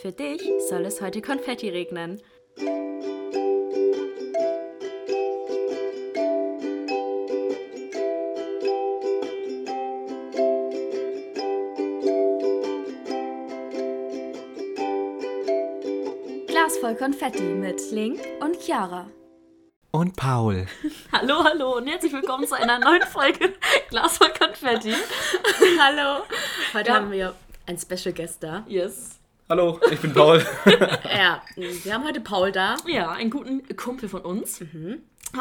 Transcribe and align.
Für 0.00 0.12
dich 0.12 0.42
soll 0.68 0.84
es 0.84 1.00
heute 1.00 1.20
Konfetti 1.22 1.68
regnen. 1.68 2.20
Glas 16.46 16.76
voll 16.78 16.94
Konfetti 16.96 17.42
mit 17.42 17.80
Link 17.90 18.20
und 18.40 18.56
Chiara. 18.60 19.06
Und 19.92 20.16
Paul. 20.16 20.66
Hallo, 21.12 21.42
hallo 21.44 21.76
und 21.76 21.86
herzlich 21.86 22.12
willkommen 22.12 22.46
zu 22.46 22.54
einer 22.54 22.78
neuen 22.78 23.02
Folge 23.02 23.54
Glas 23.90 24.18
voll 24.18 24.32
Konfetti. 24.38 24.92
Hallo. 25.80 26.24
Heute 26.74 26.88
Ja. 26.88 26.94
haben 26.96 27.10
wir 27.10 27.34
einen 27.66 27.78
Special 27.78 28.12
Guest 28.14 28.42
da. 28.42 28.64
Yes. 28.68 29.15
Hallo, 29.48 29.78
ich 29.92 30.00
bin 30.00 30.12
Paul. 30.12 30.44
Ja, 31.04 31.40
wir 31.54 31.94
haben 31.94 32.04
heute 32.04 32.20
Paul 32.20 32.50
da. 32.50 32.76
Ja, 32.86 33.12
einen 33.12 33.30
guten 33.30 33.62
Kumpel 33.76 34.08
von 34.08 34.22
uns. 34.22 34.60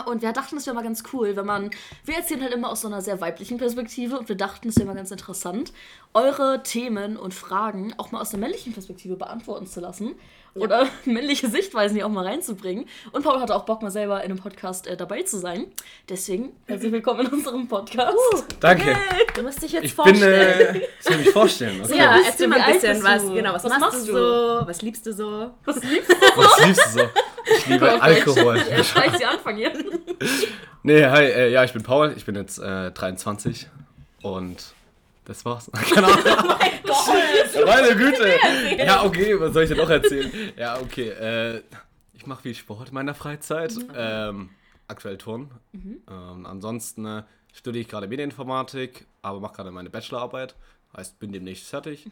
Und 0.06 0.22
wir 0.22 0.34
dachten, 0.34 0.58
es 0.58 0.66
wäre 0.66 0.76
mal 0.76 0.84
ganz 0.84 1.04
cool, 1.14 1.36
wenn 1.36 1.46
man. 1.46 1.70
Wir 2.04 2.16
erzählen 2.16 2.42
halt 2.42 2.54
immer 2.54 2.70
aus 2.70 2.82
so 2.82 2.88
einer 2.88 3.02
sehr 3.02 3.22
weiblichen 3.22 3.58
Perspektive 3.58 4.18
und 4.20 4.28
wir 4.28 4.36
dachten, 4.36 4.70
es 4.70 4.76
wäre 4.78 4.88
mal 4.88 4.96
ganz 4.96 5.12
interessant, 5.12 5.72
eure 6.14 6.64
Themen 6.64 7.18
und 7.18 7.34
Fragen 7.34 7.94
auch 7.98 8.12
mal 8.12 8.20
aus 8.22 8.32
der 8.32 8.40
männlichen 8.40 8.74
Perspektive 8.74 9.16
beantworten 9.16 9.68
zu 9.68 9.80
lassen. 9.80 10.16
Oder 10.54 10.88
männliche 11.06 11.50
Sichtweisen 11.50 11.98
hier 11.98 12.06
auch 12.06 12.10
mal 12.12 12.26
reinzubringen. 12.26 12.86
Und 13.12 13.24
Paul 13.24 13.42
hatte 13.42 13.54
auch 13.56 13.66
Bock, 13.66 13.82
mal 13.82 13.92
selber 13.92 14.20
in 14.24 14.32
einem 14.32 14.40
Podcast 14.40 14.88
äh, 14.88 14.96
dabei 14.96 15.22
zu 15.24 15.38
sein. 15.38 15.68
Deswegen 16.08 16.54
herzlich 16.66 16.92
willkommen 16.94 17.28
in 17.28 17.34
unserem 17.34 17.68
Podcast. 17.68 18.18
Danke. 18.62 18.96
Du 19.34 19.44
musst 19.44 19.62
dich 19.62 19.74
jetzt 19.74 19.84
Ich 19.84 19.96
bin, 19.96 20.06
vorstellen. 20.06 20.76
äh, 20.78 20.82
soll 21.02 21.14
ich 21.20 21.26
mich 21.26 21.30
vorstellen? 21.32 21.82
Okay. 21.84 21.98
ja, 21.98 22.20
erzähl 22.26 22.48
du? 22.50 22.56
mal 22.56 22.62
ein 22.62 22.74
bisschen 22.74 23.04
was. 23.04 23.22
du? 23.24 23.34
Genau, 23.34 23.54
was, 23.54 23.64
Was 23.66 23.70
machst, 23.72 23.82
machst 23.82 24.08
du 24.08 24.14
so? 24.14 24.68
Was 24.68 24.82
liebst 24.82 25.06
du 25.06 25.14
so? 25.14 25.52
Was 25.66 25.84
liebst 25.84 26.10
du? 26.12 26.16
Was 26.42 26.66
liebst 26.66 26.86
du 26.86 27.00
so? 27.00 27.06
Ich 27.46 27.68
liebe 27.68 28.02
Alkohol. 28.02 28.62
Ja, 28.70 28.84
scheiß 28.84 29.18
die 29.18 29.26
anfangen 29.26 29.60
jetzt. 29.60 29.84
Nee, 30.84 31.06
hi, 31.06 31.24
äh, 31.24 31.52
ja, 31.52 31.64
ich 31.64 31.74
bin 31.74 31.84
Paul. 31.84 32.14
Ich 32.16 32.26
bin 32.26 32.36
jetzt 32.36 32.60
äh, 32.60 32.92
23 32.92 33.68
und 34.22 34.74
das 35.26 35.46
war's. 35.46 35.70
Keine 35.94 36.08
Ahnung. 36.08 36.24
Meine 37.66 37.96
Güte. 37.96 38.38
Ja, 38.78 39.04
okay, 39.04 39.40
was 39.40 39.54
soll 39.54 39.64
ich 39.64 39.70
denn 39.70 39.78
noch 39.78 39.90
erzählen? 39.90 40.32
Ja, 40.58 40.80
okay. 40.80 41.10
Äh, 41.10 41.62
ich 42.14 42.26
mache 42.28 42.44
viel 42.44 42.56
Sport 42.56 42.90
in 42.90 42.94
meiner 42.94 43.14
Freizeit. 43.14 43.74
Ähm, 43.96 44.50
aktuell 44.88 45.18
Turnen. 45.18 45.52
Ähm, 45.74 46.46
ansonsten 46.46 47.06
äh, 47.06 47.24
studiere 47.54 47.82
ich 47.82 47.88
gerade 47.88 48.08
Medieninformatik, 48.08 49.06
aber 49.22 49.40
mache 49.40 49.56
gerade 49.56 49.72
meine 49.72 49.90
Bachelorarbeit. 49.90 50.56
Heißt, 50.96 51.20
bin 51.20 51.32
demnächst 51.32 51.68
fertig. 51.68 52.08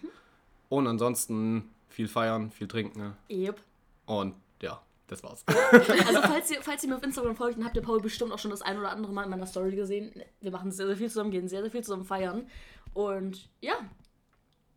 Und 0.69 0.87
ansonsten 0.87 1.69
viel 1.89 2.07
feiern, 2.07 2.51
viel 2.51 2.67
trinken. 2.67 3.15
Yep. 3.29 3.61
Und 4.05 4.35
das 5.13 5.23
war's. 5.23 5.45
Also 6.07 6.21
falls 6.21 6.51
ihr, 6.51 6.61
falls 6.61 6.83
ihr 6.83 6.89
mir 6.89 6.97
auf 6.97 7.03
Instagram 7.03 7.35
folgt, 7.35 7.57
dann 7.57 7.65
habt 7.65 7.75
ihr 7.75 7.81
Paul 7.81 8.01
bestimmt 8.01 8.31
auch 8.31 8.39
schon 8.39 8.51
das 8.51 8.61
ein 8.61 8.77
oder 8.77 8.89
andere 8.89 9.13
Mal 9.13 9.23
in 9.23 9.29
meiner 9.29 9.45
Story 9.47 9.75
gesehen. 9.75 10.11
Wir 10.41 10.51
machen 10.51 10.71
sehr, 10.71 10.87
sehr 10.87 10.97
viel 10.97 11.09
zusammen, 11.09 11.31
gehen 11.31 11.47
sehr, 11.47 11.61
sehr 11.61 11.71
viel 11.71 11.83
zusammen 11.83 12.05
feiern. 12.05 12.47
Und 12.93 13.49
ja, 13.61 13.75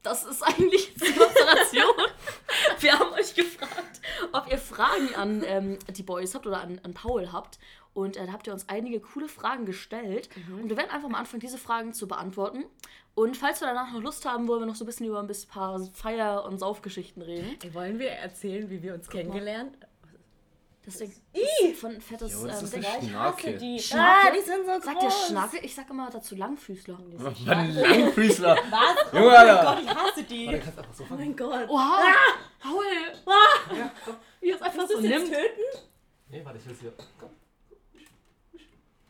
das 0.02 0.24
ist 0.24 0.42
eigentlich 0.42 0.94
die 0.94 1.12
Konstellation. 1.12 1.94
Wir 2.80 2.98
haben 2.98 3.12
euch 3.14 3.34
gefragt, 3.34 4.00
ob 4.32 4.50
ihr 4.50 4.58
Fragen 4.58 5.14
an 5.16 5.42
ähm, 5.44 5.78
die 5.96 6.02
Boys 6.02 6.34
habt 6.34 6.46
oder 6.46 6.60
an, 6.60 6.80
an 6.84 6.94
Paul 6.94 7.32
habt. 7.32 7.58
Und 7.92 8.16
äh, 8.16 8.26
da 8.26 8.32
habt 8.32 8.46
ihr 8.46 8.52
uns 8.52 8.68
einige 8.68 9.00
coole 9.00 9.28
Fragen 9.28 9.66
gestellt. 9.66 10.28
Und 10.52 10.68
wir 10.68 10.76
werden 10.76 10.90
einfach 10.90 11.08
mal 11.08 11.18
anfangen, 11.18 11.40
diese 11.40 11.58
Fragen 11.58 11.92
zu 11.92 12.06
beantworten. 12.06 12.64
Und 13.14 13.36
falls 13.36 13.60
wir 13.62 13.68
danach 13.68 13.92
noch 13.92 14.02
Lust 14.02 14.26
haben, 14.26 14.46
wollen 14.46 14.60
wir 14.60 14.66
noch 14.66 14.74
so 14.74 14.84
ein 14.84 14.86
bisschen 14.86 15.06
über 15.06 15.18
ein 15.18 15.30
paar 15.48 15.80
Feier- 15.92 16.44
und 16.44 16.58
Saufgeschichten 16.58 17.22
reden. 17.22 17.56
Wollen 17.72 17.98
wir 17.98 18.10
erzählen, 18.10 18.68
wie 18.68 18.82
wir 18.82 18.94
uns 18.94 19.08
kennengelernt 19.08 19.76
Das 20.86 20.98
Ding 20.98 21.12
ist 21.32 21.80
von 21.80 22.00
fettes 22.00 22.32
Jo, 22.32 22.46
das 22.46 22.60
ähm, 22.60 22.64
ist 22.64 22.74
Ding. 22.76 22.84
eine 22.84 23.08
Schnarke. 23.08 23.56
die. 23.58 23.78
Schnarke? 23.80 24.28
Ah, 24.28 24.30
die 24.32 24.40
sind 24.40 24.64
so 24.66 24.80
Sagt 24.80 25.02
ihr 25.02 25.10
Schnarke? 25.10 25.58
Ich 25.58 25.74
sag 25.74 25.90
immer 25.90 26.08
dazu 26.10 26.36
Langfüßler. 26.36 26.98
Mann, 27.44 27.74
Langfüßler. 27.74 28.56
Was? 28.70 29.12
Junge, 29.12 29.26
oh 29.26 29.30
mein 29.30 29.48
Alter. 29.48 29.64
Gott, 29.64 29.82
ich 29.82 29.88
hasse 29.94 30.22
die. 30.22 30.48
Einfach 30.48 30.84
so 30.94 31.02
Oh 31.10 31.14
mein 31.14 31.36
Gott. 31.36 31.68
Oha! 31.68 32.02
Paul! 32.60 34.14
Wie 34.40 34.50
es 34.50 34.62
einfach 34.62 34.76
Musst 34.82 34.92
so 34.92 35.00
du 35.00 35.04
es 35.04 35.10
jetzt 35.10 35.22
nimmt. 35.24 35.34
töten? 35.34 35.60
Nee, 36.28 36.44
warte, 36.44 36.58
ich 36.58 36.66
will's 36.66 36.80
hier. 36.80 36.92
Komm. 37.18 37.30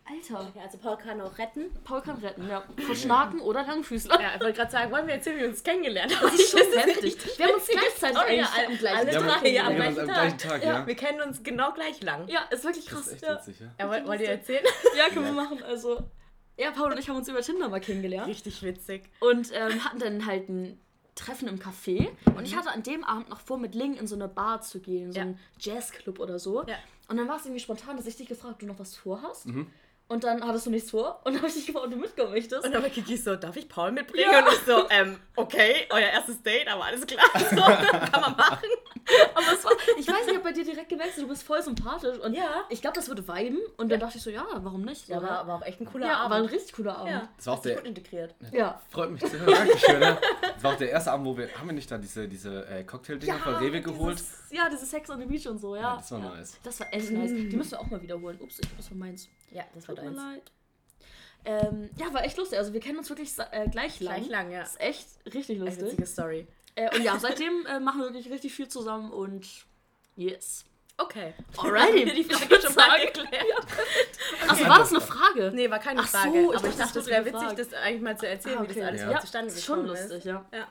Alter. 0.09 0.53
Ja, 0.55 0.62
also 0.62 0.78
Paul 0.78 0.97
kann 0.97 1.21
auch 1.21 1.37
retten. 1.39 1.65
Paul 1.84 2.00
kann 2.00 2.17
retten, 2.19 2.49
ja. 2.49 2.62
Vor 2.87 2.94
Schnarken 2.94 3.41
oder 3.41 3.65
Langfüßler. 3.65 4.21
Ja, 4.21 4.34
ich 4.37 4.41
wollte 4.41 4.59
gerade 4.59 4.71
sagen, 4.71 4.93
wollen 4.93 5.06
wir 5.06 5.15
erzählen, 5.15 5.37
wie 5.37 5.41
wir 5.43 5.49
uns 5.49 5.62
kennengelernt 5.65 6.15
haben? 6.17 6.27
Das 6.31 6.34
ist 6.39 6.50
schon 6.50 6.61
heftig. 6.78 7.17
Wir 7.39 7.47
haben 7.47 7.55
uns 7.55 7.67
gleichzeitig 7.67 8.19
Oh, 8.19 8.33
ja, 8.33 8.49
am 8.66 8.78
gleichen 8.78 8.97
alle 8.97 9.11
Tag 9.12 9.41
drei, 9.41 9.49
ja, 9.50 9.66
am 9.66 9.75
gleichen 9.75 10.06
Tag. 10.06 10.39
Tag, 10.39 10.62
Ja. 10.65 10.69
ja. 10.81 10.87
Wir 10.87 10.95
kennen 10.95 11.21
uns 11.22 11.43
genau 11.43 11.72
gleich 11.72 12.00
lang. 12.03 12.28
Ja, 12.28 12.43
ist 12.50 12.65
wirklich 12.65 12.84
Das 12.84 12.95
krass. 12.95 13.06
ist 13.09 13.12
echt 13.15 13.22
ja. 13.25 13.34
witzig, 13.37 13.61
ja. 13.61 13.66
Ja, 13.78 13.89
wollt, 13.91 14.06
wollt 14.06 14.21
ihr 14.21 14.28
erzählen? 14.31 14.65
ja, 14.97 15.09
können 15.09 15.25
wir 15.27 15.33
machen. 15.33 15.62
Also, 15.65 15.99
ja, 16.56 16.71
Paul 16.71 16.93
und 16.93 16.99
ich 16.99 17.09
haben 17.09 17.16
uns 17.16 17.28
über 17.28 17.41
Tinder 17.43 17.69
mal 17.69 17.81
kennengelernt. 17.81 18.28
Richtig 18.28 18.62
witzig. 18.62 19.11
Und 19.21 19.50
ähm, 19.53 19.84
hatten 19.84 19.99
dann 19.99 20.25
halt 20.27 20.49
ein 20.49 20.81
Treffen 21.16 21.49
im 21.49 21.59
Café. 21.59 22.09
Und 22.37 22.45
ich 22.47 22.55
hatte 22.56 22.71
an 22.71 22.83
dem 22.83 23.03
Abend 23.03 23.28
noch 23.28 23.41
vor, 23.41 23.59
mit 23.59 23.75
Ling 23.75 23.95
in 23.97 24.06
so 24.06 24.15
eine 24.15 24.28
Bar 24.28 24.61
zu 24.61 24.81
gehen, 24.81 25.11
so 25.12 25.16
Ja. 25.19 25.22
einen 25.25 25.41
Jazzclub 25.59 26.21
oder 26.21 26.39
so. 26.39 26.62
Ja. 26.66 26.77
Und 27.09 27.16
dann 27.16 27.28
war 27.28 27.37
es 27.37 27.45
irgendwie 27.47 27.61
spontan, 27.62 27.97
dass 27.97 28.06
ich 28.06 28.16
dich 28.16 28.28
gefragt, 28.28 28.55
ob 28.55 28.59
du 28.61 28.66
noch 28.66 28.78
was 28.78 28.97
vorhast. 28.97 29.47
Mhm. 29.47 29.66
Und 30.09 30.22
dann 30.22 30.47
hattest 30.47 30.67
du 30.67 30.71
nichts 30.71 30.93
vor. 30.93 31.21
Und 31.25 31.33
dann 31.33 31.39
habe 31.43 31.49
ich 31.49 31.55
dich 31.55 31.67
gefragt, 31.67 31.87
ob 31.87 31.91
du 31.93 31.97
mitkommen 31.99 32.31
möchtest. 32.31 32.65
Und 32.65 32.72
dann 32.72 32.81
war 32.83 32.91
Kiki 32.91 33.17
so, 33.17 33.34
darf 33.34 33.56
ich 33.56 33.69
Paul 33.69 33.91
mitbringen? 33.91 34.28
Ja. 34.31 34.39
Und 34.47 34.53
ich 34.53 34.61
so, 34.61 34.89
ähm, 34.91 35.19
okay, 35.34 35.87
euer 35.91 36.06
erstes 36.09 36.41
Date, 36.43 36.69
aber 36.69 36.84
alles 36.84 37.05
klar. 37.06 37.25
So, 37.50 37.56
kann 37.56 38.21
man 38.21 38.37
machen. 38.37 38.69
Aber 39.34 39.53
es 39.53 39.65
war, 39.65 39.72
ich 39.99 40.06
weiß 40.06 40.15
nicht, 40.16 40.28
ich 40.28 40.34
habe 40.34 40.41
bei 40.45 40.53
dir 40.53 40.65
direkt 40.65 40.89
gemerkt, 40.89 41.16
du 41.16 41.27
bist 41.28 41.43
voll 41.43 41.61
sympathisch. 41.62 42.19
Und 42.19 42.34
Ja. 42.34 42.65
ich 42.71 42.81
glaube, 42.81 42.95
das 42.97 43.09
würde 43.09 43.27
viben. 43.27 43.59
Und 43.77 43.91
dann 43.91 43.99
dachte 44.00 44.19
ich 44.19 44.22
so, 44.22 44.31
ja, 44.31 44.45
warum 44.59 44.83
nicht? 44.83 45.09
Ja, 45.09 45.21
So, 45.21 45.27
war, 45.27 45.47
war 45.49 45.56
auch 45.56 45.62
echt 45.62 45.81
ein 45.81 45.87
cooler 45.87 46.06
ja, 46.06 46.16
Abend. 46.19 46.31
war 46.31 46.39
ein 46.39 46.45
richtig 46.47 46.72
cooler 46.75 46.99
Abend. 46.99 47.11
ja, 47.11 47.28
Das 47.37 47.47
war 47.47 47.55
auch 47.55 47.62
der- 47.62 47.77
gut 47.77 47.87
integriert. 47.87 48.34
Ja. 48.53 48.81
Freut 48.91 49.11
mich 49.11 49.25
zu 49.25 49.39
hören, 49.41 49.55
Dankeschön. 49.55 49.99
Ne? 50.00 50.19
Das 50.55 50.62
war 50.62 50.72
auch 50.75 50.78
der 50.78 50.91
erste 50.91 51.11
Abend, 51.12 51.27
wo 51.27 51.37
wir. 51.37 51.49
Haben 51.59 51.66
wir 51.66 51.72
nicht 51.75 51.91
da 51.91 51.99
diese, 51.99 52.28
diese 52.28 52.65
äh, 52.69 52.84
Cocktail-Dinger 52.84 53.39
von 53.39 53.55
Rewe 53.56 53.81
geholt? 53.81 54.19
Dieses, 54.19 54.50
ja, 54.50 54.69
diese 54.71 54.87
Sex 54.87 55.11
on 55.11 55.19
the 55.21 55.27
Beach 55.27 55.47
und 55.49 55.59
so, 55.59 55.75
ja. 55.75 55.83
Ja, 55.83 55.97
das 55.97 56.11
war 56.12 56.19
ja. 56.21 56.28
nice. 56.31 56.59
Das 56.62 56.78
war 56.81 56.87
echt 56.93 57.11
nice. 57.11 57.31
Die 57.31 57.56
müssen 57.56 57.72
wir 57.72 57.81
auch 57.81 57.91
mal 57.91 58.00
wiederholen. 58.03 58.39
Ups, 58.41 58.59
ich, 58.61 58.69
das 58.77 58.91
war 58.91 58.99
meins. 58.99 59.28
Ja, 59.53 59.62
das 59.75 59.87
war 59.89 59.95
Tut 59.97 60.05
mir 60.05 60.11
leid. 60.17 60.53
Ähm, 61.45 61.91
ja, 61.97 62.12
war 62.12 62.25
echt 62.25 62.37
lustig. 62.39 62.59
Also 62.59 62.73
wir 62.73 62.81
kennen 62.81 62.99
uns 62.99 63.09
wirklich 63.09 63.31
äh, 63.53 63.69
gleich 63.69 64.01
lang. 64.01 64.17
Gleich 64.17 64.29
lang, 64.29 64.51
ja. 64.51 64.61
Das 64.61 64.71
ist 64.73 64.81
echt 64.81 65.07
richtig 65.27 65.57
Echt 65.59 65.61
lustig. 65.61 65.83
witzige 65.84 66.07
Story. 66.07 66.47
Äh, 66.75 66.95
und 66.95 67.03
ja, 67.03 67.19
seitdem 67.19 67.65
äh, 67.67 67.79
machen 67.81 68.01
wir 68.01 68.07
wirklich 68.09 68.31
richtig 68.31 68.53
viel 68.55 68.69
zusammen 68.69 69.12
und 69.12 69.47
yes. 70.17 70.65
Okay. 70.99 71.34
Alrighty. 71.59 72.01
Haben 72.01 72.07
wir 72.07 72.15
die 72.15 72.25
Frage 72.34 72.61
schon 72.62 72.75
mal 72.75 73.01
geklärt? 73.07 73.45
Achso, 74.49 74.67
war 74.69 74.79
das 74.79 74.91
eine 74.91 75.01
Frage? 75.01 75.53
Nee, 75.55 75.71
war 75.71 75.79
keine 75.79 76.01
Ach 76.01 76.07
so, 76.09 76.19
Frage. 76.19 76.39
ich 76.41 76.45
aber 76.47 76.53
dachte, 76.55 76.69
ich 76.69 76.77
dachte, 76.77 76.99
es 77.01 77.07
wäre 77.07 77.25
witzig, 77.27 77.49
das 77.57 77.75
eigentlich 77.75 78.03
mal 78.03 78.19
zu 78.19 78.27
erzählen, 78.27 78.59
Ah, 78.59 78.63
wie 78.63 78.67
das 78.69 78.77
okay. 78.77 78.84
alles 78.87 79.01
Ja. 79.03 79.21
zustande 79.21 79.47
das 79.49 79.57
ist 79.59 79.65
schon 79.65 79.83
gekommen 79.84 80.01
lustig, 80.01 80.19
ist. 80.19 80.25
ja. 80.25 80.45
Ja. 80.53 80.69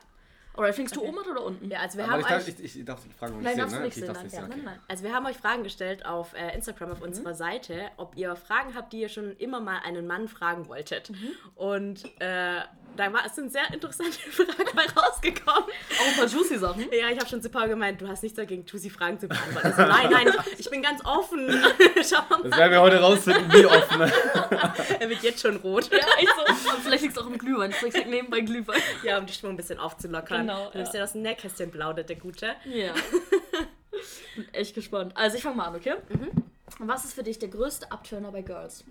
Alright, 0.56 0.74
fängst 0.74 0.96
du 0.96 1.00
Okay. 1.00 1.08
oben 1.10 1.18
an 1.18 1.30
oder 1.30 1.44
unten? 1.44 1.70
Ja, 1.70 1.80
also 1.80 1.98
wir 1.98 2.04
Aber 2.04 2.12
haben 2.14 2.20
ich 2.20 2.26
darf, 2.26 2.42
euch... 2.42 2.48
ich, 2.48 2.64
ich, 2.64 2.78
ich 2.78 2.84
darf 2.84 3.02
die 3.02 3.10
Frage 3.10 3.32
noch 3.32 3.38
nicht 3.40 3.44
Nein, 3.46 3.54
sehen, 3.56 3.60
darfst 3.60 3.74
ne? 3.74 3.78
du 3.80 3.84
nicht 3.86 3.96
Okay, 3.96 4.00
ich 4.00 4.06
sehen, 4.06 4.06
darf 4.06 4.16
nein. 4.16 4.24
nicht 4.24 4.34
Ja, 4.34 4.40
sehen. 4.40 4.48
nein, 4.48 4.58
Okay. 4.60 4.66
nein. 4.66 4.80
Also 4.88 5.04
wir 5.04 5.12
haben 5.14 5.26
euch 5.26 5.36
Fragen 5.36 5.62
gestellt 5.62 6.06
auf 6.06 6.32
äh, 6.34 6.54
Instagram 6.54 6.92
auf 6.92 7.02
unserer 7.02 7.34
Seite, 7.34 7.90
ob 7.98 8.16
ihr 8.16 8.34
Fragen 8.36 8.74
habt, 8.74 8.92
die 8.92 9.00
ihr 9.00 9.08
schon 9.08 9.36
immer 9.36 9.60
mal 9.60 9.80
einen 9.84 10.06
Mann 10.06 10.28
fragen 10.28 10.66
wolltet. 10.68 11.12
Und 11.54 12.04
äh, 12.20 12.60
da 12.98 13.12
war, 13.12 13.24
es 13.26 13.34
sind 13.34 13.52
sehr 13.52 13.72
interessante 13.72 14.18
Fragen 14.30 14.70
bei 14.74 14.84
rausgekommen. 15.00 15.64
Auch 15.64 16.06
ein 16.06 16.16
paar 16.16 16.26
juicy 16.26 16.58
Sachen. 16.58 16.82
Ja, 16.92 17.10
ich 17.10 17.18
habe 17.18 17.26
schon 17.28 17.42
zu 17.42 17.48
Paul 17.50 17.68
gemeint, 17.68 18.00
du 18.00 18.08
hast 18.08 18.22
nichts 18.22 18.36
dagegen, 18.36 18.66
Tusi 18.66 18.90
Fragen 18.90 19.18
zu 19.18 19.28
beantworten. 19.28 19.66
Also, 19.66 19.82
nein, 19.82 20.08
nein, 20.10 20.34
ich, 20.52 20.58
ich 20.60 20.70
bin 20.70 20.82
ganz 20.82 21.04
offen. 21.04 21.48
Schau 22.02 22.22
mal, 22.28 22.48
Das 22.48 22.58
werden 22.58 22.72
wir 22.72 22.80
heute 22.80 23.00
rausfinden, 23.00 23.52
wie 23.52 23.66
offen. 23.66 24.00
er 25.00 25.08
wird 25.10 25.22
jetzt 25.22 25.40
schon 25.40 25.56
rot. 25.56 25.90
Ja, 25.92 25.98
ich 26.20 26.28
so. 26.28 26.70
Aber 26.70 26.80
vielleicht 26.80 27.02
liegt 27.02 27.16
es 27.16 27.22
auch 27.22 27.26
im 27.26 27.38
Glühwein. 27.38 27.72
Vielleicht 27.72 27.96
liegt 27.96 28.10
nebenbei 28.10 28.40
Glühwein. 28.40 28.80
Ja, 29.02 29.18
um 29.18 29.26
die 29.26 29.32
Stimmung 29.32 29.54
ein 29.54 29.58
bisschen 29.58 29.78
aufzulockern. 29.78 30.46
Genau, 30.46 30.70
Du 30.70 30.78
nimmst 30.78 30.94
ja. 30.94 31.00
ja 31.00 31.04
das 31.04 31.14
Nähkästchen 31.14 31.70
plaudert, 31.70 32.08
der 32.08 32.16
Gute. 32.16 32.54
Ja. 32.64 32.92
Bin 34.34 34.48
echt 34.52 34.74
gespannt. 34.74 35.12
Also 35.16 35.36
ich 35.36 35.42
fange 35.42 35.56
mal 35.56 35.66
an, 35.66 35.76
okay? 35.76 35.94
Was 36.78 37.04
ist 37.04 37.14
für 37.14 37.22
dich 37.22 37.38
der 37.38 37.48
größte 37.48 37.90
Abturner 37.90 38.32
bei 38.32 38.42
Girls? 38.42 38.84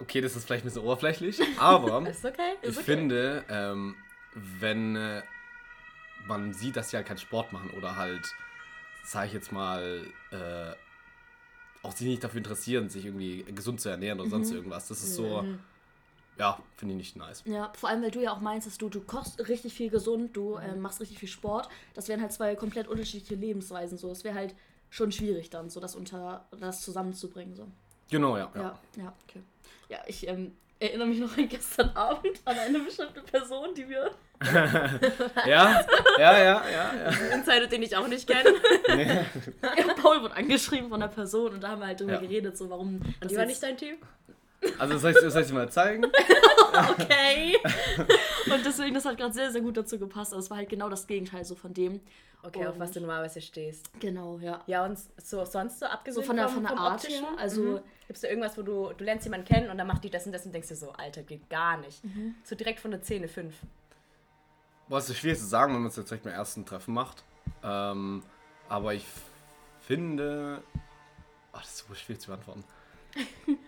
Okay, 0.00 0.20
das 0.20 0.36
ist 0.36 0.46
vielleicht 0.46 0.64
ein 0.64 0.68
bisschen 0.68 0.82
oberflächlich, 0.82 1.40
aber 1.58 1.98
okay? 2.22 2.56
ich 2.62 2.70
okay. 2.70 2.82
finde, 2.84 3.44
ähm, 3.48 3.96
wenn 4.34 4.96
äh, 4.96 5.22
man 6.26 6.52
sieht, 6.52 6.76
dass 6.76 6.90
sie 6.90 6.96
halt 6.96 7.06
keinen 7.06 7.18
Sport 7.18 7.52
machen 7.52 7.70
oder 7.76 7.96
halt, 7.96 8.32
sag 9.04 9.26
ich 9.26 9.32
jetzt 9.32 9.50
mal, 9.50 10.06
äh, 10.30 10.72
auch 11.82 11.92
sich 11.92 12.06
nicht 12.06 12.22
dafür 12.22 12.38
interessieren, 12.38 12.88
sich 12.88 13.06
irgendwie 13.06 13.44
gesund 13.44 13.80
zu 13.80 13.88
ernähren 13.88 14.20
oder 14.20 14.30
sonst 14.30 14.50
irgendwas. 14.50 14.88
Das 14.88 15.02
ist 15.02 15.14
so, 15.14 15.44
ja, 16.38 16.58
finde 16.76 16.94
ich 16.94 16.98
nicht 16.98 17.16
nice. 17.16 17.42
Ja, 17.46 17.72
vor 17.74 17.88
allem, 17.88 18.02
weil 18.02 18.10
du 18.10 18.20
ja 18.20 18.32
auch 18.32 18.40
meinst, 18.40 18.66
dass 18.66 18.78
du, 18.78 18.88
du 18.88 19.00
kochst 19.00 19.48
richtig 19.48 19.74
viel 19.74 19.90
gesund, 19.90 20.36
du 20.36 20.58
ähm, 20.58 20.80
machst 20.80 21.00
richtig 21.00 21.18
viel 21.18 21.28
Sport. 21.28 21.68
Das 21.94 22.08
wären 22.08 22.20
halt 22.20 22.32
zwei 22.32 22.54
komplett 22.54 22.86
unterschiedliche 22.86 23.34
Lebensweisen. 23.34 23.98
So, 23.98 24.10
es 24.10 24.22
wäre 24.22 24.36
halt 24.36 24.54
schon 24.90 25.10
schwierig 25.10 25.50
dann, 25.50 25.68
so 25.68 25.80
das 25.80 25.96
unter 25.96 26.46
das 26.58 26.80
zusammenzubringen. 26.82 27.56
So. 27.56 27.66
Genau, 28.10 28.36
ja. 28.36 28.50
Ja, 28.54 28.60
ja. 28.60 28.78
ja, 28.96 29.14
okay. 29.28 29.42
Ja, 29.88 29.98
ich 30.06 30.26
ähm, 30.28 30.54
erinnere 30.80 31.08
mich 31.08 31.18
noch 31.20 31.36
an 31.36 31.48
gestern 31.48 31.90
Abend 31.90 32.40
an 32.44 32.58
eine 32.58 32.78
bestimmte 32.80 33.20
Person, 33.22 33.74
die 33.74 33.88
wir 33.88 34.10
Ja, 35.46 35.84
ja, 36.18 36.38
ja, 36.38 36.38
ja. 36.38 36.62
ja. 36.70 37.08
Insider, 37.34 37.66
den 37.66 37.82
ich 37.82 37.96
auch 37.96 38.06
nicht 38.06 38.28
kenne. 38.28 38.54
Ja, 39.62 39.94
Paul 40.00 40.22
wurde 40.22 40.36
angeschrieben 40.36 40.88
von 40.90 41.00
der 41.00 41.08
Person 41.08 41.54
und 41.54 41.60
da 41.62 41.68
haben 41.70 41.80
wir 41.80 41.86
halt 41.88 42.00
drüber 42.00 42.12
Ja. 42.14 42.20
geredet, 42.20 42.56
so 42.56 42.70
warum. 42.70 43.00
Die 43.00 43.34
war 43.36 43.44
jetzt- 43.44 43.48
nicht 43.48 43.62
dein 43.62 43.76
Typ? 43.76 43.98
Also 44.78 44.98
soll 44.98 45.12
ich, 45.12 45.18
soll 45.32 45.42
ich 45.42 45.48
dir 45.48 45.54
mal 45.54 45.70
zeigen? 45.70 46.06
Okay. 46.70 47.56
Und 48.52 48.64
deswegen, 48.64 48.94
das 48.94 49.04
hat 49.04 49.16
gerade 49.16 49.32
sehr, 49.32 49.50
sehr 49.50 49.62
gut 49.62 49.76
dazu 49.76 49.98
gepasst. 49.98 50.32
Also 50.32 50.44
es 50.44 50.50
war 50.50 50.58
halt 50.58 50.68
genau 50.68 50.88
das 50.88 51.06
Gegenteil 51.06 51.44
so 51.44 51.56
von 51.56 51.72
dem. 51.74 52.00
Okay, 52.42 52.66
auf 52.66 52.74
Und- 52.74 52.80
was 52.80 52.92
du 52.92 53.00
normalerweise 53.00 53.40
stehst. 53.40 53.90
Genau, 53.98 54.38
ja. 54.38 54.62
Ja, 54.66 54.84
und 54.84 54.96
so 55.16 55.44
sonst 55.44 55.80
so 55.80 55.86
So 55.86 55.92
abgesehen 55.92 56.24
von 56.26 56.36
der, 56.36 56.46
vom, 56.48 56.56
von 56.56 56.62
der 56.64 56.70
vom 56.76 56.78
Art 56.78 57.02
Optischen? 57.02 57.24
her. 57.24 57.34
Also, 57.38 57.62
Mhm. 57.62 57.80
Gibst 58.06 58.22
du 58.22 58.28
irgendwas, 58.28 58.56
wo 58.56 58.62
du, 58.62 58.92
du 58.96 59.02
lernst 59.04 59.24
jemanden 59.24 59.46
kennen 59.46 59.70
und 59.70 59.78
dann 59.78 59.86
macht 59.88 60.04
die 60.04 60.10
das 60.10 60.24
und 60.26 60.32
das 60.32 60.46
und 60.46 60.52
denkst 60.52 60.68
dir 60.68 60.76
so, 60.76 60.92
Alter, 60.92 61.22
geht 61.22 61.48
gar 61.50 61.78
nicht. 61.78 62.04
Mhm. 62.04 62.36
So 62.44 62.54
direkt 62.54 62.80
von 62.80 62.90
der 62.92 63.02
Szene 63.02 63.26
5. 63.28 63.54
Boah, 64.88 64.98
es 64.98 65.10
ist 65.10 65.18
schwierig 65.18 65.38
zu 65.38 65.46
sagen, 65.46 65.74
wenn 65.74 65.80
man 65.80 65.90
es 65.90 65.96
jetzt 65.96 66.10
direkt 66.10 66.24
beim 66.24 66.32
ersten 66.34 66.64
Treffen 66.64 66.94
macht. 66.94 67.24
Ähm, 67.64 68.22
aber 68.68 68.94
ich 68.94 69.04
finde. 69.80 70.62
Ach, 71.52 71.62
das 71.62 71.70
ist 71.80 71.88
so 71.88 71.94
schwierig 71.94 72.20
zu 72.20 72.28
beantworten. 72.28 72.62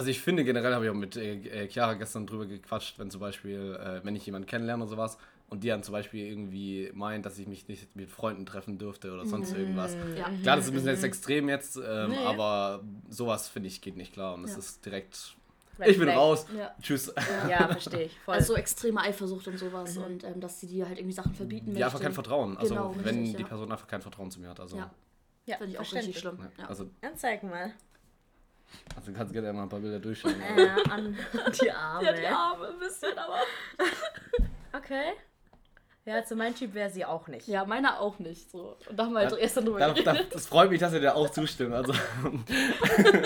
Also 0.00 0.10
ich 0.10 0.20
finde 0.22 0.44
generell, 0.44 0.72
habe 0.74 0.86
ich 0.86 0.90
auch 0.90 0.94
mit 0.94 1.14
äh, 1.16 1.34
äh, 1.64 1.68
Chiara 1.68 1.92
gestern 1.92 2.26
drüber 2.26 2.46
gequatscht, 2.46 2.98
wenn 2.98 3.10
zum 3.10 3.20
Beispiel, 3.20 3.78
äh, 3.78 4.02
wenn 4.02 4.16
ich 4.16 4.24
jemanden 4.24 4.46
kennenlerne 4.48 4.82
oder 4.84 4.90
sowas 4.90 5.18
und 5.50 5.62
die 5.62 5.68
dann 5.68 5.82
zum 5.82 5.92
Beispiel 5.92 6.24
irgendwie 6.26 6.90
meint, 6.94 7.26
dass 7.26 7.38
ich 7.38 7.46
mich 7.46 7.68
nicht 7.68 7.94
mit 7.94 8.08
Freunden 8.08 8.46
treffen 8.46 8.78
dürfte 8.78 9.12
oder 9.12 9.26
sonst 9.26 9.52
irgendwas. 9.52 9.98
ja. 10.16 10.30
Klar, 10.42 10.56
das 10.56 10.64
ist 10.64 10.70
ein 10.70 10.74
bisschen 10.74 10.88
jetzt 10.88 11.04
extrem 11.04 11.50
jetzt, 11.50 11.76
ähm, 11.76 12.12
Nee. 12.12 12.16
aber 12.24 12.82
sowas 13.10 13.46
finde 13.48 13.68
ich 13.68 13.82
geht 13.82 13.98
nicht 13.98 14.14
klar 14.14 14.32
und 14.32 14.44
es 14.44 14.52
Ja. 14.52 14.58
ist 14.58 14.86
direkt, 14.86 15.36
Red 15.78 15.88
ich 15.88 15.98
bin 15.98 16.08
raus, 16.08 16.46
Ja. 16.56 16.74
tschüss. 16.80 17.12
Ja, 17.46 17.68
verstehe 17.68 18.04
ich. 18.04 18.18
Voll. 18.20 18.36
Also 18.36 18.54
so 18.54 18.58
extreme 18.58 19.02
Eifersucht 19.02 19.48
und 19.48 19.58
sowas 19.58 19.98
und 19.98 20.24
ähm, 20.24 20.40
dass 20.40 20.60
sie 20.60 20.66
dir 20.66 20.88
halt 20.88 20.96
irgendwie 20.98 21.14
Sachen 21.14 21.34
verbieten 21.34 21.76
Ja, 21.76 21.88
einfach 21.88 22.00
kein 22.00 22.14
Vertrauen. 22.14 22.56
Also 22.56 22.74
Genau, 22.74 22.94
wenn 22.96 23.18
richtig, 23.18 23.36
die 23.36 23.42
ja. 23.42 23.48
Person 23.48 23.70
einfach 23.70 23.86
kein 23.86 24.00
Vertrauen 24.00 24.30
zu 24.30 24.40
mir 24.40 24.48
hat. 24.48 24.60
Also, 24.60 24.78
Ja, 24.78 24.90
ja, 25.44 25.56
finde 25.58 25.72
ich 25.72 25.78
auch 25.78 25.82
verständlich. 25.84 26.16
richtig 26.24 26.38
schlimm. 26.56 26.66
also, 26.68 26.88
Dann 27.02 27.16
zeig 27.16 27.42
mal. 27.42 27.74
Also 28.96 29.12
kannst 29.12 29.32
gerne 29.32 29.52
mal 29.52 29.62
ein 29.64 29.68
paar 29.68 29.80
Bilder 29.80 29.98
durchschauen. 29.98 30.34
Äh, 30.56 30.90
an 30.90 31.16
die 31.62 31.70
Arme. 31.70 32.06
Ja, 32.06 32.12
die 32.12 32.26
Arme 32.26 32.68
ein 32.68 32.78
bisschen, 32.78 33.16
aber. 33.18 33.38
Okay. 34.72 35.12
Ja, 36.04 36.14
also 36.14 36.34
mein 36.36 36.54
Typ 36.54 36.74
wäre 36.74 36.88
sie 36.90 37.04
auch 37.04 37.26
nicht. 37.28 37.46
Ja, 37.48 37.64
meiner 37.64 38.00
auch 38.00 38.18
nicht. 38.20 38.50
So. 38.50 38.76
Und 38.88 38.96
da 38.96 39.04
haben 39.04 39.12
wir 39.12 39.18
halt 39.20 39.32
Ja, 39.32 39.36
erst 39.38 39.56
dann 39.56 39.64
drüber 39.66 39.78
Da, 39.80 39.88
geredet. 39.88 40.06
da, 40.06 40.14
das 40.32 40.46
freut 40.46 40.70
mich, 40.70 40.80
dass 40.80 40.92
ihr 40.92 41.00
dir 41.00 41.14
auch 41.14 41.28
zustimmt. 41.28 41.74
Also, 41.74 41.92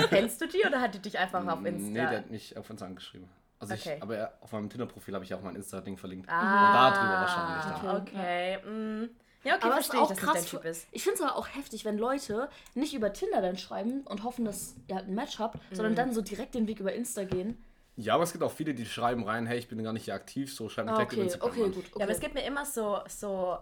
Kennst 0.08 0.40
du 0.40 0.48
die 0.48 0.62
oder 0.66 0.80
hat 0.80 0.94
die 0.94 0.98
dich 1.00 1.18
einfach 1.18 1.46
auf 1.46 1.60
nee, 1.60 1.68
Insta? 1.68 1.92
der 2.10 2.18
hat 2.18 2.30
mich 2.30 2.56
auf 2.56 2.68
Insta 2.70 2.86
angeschrieben. 2.86 3.28
Also 3.60 3.74
Okay. 3.74 3.94
ich, 3.96 4.02
aber 4.02 4.16
er- 4.16 4.32
auf 4.40 4.52
meinem 4.52 4.68
Tinder-Profil 4.68 5.14
habe 5.14 5.24
ich 5.24 5.32
auch 5.34 5.40
mein 5.40 5.54
Insta-Ding 5.56 5.96
verlinkt. 5.96 6.28
ah, 6.28 6.66
Und 6.66 6.74
da 6.74 6.90
drüber 6.90 7.20
wahrscheinlich 7.20 7.82
dann. 7.82 7.96
Okay. 8.02 8.58
mm. 8.66 9.10
Ja, 9.44 9.56
okay, 9.56 9.66
Aber 9.66 9.74
es 9.78 9.80
ist 9.80 9.86
verstehe 9.86 10.00
ich, 10.00 10.04
auch 10.04 10.08
dass 10.08 10.18
das 10.18 10.24
krass. 10.26 10.50
dein 10.50 10.60
Typ 10.60 10.64
ist. 10.64 10.86
Ich 10.90 11.02
finde 11.02 11.16
es 11.16 11.20
aber 11.22 11.36
auch 11.36 11.48
heftig, 11.48 11.84
wenn 11.84 11.98
Leute 11.98 12.48
nicht 12.74 12.94
über 12.94 13.12
Tinder 13.12 13.42
dann 13.42 13.58
schreiben 13.58 14.00
und 14.06 14.24
hoffen, 14.24 14.44
dass 14.44 14.74
ihr 14.88 14.96
halt 14.96 15.08
ein 15.08 15.14
Match 15.14 15.38
habt, 15.38 15.58
sondern 15.72 15.94
dann 15.94 16.12
so 16.14 16.22
direkt 16.22 16.54
den 16.54 16.66
Weg 16.66 16.80
über 16.80 16.92
Insta 16.92 17.24
gehen. 17.24 17.62
Ja, 17.96 18.14
aber 18.14 18.24
es 18.24 18.32
gibt 18.32 18.42
auch 18.42 18.50
viele, 18.50 18.74
die 18.74 18.86
schreiben 18.86 19.22
rein, 19.24 19.46
hey, 19.46 19.58
ich 19.58 19.68
bin 19.68 19.80
gar 19.84 19.92
nicht 19.92 20.06
hier 20.06 20.14
aktiv, 20.14 20.52
so 20.52 20.68
schreib 20.68 20.86
mich 20.86 20.94
Ah, 20.94 20.96
direkt 21.04 21.12
über 21.12 21.22
okay, 21.22 21.32
Instagram 21.32 21.50
okay, 21.60 21.70
gut. 21.70 21.84
Okay. 21.90 21.98
Ja, 21.98 22.04
aber 22.04 22.12
es 22.12 22.20
gibt 22.20 22.34
mir 22.34 22.42
immer 22.44 22.64
so, 22.66 22.98
so 23.06 23.58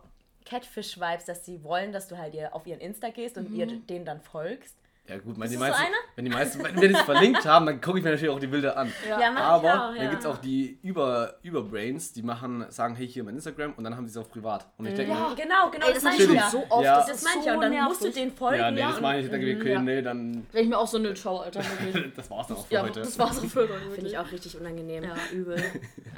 Catfish-Vibes, 0.46 1.24
dass 1.26 1.44
sie 1.44 1.62
wollen, 1.62 1.92
dass 1.92 2.08
du 2.08 2.16
halt 2.16 2.34
ihr 2.34 2.54
auf 2.54 2.66
ihren 2.66 2.80
Insta 2.80 3.10
gehst 3.10 3.36
und 3.36 3.52
ihr 3.52 3.66
denen 3.66 4.04
dann 4.04 4.20
folgst. 4.20 4.76
Ja 5.08 5.18
gut, 5.18 5.38
wenn 5.38 5.50
die, 5.50 5.56
meisten, 5.56 5.82
wenn 6.14 6.24
die 6.24 6.30
meisten, 6.30 6.62
wenn 6.62 6.80
wir 6.80 6.92
das 6.92 7.02
verlinkt 7.02 7.44
haben, 7.44 7.66
dann 7.66 7.80
gucke 7.80 7.98
ich 7.98 8.04
mir 8.04 8.10
natürlich 8.12 8.32
auch 8.32 8.38
die 8.38 8.46
Bilder 8.46 8.76
an. 8.76 8.92
Ja. 9.08 9.20
Ja, 9.20 9.34
Aber 9.34 9.88
auch, 9.88 9.94
dann 9.94 10.04
ja. 10.04 10.10
gibt 10.10 10.20
es 10.20 10.26
auch 10.26 10.38
die 10.38 10.78
Über, 10.80 11.38
Überbrains, 11.42 12.12
die 12.12 12.22
machen, 12.22 12.64
sagen, 12.70 12.94
hey, 12.94 13.08
hier 13.08 13.24
mein 13.24 13.34
Instagram 13.34 13.72
und 13.74 13.82
dann 13.82 13.96
haben 13.96 14.06
sie 14.06 14.12
es 14.12 14.16
auf 14.16 14.30
privat. 14.30 14.68
Und 14.78 14.86
ich 14.86 14.94
denke, 14.94 15.12
Ja, 15.12 15.34
genau, 15.34 15.70
genau, 15.70 15.86
Ey, 15.86 15.94
das, 15.94 16.04
das 16.04 16.18
meine 16.18 16.34
ich 16.34 16.42
so 16.44 16.64
oft. 16.68 16.84
Ja. 16.84 17.04
Das, 17.04 17.24
meine 17.24 17.36
ich 17.38 17.42
so 17.42 17.48
ja. 17.48 17.54
Und 17.54 17.60
dann 17.62 17.70
nervig. 17.72 17.88
musst 17.88 18.04
du 18.04 18.10
den 18.10 18.30
folgen. 18.32 18.58
ja, 18.60 18.70
nee, 18.70 18.80
das 18.80 19.00
meine 19.00 19.20
ich, 19.22 19.28
denke 19.28 19.46
ich, 19.50 19.56
okay, 19.60 19.72
ja. 19.72 19.82
nee, 19.82 20.02
dann, 20.02 20.32
Denke 20.32 20.60
ich 20.60 20.68
mir 20.68 20.78
auch 20.78 20.86
so, 20.86 20.98
nö, 20.98 21.12
ciao, 21.14 21.40
Alter. 21.40 21.60
wirklich. 21.80 22.14
das 22.14 22.30
war's 22.30 22.46
dann 22.46 22.56
auch 22.58 22.66
für 22.66 22.74
ja, 22.74 22.82
heute. 22.82 23.00
das 23.00 23.18
war's 23.18 23.38
auch 23.38 23.44
für 23.44 23.60
heute. 23.62 23.90
Finde 23.94 24.08
ich 24.08 24.16
auch 24.18 24.30
richtig 24.30 24.56
unangenehm. 24.56 25.02
Ja, 25.02 25.16
übel. 25.32 25.56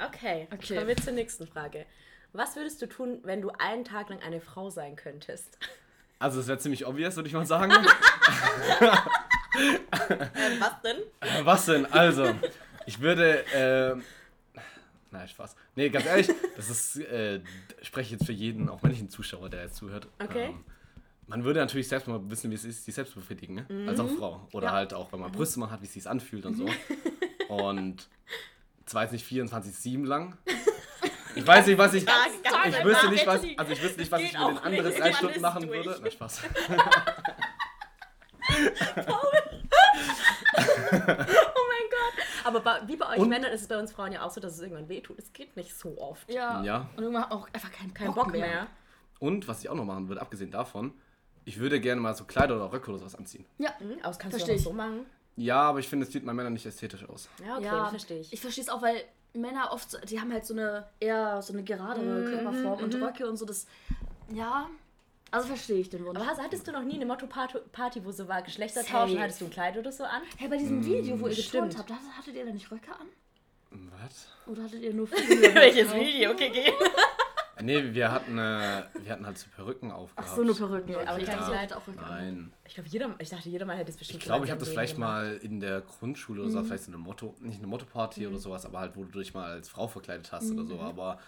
Okay, 0.06 0.46
Okay. 0.52 0.74
kommen 0.74 0.88
wir 0.88 0.96
zur 0.96 1.14
nächsten 1.14 1.46
Frage. 1.46 1.86
Was 2.34 2.54
würdest 2.56 2.82
du 2.82 2.86
tun, 2.86 3.20
wenn 3.22 3.40
du 3.40 3.50
einen 3.58 3.84
Tag 3.84 4.10
lang 4.10 4.20
eine 4.20 4.40
Frau 4.42 4.68
sein 4.68 4.94
könntest? 4.96 5.56
Also 6.24 6.38
das 6.38 6.46
wäre 6.48 6.58
ziemlich 6.58 6.86
obvious, 6.86 7.14
würde 7.16 7.28
ich 7.28 7.34
mal 7.34 7.44
sagen. 7.44 7.70
Äh, 9.56 10.58
was 10.58 10.80
denn? 10.82 10.96
Äh, 11.20 11.44
Was 11.44 11.66
denn? 11.66 11.86
Also, 11.86 12.34
ich 12.86 12.98
würde, 12.98 13.44
äh, 13.54 13.94
nein, 15.12 15.28
Spaß. 15.28 15.54
Nee, 15.76 15.90
ganz 15.90 16.06
ehrlich, 16.06 16.28
das 16.56 16.68
ist, 16.70 16.96
äh, 16.96 17.40
spreche 17.82 18.06
ich 18.06 18.10
jetzt 18.18 18.26
für 18.26 18.32
jeden, 18.32 18.68
auch 18.68 18.82
männlichen 18.82 19.08
Zuschauer, 19.10 19.48
der 19.50 19.62
jetzt 19.62 19.76
zuhört. 19.76 20.08
Okay. 20.18 20.46
Ähm, 20.46 20.64
man 21.28 21.44
würde 21.44 21.60
natürlich 21.60 21.86
selbst 21.86 22.08
mal 22.08 22.18
wissen, 22.28 22.50
wie 22.50 22.56
es 22.56 22.64
ist, 22.64 22.84
sich 22.84 22.96
selbst 22.96 23.14
befriedigen, 23.14 23.54
ne? 23.54 23.86
als 23.88 24.00
auch 24.00 24.10
Frau. 24.18 24.48
Oder 24.52 24.66
Ja. 24.66 24.72
halt 24.72 24.92
auch, 24.92 25.12
wenn 25.12 25.20
man 25.20 25.30
Brüste 25.30 25.60
mal 25.60 25.70
hat, 25.70 25.82
wie 25.82 25.86
es 25.86 25.92
sich 25.92 26.08
anfühlt 26.08 26.46
und 26.46 26.56
so. 26.56 26.66
Und 27.48 28.08
zwar 28.86 29.02
jetzt 29.04 29.12
nicht 29.12 29.26
24-7 29.30 30.04
lang. 30.04 30.36
Ich 31.34 31.46
weiß 31.46 31.66
nicht, 31.66 31.78
was 31.78 31.94
ich. 31.94 32.04
Ich 32.04 32.84
wüsste 32.84 33.08
nicht, 33.10 33.26
was, 33.26 33.42
also 33.56 33.72
ich 33.72 33.82
wüsste 33.82 34.00
nicht, 34.00 34.12
was 34.12 34.20
ich 34.20 34.32
mit 34.32 34.40
den 34.40 34.58
anderen 34.58 34.94
drei 34.94 35.12
Stunden 35.12 35.40
machen 35.40 35.66
durch. 35.66 35.86
würde. 35.86 36.00
Na, 36.02 36.10
Spaß. 36.10 36.42
Oh 40.96 41.64
mein 41.68 41.90
Gott. 41.90 42.24
Aber 42.44 42.60
bei, 42.60 42.80
wie 42.86 42.96
bei 42.96 43.08
euch 43.10 43.18
Und- 43.18 43.28
Männern 43.28 43.52
ist 43.52 43.62
es 43.62 43.68
bei 43.68 43.78
uns 43.78 43.92
Frauen 43.92 44.12
ja 44.12 44.22
auch 44.24 44.30
so, 44.30 44.40
dass 44.40 44.52
es 44.54 44.60
irgendwann 44.60 44.88
wehtut. 44.88 45.18
Es 45.18 45.32
geht 45.32 45.56
nicht 45.56 45.74
so 45.76 45.98
oft. 46.00 46.30
Ja. 46.30 46.62
Ja. 46.62 46.88
Und 46.96 47.02
irgendwann 47.02 47.30
auch 47.30 47.48
einfach 47.52 47.72
keinen 47.72 47.92
Kein 47.94 48.08
Bock, 48.08 48.24
Bock 48.26 48.32
mehr. 48.32 48.66
Und 49.18 49.48
was 49.48 49.60
ich 49.62 49.68
auch 49.68 49.74
noch 49.74 49.84
machen 49.84 50.08
würde, 50.08 50.20
abgesehen 50.20 50.50
davon, 50.50 50.92
ich 51.44 51.58
würde 51.58 51.80
gerne 51.80 52.00
mal 52.00 52.14
so 52.14 52.24
Kleider 52.24 52.56
oder 52.56 52.72
Röcke 52.72 52.90
oder 52.90 52.98
sowas 53.00 53.14
anziehen. 53.14 53.44
Ja. 53.58 53.70
Mhm, 53.80 53.92
aber 54.00 54.08
das 54.08 54.18
kannst 54.18 54.36
Versteh 54.36 54.52
du 54.52 54.58
ich. 54.58 54.66
auch 54.66 54.70
so 54.70 54.72
machen. 54.76 55.06
Ja, 55.36 55.62
aber 55.62 55.78
ich 55.80 55.88
finde, 55.88 56.06
es 56.06 56.12
sieht 56.12 56.24
bei 56.24 56.32
Männern 56.32 56.52
nicht 56.52 56.64
ästhetisch 56.66 57.08
aus. 57.08 57.28
Ja, 57.44 57.56
okay, 57.56 57.64
ja, 57.64 57.86
verstehe 57.88 58.20
ich. 58.20 58.32
Ich 58.32 58.40
verstehe 58.40 58.62
es 58.62 58.70
auch, 58.70 58.82
weil 58.82 59.02
Männer 59.34 59.72
oft, 59.72 59.90
so- 59.90 59.98
die 59.98 60.20
haben 60.20 60.32
halt 60.32 60.46
so 60.46 60.54
eine 60.54 60.86
eher 61.00 61.42
so 61.42 61.52
eine 61.52 61.62
geradere 61.64 62.24
Körperform 62.24 62.82
und 62.84 62.94
Röcke 62.94 63.28
und 63.28 63.36
so 63.36 63.44
das. 63.44 63.66
Ja. 64.32 64.68
Also 65.30 65.48
verstehe 65.48 65.78
ich 65.80 65.90
den 65.90 66.04
Wunsch. 66.04 66.16
Aber 66.16 66.26
hast, 66.28 66.40
hattest 66.40 66.66
du 66.68 66.72
noch 66.72 66.82
nie 66.84 66.94
eine 66.94 67.06
Motto-Party, 67.06 68.04
wo 68.04 68.12
so 68.12 68.28
war 68.28 68.42
Geschlechtertausch 68.42 69.02
und 69.02 69.08
Safe. 69.14 69.20
hattest 69.20 69.40
du 69.40 69.46
ein 69.46 69.50
Kleid 69.50 69.76
oder 69.76 69.90
so 69.90 70.04
an? 70.04 70.22
hey, 70.38 70.48
bei 70.48 70.56
diesem 70.56 70.84
Video, 70.86 71.18
wo 71.20 71.26
ihr 71.26 71.34
stimmt. 71.34 71.70
geturnt 71.72 71.78
habt, 71.78 71.90
hattet- 71.90 72.16
hattet 72.18 72.34
ihr 72.36 72.44
da 72.46 72.52
nicht 72.52 72.70
Röcke 72.70 72.92
an? 72.92 73.08
Was? 74.00 74.28
Oder 74.46 74.62
hattet 74.62 74.82
ihr 74.82 74.94
nur 74.94 75.10
Video? 75.12 76.30
Okay, 76.30 76.50
geh. 76.50 76.72
Nee, 77.62 77.94
wir 77.94 78.10
hatten, 78.10 78.38
äh, 78.38 78.82
wir 79.02 79.12
hatten 79.12 79.26
halt 79.26 79.38
so 79.38 79.46
Perücken 79.54 79.90
aufgehabt. 79.90 80.28
Ach 80.30 80.36
so, 80.36 80.42
nur 80.42 80.56
Perücken. 80.56 80.94
aber 80.94 81.14
Okay, 81.14 81.24
kein 81.24 81.38
ja. 81.38 81.46
Kleid. 81.46 81.72
auch 81.72 81.86
Röcke 81.86 82.00
an. 82.00 82.08
Nein. 82.10 82.52
Ich 82.66 82.74
glaube, 82.74 82.88
jeder, 82.88 83.14
ich 83.18 83.28
dachte, 83.28 83.48
jeder 83.48 83.66
mal 83.66 83.76
hätte 83.76 83.90
es 83.90 83.96
bestimmt 83.96 84.20
Ich 84.20 84.24
glaube, 84.26 84.44
ich 84.44 84.50
habe 84.50 84.60
das 84.60 84.68
vielleicht 84.70 84.94
Leben 84.94 85.02
mal 85.02 85.36
in 85.42 85.60
der 85.60 85.80
Grundschule 85.82 86.42
oder 86.42 86.50
so, 86.50 86.62
vielleicht 86.64 86.84
so 86.84 86.90
eine 86.90 86.98
Motto, 86.98 87.34
nicht 87.40 87.58
eine 87.58 87.66
Motto-Party 87.66 88.26
oder 88.26 88.38
sowas, 88.38 88.66
aber 88.66 88.80
halt, 88.80 88.96
wo 88.96 89.04
du 89.04 89.18
dich 89.18 89.34
mal 89.34 89.50
als 89.50 89.68
Frau 89.68 89.86
verkleidet 89.86 90.32
hast 90.32 90.50
oder 90.50 90.64
so. 90.64 90.80
Aber 90.80 91.18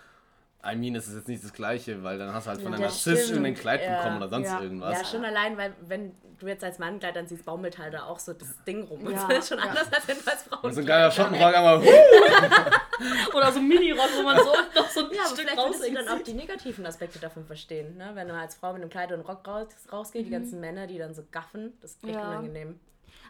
I 0.65 0.75
mean, 0.75 0.95
es 0.97 1.07
ist 1.07 1.15
jetzt 1.15 1.29
nicht 1.29 1.45
das 1.45 1.53
Gleiche, 1.53 2.03
weil 2.03 2.19
dann 2.19 2.33
hast 2.35 2.47
du 2.47 2.51
halt 2.51 2.61
von 2.61 2.73
Ja, 2.73 2.79
einer 2.79 2.87
das 2.89 3.03
Cis 3.03 3.19
stimmt. 3.27 3.31
irgendein 3.45 3.55
Kleid 3.55 3.83
Ja. 3.85 3.97
bekommen 3.97 4.17
oder 4.17 4.29
sonst 4.29 4.47
Ja. 4.49 4.61
irgendwas. 4.61 4.99
Ja, 4.99 5.05
schon 5.05 5.25
allein, 5.25 5.57
weil 5.57 5.75
wenn 5.83 6.13
du 6.39 6.49
jetzt 6.49 6.65
als 6.65 6.79
Mann 6.81 6.99
Kleid 6.99 7.17
anziehst, 7.17 7.45
baumelt 7.45 7.79
halt 7.79 7.95
da 7.95 8.05
auch 8.07 8.19
so 8.19 8.33
das 8.33 8.49
Ding 8.67 8.83
rum. 8.85 9.01
Und 9.07 9.13
Ja, 9.13 9.27
das 9.29 9.39
ist 9.45 9.49
schon 9.51 9.59
ja. 9.59 9.65
anders, 9.65 9.93
als 9.93 10.09
wenn 10.09 10.17
du 10.19 10.29
als 10.31 10.43
Frau 10.43 10.57
Und 10.63 10.73
so 10.75 10.81
ein 10.81 10.85
ein 10.85 10.87
geiler 10.89 11.11
Schottenrock 11.11 11.55
einmal. 11.55 11.81
Oder 13.35 13.53
so 13.53 13.59
ein 13.61 13.69
Mini-Rock, 13.69 14.09
wo 14.17 14.23
man 14.23 14.39
so 14.39 14.53
noch 14.75 14.89
so 14.89 15.01
ein 15.01 15.15
Ja, 15.15 15.21
aber 15.23 15.29
Stück 15.37 15.41
vielleicht 15.41 15.57
würdest 15.57 15.89
du 15.89 15.95
dann 15.95 16.09
auch 16.09 16.23
die 16.23 16.35
negativen 16.35 16.87
Aspekte 16.87 17.19
davon 17.19 17.45
verstehen, 17.45 17.97
ne? 17.97 18.11
Wenn 18.15 18.27
man 18.27 18.37
als 18.37 18.55
Frau 18.57 18.73
mit 18.73 18.83
einem 18.83 18.91
Kleid 18.91 19.13
und 19.13 19.21
Rock 19.21 19.47
raus, 19.47 19.69
rausgeht, 19.93 20.27
die 20.27 20.31
ganzen 20.31 20.61
Männer, 20.61 20.87
die 20.87 20.99
dann 20.99 21.15
so 21.15 21.23
gaffen, 21.31 21.75
das 21.81 21.93
ist 21.93 22.05
echt 22.05 22.15
Ja. 22.15 22.29
unangenehm. 22.29 22.81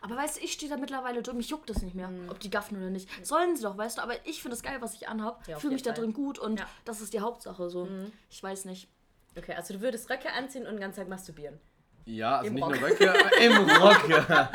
Aber 0.02 0.16
weißt 0.16 0.36
du, 0.38 0.40
ich 0.44 0.52
stehe 0.52 0.70
da 0.70 0.76
mittlerweile 0.76 1.22
drin, 1.22 1.36
mich 1.36 1.48
juckt 1.50 1.68
das 1.70 1.82
nicht 1.82 1.94
mehr, 1.94 2.08
Mhm. 2.08 2.28
ob 2.30 2.38
die 2.40 2.50
gaffen 2.50 2.76
oder 2.78 2.90
nicht. 2.90 3.08
Sollen 3.26 3.56
sie 3.56 3.62
doch, 3.62 3.76
weißt 3.76 3.98
du, 3.98 4.02
aber 4.02 4.14
ich 4.24 4.42
finde 4.42 4.56
es 4.56 4.62
geil, 4.62 4.76
was 4.80 4.94
ich 4.94 5.08
anhab. 5.08 5.46
Ja, 5.48 5.58
fühle 5.58 5.72
mich 5.74 5.82
da 5.82 5.92
drin 5.92 6.12
gut 6.12 6.38
und 6.38 6.60
Ja. 6.60 6.66
das 6.84 7.00
ist 7.00 7.12
die 7.12 7.20
Hauptsache 7.20 7.68
so. 7.70 7.88
Ich 8.30 8.42
weiß 8.42 8.64
nicht. 8.66 8.88
Okay, 9.36 9.54
also 9.54 9.74
du 9.74 9.80
würdest 9.80 10.08
Röcke 10.10 10.32
anziehen 10.32 10.66
und 10.66 10.72
den 10.74 10.80
ganzen 10.80 11.00
Tag 11.00 11.08
masturbieren. 11.08 11.58
Ja, 12.06 12.36
also 12.36 12.46
Im 12.48 12.54
nicht 12.54 12.64
Rock. 12.64 12.80
nur 12.80 12.88
Röcke, 12.88 13.14
äh, 13.38 13.46
im 13.46 13.56
Rock. 13.56 14.08
ja. 14.08 14.50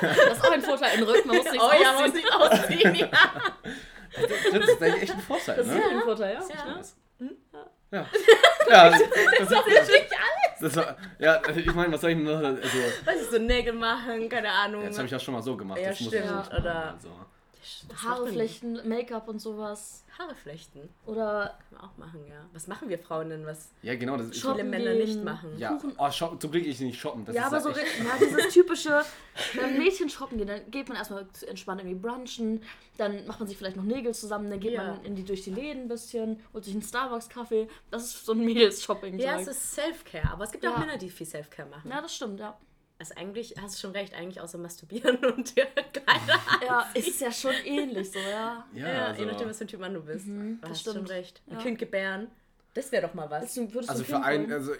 Das 0.00 0.36
ist 0.38 0.44
auch 0.44 0.52
ein 0.52 0.62
Vorteil 0.62 0.98
in 0.98 1.04
Rücken, 1.04 1.28
man 1.28 1.36
muss 1.38 1.50
nichts 1.50 1.64
Oh 1.66 1.70
ja, 1.82 1.90
ausziehen. 1.94 2.04
muss 2.04 2.14
nicht 2.14 2.32
ausziehen, 2.34 2.94
ja. 2.94 3.08
Das 4.52 4.68
ist 4.68 4.82
eigentlich 4.82 5.02
echt 5.02 5.12
ein 5.14 5.20
Vorteil, 5.20 5.56
Das 5.56 5.66
ist 5.66 5.74
ne? 5.74 5.82
ein 5.90 6.00
Vorteil, 6.02 6.34
ja. 6.34 6.40
Ja. 6.54 7.26
Ja. 7.90 8.06
Ja, 8.70 8.90
das, 8.90 9.00
das, 9.00 9.10
Das 9.48 9.50
ist 9.50 9.50
wirklich 9.50 9.68
alles. 9.78 9.88
das 10.10 10.13
war, 10.60 10.96
ja, 11.18 11.40
ich 11.56 11.74
meine, 11.74 11.92
was 11.92 12.00
soll 12.00 12.10
ich 12.10 12.16
denn 12.16 12.24
noch? 12.24 12.36
Also, 12.38 12.60
Weißt 13.04 13.26
du, 13.32 13.38
so 13.38 13.38
Nägel 13.38 13.72
machen, 13.72 14.28
keine 14.28 14.50
Ahnung. 14.50 14.82
jetzt 14.84 14.96
habe 14.96 15.06
ich 15.06 15.10
das 15.12 15.22
schon 15.22 15.34
mal 15.34 15.42
so 15.42 15.56
gemacht. 15.56 15.78
Ja, 15.80 15.90
das 15.90 16.00
muss 16.00 16.08
stimmt, 16.08 16.24
ich 16.26 16.30
nicht 16.30 16.52
oder- 16.54 16.74
machen, 16.74 16.94
Also. 16.96 17.08
Was 17.88 18.02
Haare 18.02 18.26
flechten, 18.28 18.88
Make-up 18.88 19.28
und 19.28 19.38
sowas. 19.40 20.04
Haare 20.18 20.34
flechten. 20.34 20.88
Oder 21.06 21.58
Können 21.68 21.80
wir 21.80 21.84
auch 21.88 21.96
machen, 21.96 22.20
ja. 22.28 22.46
Was 22.52 22.68
machen 22.68 22.88
wir 22.88 22.98
Frauen 22.98 23.30
denn, 23.30 23.44
was 23.46 23.70
Ja, 23.82 23.96
genau. 23.96 24.16
Das 24.16 24.26
ist 24.28 24.34
viele 24.40 24.54
Shoppen 24.54 24.70
Männer 24.70 24.92
gehen. 24.92 25.06
nicht 25.08 25.24
machen? 25.24 25.58
ja, 25.58 25.76
oh, 25.98 26.10
shoppen, 26.10 26.38
zum 26.40 26.50
Glück 26.52 26.64
ich 26.66 26.78
nicht 26.80 27.00
shoppen. 27.00 27.24
Das 27.24 27.34
ja, 27.34 27.46
ist 27.48 27.52
aber 27.52 27.60
so 27.62 27.70
ja, 27.70 27.76
dieses 28.20 28.52
typische, 28.52 29.02
wenn 29.54 29.76
Mädchen 29.78 30.08
shoppen 30.08 30.38
gehen, 30.38 30.46
dann 30.46 30.70
geht 30.70 30.88
man 30.88 30.96
erstmal 30.96 31.26
entspannt 31.48 31.80
irgendwie 31.80 31.98
brunchen, 31.98 32.62
dann 32.96 33.26
macht 33.26 33.40
man 33.40 33.48
sich 33.48 33.56
vielleicht 33.58 33.76
noch 33.76 33.82
Nägel 33.84 34.14
zusammen, 34.14 34.50
dann 34.50 34.60
geht 34.60 34.74
Ja. 34.74 34.84
man 34.94 35.04
in 35.04 35.16
die, 35.16 35.24
durch 35.24 35.42
die 35.42 35.50
Läden 35.50 35.82
ein 35.82 35.88
bisschen, 35.88 36.40
holt 36.52 36.64
sich 36.64 36.74
einen 36.74 36.82
Starbucks-Kaffee. 36.82 37.66
Das 37.90 38.04
ist 38.04 38.24
so 38.26 38.32
ein 38.32 38.44
Mädels-Shopping. 38.44 39.18
Ja, 39.18 39.40
es 39.40 39.48
ist 39.48 39.74
Self-Care, 39.74 40.30
aber 40.30 40.44
es 40.44 40.52
gibt 40.52 40.64
auch 40.66 40.72
Ja. 40.74 40.78
Männer, 40.78 40.96
die 40.98 41.10
viel 41.10 41.26
Self-Care 41.26 41.68
machen. 41.68 41.90
ja, 41.90 42.00
das 42.00 42.14
stimmt, 42.14 42.38
ja. 42.38 42.56
Also 42.98 43.14
eigentlich 43.16 43.54
hast 43.60 43.74
du 43.76 43.80
schon 43.80 43.90
recht, 43.92 44.14
eigentlich 44.14 44.40
außer 44.40 44.56
masturbieren 44.58 45.16
und 45.36 45.56
dir 45.56 45.66
Kleider 45.66 46.40
Ja, 46.64 46.90
ist 46.94 47.20
ja 47.20 47.32
schon 47.32 47.54
ähnlich 47.64 48.10
so, 48.12 48.18
ja. 48.20 48.64
Ja, 48.72 48.88
Ja, 48.88 49.06
also, 49.06 49.20
je 49.22 49.26
nachdem, 49.30 49.48
was 49.48 49.58
für 49.58 49.64
ein 49.64 49.68
Typ 49.68 49.80
Mann 49.80 49.94
du 49.94 50.00
bist. 50.02 50.26
du 50.26 50.58
das 50.60 50.70
hast 50.70 50.84
schon 50.84 50.92
stimmt. 50.92 51.10
recht. 51.10 51.42
Ein 51.48 51.54
Ja. 51.56 51.62
Kind 51.62 51.78
gebären, 51.78 52.28
das 52.74 52.90
wäre 52.92 53.06
doch 53.06 53.14
mal 53.14 53.28
was. 53.30 53.54
Du 53.54 53.62
also 53.80 53.92
ein 53.92 54.04
für 54.04 54.12
wollen? 54.12 54.52
also 54.52 54.72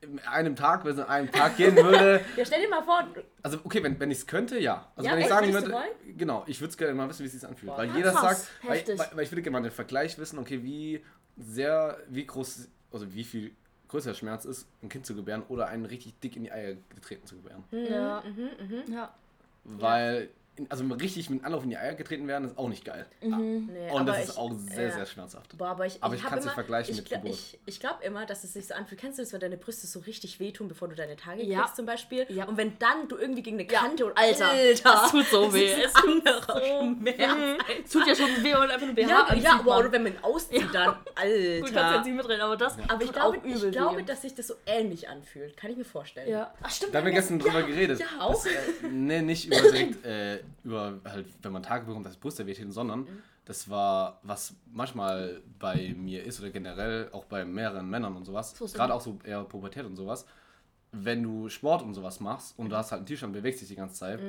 in 0.00 0.18
einem 0.20 0.54
Tag, 0.54 0.84
wenn 0.84 0.92
es 0.92 0.98
in 0.98 1.04
einem 1.04 1.30
Tag 1.30 1.56
gehen 1.56 1.74
würde. 1.76 2.24
Ja, 2.36 2.44
stell 2.44 2.60
dir 2.62 2.68
mal 2.68 2.82
vor, 2.82 3.06
Also 3.42 3.58
okay, 3.64 3.82
wenn, 3.82 3.98
wenn 3.98 4.10
ich 4.10 4.18
es 4.18 4.26
könnte, 4.26 4.58
ja. 4.58 4.90
Also 4.94 5.08
Ja, 5.08 5.14
wenn 5.16 5.22
ich 5.22 5.28
sagen 5.28 5.52
würde, 5.52 5.68
du 5.70 6.14
genau, 6.16 6.44
ich 6.46 6.60
würde 6.60 6.70
es 6.70 6.78
gerne 6.78 6.94
mal 6.94 7.08
wissen, 7.08 7.22
wie 7.22 7.26
es 7.26 7.32
sich 7.32 7.46
anfühlt. 7.46 7.72
Boah. 7.72 7.78
Weil 7.78 7.94
jeder 7.96 8.12
krass, 8.12 8.46
sagt, 8.46 8.50
weil, 8.62 8.98
weil, 8.98 9.08
weil 9.14 9.24
ich 9.24 9.30
würde 9.32 9.42
gerne 9.42 9.58
mal 9.58 9.62
den 9.62 9.72
Vergleich 9.72 10.16
wissen, 10.18 10.38
okay, 10.38 10.62
wie 10.62 11.04
sehr, 11.36 11.98
wie 12.08 12.26
groß, 12.26 12.68
also 12.92 13.12
wie 13.12 13.24
viel 13.24 13.54
größer 13.88 14.14
Schmerz 14.14 14.44
ist, 14.44 14.66
ein 14.82 14.88
Kind 14.88 15.06
zu 15.06 15.14
gebären 15.14 15.42
oder 15.48 15.66
einen 15.68 15.84
richtig 15.84 16.18
dick 16.20 16.36
in 16.36 16.44
die 16.44 16.52
Eier 16.52 16.76
getreten 16.94 17.26
zu 17.26 17.36
gebären. 17.36 17.64
Ja. 17.72 18.22
Mhm, 18.26 18.92
Ja. 18.92 19.14
Weil, 19.64 20.30
also 20.68 20.84
richtig 20.94 21.30
mit 21.30 21.44
Anlauf 21.44 21.62
in 21.64 21.70
die 21.70 21.76
Eier 21.76 21.94
getreten 21.94 22.26
werden, 22.28 22.44
ist 22.48 22.58
auch 22.58 22.68
nicht 22.68 22.84
geil. 22.84 23.06
Mhm. 23.22 23.68
nee, 23.72 23.90
Und 23.92 24.06
das 24.06 24.24
ist 24.24 24.30
ich- 24.32 24.36
auch 24.38 24.52
sehr, 24.52 24.88
ja. 24.88 24.90
sehr 24.92 25.06
schmerzhaft. 25.06 25.56
Boah, 25.58 25.68
aber 25.68 25.86
ich, 25.86 26.02
Aber 26.02 26.14
ich 26.14 26.20
ich 26.20 26.24
hab 26.24 26.32
kann's 26.32 26.44
nicht 26.44 26.52
immer- 26.52 26.62
vergleichen 26.62 26.94
ich, 26.94 27.00
mit 27.00 27.10
Geburt. 27.10 27.30
Ich, 27.32 27.58
ich 27.66 27.80
glaube 27.80 28.02
immer, 28.04 28.26
dass 28.26 28.44
es 28.44 28.52
sich 28.54 28.66
so 28.66 28.74
anfühlt. 28.74 29.00
Kennst 29.00 29.18
du 29.18 29.22
das, 29.22 29.32
wenn 29.32 29.40
deine 29.40 29.56
Brüste 29.56 29.86
so 29.86 30.00
richtig 30.00 30.40
wehtun, 30.40 30.68
bevor 30.68 30.88
du 30.88 30.94
deine 30.94 31.16
Tage 31.16 31.42
Ja. 31.44 31.60
kriegst 31.62 31.76
zum 31.76 31.86
Beispiel? 31.86 32.26
Ja. 32.28 32.44
Und 32.46 32.56
wenn 32.56 32.78
dann 32.78 33.08
du 33.08 33.16
irgendwie 33.16 33.42
gegen 33.42 33.58
eine 33.58 33.70
Ja, 33.70 33.80
Kante 33.80 34.06
und 34.06 34.16
Alter, 34.18 34.48
Alter 34.48 34.82
das 34.92 35.10
tut 35.10 35.26
so 35.26 35.52
weh. 35.54 35.72
Es 35.72 35.92
tut 35.92 36.22
so 36.26 36.32
weh. 37.04 37.14
Tut 37.90 38.06
ja 38.06 38.14
schon 38.14 38.42
weh 38.44 38.54
und 38.54 38.70
einfach 38.70 38.86
nur 38.86 38.94
BH 38.94 39.08
Ja, 39.08 39.34
ja, 39.34 39.60
oder 39.64 39.92
wenn 39.92 40.02
man 40.02 40.12
auszieht, 40.22 40.66
dann 40.72 40.86
Gut, 40.94 41.04
kannst 41.14 41.24
jetzt 41.24 41.76
Alter. 41.76 42.00
nicht 42.04 42.14
mitreden, 42.16 42.40
aber 42.42 42.56
das 42.56 42.76
Aber 42.88 43.02
ich 43.02 43.12
glaube, 43.12 43.38
auch 43.38 43.44
übel 43.44 43.64
ich 43.66 43.70
glaube, 43.72 44.02
dass 44.02 44.22
sich 44.22 44.34
das 44.34 44.46
so 44.48 44.54
ähnlich 44.66 45.08
anfühlt. 45.08 45.56
Kann 45.56 45.70
ich 45.70 45.76
mir 45.76 45.84
vorstellen. 45.84 46.28
Ja. 46.30 46.52
Ach, 46.62 46.70
stimmt. 46.70 46.94
Da 46.94 46.98
haben 46.98 47.06
wir 47.06 47.12
ja, 47.12 47.18
gestern 47.20 47.38
drüber 47.38 47.62
geredet. 47.62 48.00
ja, 48.00 48.06
auch. 48.20 48.44
Äh, 48.46 48.50
nee, 48.90 49.22
nicht 49.22 49.46
über 49.46 49.56
direkt, 49.60 50.04
über 50.64 51.00
halt, 51.04 51.26
wenn 51.42 51.52
man 51.52 51.62
Tage 51.62 51.86
bekommt, 51.86 52.06
das 52.06 52.16
Brüste 52.16 52.46
wehtun, 52.46 52.70
sondern 52.72 53.00
Mhm. 53.00 53.06
das 53.44 53.68
war, 53.70 54.20
was 54.22 54.54
manchmal 54.72 55.42
bei 55.58 55.94
mir 55.96 56.24
ist 56.24 56.40
oder 56.40 56.50
generell 56.50 57.08
auch 57.12 57.24
bei 57.24 57.44
mehreren 57.44 57.88
Männern 57.88 58.14
und 58.16 58.24
sowas, 58.24 58.54
gerade 58.74 58.92
auch 58.94 59.00
so 59.00 59.18
eher 59.24 59.44
Pubertät 59.44 59.84
und 59.86 59.96
sowas, 59.96 60.26
wenn 60.92 61.22
du 61.22 61.48
Sport 61.50 61.82
und 61.82 61.92
sowas 61.94 62.18
machst 62.20 62.58
und 62.58 62.70
du 62.70 62.76
hast 62.76 62.92
halt 62.92 63.02
ein 63.02 63.06
T-Shirt 63.06 63.26
und 63.26 63.32
bewegst 63.34 63.60
dich 63.60 63.68
die 63.68 63.76
ganze 63.76 63.96
Zeit 63.96 64.20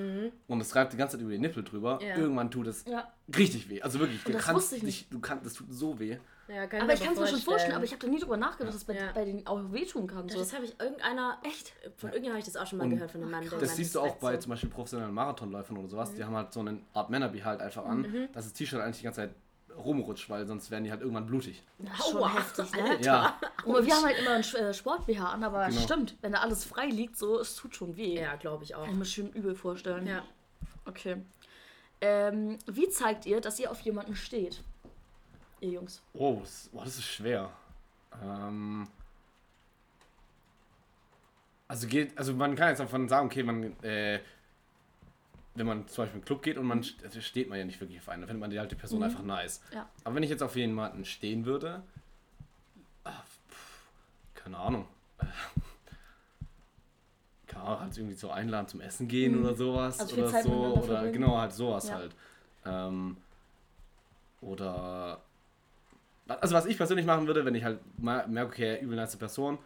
und 0.48 0.60
es 0.62 0.76
reibt 0.76 0.92
die 0.94 0.98
ganze 0.98 1.16
Zeit 1.18 1.22
über 1.24 1.32
die 1.32 1.40
Nippel 1.40 1.64
drüber, 1.64 1.96
Mhm. 2.02 2.08
Ja. 2.08 2.18
irgendwann 2.18 2.52
tut 2.52 2.68
es 2.68 2.84
Ja. 2.86 3.12
richtig 3.38 3.70
weh. 3.70 3.82
Also 3.82 4.00
wirklich, 4.00 4.24
du 4.24 4.32
das 4.34 4.44
kannst 4.44 4.74
ich 4.74 4.84
nicht, 4.84 5.14
du 5.14 5.20
kannst, 5.20 5.46
das 5.46 5.54
tut 5.54 5.68
so 5.74 6.00
weh. 6.00 6.18
Ja, 6.50 6.66
kann 6.66 6.82
Aber 6.82 6.94
ich 6.94 7.00
kann 7.00 7.14
es 7.14 7.20
mir 7.20 7.28
schon 7.28 7.40
vorstellen, 7.40 7.76
aber 7.76 7.84
ich 7.86 7.92
habe 7.92 8.02
da 8.04 8.08
nie 8.08 8.20
drüber 8.20 8.36
nachgedacht, 8.36 8.70
dass 8.74 8.82
es 8.82 8.86
bei, 8.86 8.96
Ja. 8.96 9.12
bei 9.14 9.24
denen 9.24 9.46
auch 9.46 9.62
wehtun 9.72 10.08
kann. 10.08 10.28
So. 10.28 10.40
Das 10.40 10.52
habe 10.54 10.66
ich 10.66 10.80
irgendeiner. 10.80 11.38
Echt? 11.44 11.74
Von 11.98 12.10
irgendjemandem 12.10 12.30
habe 12.32 12.40
ich 12.40 12.46
das 12.46 12.56
auch 12.56 12.66
schon 12.66 12.80
mal 12.80 12.86
Und 12.86 12.90
gehört 12.92 13.12
von 13.12 13.22
einem 13.22 13.30
Mann. 13.32 13.48
der 13.48 13.60
Das 13.60 13.76
siehst 13.76 13.94
du 13.94 14.00
auch 14.02 14.16
bei 14.16 14.36
zum 14.38 14.50
Beispiel 14.50 14.70
professionellen 14.70 15.14
Marathonläufern 15.14 15.78
oder 15.78 15.88
sowas. 15.88 16.12
Mhm. 16.12 16.16
Die 16.16 16.24
haben 16.24 16.36
halt 16.36 16.52
so 16.52 16.62
eine 16.62 16.80
Art 16.94 17.10
Männerbehalt 17.12 17.60
halt 17.60 17.62
einfach 17.62 17.86
an, 17.86 18.30
dass 18.34 18.46
das 18.46 18.54
T-Shirt 18.54 18.82
eigentlich 18.82 18.98
die 18.98 19.04
ganze 19.04 19.22
Zeit 19.22 19.36
rumrutscht, 19.78 20.30
weil 20.30 20.46
sonst 20.48 20.72
werden 20.72 20.84
die 20.86 20.92
halt 20.92 21.02
irgendwann 21.02 21.28
blutig. 21.28 21.64
Das 21.78 22.00
ist 22.00 22.10
schon 22.10 22.18
Aua, 22.18 22.34
heftig, 22.34 22.72
ne? 22.74 22.84
Alter. 22.84 23.02
Ja, 23.06 23.40
Aber 23.66 23.86
wir 23.86 23.94
haben 23.96 24.04
halt 24.06 24.20
immer 24.20 24.32
einen 24.32 24.44
äh, 24.44 24.74
Sport-BH 24.74 25.30
an, 25.30 25.44
aber 25.44 25.68
Genau. 25.68 25.82
stimmt, 25.82 26.18
wenn 26.22 26.32
da 26.34 26.40
alles 26.40 26.66
frei 26.66 26.88
liegt, 26.88 27.16
so, 27.18 27.40
es 27.40 27.56
tut 27.56 27.76
schon 27.76 27.96
weh. 27.96 28.20
Ja, 28.20 28.36
glaube 28.36 28.64
ich 28.64 28.74
auch. 28.76 28.82
Kann 28.84 28.94
ich 28.94 28.98
mir 29.00 29.06
schön 29.06 29.30
übel 29.32 29.56
vorstellen. 29.56 30.08
Ja. 30.08 30.24
Okay. 30.86 31.18
Ähm, 32.02 32.58
wie 32.66 32.90
zeigt 32.90 33.26
ihr, 33.26 33.40
dass 33.42 33.60
ihr 33.60 33.70
auf 33.72 33.80
jemanden 33.82 34.16
steht? 34.16 34.62
Ihr 35.62 35.70
Jungs. 35.72 36.02
oh, 36.14 36.38
das, 36.42 36.70
oh, 36.74 36.82
das 36.84 36.98
ist 36.98 37.06
schwer. 37.08 37.50
Ähm, 38.24 38.88
also 41.68 41.88
geht, 41.88 42.18
also 42.18 42.34
man 42.34 42.56
kann 42.56 42.70
jetzt 42.70 42.80
davon 42.80 43.08
sagen, 43.10 43.28
okay, 43.28 43.44
man, 43.44 43.64
äh, 43.84 44.20
wenn 45.56 45.68
man 45.68 45.88
zum 45.88 46.04
Beispiel 46.04 46.16
in 46.18 46.22
einen 46.22 46.26
Club 46.26 46.42
geht 46.42 46.58
und 46.58 46.66
man 46.66 46.82
st- 46.82 47.04
also 47.04 47.22
steht 47.22 47.50
man 47.50 47.60
ja 47.60 47.66
nicht 47.66 47.80
wirklich 47.82 48.00
auf 48.00 48.10
einen, 48.10 48.22
dann 48.22 48.28
findet 48.30 48.42
man 48.42 48.50
die 48.50 48.60
alte 48.60 48.76
Person 48.76 49.04
einfach 49.04 49.22
nice. 49.24 49.62
Ja. 49.74 49.88
Aber 50.04 50.16
wenn 50.16 50.24
ich 50.24 50.30
jetzt 50.30 50.42
auf 50.42 50.56
jemanden 50.56 51.06
stehen 51.06 51.46
würde, 51.46 51.84
ah, 53.04 53.22
pff, 53.50 53.84
keine 54.36 54.58
Ahnung. 54.58 54.88
Keine 57.48 57.64
Ahnung, 57.64 57.80
halt 57.82 57.98
irgendwie 57.98 58.16
so 58.16 58.30
einladen 58.30 58.68
zum 58.68 58.80
Essen 58.80 59.08
gehen 59.08 59.40
oder 59.44 59.56
sowas. 59.56 60.00
Also 60.00 60.18
oder 60.18 60.44
so. 60.44 60.52
Oder 60.52 60.84
verbringen. 60.84 61.14
genau, 61.14 61.38
halt 61.40 61.52
sowas 61.52 61.90
Ja. 61.90 61.96
halt. 61.96 62.16
Ähm, 62.64 63.18
oder. 64.42 65.20
Also 66.30 66.56
was 66.56 66.66
ich 66.66 66.78
persönlich 66.78 67.06
machen 67.06 67.28
würde, 67.28 67.44
wenn 67.46 67.56
ich 67.56 67.64
halt 67.64 67.80
merke, 67.98 68.46
okay, 68.52 68.80
übel 68.82 68.96
nice 68.96 69.16
Person, 69.18 69.58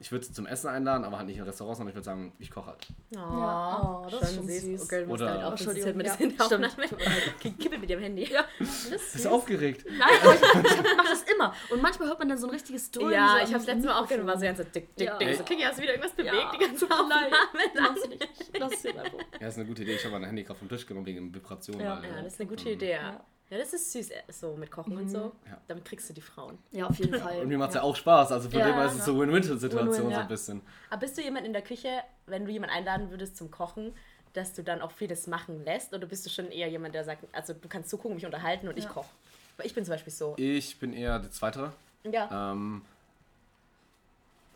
ich 0.00 0.12
würde 0.12 0.24
sie 0.24 0.32
zum 0.32 0.46
Essen 0.46 0.68
einladen, 0.68 1.04
aber 1.04 1.16
halt 1.18 1.26
nicht 1.26 1.38
in 1.38 1.42
ein 1.42 1.48
Restaurant, 1.48 1.76
sondern 1.76 1.90
ich 1.90 1.96
würde 1.96 2.04
sagen, 2.04 2.32
ich 2.38 2.52
koche 2.52 2.66
halt. 2.68 2.86
Oh, 3.14 3.16
Ja, 3.16 4.02
oh, 4.06 4.08
das 4.08 4.30
ist 4.30 4.36
schon 4.36 4.46
süß. 4.48 4.82
Okay, 4.84 5.04
du 5.04 5.10
Oder- 5.10 5.26
damit 5.26 5.42
auch 5.44 5.50
Entschuldigung, 5.50 5.96
mit 5.96 6.06
ja, 6.06 6.16
das. 6.16 6.40
Aufnahme. 6.52 6.68
Tut 6.68 6.98
mir 6.98 7.04
leid. 7.04 7.22
Okay, 7.38 7.50
Kippel 7.58 7.78
mit 7.80 7.90
dem 7.90 7.98
Handy. 8.00 8.24
Ja. 8.32 8.44
Das 8.60 9.14
ist 9.16 9.26
aufgeregt. 9.26 9.84
Nein, 9.90 10.08
aber 10.22 10.34
ich, 10.34 10.40
ich 10.40 10.96
mache 10.96 11.08
das 11.08 11.22
immer. 11.24 11.52
Und 11.70 11.82
manchmal 11.82 12.06
hört 12.08 12.18
man 12.20 12.28
dann 12.28 12.38
so 12.38 12.46
ein 12.46 12.50
richtiges 12.50 12.92
Dröhnen. 12.92 13.10
Ja, 13.12 13.38
so 13.38 13.44
ich 13.44 13.48
habe 13.48 13.58
es 13.58 13.66
letztes 13.66 13.86
Mal 13.86 13.92
auch 14.00 14.06
gehört, 14.06 14.24
Mikrofon. 14.24 14.26
war 14.28 14.38
so 14.38 14.44
ganz 14.44 14.58
so 14.58 14.64
dick, 14.64 14.94
dick, 14.96 15.06
Ja. 15.08 15.18
dick. 15.18 15.34
So, 15.36 15.42
Kiki, 15.42 15.62
hast 15.62 15.78
du 15.78 15.82
wieder 15.82 15.92
irgendwas 15.94 16.12
bewegt, 16.12 16.34
Ja, 16.34 16.52
die 16.52 16.58
ganze. 16.64 16.84
Aufnahme? 16.84 17.30
Mach's 17.74 18.08
nicht. 18.08 18.28
Lass 18.56 18.72
es 18.74 18.82
jetzt 18.84 18.98
einfach. 18.98 19.18
Ja, 19.40 19.48
ist 19.48 19.56
eine 19.58 19.66
gute 19.66 19.82
Idee. 19.82 19.94
Ich 19.96 20.04
habe 20.04 20.12
mein 20.12 20.24
Handy 20.24 20.44
gerade 20.44 20.60
vom 20.60 20.68
Tisch 20.68 20.86
genommen 20.86 21.06
wegen 21.06 21.34
Vibration. 21.34 21.80
Ja. 21.80 22.00
Ja, 22.00 22.22
das 22.22 22.34
ist 22.34 22.40
eine 22.40 22.48
gute 22.50 22.70
Idee, 22.70 22.92
ja. 22.92 23.20
Ja, 23.50 23.56
das 23.58 23.72
ist 23.72 23.92
süß, 23.92 24.10
äh, 24.10 24.22
so 24.30 24.54
mit 24.56 24.70
Kochen 24.70 24.96
und 24.96 25.08
so. 25.08 25.32
Ja. 25.46 25.58
Damit 25.68 25.84
kriegst 25.86 26.08
du 26.10 26.12
die 26.12 26.20
Frauen. 26.20 26.58
Ja, 26.70 26.86
auf 26.86 26.98
jeden 26.98 27.14
Fall. 27.20 27.40
Und 27.40 27.48
mir 27.48 27.56
macht 27.58 27.70
es 27.70 27.76
ja. 27.76 27.82
auch 27.82 27.96
Spaß. 27.96 28.30
Also 28.32 28.50
von 28.50 28.58
Ja, 28.60 28.66
dem 28.66 28.74
her 28.74 28.84
ist 28.86 28.92
es 28.92 28.98
ja. 28.98 29.04
so 29.06 29.18
Win-Win-Situation 29.20 29.86
Win-win, 29.88 30.02
so 30.04 30.10
ja. 30.10 30.20
ein 30.20 30.28
bisschen. 30.28 30.60
Aber 30.90 31.00
bist 31.00 31.16
du 31.16 31.22
jemand 31.22 31.46
in 31.46 31.52
der 31.54 31.62
Küche, 31.62 32.02
wenn 32.26 32.44
du 32.44 32.52
jemanden 32.52 32.74
einladen 32.76 33.10
würdest 33.10 33.36
zum 33.38 33.50
Kochen, 33.50 33.94
dass 34.34 34.52
du 34.52 34.62
dann 34.62 34.82
auch 34.82 34.92
vieles 34.92 35.26
machen 35.26 35.64
lässt? 35.64 35.94
Oder 35.94 36.06
bist 36.06 36.26
du 36.26 36.30
schon 36.30 36.50
eher 36.50 36.68
jemand, 36.68 36.94
der 36.94 37.04
sagt, 37.04 37.24
also 37.32 37.54
du 37.54 37.68
kannst 37.68 37.88
zugucken, 37.88 38.16
mich 38.16 38.26
unterhalten 38.26 38.68
und 38.68 38.76
ich 38.76 38.84
Ja. 38.84 38.90
koche? 38.90 39.08
Weil 39.56 39.66
ich 39.66 39.74
bin 39.74 39.84
zum 39.84 39.92
Beispiel 39.94 40.12
so. 40.12 40.34
Ich 40.36 40.78
bin 40.78 40.92
eher 40.92 41.18
der 41.18 41.30
Zweite. 41.30 41.72
Ja. 42.04 42.52
Ähm, 42.52 42.82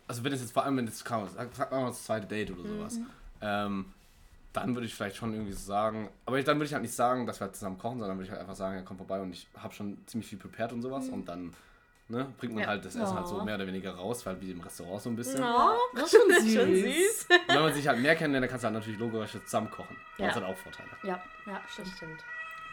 also 0.07 0.23
wenn 0.23 0.33
es 0.33 0.41
jetzt 0.41 0.51
vor 0.53 0.63
allem, 0.63 0.77
wenn 0.77 0.87
es 0.87 1.03
kam, 1.03 1.27
sag 1.29 1.49
sag 1.55 1.71
mal 1.71 1.87
das 1.87 2.03
zweite 2.03 2.27
Date 2.27 2.51
oder 2.51 2.67
sowas, 2.67 2.97
Mhm. 2.97 3.09
ähm, 3.41 3.93
dann 4.53 4.75
würde 4.75 4.85
ich 4.85 4.93
vielleicht 4.95 5.15
schon 5.15 5.33
irgendwie 5.33 5.51
so 5.53 5.65
sagen, 5.65 6.09
aber 6.25 6.37
ich, 6.39 6.45
dann 6.45 6.57
würde 6.57 6.65
ich 6.67 6.73
halt 6.73 6.83
nicht 6.83 6.93
sagen, 6.95 7.25
dass 7.25 7.39
wir 7.39 7.45
halt 7.47 7.55
zusammen 7.55 7.77
kochen, 7.77 7.99
sondern 7.99 8.17
würde 8.17 8.25
ich 8.25 8.31
halt 8.31 8.39
einfach 8.41 8.55
sagen, 8.55 8.75
ja, 8.77 8.81
komm 8.83 8.97
vorbei 8.97 9.19
und 9.19 9.31
ich 9.31 9.47
habe 9.57 9.73
schon 9.73 9.97
ziemlich 10.05 10.29
viel 10.29 10.37
prepared 10.37 10.71
und 10.73 10.81
sowas 10.81 11.09
und 11.09 11.25
dann 11.27 11.53
ne, 12.09 12.27
bringt 12.37 12.53
man 12.53 12.63
Ja. 12.63 12.69
halt 12.69 12.85
das 12.85 12.95
Essen 12.95 13.15
halt 13.15 13.27
so 13.27 13.37
Ja. 13.37 13.43
mehr 13.43 13.55
oder 13.55 13.65
weniger 13.65 13.95
raus, 13.95 14.25
weil 14.25 14.39
wie 14.41 14.51
im 14.51 14.61
Restaurant 14.61 15.01
so 15.01 15.09
ein 15.09 15.15
bisschen. 15.15 15.43
Oh, 15.43 15.71
Das 15.95 16.13
ist 16.13 16.19
schon 16.21 16.29
süß. 16.29 16.53
schon 16.53 16.75
süß. 16.75 17.27
Und 17.47 17.55
wenn 17.55 17.61
man 17.63 17.73
sich 17.73 17.87
halt 17.87 17.99
mehr 17.99 18.15
kennenlernt, 18.15 18.43
dann 18.43 18.49
kannst 18.49 18.63
du 18.63 18.67
halt 18.67 18.75
natürlich 18.75 18.99
logisch 18.99 19.31
zusammen 19.45 19.71
kochen. 19.71 19.97
Ja. 20.17 20.27
Das 20.27 20.35
hat 20.35 20.43
auch 20.43 20.57
Vorteile. 20.57 20.89
Ja, 21.03 21.19
ja, 21.47 21.61
stimmt. 21.67 21.87
Stimmt. 21.95 22.23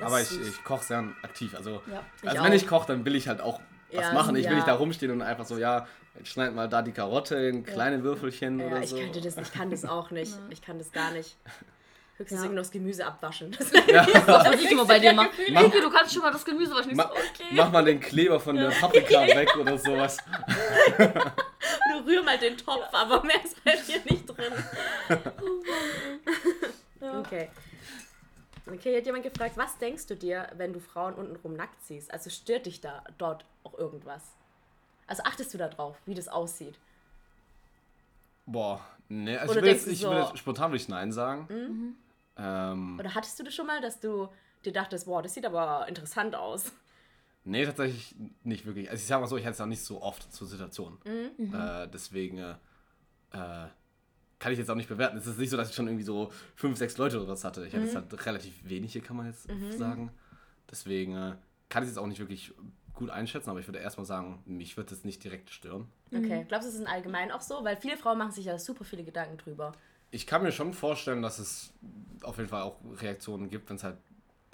Aber 0.00 0.20
ich, 0.20 0.40
ich 0.40 0.64
koche 0.64 0.84
sehr 0.84 1.04
aktiv. 1.22 1.54
Also, 1.54 1.82
Ja, 1.90 2.02
ich 2.22 2.28
also 2.28 2.42
wenn 2.44 2.52
ich 2.54 2.66
koche, 2.66 2.86
dann 2.88 3.04
will 3.04 3.14
ich 3.14 3.28
halt 3.28 3.40
auch 3.40 3.60
was 3.92 4.04
Ja, 4.06 4.12
machen. 4.12 4.34
Ich 4.36 4.44
will 4.44 4.50
ja. 4.52 4.56
nicht 4.56 4.68
da 4.68 4.74
rumstehen 4.74 5.12
und 5.12 5.22
einfach 5.22 5.44
so, 5.46 5.58
ja, 5.58 5.86
jetzt 6.20 6.28
schneid 6.30 6.54
mal 6.54 6.68
da 6.68 6.82
die 6.82 6.92
Karotte 6.92 7.36
in 7.36 7.64
kleine 7.64 8.02
Würfelchen 8.02 8.58
Ja, 8.60 8.66
oder 8.66 8.80
ich 8.82 8.90
so. 8.90 8.96
könnte 8.98 9.20
das, 9.20 9.36
ich 9.36 9.52
kann 9.52 9.70
das 9.70 9.84
auch 9.84 10.10
nicht. 10.10 10.32
Ich 10.50 10.62
kann 10.62 10.78
das 10.78 10.92
gar 10.92 11.10
nicht. 11.12 11.36
Höchstens 12.16 12.38
Ja. 12.40 12.44
irgendwie 12.44 12.56
noch 12.56 12.62
das 12.62 12.70
Gemüse 12.70 13.06
abwaschen. 13.06 13.50
Das 13.58 13.72
Ja. 13.86 14.04
Das 14.04 14.44
würde 14.46 14.62
ich 14.62 14.70
immer 14.70 14.84
bei 14.84 14.98
dir 14.98 15.12
machen. 15.14 15.30
Mach- 15.52 15.62
Niki, 15.62 15.80
du 15.80 15.90
kannst 15.90 16.12
schon 16.12 16.22
mal 16.22 16.30
das 16.32 16.44
Gemüse 16.44 16.72
waschen. 16.74 16.90
Ich 16.90 16.96
so, 16.96 17.02
Ma 17.02 17.10
okay. 17.10 17.44
Mach 17.52 17.72
mal 17.72 17.84
den 17.84 17.98
Kleber 18.00 18.38
von 18.38 18.56
der 18.56 18.68
Paprika 18.70 19.22
weg 19.26 19.56
oder 19.56 19.78
sowas. 19.78 20.18
Du 20.98 22.04
rühr 22.06 22.22
mal 22.22 22.38
den 22.38 22.56
Topf, 22.58 22.88
aber 22.92 23.22
mehr 23.24 23.42
ist 23.44 23.62
bei 23.64 23.72
dir 23.76 24.00
nicht 24.08 24.26
drin. 24.26 24.52
Okay. 27.18 27.48
Okay, 28.72 28.96
hat 28.98 29.06
jemand 29.06 29.24
gefragt, 29.24 29.56
was 29.56 29.78
denkst 29.78 30.06
du 30.06 30.14
dir, 30.14 30.46
wenn 30.56 30.72
du 30.72 30.78
Frauen 30.80 31.14
untenrum 31.14 31.54
nackt 31.54 31.82
siehst? 31.86 32.12
Also 32.12 32.30
stört 32.30 32.66
dich 32.66 32.80
da 32.80 33.02
dort 33.18 33.44
auch 33.64 33.76
irgendwas? 33.78 34.22
Also 35.10 35.24
achtest 35.24 35.52
du 35.52 35.58
da 35.58 35.66
drauf, 35.66 35.96
wie 36.06 36.14
das 36.14 36.28
aussieht? 36.28 36.78
Boah, 38.46 38.80
ne, 39.08 39.40
also 39.40 39.50
Oder 39.54 39.60
ich 39.60 39.66
will, 39.66 39.72
jetzt, 39.72 39.86
ich 39.88 39.98
so- 39.98 40.10
will 40.10 40.18
jetzt 40.18 40.38
spontan 40.38 40.70
würde 40.70 40.76
ich 40.80 40.88
Nein 40.88 41.10
sagen. 41.10 41.96
Ähm, 42.36 42.96
Oder 42.98 43.12
hattest 43.16 43.36
du 43.38 43.42
das 43.42 43.52
schon 43.52 43.66
mal, 43.66 43.80
dass 43.80 43.98
du 43.98 44.28
dir 44.64 44.72
dachtest, 44.72 45.06
boah, 45.06 45.20
das 45.20 45.34
sieht 45.34 45.44
aber 45.44 45.88
interessant 45.88 46.36
aus? 46.36 46.70
nee, 47.42 47.66
tatsächlich 47.66 48.14
nicht 48.44 48.66
wirklich. 48.66 48.88
Also 48.88 49.00
ich 49.00 49.06
sag 49.08 49.20
mal 49.20 49.26
so, 49.26 49.36
ich 49.36 49.44
hatte 49.44 49.54
es 49.54 49.60
auch 49.60 49.66
nicht 49.66 49.84
so 49.84 50.00
oft 50.00 50.32
zur 50.32 50.46
Situation. 50.46 50.96
Mhm. 51.04 51.52
Äh, 51.52 51.88
deswegen 51.88 52.38
äh, 52.38 52.50
äh, 53.32 53.66
kann 54.38 54.52
ich 54.52 54.58
jetzt 54.58 54.70
auch 54.70 54.76
nicht 54.76 54.88
bewerten. 54.88 55.18
Es 55.18 55.26
ist 55.26 55.38
nicht 55.38 55.50
so, 55.50 55.56
dass 55.56 55.70
ich 55.70 55.74
schon 55.74 55.88
irgendwie 55.88 56.04
so 56.04 56.30
fünf, 56.54 56.78
sechs 56.78 56.96
Leute 56.98 57.18
oder 57.18 57.26
was 57.32 57.42
hatte. 57.42 57.66
Ich 57.66 57.72
hatte 57.74 57.80
Mhm. 57.84 57.86
jetzt 57.86 57.96
halt 57.96 58.26
relativ 58.26 58.54
wenige, 58.68 59.00
kann 59.00 59.16
man 59.16 59.26
jetzt 59.26 59.48
sagen. 59.76 60.12
Deswegen 60.70 61.16
äh, 61.16 61.34
kann 61.68 61.82
ich 61.82 61.88
es 61.88 61.96
jetzt 61.96 61.98
auch 61.98 62.06
nicht 62.06 62.20
wirklich 62.20 62.54
gut 63.00 63.10
einschätzen, 63.10 63.50
aber 63.50 63.58
ich 63.58 63.66
würde 63.66 63.80
erstmal 63.80 64.06
sagen, 64.06 64.40
mich 64.46 64.76
wird 64.76 64.92
es 64.92 65.04
nicht 65.04 65.24
direkt 65.24 65.50
stören. 65.50 65.90
Okay, 66.14 66.44
glaubst 66.46 66.68
du, 66.68 66.72
es 66.72 66.78
ist 66.78 66.86
allgemein 66.86 67.32
auch 67.32 67.40
so? 67.40 67.64
Weil 67.64 67.76
viele 67.76 67.96
Frauen 67.96 68.18
machen 68.18 68.30
sich 68.32 68.44
ja 68.44 68.58
super 68.58 68.84
viele 68.84 69.02
Gedanken 69.02 69.36
drüber. 69.38 69.72
Ich 70.12 70.26
kann 70.26 70.42
mir 70.42 70.52
schon 70.52 70.72
vorstellen, 70.74 71.22
dass 71.22 71.38
es 71.38 71.72
auf 72.22 72.36
jeden 72.36 72.48
Fall 72.48 72.62
auch 72.62 72.76
Reaktionen 73.00 73.48
gibt, 73.48 73.68
wenn 73.68 73.76
es 73.76 73.84
halt 73.84 73.96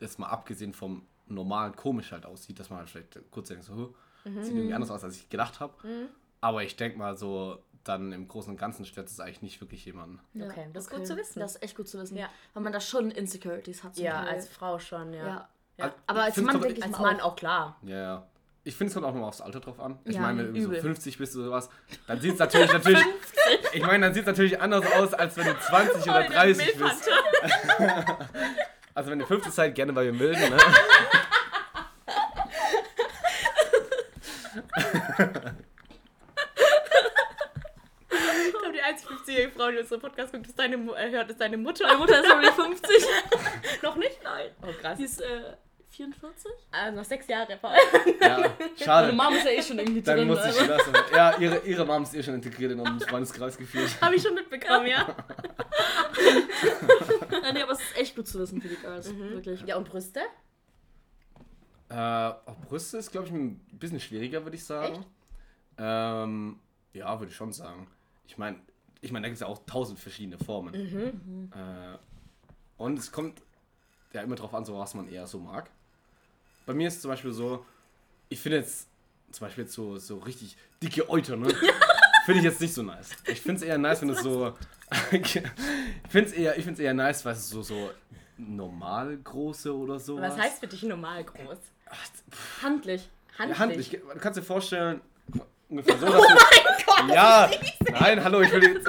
jetzt 0.00 0.18
mal 0.18 0.28
abgesehen 0.28 0.72
vom 0.72 1.06
normalen 1.26 1.74
komisch 1.76 2.12
halt 2.12 2.24
aussieht, 2.24 2.58
dass 2.60 2.70
man 2.70 2.78
halt 2.80 2.88
vielleicht 2.90 3.18
kurz 3.30 3.48
denkt, 3.48 3.64
so, 3.64 3.74
"Huh, 3.74 3.94
sieht 4.24 4.54
irgendwie 4.54 4.74
anders 4.74 4.90
aus, 4.90 5.02
als 5.04 5.16
ich 5.16 5.28
gedacht 5.28 5.60
habe. 5.60 5.74
Aber 6.40 6.62
ich 6.62 6.76
denke 6.76 6.98
mal 6.98 7.16
so, 7.16 7.58
dann 7.84 8.12
im 8.12 8.28
Großen 8.28 8.50
und 8.52 8.58
Ganzen 8.58 8.84
stört 8.84 9.08
es 9.08 9.20
eigentlich 9.20 9.42
nicht 9.42 9.60
wirklich 9.60 9.84
jemanden. 9.84 10.20
Ja, 10.34 10.46
Okay, 10.46 10.68
das 10.72 10.84
ist 10.84 10.90
gut 10.90 11.06
zu 11.06 11.16
wissen. 11.16 11.40
Das 11.40 11.56
ist 11.56 11.62
echt 11.62 11.76
gut 11.76 11.88
zu 11.88 11.98
wissen. 11.98 12.16
Ja. 12.16 12.28
Weil 12.54 12.62
man 12.62 12.72
da 12.72 12.80
schon 12.80 13.10
Insecurities 13.10 13.84
hat. 13.84 13.96
Ja, 13.96 14.22
Teil. 14.24 14.34
als 14.34 14.48
Frau 14.48 14.78
schon, 14.78 15.12
ja. 15.12 15.26
Ja. 15.26 15.48
Ja. 15.78 15.94
Aber 16.06 16.22
als 16.22 16.36
Mann 16.38 16.60
denke 16.60 16.78
ich 16.78 16.82
Als 16.84 16.92
mal 16.92 17.12
Mann 17.12 17.20
auch 17.20 17.36
klar. 17.36 17.78
Ja, 17.82 17.96
ja. 17.96 18.26
Ich 18.66 18.74
finde, 18.74 18.88
es 18.88 18.94
kommt 18.94 19.06
auch 19.06 19.12
nochmal 19.12 19.28
aufs 19.28 19.40
Alter 19.40 19.60
drauf 19.60 19.78
an. 19.78 19.96
Ich 20.04 20.16
Ja, 20.16 20.22
meine, 20.22 20.52
wenn 20.52 20.54
du 20.54 20.74
so 20.74 20.80
50 20.80 21.18
bist 21.18 21.36
oder 21.36 21.44
sowas, 21.44 21.70
dann 22.08 22.20
sieht 22.20 22.32
es 22.32 22.38
natürlich, 22.40 22.72
natürlich 22.72 23.00
ich 23.72 23.82
meine, 23.86 24.06
dann 24.06 24.12
sieht 24.12 24.24
es 24.24 24.26
natürlich 24.26 24.60
anders 24.60 24.84
aus, 24.92 25.14
als 25.14 25.36
wenn 25.36 25.46
du 25.46 25.56
20 25.56 26.02
oder 26.02 26.24
30 26.24 26.76
bist. 26.76 27.10
Also 28.94 29.10
wenn 29.10 29.20
ihr 29.20 29.26
50 29.26 29.52
seid, 29.52 29.74
gerne 29.74 29.92
bei 29.92 30.04
mir 30.04 30.14
melden, 30.14 30.40
ne? 30.40 30.56
Ich 38.46 38.52
glaube, 38.52 38.72
die 38.72 38.80
einzige 38.80 39.12
50-jährige 39.14 39.50
Frau, 39.52 39.70
die 39.70 39.78
unseren 39.78 40.00
Podcast 40.00 40.32
guckt, 40.32 40.46
ist 40.46 40.58
deine, 40.58 40.76
äh, 40.76 41.10
hört, 41.10 41.30
ist 41.30 41.40
deine 41.40 41.56
Mutter. 41.56 41.84
Meine 41.86 41.98
Mutter 41.98 42.20
ist 42.20 42.28
nämlich 42.28 42.50
50. 42.50 43.06
noch 43.82 43.96
nicht? 43.96 44.18
Nein. 44.22 44.50
Oh, 44.62 44.72
krass. 44.80 44.98
Die 44.98 45.04
ist 45.04 45.20
äh, 45.20 45.56
44. 45.96 46.50
Ah, 46.72 46.90
noch 46.90 47.04
sechs 47.04 47.26
Jahre. 47.26 47.56
Paul. 47.56 47.72
Ja, 48.20 48.38
Meine 48.38 48.52
schade. 48.78 49.12
Mom 49.12 49.34
ist 49.34 49.44
ja 49.44 49.50
eh 49.52 49.62
schon 49.62 49.78
irgendwie 49.78 50.02
Dann 50.02 50.18
drin. 50.18 50.28
muss 50.28 50.44
ich 50.44 50.70
also. 50.70 50.90
Ja, 51.14 51.36
ihre, 51.38 51.58
ihre 51.66 51.84
Mom 51.86 52.02
ist 52.02 52.14
eh 52.14 52.22
schon 52.22 52.34
integriert 52.34 52.72
in 52.72 52.80
unseren 52.80 53.00
Freundeskreis 53.00 53.56
gefühlt. 53.56 54.00
Habe 54.00 54.14
ich 54.16 54.22
schon 54.22 54.34
mitbekommen, 54.34 54.86
ja. 54.86 55.06
Ja, 57.46 57.52
nee, 57.52 57.62
aber 57.62 57.72
es 57.72 57.80
ist 57.80 57.96
echt 57.96 58.16
gut 58.16 58.26
zu 58.26 58.38
wissen 58.40 58.60
für 58.60 58.68
die 58.68 58.76
Girls. 58.76 59.12
Mhm. 59.12 59.30
Wirklich. 59.30 59.60
Ja, 59.62 59.76
und 59.76 59.88
Brüste? 59.88 60.20
Äh, 61.88 61.94
auch 61.94 62.56
Brüste 62.68 62.98
ist, 62.98 63.12
glaube 63.12 63.26
ich, 63.28 63.32
ein 63.32 63.58
bisschen 63.72 64.00
schwieriger, 64.00 64.42
würde 64.44 64.56
ich 64.56 64.64
sagen. 64.64 64.94
Echt? 64.94 65.06
Ähm, 65.78 66.58
ja, 66.92 67.18
würde 67.20 67.30
ich 67.30 67.36
schon 67.36 67.52
sagen. 67.52 67.86
Ich 68.26 68.36
meine, 68.38 68.58
ich 69.00 69.12
meine, 69.12 69.24
da 69.24 69.28
gibt 69.28 69.36
es 69.36 69.40
ja 69.40 69.46
auch 69.46 69.60
tausend 69.66 69.98
verschiedene 70.00 70.38
Formen. 70.38 70.72
Mhm. 70.74 71.52
Äh, 71.52 71.98
und 72.78 72.98
es 72.98 73.12
kommt 73.12 73.40
ja 74.12 74.22
immer 74.22 74.34
drauf 74.36 74.54
an, 74.54 74.64
so 74.64 74.76
was 74.78 74.94
man 74.94 75.08
eher 75.08 75.26
so 75.26 75.38
mag. 75.38 75.70
Bei 76.66 76.74
mir 76.74 76.88
ist 76.88 76.96
es 76.96 77.02
zum 77.02 77.10
Beispiel 77.12 77.32
so, 77.32 77.64
ich 78.28 78.40
finde 78.40 78.58
jetzt 78.58 78.88
zum 79.30 79.46
Beispiel 79.46 79.64
jetzt 79.64 79.74
so, 79.74 79.98
so 79.98 80.18
richtig 80.18 80.56
dicke 80.82 81.08
Euter, 81.08 81.36
ne? 81.36 81.48
Finde 82.24 82.40
ich 82.40 82.44
jetzt 82.44 82.60
nicht 82.60 82.74
so 82.74 82.82
nice. 82.82 83.10
Ich 83.26 83.40
finde 83.40 83.60
es 83.60 83.62
eher 83.62 83.78
nice, 83.78 84.02
wenn 84.02 84.10
es 84.10 84.20
so. 84.20 84.52
ich 85.12 85.40
finde 86.08 86.28
es 86.28 86.32
eher, 86.32 86.58
ich 86.58 86.64
find's 86.64 86.80
eher 86.80 86.92
nice, 86.92 87.24
weil 87.24 87.34
es 87.34 87.48
so, 87.48 87.62
so 87.62 87.92
normal 88.36 89.16
große 89.18 89.72
oder 89.72 90.00
so. 90.00 90.20
Was 90.20 90.36
heißt 90.36 90.58
für 90.58 90.66
dich 90.66 90.82
normal 90.82 91.22
groß? 91.22 91.58
Handlich. 92.62 93.08
Handlich. 93.38 93.56
Ja, 93.56 93.58
handlich. 93.58 93.90
Du 93.90 94.18
kannst 94.18 94.40
dir 94.40 94.42
vorstellen, 94.42 95.00
ungefähr 95.68 95.98
so, 95.98 96.06
dass 96.06 96.26
du. 96.26 97.14
ja, 97.14 97.48
nein, 97.92 98.24
hallo, 98.24 98.40
ich 98.40 98.50
will 98.50 98.64
jetzt. 98.64 98.88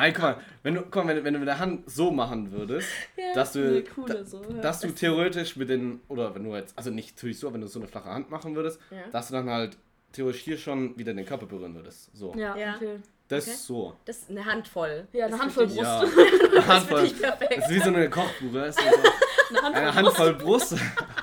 Nein, 0.00 0.12
guck 0.14 0.22
mal, 0.22 0.36
wenn 0.62 0.74
du, 0.74 0.82
guck 0.82 0.94
mal, 1.04 1.08
wenn, 1.08 1.16
du- 1.16 1.24
wenn 1.24 1.32
du 1.34 1.38
mit 1.40 1.48
der 1.48 1.58
Hand 1.58 1.90
so 1.90 2.10
machen 2.10 2.50
würdest, 2.52 2.88
dass 3.34 3.52
du, 3.52 3.82
da, 4.06 4.24
so, 4.24 4.42
ja. 4.42 4.60
dass 4.62 4.80
du 4.80 4.88
theoretisch 4.94 5.56
mit 5.56 5.68
den, 5.68 6.00
oder 6.08 6.34
wenn 6.34 6.44
du 6.44 6.54
jetzt, 6.56 6.76
also 6.76 6.90
nicht 6.90 7.16
natürlich 7.16 7.38
so, 7.38 7.52
wenn 7.52 7.60
du 7.60 7.66
so 7.66 7.78
eine 7.80 7.88
flache 7.88 8.08
Hand 8.08 8.30
machen 8.30 8.54
würdest, 8.56 8.80
Ja. 8.90 8.98
dass 9.12 9.28
du 9.28 9.34
dann 9.34 9.50
halt 9.50 9.76
theoretisch 10.12 10.40
hier 10.42 10.56
schon 10.58 10.96
wieder 10.98 11.12
den 11.14 11.24
Körper 11.26 11.46
berühren 11.46 11.74
würdest. 11.74 12.10
So. 12.16 12.34
Ja, 12.36 12.56
Ja. 12.56 12.76
okay. 12.76 12.96
Das 13.28 13.44
Okay. 13.44 13.52
ist 13.54 13.66
so. 13.66 13.94
Das 14.06 14.16
ist 14.18 14.30
eine 14.30 14.44
Handvoll. 14.44 15.06
Ja, 15.12 15.26
eine 15.26 15.38
Handvoll 15.38 15.66
Brust. 15.66 15.78
Ja. 15.82 16.00
Eine 16.00 16.66
Handvoll. 16.66 17.02
Das 17.02 17.58
ist 17.68 17.70
wie 17.70 17.78
so 17.78 17.88
eine 17.90 18.10
Kochbuche. 18.10 18.72
So 18.72 18.80
Eine 18.80 19.62
Handvoll 19.62 19.74
eine 19.82 19.94
Handvoll 19.94 20.34
Brust. 20.34 20.72
Aber 20.72 20.80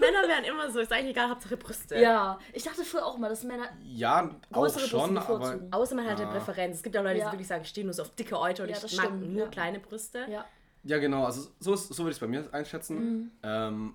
dachte, 0.00 0.12
Männer 0.12 0.28
wären 0.28 0.44
immer 0.44 0.70
so, 0.70 0.80
ist 0.80 0.92
eigentlich 0.92 1.10
egal, 1.10 1.30
Hauptsache 1.30 1.56
Brüste. 1.56 1.98
Ja, 1.98 2.38
ich 2.52 2.62
dachte 2.62 2.84
früher 2.84 3.04
auch 3.04 3.18
mal, 3.18 3.28
dass 3.28 3.42
Männer. 3.44 3.68
Ja, 3.82 4.30
auch 4.52 4.68
schon, 4.68 4.72
Brüste 4.80 4.96
aber. 4.98 5.08
bevorzugen. 5.38 5.72
Außer 5.72 5.94
man 5.94 6.06
hat 6.06 6.18
Ah. 6.20 6.22
eine 6.22 6.30
Präferenz. 6.30 6.76
Es 6.76 6.82
gibt 6.82 6.96
auch 6.96 7.02
Leute, 7.02 7.14
die 7.16 7.20
Ja. 7.20 7.32
wirklich 7.32 7.46
sagen, 7.48 7.62
ich 7.62 7.68
stehe 7.68 7.84
nur 7.84 7.94
so 7.94 8.02
auf 8.02 8.14
dicke 8.14 8.38
Euter 8.38 8.62
und 8.64 8.68
Ja, 8.70 8.76
ich 8.76 8.82
das 8.82 8.96
mag 8.96 9.06
stimmt, 9.06 9.32
nur 9.32 9.44
ja. 9.44 9.48
kleine 9.50 9.80
Brüste. 9.80 10.26
Ja. 10.30 10.44
Ja, 10.84 10.98
genau, 10.98 11.24
also 11.24 11.50
so, 11.58 11.74
ist- 11.74 11.88
so 11.88 11.98
würde 12.04 12.10
ich 12.10 12.16
es 12.16 12.20
bei 12.20 12.28
mir 12.28 12.48
einschätzen. 12.52 12.96
Mhm. 12.98 13.30
Ähm, 13.42 13.94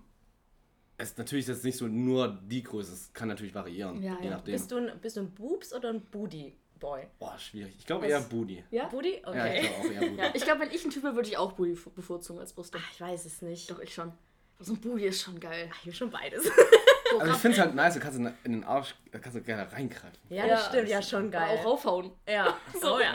es 0.97 1.17
natürlich 1.17 1.45
ist 1.47 1.55
jetzt 1.55 1.63
nicht 1.65 1.77
so 1.77 1.87
nur 1.87 2.39
die 2.43 2.61
Größe, 2.63 2.91
es 2.93 3.13
kann 3.13 3.27
natürlich 3.27 3.55
variieren, 3.55 4.01
Ja, 4.03 4.17
je 4.19 4.25
ja. 4.27 4.31
nachdem. 4.35 4.51
Bist, 4.53 4.71
du 4.71 4.77
ein, 4.77 4.91
bist 5.01 5.15
du 5.17 5.21
ein 5.21 5.31
Boobs 5.31 5.73
oder 5.73 5.89
ein 5.89 6.01
Booty-Boy? 6.01 7.07
Boah, 7.17 7.37
schwierig. 7.39 7.75
Ich 7.79 7.85
glaube 7.85 8.05
eher 8.07 8.19
Booty. 8.21 8.63
Ja? 8.71 8.87
Booty? 8.87 9.21
Ja, 9.23 9.29
Okay. 9.29 9.61
ich 9.61 9.69
glaube 9.69 9.79
auch 9.79 9.91
eher 9.93 9.99
Booty. 10.09 10.21
ja 10.21 10.31
ich 10.33 10.43
glaube, 10.43 10.59
wenn 10.61 10.71
ich 10.71 10.83
ein 10.85 10.91
Typ 10.91 11.03
wäre, 11.03 11.15
würde 11.15 11.29
ich 11.29 11.37
auch 11.37 11.53
Booty 11.53 11.77
bevorzugen 11.95 12.39
als 12.39 12.53
Brüste. 12.53 12.77
Ach, 12.79 12.91
ich 12.93 13.01
weiß 13.01 13.25
es 13.25 13.41
nicht. 13.41 13.71
Doch, 13.71 13.79
ich 13.79 13.93
schon. 13.93 14.11
So 14.63 14.73
ein 14.73 14.81
Booty 14.81 15.05
ist 15.05 15.23
schon 15.23 15.39
geil. 15.39 15.69
Ach, 15.73 15.77
ich 15.79 15.85
will 15.87 15.93
schon 15.93 16.11
beides. 16.11 16.49
So, 17.11 17.19
Also 17.19 17.33
ich 17.33 17.39
finde 17.39 17.57
es 17.57 17.61
halt 17.61 17.75
nice, 17.75 17.93
du 17.95 17.99
kannst 17.99 18.17
in 18.17 18.33
den 18.53 18.63
Arsch, 18.63 18.95
da 19.11 19.19
kannst 19.19 19.37
du 19.37 19.41
gerne 19.41 19.69
reingreifen. 19.69 20.17
Ja, 20.29 20.47
das 20.47 20.67
stimmt. 20.67 20.87
Ja, 20.87 21.01
schon 21.01 21.29
geil. 21.29 21.57
Auch 21.59 21.65
raufhauen. 21.65 22.11
Ja. 22.25 22.55
So, 22.81 23.01
ja. 23.01 23.13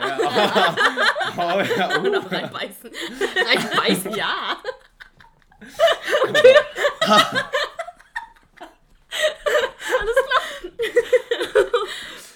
Oh 1.35 1.61
ja, 1.63 1.97
Und 1.97 2.15
uh. 2.15 2.19
auch 2.19 2.31
reinbeißen. 2.31 2.91
Reinbeißen. 3.47 4.13
Ja. 4.13 4.57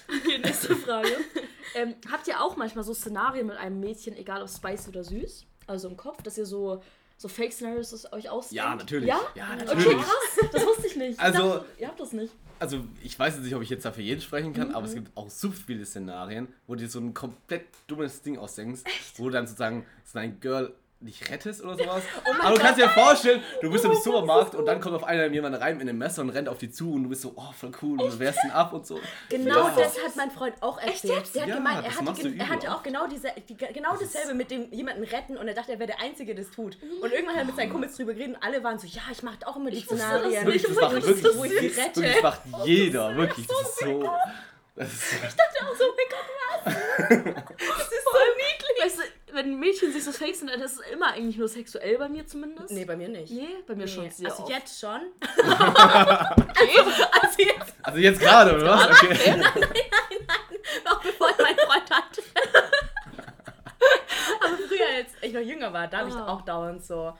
Okay, 0.08 0.38
nächste 0.38 0.76
Frage. 0.76 1.08
ähm, 1.74 1.94
habt 2.10 2.26
ihr 2.28 2.40
auch 2.40 2.56
manchmal 2.56 2.84
so 2.84 2.94
Szenarien 2.94 3.46
mit 3.46 3.56
einem 3.56 3.80
Mädchen, 3.80 4.16
egal 4.16 4.42
ob 4.42 4.48
spicy 4.48 4.88
oder 4.90 5.04
süß? 5.04 5.46
Also 5.66 5.88
im 5.88 5.96
Kopf, 5.96 6.22
dass 6.22 6.36
ihr 6.36 6.46
so, 6.46 6.82
so 7.22 7.28
Fake-Szenarios 7.28 8.12
euch 8.12 8.28
ausdenkt? 8.28 8.52
Ja, 8.64 8.74
natürlich. 8.74 9.08
Ja? 9.08 9.20
Ja, 9.34 9.48
Okay, 9.54 9.64
natürlich. 9.64 9.98
krass. 10.02 10.48
Das 10.52 10.66
wusste 10.66 10.86
ich 10.88 10.96
nicht. 10.96 11.12
Ich 11.12 11.20
Also- 11.20 11.54
dachte, 11.54 11.64
ihr 11.78 11.88
habt 11.88 12.00
das 12.00 12.12
nicht. 12.12 12.32
Also 12.58 12.84
ich 13.02 13.18
weiß 13.18 13.34
jetzt 13.36 13.44
nicht, 13.44 13.54
ob 13.56 13.62
ich 13.62 13.70
jetzt 13.70 13.84
dafür 13.84 14.04
jeden 14.04 14.20
sprechen 14.20 14.52
kann, 14.52 14.68
Mhm. 14.68 14.74
aber 14.76 14.86
es 14.86 14.94
gibt 14.94 15.16
auch 15.16 15.28
so 15.30 15.50
viele 15.50 15.84
Szenarien, 15.84 16.46
wo 16.66 16.74
du 16.74 16.82
dir 16.82 16.88
so 16.88 17.00
ein 17.00 17.12
komplett 17.14 17.64
dummes 17.88 18.22
Ding 18.22 18.38
ausdenkst, 18.38 18.82
wo 19.16 19.24
du 19.24 19.30
dann 19.30 19.46
sozusagen 19.46 19.84
so 20.04 20.18
ein 20.20 20.38
Girl 20.40 20.72
nicht 21.02 21.30
rettest 21.30 21.62
oder 21.62 21.76
sowas. 21.76 22.02
Oh 22.24 22.30
aber 22.42 22.54
du 22.56 22.60
kannst 22.62 22.80
dir 22.80 22.88
vorstellen, 22.88 23.42
du 23.60 23.70
bist 23.70 23.84
im 23.84 23.94
Supermarkt 23.94 24.54
und 24.54 24.64
dann 24.66 24.80
kommt 24.80 24.94
auf 24.94 25.04
einmal 25.04 25.32
jemand 25.32 25.60
rein 25.60 25.76
mit 25.76 25.88
einem 25.88 25.98
Messer 25.98 26.22
und 26.22 26.30
rennt 26.30 26.48
auf 26.48 26.58
die 26.58 26.70
zu 26.70 26.92
und 26.92 27.04
du 27.04 27.08
bist 27.08 27.22
so, 27.22 27.32
oh, 27.36 27.52
voll 27.58 27.72
cool, 27.82 28.00
und 28.00 28.12
du 28.12 28.18
wehrst 28.18 28.42
ihn 28.44 28.50
ab 28.50 28.72
und 28.72 28.86
so. 28.86 28.98
Genau 29.28 29.68
Ja. 29.68 29.74
das 29.76 30.02
hat 30.02 30.16
mein 30.16 30.30
Freund 30.30 30.54
auch 30.60 30.78
erzählt. 30.78 31.14
jetzt? 31.18 31.34
Der 31.34 31.42
hat 31.42 31.48
Ja, 31.48 31.54
gemeint, 31.56 31.84
er 31.84 31.96
hatte, 31.96 32.22
ge- 32.22 32.38
er 32.38 32.48
hatte 32.48 32.72
auch. 32.74 32.82
genau, 32.82 33.06
diese, 33.06 33.28
die, 33.48 33.56
genau 33.56 33.96
dasselbe 33.98 34.34
mit 34.34 34.50
dem 34.50 34.70
jemanden 34.72 35.02
retten 35.04 35.36
und 35.36 35.48
er 35.48 35.54
dachte, 35.54 35.72
er 35.72 35.78
wäre 35.78 35.88
der 35.88 36.00
Einzige, 36.00 36.34
der 36.34 36.44
das 36.44 36.54
tut. 36.54 36.76
Und 37.00 37.12
irgendwann 37.12 37.34
hat 37.34 37.42
er 37.42 37.46
mit 37.46 37.56
seinen 37.56 37.70
Kumpels 37.70 37.96
drüber 37.96 38.14
geredet 38.14 38.36
und 38.36 38.42
alle 38.42 38.62
waren 38.62 38.78
so, 38.78 38.86
ja, 38.86 39.02
ich 39.10 39.22
mache 39.22 39.36
auch 39.46 39.56
immer 39.56 39.70
die 39.70 39.80
Szenarien. 39.80 40.46
Wirklich, 40.46 40.62
das 40.62 40.76
macht 40.76 40.96
ich- 40.98 41.06
wirklich, 41.06 41.62
ich 41.62 41.74
das, 41.76 41.84
rette. 41.86 42.02
wirklich 42.02 42.22
macht 42.22 42.40
jeder, 42.64 43.16
wirklich. 43.16 43.46
Das 43.46 43.60
ist 43.60 43.78
so. 43.80 44.10
Das 44.74 44.88
ist, 44.90 45.12
Ich 45.12 45.20
dachte 45.20 45.66
auch 45.70 45.76
so, 45.76 45.84
oh 45.84 45.94
mein 45.96 46.06
Gott, 46.08 46.28
was? 46.64 46.74
Das 47.78 47.86
ist 47.92 48.04
so 48.04 48.18
niedlich. 48.36 48.84
Weißt 48.84 48.98
du, 48.98 49.02
wenn 49.32 49.58
Mädchen 49.58 49.92
sich 49.92 50.04
so 50.04 50.12
fake 50.12 50.34
sind, 50.36 50.50
dann 50.50 50.60
ist 50.60 50.72
es 50.80 50.80
immer 50.92 51.12
eigentlich 51.12 51.36
nur 51.36 51.48
sexuell 51.48 51.98
bei 51.98 52.08
mir 52.08 52.26
zumindest. 52.26 52.70
Nee, 52.70 52.84
bei 52.84 52.96
mir 52.96 53.08
nicht. 53.08 53.30
Nee, 53.32 53.48
bei 53.66 53.74
mir 53.74 53.86
schon 53.88 54.04
Nee, 54.04 54.10
sehr 54.10 54.30
also 54.30 54.42
oft. 54.44 54.52
jetzt 54.52 54.80
schon. 54.80 55.00
Okay. 56.62 56.78
Also 57.22 57.42
jetzt, 57.42 57.74
also 57.82 57.98
jetzt 57.98 58.20
gerade, 58.20 58.54
oder 58.56 58.66
was? 58.76 59.02
Okay. 59.02 59.36
noch 60.84 61.02
bevor 61.02 61.30
ich 61.30 61.38
meinen 61.38 61.58
Freund 61.58 61.90
hatte. 61.90 62.22
Aber 64.40 64.56
früher, 64.68 64.86
als 64.96 65.08
ich 65.20 65.32
noch 65.32 65.40
jünger 65.40 65.72
war, 65.72 65.88
da 65.88 65.98
habe 65.98 66.08
ich 66.10 66.14
Ah. 66.14 66.28
auch 66.28 66.42
dauernd 66.42 66.84
so, 66.84 67.12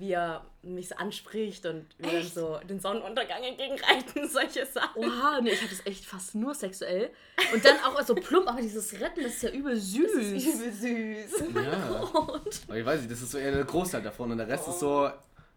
wie 0.00 0.12
er 0.12 0.44
mich 0.62 0.88
so 0.88 0.96
anspricht 0.96 1.64
und 1.66 1.86
wir 1.98 2.12
dann 2.12 2.22
so 2.22 2.58
den 2.68 2.80
Sonnenuntergang 2.80 3.42
entgegenreiten, 3.42 4.28
solche 4.30 4.64
Sachen. 4.66 5.04
Oha, 5.04 5.40
nee, 5.42 5.50
ich 5.50 5.62
hatte 5.62 5.74
es 5.74 5.84
echt 5.86 6.06
fast 6.06 6.34
nur 6.34 6.54
sexuell. 6.54 7.10
Und 7.52 7.64
dann 7.64 7.76
auch 7.84 8.00
so 8.02 8.14
plump, 8.14 8.48
aber 8.48 8.60
dieses 8.60 8.98
Retten, 8.98 9.22
das 9.22 9.34
ist 9.34 9.42
ja 9.42 9.50
übel 9.50 9.76
süß. 9.76 10.10
Das 10.12 10.22
ist 10.22 10.54
übel 10.54 10.72
süß. 10.72 11.44
Ja. 11.54 12.00
Und 12.18 12.60
Aber 12.66 12.76
ich 12.76 12.86
weiß 12.86 13.00
nicht, 13.00 13.12
das 13.12 13.20
ist 13.20 13.30
so 13.30 13.38
eher 13.38 13.52
der 13.52 13.64
Großteil 13.64 14.02
davon 14.02 14.32
und 14.32 14.38
der 14.38 14.48
Rest 14.48 14.68
ist 14.68 14.80
so, 14.80 15.10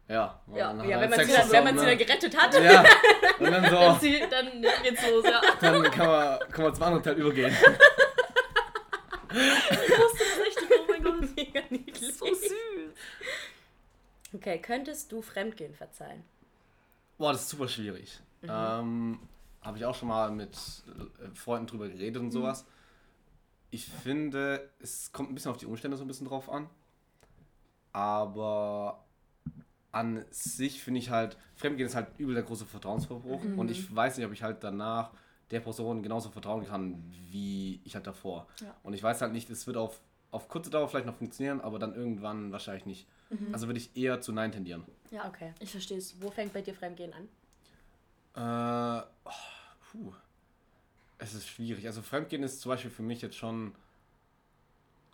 ja. 0.10 0.42
Ja, 0.54 0.74
dann 0.74 0.90
Ja, 0.90 1.00
wenn 1.00 1.10
man 1.10 1.20
Sex 1.20 1.30
sie 1.30 1.52
dann, 1.52 1.66
wenn 1.66 1.78
sie 1.78 1.86
ne? 1.86 1.90
dann 1.92 1.98
gerettet 1.98 2.38
hat. 2.38 2.54
Ja, 2.54 2.86
und 3.40 3.52
dann 3.52 3.70
so, 3.70 3.98
sie, 4.02 4.24
dann 4.30 4.62
geht's 4.84 5.10
los, 5.10 5.24
ja. 5.26 5.42
dann 5.62 5.84
kann 5.84 6.08
man, 6.08 6.40
kann 6.52 6.66
man 6.66 6.76
zum 6.76 6.84
anderen 6.84 7.04
Teil 7.04 7.16
übergehen. 7.16 7.56
Ich 9.34 9.90
wusste 9.90 10.20
das 10.20 10.46
richtig, 10.46 10.70
oh 10.70 10.92
mein 10.92 11.04
Gott. 11.04 11.36
Mega 11.36 11.62
niedlich. 11.70 12.16
So 12.18 12.26
süß. 12.26 12.53
Okay, 14.34 14.60
könntest 14.60 15.12
du 15.12 15.22
Fremdgehen 15.22 15.74
verzeihen? 15.76 16.24
Boah, 17.18 17.32
das 17.32 17.44
ist 17.44 17.50
super 17.50 17.68
schwierig. 17.68 18.20
Ähm, 18.44 19.20
Habe 19.62 19.78
ich 19.78 19.86
auch 19.86 19.96
schon 19.96 20.08
mal 20.10 20.32
mit 20.32 20.58
äh, 21.22 21.36
Freunden 21.36 21.68
drüber 21.68 21.88
geredet 21.88 22.22
und 22.22 22.32
sowas. 22.32 22.66
Ich 23.72 23.86
finde, 23.88 24.70
es 24.80 25.12
kommt 25.12 25.32
ein 25.32 25.36
bisschen 25.36 25.52
auf 25.52 25.58
die 25.58 25.66
Umstände 25.66 25.98
so 25.98 26.04
ein 26.04 26.08
bisschen 26.08 26.28
drauf 26.28 26.50
an. 26.50 26.70
Aber 27.92 29.04
an 29.92 30.26
sich 30.32 30.82
finde 30.84 31.00
ich 31.00 31.10
halt, 31.12 31.38
Fremdgehen 31.56 31.88
ist 31.88 31.96
halt 31.96 32.08
übel 32.18 32.34
der 32.34 32.44
große 32.44 32.66
Vertrauensverbruch 32.66 33.44
Mhm. 33.44 33.60
und 33.60 33.70
ich 33.70 33.94
weiß 33.96 34.18
nicht, 34.18 34.26
ob 34.26 34.34
ich 34.34 34.42
halt 34.44 34.64
danach 34.64 35.12
der 35.52 35.60
Person 35.60 36.02
genauso 36.02 36.30
vertrauen 36.32 36.66
kann, 36.66 37.04
wie 37.30 37.80
ich 37.84 37.94
halt 37.94 38.08
davor. 38.08 38.48
Ja. 38.62 38.76
Und 38.82 38.94
ich 38.94 39.04
weiß 39.04 39.22
halt 39.22 39.34
nicht, 39.34 39.50
es 39.52 39.68
wird 39.68 39.78
auf, 39.78 40.02
auf 40.32 40.48
kurze 40.48 40.72
Dauer 40.72 40.88
vielleicht 40.88 41.06
noch 41.06 41.16
funktionieren, 41.16 41.62
aber 41.62 41.78
dann 41.78 41.94
irgendwann 41.94 42.52
wahrscheinlich 42.52 42.88
nicht. 42.88 43.08
Mhm. 43.34 43.54
Also 43.54 43.68
würde 43.68 43.80
ich 43.80 43.96
eher 43.96 44.22
zu 44.22 44.32
Nein 44.32 44.52
tendieren. 44.52 44.86
Ja, 45.12 45.28
Okay. 45.28 45.54
ich 45.60 45.72
verstehe 45.72 45.98
es. 45.98 46.22
Wo 46.22 46.30
fängt 46.32 46.54
bei 46.54 46.62
dir 46.62 46.74
Fremdgehen 46.74 47.14
an? 47.14 47.28
Äh, 48.36 49.06
oh, 49.26 49.32
puh. 49.92 50.14
Es 51.20 51.34
ist 51.34 51.48
schwierig. 51.48 51.86
Also 51.88 52.02
Fremdgehen 52.02 52.44
ist 52.44 52.62
zum 52.62 52.70
Beispiel 52.70 52.92
für 52.92 53.04
mich 53.04 53.22
jetzt 53.22 53.36
schon 53.38 53.74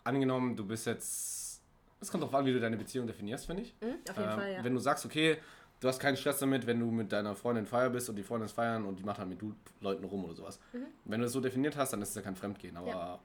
angenommen, 0.04 0.56
du 0.56 0.64
bist 0.66 0.86
jetzt. 0.86 1.62
Es 2.00 2.10
kommt 2.10 2.22
darauf 2.22 2.34
an, 2.34 2.46
wie 2.46 2.52
du 2.52 2.60
deine 2.60 2.76
Beziehung 2.78 3.06
definierst, 3.06 3.46
finde 3.46 3.62
ich. 3.62 3.74
Hm? 3.80 3.94
Auf 4.08 4.16
jeden 4.16 4.30
Ähm, 4.30 4.36
Fall, 4.38 4.52
ja. 4.54 4.64
Wenn 4.64 4.72
du 4.72 4.80
sagst, 4.80 5.04
okay, 5.04 5.36
du 5.80 5.88
hast 5.88 6.00
keinen 6.00 6.16
Stress 6.16 6.38
damit, 6.38 6.66
wenn 6.66 6.80
du 6.80 6.90
mit 6.90 7.12
deiner 7.12 7.34
Freundin 7.36 7.66
feiern 7.66 7.92
bist 7.92 8.08
und 8.08 8.16
die 8.16 8.22
Freundin 8.22 8.46
ist 8.46 8.52
feiern 8.52 8.86
und 8.86 8.98
die 8.98 9.04
macht 9.04 9.18
halt 9.18 9.28
mit 9.28 9.40
du 9.42 9.54
Leuten 9.80 10.04
rum 10.04 10.24
oder 10.24 10.34
sowas. 10.34 10.58
Wenn 11.04 11.20
du 11.20 11.26
es 11.26 11.32
so 11.32 11.40
definiert 11.40 11.76
hast, 11.76 11.92
dann 11.92 12.00
ist 12.00 12.08
es 12.10 12.14
ja 12.14 12.22
kein 12.22 12.36
Fremdgehen, 12.36 12.76
aber 12.76 12.86
Mhm. 12.86 12.98
Ja. 12.98 13.18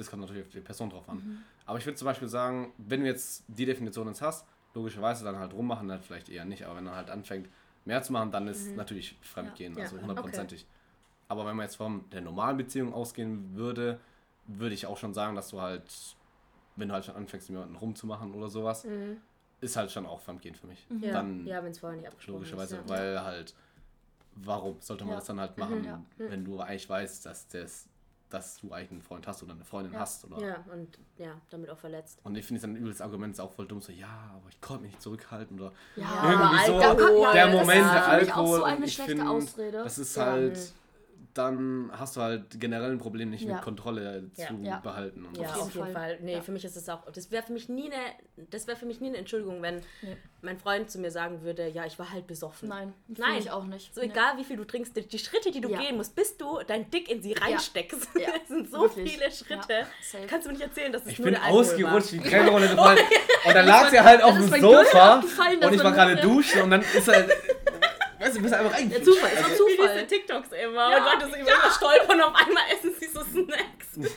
Das 0.00 0.10
kommt 0.10 0.22
natürlich 0.22 0.42
auf 0.44 0.50
die 0.50 0.60
Person 0.60 0.90
drauf 0.90 1.08
an. 1.08 1.16
Mhm. 1.18 1.38
Aber 1.66 1.78
ich 1.78 1.86
würde 1.86 1.96
zum 1.96 2.06
Beispiel 2.06 2.28
sagen, 2.28 2.72
wenn 2.78 3.00
du 3.00 3.06
jetzt 3.06 3.44
die 3.48 3.64
Definition 3.66 4.08
jetzt 4.08 4.22
hast, 4.22 4.46
logischerweise 4.74 5.24
dann 5.24 5.36
halt 5.38 5.52
rummachen, 5.52 5.88
dann 5.88 6.00
vielleicht 6.02 6.28
eher 6.28 6.44
nicht, 6.44 6.64
aber 6.64 6.76
wenn 6.76 6.86
er 6.86 6.96
halt 6.96 7.10
anfängt, 7.10 7.48
mehr 7.84 8.02
zu 8.02 8.12
machen, 8.12 8.30
dann 8.32 8.46
ist 8.48 8.74
natürlich 8.76 9.16
Fremdgehen, 9.22 9.72
Mhm. 9.72 9.78
Ja. 9.78 9.84
also 9.84 9.96
Ja. 9.96 10.02
hundertprozentig. 10.02 10.66
Aber 11.28 11.46
wenn 11.46 11.56
man 11.56 11.64
jetzt 11.66 11.76
von 11.76 12.04
der 12.10 12.20
normalen 12.20 12.56
Beziehung 12.56 12.92
ausgehen 12.92 13.54
würde, 13.54 14.00
würde 14.46 14.74
ich 14.74 14.86
auch 14.86 14.96
schon 14.98 15.14
sagen, 15.14 15.36
dass 15.36 15.48
du 15.50 15.60
halt, 15.60 15.84
wenn 16.76 16.88
du 16.88 16.94
halt 16.94 17.04
schon 17.04 17.14
anfängst, 17.16 17.48
mit 17.50 17.56
jemandem 17.56 17.76
rumzumachen 17.76 18.34
oder 18.34 18.48
sowas, 18.48 18.84
ist 19.60 19.76
halt 19.76 19.90
schon 19.92 20.06
auch 20.06 20.20
Fremdgehen 20.20 20.54
für 20.54 20.66
mich. 20.66 20.86
Mhm. 20.88 21.02
Ja, 21.04 21.12
Dann 21.12 21.46
ja 21.46 21.62
wenn 21.62 21.70
es 21.70 21.78
vorher 21.78 21.98
nicht 21.98 22.08
abgesprochen 22.08 22.34
logischerweise, 22.36 22.76
ist. 22.78 22.90
Ja. 22.90 22.96
weil 22.96 23.22
halt, 23.22 23.54
warum 24.36 24.76
sollte 24.80 25.04
man 25.04 25.16
das 25.16 25.26
dann 25.26 25.38
halt 25.40 25.56
machen, 25.58 25.84
Ja. 25.84 26.02
wenn 26.18 26.44
du 26.44 26.60
eigentlich 26.60 26.88
weißt, 26.88 27.26
dass 27.26 27.46
das 27.48 27.88
dass 28.30 28.56
du 28.58 28.72
eigentlich 28.72 28.92
einen 28.92 29.02
Freund 29.02 29.26
hast 29.26 29.42
oder 29.42 29.52
eine 29.52 29.64
Freundin 29.64 29.92
Ja. 29.92 30.00
hast 30.00 30.24
oder 30.24 30.40
ja, 30.40 30.64
und 30.72 30.98
ja, 31.18 31.32
damit 31.50 31.68
auch 31.70 31.78
verletzt. 31.78 32.18
und 32.24 32.36
ich 32.36 32.46
finde 32.46 32.58
es 32.58 32.64
ein 32.64 32.76
übles 32.76 33.00
Argument, 33.00 33.34
ist 33.34 33.40
auch 33.40 33.52
voll 33.52 33.66
dumm, 33.66 33.80
so, 33.80 33.92
ja, 33.92 34.30
aber 34.34 34.48
ich 34.48 34.60
konnte 34.60 34.82
mich 34.82 34.92
nicht 34.92 35.02
zurückhalten 35.02 35.58
oder 35.60 35.72
Ja, 35.96 36.30
irgendwie 36.32 36.66
so, 36.66 36.76
Alkohol, 36.78 37.32
der 37.32 37.46
Moment, 37.48 37.84
ist 37.84 37.92
der 37.92 38.08
Alkohol. 38.08 38.58
so 38.60 38.84
ich 38.84 38.94
schlechte 38.94 39.16
find, 39.16 39.28
Ausrede. 39.28 39.82
Das 39.82 39.98
ist 39.98 40.16
halt, 40.16 40.58
dann 41.34 41.90
hast 41.96 42.16
du 42.16 42.20
halt 42.22 42.58
generell 42.60 42.90
ein 42.90 42.98
Problem, 42.98 43.30
nicht 43.30 43.44
Ja. 43.44 43.54
mit 43.54 43.62
Kontrolle 43.62 44.30
zu 44.34 44.42
Ja. 44.62 44.78
behalten. 44.78 45.24
Und 45.26 45.36
Ja, 45.36 45.54
so. 45.54 45.60
auf 45.62 45.74
jeden 45.74 45.92
Fall. 45.92 46.18
Nee, 46.20 46.34
Ja. 46.34 46.40
für 46.42 46.52
mich 46.52 46.64
ist 46.64 46.76
es 46.76 46.88
auch. 46.88 47.10
Das 47.12 47.30
wäre 47.30 47.42
für 47.42 47.52
mich 47.52 47.68
nie 47.68 47.86
eine. 47.86 48.46
Das 48.50 48.66
wäre 48.66 48.76
für 48.76 48.86
mich 48.86 49.00
nie 49.00 49.08
eine 49.08 49.18
Entschuldigung, 49.18 49.62
wenn 49.62 49.76
Nee. 50.02 50.16
mein 50.42 50.58
Freund 50.58 50.90
zu 50.90 50.98
mir 50.98 51.10
sagen 51.10 51.42
würde, 51.42 51.68
ja, 51.68 51.84
ich 51.86 51.98
war 51.98 52.10
halt 52.12 52.26
besoffen. 52.26 52.68
Nein, 52.68 52.94
Nein. 53.08 53.38
Ich 53.38 53.50
auch 53.50 53.64
nicht. 53.64 53.94
So 53.94 54.00
Nee. 54.00 54.08
egal 54.08 54.36
wie 54.38 54.44
viel 54.44 54.56
du 54.56 54.64
trinkst, 54.64 54.96
die, 54.96 55.06
die 55.06 55.18
Schritte, 55.18 55.50
die 55.50 55.60
du 55.60 55.68
Ja. 55.70 55.78
gehen 55.78 55.96
musst, 55.96 56.14
bis 56.16 56.36
du 56.36 56.58
dein 56.66 56.90
Dick 56.90 57.10
in 57.10 57.22
sie 57.22 57.32
reinsteckst. 57.34 58.08
Ja. 58.18 58.28
Das 58.40 58.48
sind 58.48 58.70
so 58.70 58.80
Wirklich. 58.82 59.12
viele 59.12 59.30
Schritte. 59.30 59.86
Kannst 60.28 60.46
du 60.46 60.50
mir 60.50 60.58
nicht 60.58 60.66
erzählen, 60.66 60.92
dass 60.92 61.02
es 61.02 61.08
Ich 61.12 61.18
nur 61.18 61.26
bin 61.26 61.34
der 61.34 61.42
Alkohol 61.44 61.60
ausgerutscht, 61.64 62.12
war. 62.16 62.22
die 62.24 62.28
Tränenrolle 62.30 62.68
gefallen. 62.70 62.98
Und 63.46 63.54
dann 63.54 63.66
lag 63.66 63.90
sie 63.90 64.00
halt 64.00 64.22
auf 64.22 64.34
Das 64.34 64.50
dem 64.50 64.60
Sofa 64.60 65.14
und 65.20 65.74
ich 65.74 65.84
war 65.84 65.92
gerade 65.92 66.16
duschen 66.16 66.62
und 66.62 66.70
dann 66.70 66.80
ist 66.82 67.06
halt. 67.08 67.30
Weißt 68.20 68.36
du, 68.36 68.42
bist 68.42 68.54
einfach 68.54 68.74
rein. 68.76 68.90
Der 68.90 69.02
Zufall, 69.02 69.30
ist 69.32 69.38
Wie 69.38 69.42
doch 69.42 69.66
diese 69.66 69.76
Zufall. 69.78 70.06
TikToks 70.06 70.48
immer. 70.52 70.90
Ja. 70.90 70.98
Und 70.98 71.04
Leute 71.20 71.34
so 71.34 71.40
über 71.40 71.48
ja. 71.50 71.70
stolpern 71.70 72.16
und 72.18 72.22
auf 72.22 72.34
einmal 72.34 72.62
essen 72.72 72.92
sie 73.00 73.06
so 73.06 73.20
Snacks. 73.22 74.10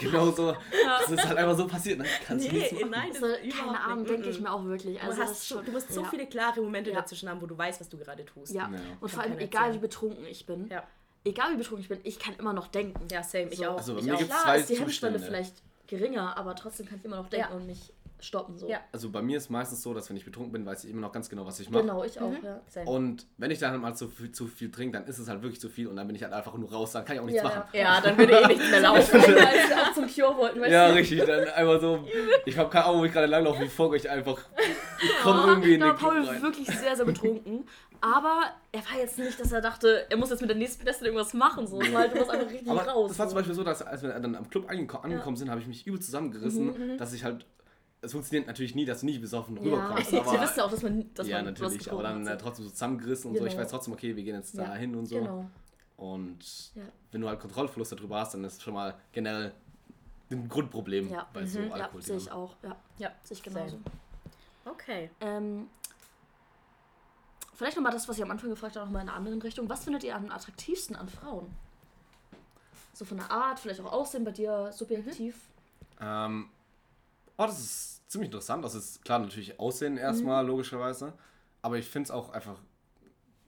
Genau 0.00 0.30
so. 0.30 0.54
Das 1.00 1.10
ist 1.10 1.26
halt 1.26 1.38
einfach 1.38 1.56
so 1.56 1.66
passiert. 1.66 1.98
Ne? 1.98 2.04
Kannst 2.26 2.46
du 2.48 2.52
nichts 2.54 2.72
Nee, 2.72 2.78
machen. 2.80 2.90
nein, 2.90 3.08
das 3.10 3.20
So, 3.20 3.26
ist 3.26 3.56
keine 3.58 3.80
Ahnung, 3.80 3.98
nicht. 4.00 4.10
denke 4.10 4.28
ich 4.28 4.36
Mm-mm. 4.38 4.42
mir 4.42 4.52
auch 4.52 4.64
wirklich. 4.64 5.00
Also 5.02 5.16
Du, 5.16 5.22
hast 5.28 5.46
schon, 5.48 5.64
du 5.64 5.72
musst 5.72 5.92
so 5.92 6.02
ja. 6.02 6.08
viele 6.08 6.26
klare 6.26 6.60
Momente 6.60 6.90
Ja. 6.90 6.96
dazwischen 7.00 7.28
haben, 7.28 7.40
wo 7.40 7.46
du 7.46 7.56
weißt, 7.56 7.80
was 7.80 7.88
du 7.88 7.96
gerade 7.96 8.24
tust. 8.24 8.52
Ja. 8.52 8.62
Ja. 8.62 8.66
Und 8.68 9.00
Kann 9.00 9.08
vor 9.10 9.22
allem, 9.22 9.38
egal 9.38 9.72
wie 9.74 9.78
betrunken 9.78 10.26
ich 10.26 10.44
bin, 10.46 10.68
Ja. 10.68 10.82
egal 11.24 11.52
wie 11.52 11.56
betrunken 11.56 11.82
ich 11.82 11.88
bin, 11.88 12.00
ich 12.04 12.18
kann 12.18 12.34
immer 12.38 12.52
noch 12.52 12.68
denken. 12.68 13.06
Ja, 13.10 13.22
same. 13.22 13.48
Ich 13.50 13.58
So. 13.58 13.66
auch. 13.68 13.78
Also 13.78 13.94
bei 13.94 14.00
ich 14.00 14.04
mir 14.06 14.14
auch. 14.14 14.18
gibt's 14.18 14.32
Klar 14.34 14.44
zwei 14.44 14.58
ist 14.58 14.68
die 14.70 14.78
Hemmschwelle 14.78 15.18
vielleicht 15.18 15.54
geringer, 15.86 16.36
aber 16.36 16.54
trotzdem 16.54 16.86
kann 16.86 16.98
ich 16.98 17.04
immer 17.06 17.16
noch 17.16 17.30
denken 17.30 17.48
Ja. 17.50 17.56
und 17.56 17.66
mich 17.66 17.92
stoppen. 18.20 18.58
So. 18.58 18.68
Ja. 18.68 18.80
Also 18.92 19.10
bei 19.10 19.22
mir 19.22 19.36
ist 19.38 19.50
meistens 19.50 19.82
so, 19.82 19.94
dass 19.94 20.08
wenn 20.10 20.16
ich 20.16 20.24
betrunken 20.24 20.52
bin, 20.52 20.66
weiß 20.66 20.84
ich 20.84 20.90
immer 20.90 21.00
noch 21.02 21.12
ganz 21.12 21.28
genau, 21.28 21.46
was 21.46 21.60
ich 21.60 21.70
mache. 21.70 21.82
Genau, 21.82 22.02
ich 22.04 22.20
auch, 22.20 22.30
Mhm. 22.30 22.38
ja. 22.44 22.60
Same. 22.68 22.90
Und 22.90 23.26
wenn 23.36 23.50
ich 23.50 23.58
dann 23.58 23.70
halt 23.72 23.80
mal 23.80 23.94
zu 23.94 24.08
viel, 24.08 24.32
zu 24.32 24.46
viel 24.46 24.70
trinke, 24.70 24.98
dann 24.98 25.06
ist 25.06 25.18
es 25.18 25.28
halt 25.28 25.42
wirklich 25.42 25.60
zu 25.60 25.68
viel 25.68 25.86
und 25.86 25.96
dann 25.96 26.06
bin 26.06 26.16
ich 26.16 26.22
halt 26.22 26.32
einfach 26.32 26.54
nur 26.56 26.70
raus, 26.72 26.92
dann 26.92 27.04
kann 27.04 27.16
ich 27.16 27.20
auch 27.22 27.26
nichts 27.26 27.42
Ja, 27.42 27.48
machen. 27.48 27.62
Ja, 27.72 28.00
dann 28.00 28.18
würde 28.18 28.32
eh 28.40 28.46
nichts 28.48 28.70
mehr 28.70 28.80
laufen. 28.82 29.16
Als 29.16 29.26
wir 29.28 29.82
auch 29.82 29.92
zum 29.94 30.06
Cure 30.06 30.36
wollten, 30.36 30.60
weißt 30.60 30.70
Ja, 30.72 30.88
du? 30.88 30.94
richtig, 30.94 31.24
dann 31.24 31.48
einfach 31.48 31.80
so. 31.80 32.04
Ich 32.46 32.58
habe 32.58 32.68
keine 32.70 32.84
Ahnung, 32.86 33.00
wo 33.00 33.04
ich 33.04 33.12
gerade 33.12 33.26
langlaufe, 33.26 33.62
wie 33.62 33.68
folge 33.68 33.96
ich 33.96 34.08
einfach. 34.10 34.38
Ich 35.02 35.22
komme 35.22 35.42
irgendwie 35.46 35.74
in 35.74 35.80
den 35.80 35.94
Paul 35.96 36.20
rein. 36.24 36.42
wirklich 36.42 36.66
sehr, 36.66 36.96
sehr 36.96 37.04
betrunken. 37.04 37.64
Aber 38.00 38.42
er 38.70 38.78
war 38.80 38.98
jetzt 39.00 39.18
nicht, 39.18 39.40
dass 39.40 39.50
er 39.50 39.60
dachte, 39.60 40.06
er 40.08 40.16
muss 40.16 40.30
jetzt 40.30 40.40
mit 40.40 40.48
der 40.50 40.56
nächsten 40.56 40.84
Beste 40.84 41.04
irgendwas 41.06 41.34
machen. 41.34 41.66
So. 41.66 41.80
Es 41.80 41.92
war 41.92 42.02
halt, 42.02 42.12
du 42.12 42.18
musst 42.18 42.30
einfach 42.30 42.48
richtig 42.48 42.70
Aber 42.70 42.82
raus. 42.82 43.08
das 43.10 43.18
war 43.18 43.26
so. 43.26 43.30
zum 43.30 43.36
Beispiel 43.38 43.54
so, 43.54 43.64
dass 43.64 43.82
als 43.82 44.02
wir 44.02 44.10
dann 44.10 44.36
am 44.36 44.48
Club 44.48 44.70
angeko- 44.70 45.00
angekommen 45.02 45.36
sind, 45.36 45.50
habe 45.50 45.60
ich 45.60 45.66
mich 45.66 45.84
übel 45.86 46.00
zusammengerissen, 46.00 46.96
dass 46.96 47.12
ich 47.12 47.24
halt. 47.24 47.44
Es 48.00 48.12
funktioniert 48.12 48.46
natürlich 48.46 48.74
nie, 48.74 48.84
dass 48.84 49.00
du 49.00 49.06
nicht 49.06 49.20
besoffen 49.20 49.56
ja, 49.56 49.62
rüberkommst. 49.62 50.12
wir 50.12 50.20
aber, 50.20 50.40
wissen 50.42 50.58
ja 50.58 50.64
auch, 50.64 50.70
dass 50.70 50.82
man, 50.82 51.12
dass 51.14 51.26
ja, 51.26 51.36
man 51.38 51.46
natürlich. 51.46 51.90
Aber 51.90 52.02
dann 52.04 52.26
äh, 52.26 52.30
hat, 52.30 52.38
so. 52.40 52.44
trotzdem 52.46 52.64
so 52.66 52.70
zusammengerissen 52.70 53.30
und 53.30 53.36
so. 53.38 53.44
Ich 53.44 53.50
Genau. 53.52 53.62
weiß 53.62 53.70
trotzdem, 53.70 53.92
okay, 53.94 54.14
wir 54.14 54.22
gehen 54.22 54.36
jetzt 54.36 54.54
Ja, 54.54 54.64
da 54.66 54.74
hin 54.76 54.94
und 54.94 55.06
so. 55.06 55.16
Genau. 55.16 55.50
Und 55.96 56.74
Ja. 56.76 56.82
wenn 57.10 57.20
du 57.20 57.28
halt 57.28 57.40
Kontrollverlust 57.40 57.92
darüber 57.92 58.20
hast, 58.20 58.34
dann 58.34 58.44
ist 58.44 58.62
schon 58.62 58.74
mal 58.74 58.94
generell 59.12 59.52
ein 60.30 60.48
Grundproblem 60.48 61.10
Ja, 61.10 61.26
bei 61.32 61.44
so 61.44 61.58
mhm, 61.58 61.68
ja, 61.68 61.74
Alkohol. 61.74 62.02
sehe 62.02 62.16
ich 62.16 62.30
auch. 62.30 62.54
Ja, 62.62 62.76
Ja, 62.98 63.10
sehe 63.24 63.36
ich 63.36 63.42
genauso. 63.42 63.70
same. 63.70 63.82
Okay. 64.64 65.10
Ähm, 65.20 65.68
vielleicht 67.54 67.76
nochmal 67.76 67.92
das, 67.92 68.08
was 68.08 68.16
ich 68.16 68.22
am 68.22 68.30
Anfang 68.30 68.50
gefragt 68.50 68.76
habe, 68.76 68.86
nochmal 68.86 69.02
in 69.02 69.08
einer 69.08 69.16
anderen 69.16 69.42
Richtung. 69.42 69.68
Was 69.68 69.84
findet 69.84 70.04
ihr 70.04 70.14
am 70.14 70.30
attraktivsten 70.30 70.94
an 70.94 71.08
Frauen? 71.08 71.52
So 72.92 73.04
von 73.04 73.16
der 73.16 73.30
Art, 73.30 73.58
vielleicht 73.58 73.80
auch 73.80 73.92
Aussehen 73.92 74.24
bei 74.24 74.32
dir, 74.32 74.70
subjektiv. 74.72 75.48
Ähm, 76.00 76.48
oh, 77.38 77.46
das 77.46 77.58
ist 77.60 78.10
ziemlich 78.10 78.28
interessant. 78.28 78.64
Das 78.64 78.74
ist 78.74 79.04
klar 79.04 79.18
natürlich 79.20 79.58
Aussehen 79.60 79.96
erstmal, 79.96 80.42
Mhm. 80.44 80.50
logischerweise. 80.50 81.14
Aber 81.62 81.78
ich 81.78 81.88
finde 81.88 82.06
es 82.08 82.10
auch 82.10 82.30
einfach, 82.30 82.60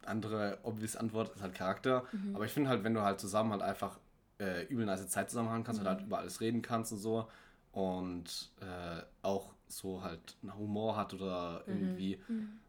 andere 0.04 0.58
obvious 0.62 0.96
Antwort 0.96 1.34
ist 1.34 1.42
halt 1.42 1.54
Charakter. 1.54 2.04
Mhm. 2.12 2.34
Aber 2.34 2.44
ich 2.44 2.52
finde 2.52 2.70
halt, 2.70 2.84
wenn 2.84 2.94
du 2.94 3.02
halt 3.02 3.20
zusammen 3.20 3.52
halt 3.52 3.62
einfach 3.62 3.98
äh, 4.38 4.64
übel 4.66 4.86
nice 4.86 5.06
Zeit 5.08 5.28
zusammen 5.30 5.50
haben 5.50 5.64
kannst 5.64 5.80
und 5.80 5.84
Mhm. 5.86 5.90
halt 5.90 6.02
über 6.02 6.18
alles 6.18 6.40
reden 6.40 6.62
kannst 6.62 6.92
und 6.92 6.98
so. 6.98 7.28
Und 7.72 8.50
äh, 8.60 9.02
auch 9.22 9.52
so 9.68 10.02
halt 10.02 10.36
einen 10.42 10.56
Humor 10.56 10.96
hat 10.96 11.12
oder 11.14 11.62
Mhm. 11.66 12.60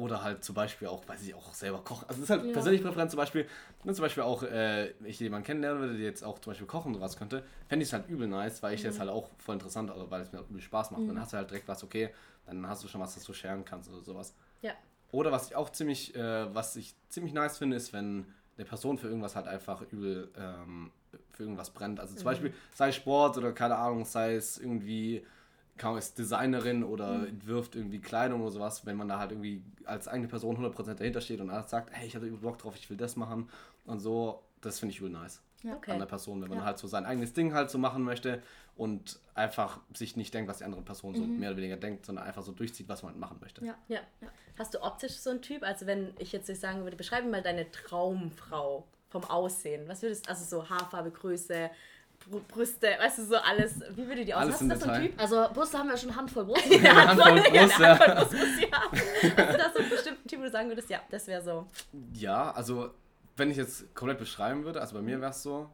Oder 0.00 0.22
halt 0.22 0.42
zum 0.42 0.54
Beispiel 0.54 0.88
auch, 0.88 1.06
weiß 1.06 1.22
ich, 1.22 1.34
auch 1.34 1.52
selber 1.52 1.82
kochen. 1.84 2.06
Also 2.08 2.22
das 2.22 2.30
ist 2.30 2.30
halt 2.30 2.46
Ja. 2.46 2.52
persönliche 2.54 2.84
Präferenz 2.84 3.10
zum 3.12 3.18
Beispiel, 3.18 3.46
wenn 3.84 3.94
zum 3.94 4.02
Beispiel 4.02 4.22
auch 4.22 4.42
äh, 4.42 4.90
ich 5.04 5.20
jemanden 5.20 5.44
kennenlernen 5.44 5.80
würde, 5.82 5.96
der 5.98 6.06
jetzt 6.06 6.24
auch 6.24 6.38
zum 6.38 6.52
Beispiel 6.52 6.66
kochen 6.66 6.94
oder 6.94 7.02
was 7.02 7.18
könnte, 7.18 7.44
fände 7.68 7.82
ich 7.82 7.90
es 7.90 7.92
halt 7.92 8.08
übel 8.08 8.26
nice, 8.26 8.62
weil 8.62 8.74
ich 8.74 8.82
das 8.82 8.98
halt 8.98 9.10
auch 9.10 9.28
voll 9.38 9.54
interessant, 9.56 9.90
also 9.90 10.10
weil 10.10 10.22
es 10.22 10.32
mir 10.32 10.40
auch 10.40 10.48
übel 10.48 10.62
Spaß 10.62 10.92
macht. 10.92 11.06
Dann 11.06 11.20
hast 11.20 11.32
du 11.34 11.36
halt 11.36 11.50
direkt 11.50 11.68
was, 11.68 11.84
okay, 11.84 12.10
dann 12.46 12.66
hast 12.66 12.82
du 12.82 12.88
schon 12.88 13.00
was, 13.00 13.14
das 13.14 13.24
du 13.24 13.34
scheren 13.34 13.64
kannst 13.64 13.90
oder 13.90 14.00
sowas. 14.00 14.34
Ja. 14.62 14.72
Oder 15.12 15.32
was 15.32 15.48
ich 15.48 15.56
auch 15.56 15.70
ziemlich, 15.70 16.14
äh, 16.14 16.54
was 16.54 16.76
ich 16.76 16.94
ziemlich 17.10 17.34
nice 17.34 17.58
finde, 17.58 17.76
ist, 17.76 17.92
wenn 17.92 18.26
eine 18.56 18.64
Person 18.64 18.96
für 18.96 19.08
irgendwas 19.08 19.36
halt 19.36 19.48
einfach 19.48 19.82
übel 19.90 20.30
ähm, 20.36 20.92
für 21.32 21.42
irgendwas 21.42 21.70
brennt. 21.70 22.00
Also 22.00 22.14
zum 22.14 22.24
Beispiel 22.24 22.54
sei 22.74 22.88
es 22.88 22.96
Sport 22.96 23.36
oder 23.36 23.52
keine 23.52 23.76
Ahnung, 23.76 24.04
sei 24.04 24.34
es 24.34 24.58
irgendwie, 24.58 25.26
kaum 25.80 25.96
ist 25.96 26.18
Designerin 26.18 26.84
oder 26.84 27.26
entwirft 27.26 27.74
irgendwie 27.74 28.00
Kleidung 28.00 28.42
oder 28.42 28.50
sowas, 28.50 28.84
wenn 28.86 28.96
man 28.96 29.08
da 29.08 29.18
halt 29.18 29.32
irgendwie 29.32 29.62
als 29.86 30.06
eigene 30.08 30.28
Person 30.28 30.56
100% 30.58 30.94
dahinter 30.94 31.20
steht 31.20 31.40
und 31.40 31.48
sagt, 31.68 31.90
hey, 31.92 32.06
ich 32.06 32.14
hatte 32.14 32.26
übel 32.26 32.38
Bock 32.40 32.58
drauf, 32.58 32.74
ich 32.76 32.88
will 32.90 32.96
das 32.98 33.16
machen 33.16 33.48
und 33.86 33.98
so, 33.98 34.42
das 34.60 34.78
finde 34.78 34.92
ich 34.94 35.00
übel 35.00 35.10
nice 35.10 35.40
Ja. 35.62 35.74
Okay. 35.74 35.92
an 35.92 35.98
der 35.98 36.06
Person, 36.06 36.42
wenn 36.42 36.50
man 36.50 36.58
Ja. 36.58 36.64
halt 36.66 36.78
so 36.78 36.86
sein 36.86 37.06
eigenes 37.06 37.32
Ding 37.32 37.54
halt 37.54 37.70
so 37.70 37.78
machen 37.78 38.04
möchte 38.04 38.42
und 38.76 39.18
einfach 39.34 39.80
sich 39.94 40.16
nicht 40.16 40.32
denkt, 40.34 40.50
was 40.50 40.58
die 40.58 40.64
andere 40.64 40.82
Person 40.82 41.14
so 41.14 41.24
mehr 41.24 41.50
oder 41.50 41.56
weniger 41.58 41.76
denkt, 41.76 42.04
sondern 42.06 42.26
einfach 42.26 42.42
so 42.42 42.52
durchzieht, 42.52 42.88
was 42.88 43.02
man 43.02 43.12
halt 43.12 43.20
machen 43.20 43.38
möchte. 43.40 43.64
Ja. 43.64 43.74
Ja. 43.88 44.00
Hast 44.58 44.74
du 44.74 44.82
optisch 44.82 45.16
so 45.16 45.30
einen 45.30 45.40
Typ? 45.40 45.62
Also 45.62 45.86
wenn 45.86 46.12
ich 46.18 46.32
jetzt 46.32 46.48
nicht 46.48 46.60
sagen 46.60 46.82
würde, 46.84 46.96
beschreibe 46.96 47.26
mal 47.28 47.42
deine 47.42 47.70
Traumfrau 47.70 48.86
vom 49.08 49.24
Aussehen. 49.24 49.88
Was 49.88 50.02
würdest 50.02 50.28
also 50.28 50.44
so 50.44 50.68
Haarfarbe, 50.68 51.10
Größe, 51.10 51.70
Brüste, 52.48 52.86
weißt 52.98 53.18
du, 53.18 53.24
so 53.24 53.36
alles. 53.36 53.80
Wie 53.96 54.06
würde 54.06 54.24
die 54.24 54.34
aussehen? 54.34 54.52
Hast 54.52 54.60
du 54.60 54.64
im 54.64 54.70
da 54.70 54.76
so 54.76 54.86
Detail. 54.86 55.08
Typ? 55.08 55.20
Also 55.20 55.46
Brüste 55.52 55.78
haben 55.78 55.88
wir 55.88 55.96
schon 55.96 56.14
Handvoll 56.14 56.44
Brust. 56.44 56.64
Eine 56.70 57.06
Handvoll 57.08 57.38
Ja, 57.54 57.62
Brust, 57.66 57.78
ja. 57.80 57.98
Handvoll 57.98 58.14
Brust 58.24 58.72
haben. 58.72 58.98
Hast 59.36 59.54
du 59.54 59.58
da 59.58 59.72
so 59.72 59.78
einen 59.80 59.90
bestimmten 59.90 60.28
Typ, 60.28 60.38
wo 60.38 60.44
du 60.44 60.50
sagen 60.50 60.68
würdest, 60.68 60.90
ja, 60.90 61.00
das 61.10 61.26
wäre 61.26 61.42
so. 61.42 61.66
Ja, 62.14 62.52
also 62.52 62.90
wenn 63.36 63.50
ich 63.50 63.56
jetzt 63.56 63.94
komplett 63.94 64.18
beschreiben 64.18 64.64
würde, 64.64 64.80
also 64.80 64.94
bei 64.94 65.02
mir 65.02 65.20
wäre 65.20 65.30
es 65.30 65.42
so, 65.42 65.68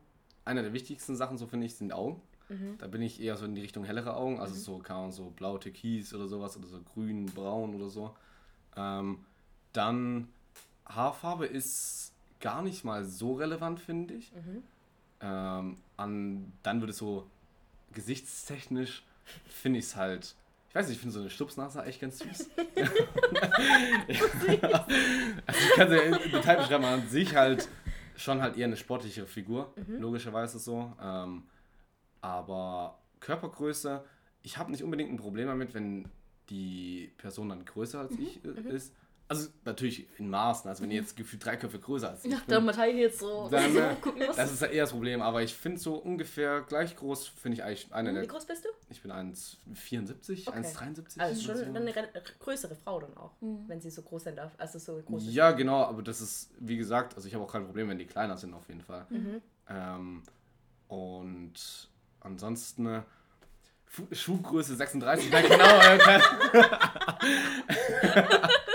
eine 0.44 0.62
der 0.62 0.72
wichtigsten 0.72 1.16
Sachen, 1.16 1.36
so 1.36 1.46
finde 1.46 1.66
ich, 1.66 1.74
sind 1.74 1.92
Augen. 1.92 2.22
Da 2.78 2.86
bin 2.86 3.02
ich 3.02 3.20
eher 3.20 3.36
so 3.36 3.44
in 3.44 3.56
die 3.56 3.60
Richtung 3.60 3.82
hellere 3.82 4.14
Augen, 4.14 4.38
also 4.38 4.54
so, 4.54 4.78
keine 4.78 5.00
Ahnung, 5.00 5.10
so 5.12 5.30
blau 5.30 5.58
türkis 5.58 6.14
oder 6.14 6.28
sowas 6.28 6.56
oder 6.56 6.68
so 6.68 6.78
grün, 6.94 7.26
braun 7.26 7.74
oder 7.74 7.88
so. 7.88 8.14
Ähm, 8.76 9.24
dann 9.72 10.28
Haarfarbe 10.88 11.44
ist 11.46 12.12
gar 12.38 12.62
nicht 12.62 12.84
mal 12.84 13.04
so 13.04 13.34
relevant, 13.34 13.80
finde 13.80 14.14
ich. 14.14 14.30
Ähm, 15.20 15.78
an, 15.96 16.52
dann 16.62 16.80
würde 16.80 16.92
es 16.92 16.98
so 16.98 17.26
gesichtstechnisch, 17.92 19.04
finde 19.48 19.78
ich 19.78 19.86
es 19.86 19.96
halt, 19.96 20.34
ich 20.68 20.74
weiß 20.74 20.88
nicht, 20.88 20.96
ich 20.96 21.00
finde 21.00 21.14
so 21.14 21.20
eine 21.20 21.30
Stupsnase 21.30 21.82
echt 21.84 22.00
ganz 22.00 22.18
süß. 22.18 22.50
also 25.46 25.60
ich 25.60 25.74
kann 25.74 25.88
sie 25.88 25.96
im 25.96 26.32
Detail 26.32 26.56
beschreiben, 26.56 26.84
aber 26.84 26.94
an 26.94 27.08
sich 27.08 27.34
halt 27.34 27.68
schon 28.16 28.42
halt 28.42 28.56
eher 28.56 28.66
eine 28.66 28.76
sportlichere 28.76 29.26
Figur, 29.26 29.72
logischerweise 29.88 30.58
so. 30.58 30.92
Ähm, 31.00 31.44
aber 32.20 32.98
Körpergröße, 33.20 34.04
ich 34.42 34.58
habe 34.58 34.70
nicht 34.70 34.82
unbedingt 34.82 35.12
ein 35.12 35.16
Problem 35.16 35.48
damit, 35.48 35.74
wenn 35.74 36.08
die 36.50 37.12
Person 37.18 37.48
dann 37.48 37.64
größer 37.64 38.00
als 38.00 38.12
ich 38.18 38.44
äh, 38.44 38.74
ist. 38.74 38.92
Also 39.28 39.48
natürlich 39.64 40.06
in 40.20 40.30
Maßen, 40.30 40.68
also 40.70 40.84
wenn 40.84 40.92
ihr 40.92 41.00
jetzt 41.00 41.16
gefühlt 41.16 41.44
drei 41.44 41.56
Köpfe 41.56 41.80
größer 41.80 42.10
als 42.10 42.24
ich 42.24 42.30
Ja, 42.30 42.36
bin, 42.38 42.46
der 42.48 42.60
Matei 42.60 42.92
jetzt 42.92 43.18
so, 43.18 43.48
dann, 43.50 43.72
so 43.72 43.80
äh, 43.80 43.94
gucken 44.00 44.22
das 44.36 44.52
ist 44.52 44.62
ja 44.62 44.68
eher 44.68 44.84
das 44.84 44.92
Problem, 44.92 45.20
aber 45.20 45.42
ich 45.42 45.52
finde 45.52 45.80
so 45.80 45.96
ungefähr 45.96 46.60
gleich 46.60 46.94
groß, 46.94 47.26
finde 47.26 47.56
ich 47.56 47.64
eigentlich 47.64 47.92
eine 47.92 48.10
Wie 48.10 48.14
der. 48.14 48.26
groß 48.28 48.46
bist 48.46 48.64
du? 48.64 48.68
Ich 48.88 49.02
bin 49.02 49.10
1,74, 49.10 50.46
Okay. 50.48 50.58
1,73. 50.60 51.18
Also 51.18 51.42
schon 51.42 51.56
so. 51.56 51.64
dann 51.64 51.76
eine 51.76 51.96
re- 51.96 52.08
größere 52.38 52.76
Frau 52.76 53.00
dann 53.00 53.16
auch, 53.16 53.32
wenn 53.40 53.80
sie 53.80 53.90
so 53.90 54.02
groß 54.02 54.22
sein 54.22 54.36
darf. 54.36 54.52
Also 54.58 54.78
so 54.78 55.02
groß 55.04 55.26
ist. 55.26 55.34
Ja, 55.34 55.50
genau, 55.50 55.82
aber 55.82 56.04
das 56.04 56.20
ist, 56.20 56.50
wie 56.60 56.76
gesagt, 56.76 57.16
also 57.16 57.26
ich 57.26 57.34
habe 57.34 57.42
auch 57.42 57.50
kein 57.52 57.64
Problem, 57.66 57.88
wenn 57.88 57.98
die 57.98 58.06
kleiner 58.06 58.36
sind, 58.36 58.54
auf 58.54 58.68
jeden 58.68 58.82
Fall. 58.82 59.06
Mhm. 59.10 59.42
Ähm, 59.68 60.22
und 60.86 61.88
ansonsten 62.20 62.86
äh, 62.86 63.02
Schuhgröße 64.12 64.76
36, 64.76 65.32
nein, 65.32 65.44
genau. 65.48 65.64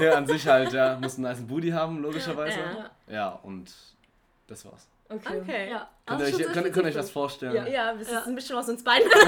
Ja, 0.00 0.12
an 0.14 0.26
sich 0.26 0.46
halt, 0.46 0.72
ja, 0.72 0.98
muss 1.00 1.14
einen 1.14 1.22
nice 1.24 1.40
Booty 1.46 1.70
haben, 1.70 2.00
logischerweise. 2.02 2.58
Ja. 2.58 2.90
Ja, 3.14 3.28
und 3.42 3.70
das 4.46 4.64
war's. 4.64 4.86
Okay. 5.08 5.40
Okay. 5.40 5.70
Ja. 5.70 5.88
Könnt 6.06 6.20
Also 6.22 6.38
ihr 6.38 6.46
euch, 6.46 6.52
könnt, 6.52 6.72
könnt 6.72 6.86
ihr 6.86 6.88
euch 6.88 6.94
das 6.94 7.10
vorstellen? 7.10 7.54
Ja. 7.54 7.66
Ja, 7.66 7.92
das 7.94 8.10
Ja. 8.10 8.18
ist 8.20 8.26
ein 8.26 8.34
bisschen 8.34 8.56
aus 8.56 8.68
uns 8.68 8.82
beiden. 8.82 9.08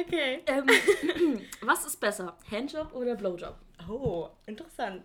okay. 0.00 0.40
Ähm, 0.46 0.66
was 1.62 1.84
ist 1.86 2.00
besser? 2.00 2.36
Handjob 2.50 2.92
oder 2.94 3.14
Blowjob? 3.14 3.56
Oh, 3.88 4.28
interessant. 4.46 5.04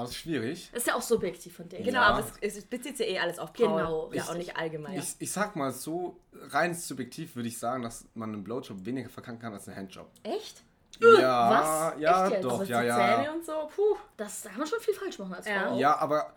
Oh, 0.00 0.04
das 0.04 0.10
ist 0.12 0.16
schwierig. 0.16 0.70
Ist 0.72 0.86
ja 0.86 0.94
auch 0.94 1.02
subjektiv 1.02 1.56
von 1.56 1.68
dir. 1.68 1.78
Genau, 1.82 2.00
Ja. 2.00 2.06
aber 2.08 2.24
es, 2.40 2.56
es 2.56 2.64
bezieht 2.64 2.96
sich 2.96 3.08
eh 3.08 3.18
alles 3.18 3.38
auf 3.38 3.50
Frauen. 3.54 3.76
Genau, 3.76 4.04
Ja, 4.06 4.10
richtig. 4.12 4.30
und 4.30 4.38
nicht 4.38 4.56
allgemein. 4.56 4.98
Ich, 4.98 5.14
ich 5.18 5.30
sag 5.30 5.56
mal 5.56 5.72
so, 5.72 6.18
rein 6.50 6.74
subjektiv 6.74 7.36
würde 7.36 7.48
ich 7.48 7.58
sagen, 7.58 7.82
dass 7.82 8.06
man 8.14 8.32
einen 8.32 8.44
Blowjob 8.44 8.84
weniger 8.86 9.08
verkacken 9.10 9.40
kann 9.40 9.52
als 9.52 9.68
einen 9.68 9.76
Handjob. 9.76 10.10
Echt? 10.22 10.62
Ja, 11.00 11.92
was? 11.94 12.00
ja, 12.00 12.28
Echt 12.28 12.44
doch, 12.44 12.54
Aber 12.54 12.64
ja, 12.64 12.82
ja. 12.82 12.96
Zähne 13.22 13.32
und 13.34 13.44
so, 13.44 13.52
puh. 13.74 13.96
Das, 14.16 14.42
da 14.42 14.50
kann 14.50 14.58
man 14.58 14.66
schon 14.68 14.80
viel 14.80 14.94
falsch 14.94 15.18
machen 15.18 15.34
als 15.34 15.46
Ja. 15.46 15.68
Frau. 15.68 15.78
Ja, 15.78 15.96
aber 15.98 16.34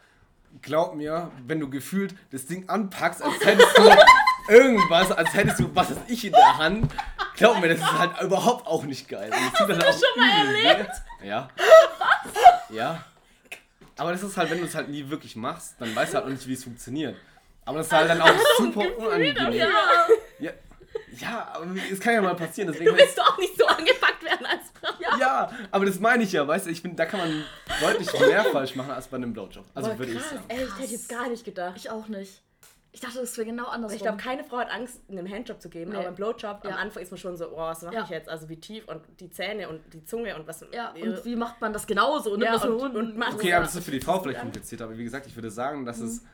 glaub 0.62 0.96
mir, 0.96 1.32
wenn 1.48 1.60
du 1.60 1.70
gefühlt 1.70 2.16
das 2.32 2.46
Ding 2.46 2.70
anpackst, 2.70 3.22
als 3.22 3.44
hättest 3.46 3.78
du 3.78 3.90
irgendwas, 4.54 5.12
als 5.12 5.34
hättest 5.34 5.60
du 5.60 5.76
was 5.76 5.90
weiß 5.92 5.98
ich 6.08 6.26
in 6.26 6.32
der 6.34 6.58
Hand, 6.58 6.94
glaub 7.36 7.60
mir, 7.60 7.70
das 7.70 7.80
ist 7.80 7.98
halt 8.00 8.22
überhaupt 8.22 8.68
auch 8.68 8.84
nicht 8.84 9.10
geil. 9.10 9.32
Und 9.34 9.42
das 9.52 9.54
tut 9.60 9.70
dann 9.70 9.82
auch 9.82 9.94
schon 9.94 10.18
mal 10.18 10.56
erlebt? 10.56 10.92
Ja. 11.24 11.50
Was? 12.00 12.70
Ja. 12.70 13.04
Aber 13.98 14.12
das 14.12 14.24
ist 14.24 14.38
halt, 14.38 14.50
wenn 14.50 14.60
du 14.60 14.66
es 14.66 14.76
halt 14.76 14.90
nie 14.90 15.08
wirklich 15.10 15.36
machst, 15.36 15.76
dann 15.80 15.96
weißt 15.96 16.14
du 16.14 16.18
halt 16.18 16.26
auch 16.26 16.30
nicht, 16.30 16.48
wie 16.48 16.54
es 16.54 16.64
funktioniert. 16.64 17.16
Aber 17.66 17.78
das 17.78 17.88
ist 17.88 17.94
halt 17.94 18.10
dann 18.10 18.22
auch 18.22 18.34
super 18.58 18.98
unangenehm. 18.98 19.54
Ja. 19.54 19.68
Ja, 20.40 20.52
ja 21.20 21.48
aber 21.54 21.68
es 21.92 22.00
kann 22.00 22.14
ja 22.14 22.22
mal 22.22 22.36
passieren. 22.36 22.72
Deswegen 22.72 22.92
Du 22.92 22.98
willst 22.98 23.18
doch 23.18 23.34
auch 23.34 23.38
nicht 23.38 23.58
so 23.58 23.66
angepackt 23.66 24.24
werden 24.24 24.46
als 24.46 24.64
Frau. 24.74 25.20
ja, 25.20 25.52
aber 25.72 25.86
das 25.86 26.00
meine 26.00 26.24
ich 26.24 26.32
ja, 26.32 26.48
weißt 26.48 26.66
du, 26.66 26.72
ich 26.72 26.82
finde, 26.82 26.98
da 26.98 27.06
kann 27.06 27.20
man 27.20 27.44
deutlich 27.80 28.20
mehr 28.20 28.44
falsch 28.46 28.76
machen 28.76 28.92
als 28.92 29.08
bei 29.08 29.18
einem 29.18 29.34
Blowjob. 29.34 29.66
Also 29.74 29.92
Boah, 29.92 30.00
würde 30.00 30.12
ich 30.14 30.22
sagen. 30.22 30.44
Ey, 30.48 30.64
ich 30.64 30.80
hätte 30.80 30.92
jetzt 30.92 31.10
gar 31.10 31.30
nicht 31.30 31.46
gedacht. 31.46 31.74
Ich 31.78 31.90
auch 31.90 32.08
nicht. 32.08 32.42
Ich 32.96 33.00
dachte, 33.00 33.20
das 33.22 33.36
wäre 33.38 33.48
genau 33.48 33.66
andersrum. 33.66 33.96
Ich 33.98 34.04
glaube, 34.04 34.18
keine 34.20 34.44
Frau 34.44 34.58
hat 34.58 34.70
Angst, 34.70 35.02
einen 35.10 35.28
Handjob 35.30 35.60
zu 35.60 35.68
geben, 35.68 35.90
Nee. 35.92 35.98
aber 35.98 36.06
beim 36.06 36.16
Blowjob 36.16 36.60
am 36.64 36.70
Ja. 36.70 36.76
Anfang 36.76 37.02
ist 37.02 37.10
man 37.10 37.18
schon 37.18 37.36
so, 37.36 37.50
oh, 37.52 37.58
was 37.58 37.82
mache 37.82 37.96
Ja. 37.96 38.04
ich 38.04 38.10
jetzt? 38.10 38.30
Also 38.30 38.48
wie 38.50 38.58
tief 38.60 38.88
und 38.88 39.02
die 39.20 39.32
Zähne 39.32 39.68
und 39.68 39.82
die 39.94 40.06
Zunge 40.06 40.36
und 40.36 40.46
was. 40.48 40.64
ja, 40.72 40.92
und 40.92 41.26
wie 41.26 41.36
macht 41.36 41.60
man 41.60 41.74
das 41.74 41.88
genauso? 41.88 42.38
Ne? 42.38 42.46
Ja, 42.46 42.54
und- 42.54 42.62
so- 42.62 42.86
und 42.86 43.18
macht- 43.18 43.34
Okay, 43.34 43.52
aber 43.54 43.66
das 43.66 43.76
ist 43.76 43.84
für 43.84 43.92
die 43.92 44.00
Frau 44.00 44.20
vielleicht 44.20 44.42
kompliziert, 44.42 44.82
aber 44.84 44.96
wie 44.96 45.04
gesagt, 45.04 45.26
ich 45.26 45.36
würde 45.36 45.50
sagen, 45.50 45.86
dass 45.86 46.00
es 46.00 46.22
Mhm. 46.22 46.28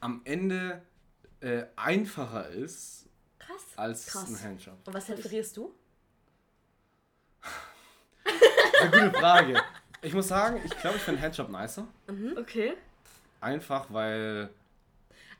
am 0.00 0.20
Ende 0.24 0.82
äh, 1.40 1.66
einfacher 1.76 2.48
ist 2.48 3.06
Krass. 3.38 3.62
als 3.76 4.06
Krass. 4.06 4.28
ein 4.28 4.42
Handjob. 4.42 4.74
Und 4.86 4.92
was 4.94 5.04
präferierst 5.04 5.56
du? 5.56 5.72
Eine 8.80 8.90
gute 8.90 9.12
Frage. 9.18 9.60
Ich 10.02 10.14
muss 10.14 10.28
sagen, 10.28 10.60
ich 10.64 10.76
glaube, 10.78 10.96
ich 10.96 11.02
finde 11.02 11.20
Handjob 11.20 11.48
nicer. 11.50 11.86
Okay. 12.36 12.74
Einfach, 13.40 13.86
weil. 13.90 14.48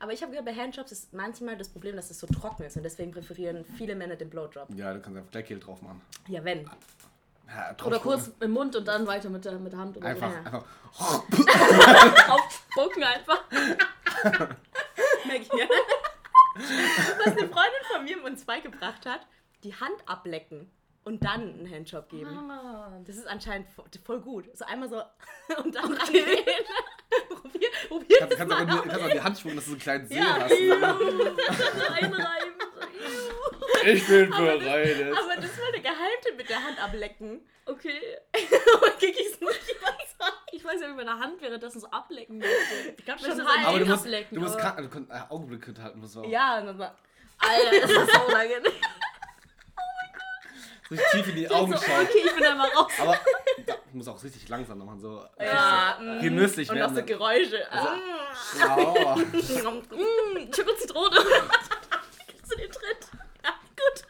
Aber 0.00 0.12
ich 0.12 0.22
habe 0.22 0.30
gehört, 0.30 0.46
bei 0.46 0.54
Handjobs 0.54 0.92
ist 0.92 1.12
manchmal 1.12 1.56
das 1.56 1.68
Problem, 1.68 1.96
dass 1.96 2.11
es 2.11 2.20
so 2.20 2.26
trocken 2.26 2.62
ist 2.64 2.76
und 2.76 2.82
deswegen 2.84 3.11
präferieren 3.11 3.64
viele 3.76 3.94
Männer 3.96 4.16
den 4.16 4.30
Blowjob. 4.30 4.68
Ja, 4.74 4.92
du 4.94 5.00
kannst 5.00 5.16
einfach 5.18 5.30
gleich 5.30 5.46
Gel 5.46 5.58
drauf 5.58 5.82
machen. 5.82 6.00
Ja, 6.28 6.44
wenn. 6.44 6.70
Ja, 7.48 7.72
drauf 7.72 7.88
Oder 7.88 7.98
kurz 7.98 8.30
im 8.40 8.50
Mund 8.52 8.76
und 8.76 8.87
dann 8.87 9.06
weiter 9.06 9.28
mit 9.30 9.44
der, 9.44 9.58
mit 9.58 9.72
der 9.72 9.78
Hand. 9.80 9.96
Oder 9.96 10.06
Einfach, 10.06 10.30
Ja. 10.32 10.38
einfach. 10.44 10.64
so. 10.92 12.32
Aufspucken 12.32 13.02
einfach. 13.02 13.42
Merk 15.26 15.40
ich 15.42 15.52
mir. 15.52 15.68
Was 17.18 17.26
eine 17.26 17.48
Freundin 17.48 17.82
von 17.92 18.04
mir 18.04 18.22
uns 18.24 18.44
beigebracht 18.44 19.06
hat, 19.06 19.20
die 19.64 19.74
Hand 19.74 19.96
ablecken 20.06 20.70
und 21.04 21.24
dann 21.24 21.40
einen 21.54 21.70
Handjob 21.70 22.08
geben. 22.08 22.50
Ah. 22.50 23.00
Das 23.06 23.16
ist 23.16 23.26
anscheinend 23.26 23.68
vo- 23.76 23.84
voll 24.04 24.20
gut. 24.20 24.44
So 24.56 24.64
einmal 24.64 24.88
so 24.88 25.00
und 25.64 25.74
dann 25.74 25.92
rangehen. 25.92 26.26
probier, 27.28 27.68
probier 27.88 28.16
Kannst, 28.18 28.32
das 28.32 28.38
kannst, 28.48 28.66
mal 28.68 28.78
auch, 28.78 28.82
kannst 28.84 29.02
auch 29.04 29.10
die 29.10 29.20
Hand 29.20 29.38
schwingen, 29.38 29.56
dass 29.56 29.64
du 29.64 29.70
so 29.70 29.74
einen 29.76 29.80
kleinen 29.82 30.06
See 30.08 30.16
Ja, 30.16 30.38
hast. 30.40 30.52
Einreiben. 32.02 32.54
Ich 33.86 34.06
bin 34.06 34.30
bereit. 34.30 34.62
Aber 34.66 35.36
das 35.36 35.58
war 35.58 35.72
der 35.72 35.80
Geheimtipp 35.80 36.36
mit 36.36 36.48
der 36.48 36.62
Hand 36.62 36.82
ablecken. 36.82 37.40
Okay. 37.66 38.00
Aber 38.76 38.90
krieg 38.90 39.14
ich's 39.18 39.40
nicht 39.40 39.70
überzeugt. 39.70 40.42
Ich 40.52 40.64
weiß 40.64 40.80
ja, 40.80 40.88
wie 40.88 40.94
meine 40.94 41.18
Hand 41.18 41.40
währenddessen 41.40 41.80
so 41.80 41.86
ablecken 41.88 42.38
möchte. 42.38 42.94
Ich 42.96 43.04
glaube 43.04 43.20
schon 43.20 43.38
das 43.38 43.46
halb. 43.46 43.66
Aber 43.68 43.78
du 43.78 43.86
musst, 43.86 44.04
ablecken, 44.04 44.34
du 44.34 44.40
musst 44.40 44.58
aber- 44.60 44.82
äh, 44.82 45.20
Augenblicke 45.30 45.74
halten. 45.82 46.00
Musst 46.00 46.16
du 46.16 46.20
auch. 46.22 46.28
Ja, 46.28 46.58
und 46.58 46.66
dann 46.66 46.78
war, 46.78 46.96
Alter, 47.38 47.80
das 47.80 47.90
ist 47.90 48.14
so 48.14 48.26
unangenehm. 48.26 48.72
Richtig 50.90 51.11
tief 51.12 51.29
in 51.29 51.37
die 51.37 51.48
Augen 51.51 51.72
So, 51.72 51.79
schauen. 51.79 52.05
okay, 52.05 52.22
ich 52.24 52.35
bin 52.35 52.44
einmal 52.44 52.68
raus. 52.70 52.92
Aber 53.01 53.18
da, 53.66 53.74
ich 53.87 53.94
muss 53.94 54.09
auch 54.09 54.22
richtig 54.22 54.48
langsam 54.48 54.79
machen. 54.79 55.01
So 55.01 55.24
ja, 55.38 55.96
so 55.98 56.05
mm. 56.05 56.20
genüsslich 56.20 56.70
und 56.70 56.81
auch 56.81 56.88
so 56.90 56.96
werden. 56.96 57.07
Geräusche. 57.07 57.70
Also, 57.70 57.88
Ja. 58.59 59.16
Mm, 59.16 60.51
Chip 60.53 60.68
und 60.68 60.79
Zitrone. 60.79 61.16
Kennst 62.27 62.53
du 62.53 62.57
den 62.57 62.70
Trend? 62.70 63.11
ja, 63.44 63.51
gut. 63.77 64.05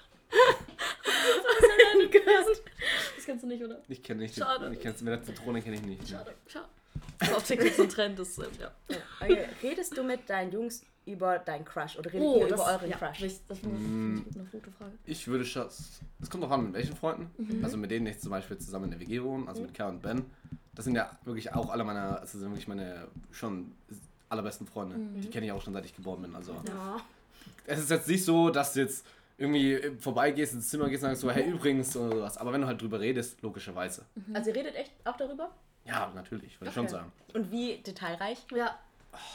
Das 3.16 3.24
kennst 3.24 3.42
du 3.44 3.48
nicht, 3.48 3.62
oder? 3.62 3.80
Ich 3.88 4.02
kenne 4.02 4.22
nicht. 4.22 4.36
Schade. 4.36 4.70
Ich 4.72 4.80
kenn's, 4.80 5.00
mit 5.02 5.12
der 5.12 5.22
Zitrone 5.22 5.60
kenne 5.62 5.76
ich 5.76 5.82
nicht. 5.82 6.08
Schade, 6.08 6.34
schade. 6.46 6.66
Das 7.18 7.28
ist 7.30 7.34
auf 7.36 7.42
TikTok 7.44 7.72
so 7.74 7.82
ein 7.82 7.88
Trend, 7.88 8.18
das, 8.18 8.38
ähm, 8.38 8.46
ja. 8.60 8.70
Okay. 9.20 9.48
Redest 9.62 9.96
du 9.96 10.02
mit 10.04 10.28
deinen 10.30 10.52
Jungs 10.52 10.82
über 11.12 11.38
deinen 11.38 11.64
Crush 11.64 11.96
oder 11.98 12.12
redet 12.12 12.26
Oh, 12.28 12.40
ihr 12.40 12.48
das, 12.48 12.60
über 12.60 12.70
euren 12.72 12.90
ja, 12.90 12.96
Crush? 12.96 13.20
Das 13.20 13.46
das 13.46 13.58
finde 13.58 13.76
ich 13.76 13.82
Mm. 13.82 14.24
eine 14.34 14.44
gute 14.50 14.70
Frage. 14.72 14.92
Ich 15.06 15.26
würde 15.26 15.44
schon. 15.44 15.66
Es 15.66 16.30
kommt 16.30 16.44
auch 16.44 16.50
an, 16.50 16.64
mit 16.66 16.74
welchen 16.74 16.96
Freunden. 16.96 17.30
Mhm. 17.38 17.64
Also 17.64 17.76
mit 17.76 17.90
denen 17.90 18.06
ich 18.06 18.18
zum 18.20 18.30
Beispiel 18.30 18.58
zusammen 18.58 18.84
in 18.86 18.90
der 18.92 19.00
WG 19.00 19.22
wohne, 19.22 19.48
also 19.48 19.62
mit 19.62 19.74
Kerl 19.74 19.90
und 19.90 20.02
Ben. 20.02 20.24
Das 20.74 20.84
sind 20.84 20.94
ja 20.94 21.10
wirklich 21.24 21.52
auch 21.54 21.70
alle 21.70 21.82
meine, 21.84 22.20
also 22.20 22.38
sind 22.38 22.50
wirklich 22.50 22.68
meine 22.68 23.08
schon 23.32 23.72
allerbesten 24.28 24.66
Freunde. 24.66 24.96
Mhm. 24.96 25.20
Die 25.20 25.28
kenne 25.30 25.46
ich 25.46 25.52
auch 25.52 25.62
schon 25.62 25.72
seit 25.72 25.84
ich 25.84 25.94
geboren 25.96 26.22
bin. 26.22 26.36
Also 26.36 26.52
Ja. 26.52 26.98
es 27.66 27.80
ist 27.80 27.90
jetzt 27.90 28.08
nicht 28.08 28.24
so, 28.24 28.50
dass 28.50 28.74
du 28.74 28.80
jetzt 28.80 29.04
irgendwie 29.38 29.80
vorbeigehst, 30.00 30.52
ins 30.54 30.68
Zimmer 30.68 30.88
gehst 30.88 31.02
und 31.04 31.10
sagst 31.10 31.22
so, 31.22 31.30
hey 31.30 31.48
übrigens 31.50 31.96
oder 31.96 32.16
sowas. 32.16 32.36
Aber 32.38 32.52
wenn 32.52 32.60
du 32.60 32.66
halt 32.66 32.80
drüber 32.82 33.00
redest, 33.00 33.40
logischerweise. 33.42 34.04
Also 34.34 34.50
ihr 34.50 34.56
redet 34.56 34.74
echt 34.74 34.92
auch 35.04 35.16
darüber? 35.16 35.50
Ja, 35.84 36.12
natürlich, 36.14 36.60
würde 36.60 36.68
ich 36.68 36.74
schon 36.74 36.84
Okay. 36.84 36.92
sagen. 36.92 37.12
Und 37.32 37.50
wie 37.50 37.78
detailreich? 37.78 38.38
Ja. 38.54 38.78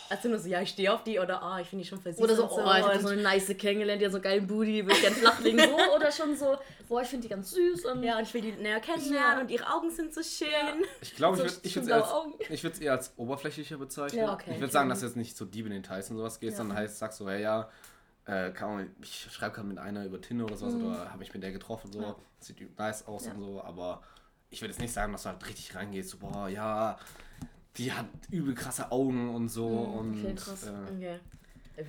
Also 0.10 0.30
nur 0.30 0.40
so, 0.40 0.48
ja, 0.48 0.62
ich 0.62 0.70
stehe 0.70 0.94
auf 0.94 1.04
die 1.04 1.20
oder 1.20 1.42
oh, 1.44 1.60
ich 1.62 1.68
finde 1.68 1.84
die 1.84 1.90
schon 1.90 2.00
versiegt. 2.02 2.24
Oder 2.24 2.36
so, 2.36 2.44
und 2.46 2.52
oh, 2.52 2.74
ich 2.78 2.84
habe 2.84 3.00
so 3.00 3.08
eine 3.10 3.22
nice 3.22 3.48
kennengelernt, 3.58 4.02
die 4.02 4.06
hat 4.06 4.12
so 4.12 4.18
einen 4.18 4.24
geilen 4.24 4.48
Booty, 4.48 4.86
will 4.86 4.94
ich 4.94 5.02
gern 5.02 5.14
flachlegen. 5.14 5.60
So, 5.60 5.96
oder 5.96 6.12
schon 6.12 6.36
so, 6.36 6.58
boah, 6.88 7.02
ich 7.02 7.08
finde 7.08 7.28
die 7.28 7.34
ganz 7.34 7.52
süß. 7.52 7.86
Und 7.86 8.04
ja, 8.04 8.18
und 8.18 8.24
ich 8.24 8.34
will 8.34 8.42
die 8.42 8.52
näher 8.54 8.80
kennenlernen 8.80 9.38
Ja. 9.38 9.42
und 9.42 9.50
ihre 9.52 9.68
Augen 9.74 9.90
sind 9.92 10.14
so 10.14 10.22
schön. 10.22 10.48
Ich 11.02 11.16
glaube, 11.16 11.38
So 11.38 11.46
ich 11.46 11.76
würde 11.76 12.64
würd's 12.64 12.80
eher, 12.80 12.92
als- 12.94 13.14
oberflächlicher 13.18 13.78
bezeichnen. 13.78 14.20
Ja, 14.26 14.34
okay. 14.34 14.52
Ich 14.54 14.60
würde 14.60 14.72
sagen, 14.74 14.90
dass 14.90 15.00
du 15.02 15.06
jetzt 15.08 15.16
nicht 15.16 15.36
so 15.38 15.46
deep 15.46 15.66
in 15.66 15.72
den 15.72 15.82
Details 15.84 16.10
und 16.12 16.18
sowas 16.18 16.40
gehst, 16.40 16.54
Ja. 16.54 16.58
sondern 16.58 16.78
heißt, 16.78 16.98
sagst 17.00 17.18
so, 17.18 17.30
hey, 17.30 17.42
ja, 17.42 17.70
äh, 18.26 18.52
kann 18.52 18.70
man, 18.76 18.96
ich 19.02 19.28
schreibe 19.32 19.56
gerade 19.56 19.68
mit 19.68 19.78
einer 19.78 20.06
über 20.06 20.22
Tinder 20.22 20.46
oder 20.46 20.56
sowas 20.56 20.76
oder 20.76 21.12
habe 21.12 21.24
ich 21.24 21.34
mit 21.34 21.44
der 21.44 21.52
getroffen, 21.52 21.92
so, 21.92 22.00
Mhm. 22.00 22.06
Ja. 22.06 22.16
sieht 22.40 22.80
nice 22.80 23.06
aus 23.08 23.26
Ja. 23.26 23.34
und 23.34 23.40
so, 23.42 23.62
aber 23.62 24.02
ich 24.50 24.62
würde 24.62 24.72
jetzt 24.72 24.80
nicht 24.80 24.94
sagen, 24.94 25.12
dass 25.12 25.24
du 25.24 25.30
halt 25.30 25.46
richtig 25.48 25.76
reingehst, 25.76 26.12
so, 26.12 26.18
boah, 26.20 26.48
ja, 26.48 26.98
die 27.78 27.92
hat 27.92 28.06
übel 28.32 28.54
krasse 28.56 28.92
Augen 28.92 29.34
und 29.34 29.50
so 29.50 29.68
Mhm, 29.68 30.18
okay, 30.18 30.28
und 30.28 30.36
krass. 30.40 30.64
äh, 30.68 30.94
Okay. 30.96 31.20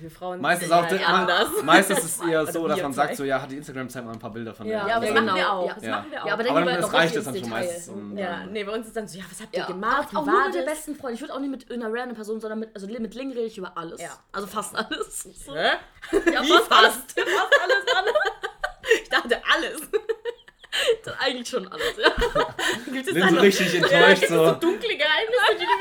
Wir 0.01 0.09
Frauen 0.09 0.41
Meistens, 0.41 0.69
sind 0.69 0.77
auch, 0.79 0.89
me- 0.89 1.05
anders. 1.05 1.47
meistens 1.63 1.99
ist 1.99 2.19
es 2.19 2.27
eher 2.27 2.43
so, 2.51 2.67
dass 2.67 2.81
man 2.81 2.91
sagt, 2.91 3.15
so, 3.17 3.23
ja, 3.23 3.39
hat 3.39 3.51
die 3.51 3.57
Instagram-Zeit 3.57 4.03
mal 4.03 4.13
ein 4.13 4.19
paar 4.19 4.31
Bilder 4.31 4.51
von 4.51 4.65
Ja, 4.65 4.79
der. 4.79 4.87
Ja, 4.89 4.95
aber 4.95 5.05
das 5.05 5.13
Ja, 5.15 5.21
machen 5.21 5.35
wir 5.37 5.43
genau. 5.43 5.53
auch. 5.59 5.67
Ja. 5.67 5.73
Das 5.75 5.83
Ja. 5.83 5.91
machen 5.91 6.11
wir 6.11 6.21
auch. 6.23 6.25
Ja, 6.27 6.33
aber 6.33 6.43
dann 6.43 6.57
Aber 6.57 6.71
das 6.73 6.93
reicht 6.93 7.15
ins 7.15 7.25
dann 7.25 7.33
schon 7.35 7.43
Detail. 7.43 7.59
meistens, 7.59 7.89
um- 7.89 8.17
ja, 8.17 8.45
nee, 8.47 8.63
bei 8.63 8.71
uns 8.71 8.87
ist 8.87 8.95
dann 8.97 9.07
so, 9.07 9.19
ja, 9.19 9.25
was 9.29 9.39
habt 9.41 9.53
ihr 9.55 9.59
Ja, 9.59 9.67
gemacht? 9.67 10.07
Auch 10.09 10.25
war 10.25 10.33
nur 10.33 10.45
mit 10.45 10.55
der 10.55 10.63
das? 10.65 10.73
besten 10.73 10.95
Freundin. 10.95 11.13
Ich 11.15 11.21
würde 11.21 11.35
auch 11.35 11.39
nicht 11.39 11.51
mit 11.51 11.71
einer 11.71 11.93
random 11.93 12.15
Person, 12.15 12.39
sondern 12.41 12.59
mit, 12.61 12.71
also 12.73 12.87
mit 12.87 13.13
Ling 13.13 13.29
rede 13.29 13.41
ich 13.45 13.59
über 13.59 13.77
alles. 13.77 14.01
Ja. 14.01 14.09
Also 14.31 14.47
fast 14.47 14.75
alles. 14.75 15.21
So. 15.45 15.53
Hä? 15.55 15.69
Ja, 16.33 16.41
Wie 16.41 16.47
fast 16.49 16.71
alles. 16.71 16.93
fast? 16.95 17.19
Fast 17.19 17.61
alles, 17.61 17.95
alles. 17.95 18.13
Ich 19.03 19.09
dachte 19.09 19.37
alles. 19.53 19.81
Eigentlich 21.19 21.49
schon 21.49 21.67
alles, 21.67 21.95
ja. 21.97 22.09
Gibt 22.91 23.07
es 23.07 23.13
Bin 23.13 23.29
so 23.29 23.35
noch- 23.35 23.41
richtig 23.43 23.73
Ja, 23.73 23.79
enttäuscht, 23.79 24.19
gibt's 24.21 24.29
so 24.29 24.45
so. 24.45 24.51
dunkle 24.53 24.97
Geheimnisse, 24.97 25.55
die 25.59 25.65
du 25.65 25.71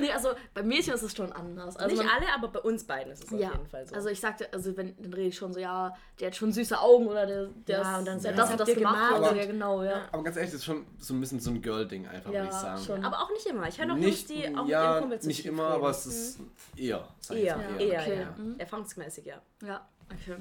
Nee, 0.00 0.10
also 0.12 0.30
bei 0.52 0.62
Mädchen 0.62 0.94
ist 0.94 1.02
es 1.02 1.14
schon 1.16 1.32
anders. 1.32 1.76
Also 1.76 1.94
Nicht 1.96 2.04
man, 2.04 2.14
alle, 2.16 2.26
aber 2.34 2.48
bei 2.48 2.60
uns 2.60 2.84
beiden 2.84 3.12
ist 3.12 3.24
es 3.24 3.32
auf 3.32 3.38
ja, 3.40 3.52
jeden 3.52 3.66
Fall 3.68 3.86
so. 3.86 3.94
also 3.94 4.08
ich 4.08 4.20
sagte, 4.20 4.48
also 4.52 4.76
wenn, 4.76 4.94
dann 5.00 5.12
rede 5.14 5.28
ich 5.28 5.36
schon 5.36 5.52
so, 5.52 5.60
ja, 5.60 5.94
der 6.20 6.26
hat 6.28 6.36
schon 6.36 6.52
süße 6.52 6.78
Augen 6.80 7.06
oder 7.06 7.26
der, 7.26 7.46
der 7.66 7.78
Ja, 7.80 7.92
ist- 7.92 7.98
und 8.00 8.04
dann 8.06 8.22
der 8.22 8.32
was 8.32 8.36
das 8.40 8.50
und 8.50 8.60
das 8.60 8.74
gemacht. 8.74 9.12
Aber- 9.14 9.34
ja, 9.36 9.44
genau, 9.46 9.82
ja. 9.82 9.90
Ja. 9.92 10.08
Aber 10.12 10.22
ganz 10.24 10.36
ehrlich, 10.36 10.50
das 10.52 10.60
ist 10.60 10.64
schon 10.66 10.84
so 10.98 11.14
ein 11.14 11.20
bisschen 11.20 11.40
so 11.40 11.50
ein 11.50 11.62
Girl-Ding 11.62 12.06
einfach, 12.08 12.30
Ja, 12.32 12.40
würde 12.42 12.48
ich 12.54 12.60
sagen. 12.60 12.82
schon. 12.84 13.04
aber 13.04 13.20
auch 13.22 13.30
nicht 13.30 13.46
immer. 13.46 13.68
Ich 13.68 13.78
höre 13.80 13.92
auch 13.92 13.96
Nicht, 13.96 14.28
Jungs, 14.30 14.42
die 14.50 14.56
auch 14.58 14.66
ja, 14.66 14.92
mit 14.92 15.00
Kumpels 15.02 15.22
so 15.22 15.28
nicht 15.28 15.46
immer, 15.46 15.64
reden. 15.66 15.74
aber 15.74 15.90
es 15.90 16.06
ist 16.06 16.38
eher. 16.76 17.08
ich 17.22 17.30
Eher, 17.30 17.58
eher, 17.78 18.00
Okay. 18.00 18.20
ja. 18.20 18.34
Mhm. 18.42 18.54
Erfahrungsmäßig, 18.58 19.24
ja. 19.26 19.40
Ja, 19.64 19.86
okay. 20.10 20.36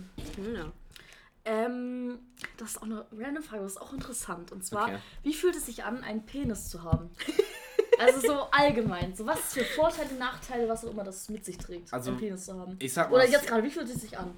Ja. 0.56 0.72
Ähm, 1.46 2.20
das 2.58 2.72
ist 2.72 2.78
auch 2.78 2.84
eine 2.84 3.06
random 3.18 3.44
Frage, 3.44 3.64
das 3.64 3.74
ist 3.74 3.82
auch 3.82 3.92
interessant. 3.94 4.52
Und 4.52 4.66
zwar, 4.66 4.86
Okay. 4.86 4.98
wie 5.24 5.34
fühlt 5.34 5.56
es 5.56 5.66
sich 5.66 5.84
an, 5.84 6.04
einen 6.04 6.26
Penis 6.26 6.70
zu 6.70 6.84
haben? 6.84 7.10
also 8.00 8.20
so 8.22 8.34
allgemein. 8.52 9.14
So 9.16 9.26
was 9.26 9.54
für 9.54 9.64
Vorteile, 9.66 10.14
Nachteile, 10.18 10.68
was 10.70 10.86
auch 10.86 10.92
immer 10.92 11.04
das 11.04 11.28
mit 11.30 11.44
sich 11.46 11.58
trägt, 11.58 11.92
Also, 11.94 12.12
einen 12.12 12.20
Penis 12.20 12.46
zu 12.46 12.58
haben. 12.60 12.78
Ich 12.80 12.94
sag 12.94 13.10
mal, 13.12 13.18
Oder 13.18 13.28
jetzt 13.30 13.46
gerade, 13.48 13.64
wie 13.64 13.70
fühlt 13.72 13.88
es 13.90 14.02
sich 14.02 14.18
an? 14.18 14.38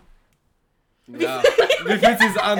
ja, 1.07 1.41
wie 1.85 1.97
fühlt 1.99 2.19
sich's 2.19 2.37
an? 2.37 2.59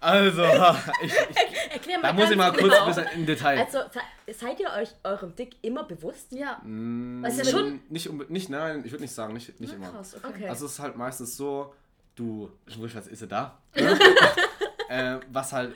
Also, 0.00 0.44
ich, 1.02 1.12
ich, 1.12 1.72
Erklär 1.72 1.98
mal 1.98 2.08
da 2.08 2.12
muss 2.14 2.30
ich 2.30 2.36
mal 2.36 2.50
kurz 2.52 2.62
genau. 2.72 2.84
ein 2.86 2.94
bisschen 2.94 3.08
im 3.20 3.26
Detail. 3.26 3.58
Also, 3.58 3.78
se- 3.92 4.32
seid 4.34 4.58
ihr 4.60 4.70
euch 4.70 4.88
eurem 5.04 5.34
Dick 5.36 5.56
immer 5.62 5.84
bewusst? 5.84 6.32
Ja. 6.32 6.58
Mm, 6.64 7.24
ja 7.24 7.44
schon- 7.44 7.80
Nicht, 7.90 8.30
nicht 8.30 8.48
nein, 8.48 8.82
ich 8.84 8.92
würde 8.92 9.02
nicht 9.02 9.14
sagen, 9.14 9.34
nicht, 9.34 9.60
nicht 9.60 9.74
Na, 9.78 9.88
immer. 9.88 9.98
krass, 9.98 10.14
okay. 10.14 10.26
Okay. 10.34 10.48
Also 10.48 10.66
es 10.66 10.72
ist 10.72 10.78
halt 10.78 10.96
meistens 10.96 11.36
so, 11.36 11.74
du, 12.16 12.50
weiß, 12.66 13.06
ist 13.08 13.18
sie 13.20 13.28
da? 13.28 13.58
Äh, 14.88 15.20
was 15.30 15.52
halt 15.52 15.72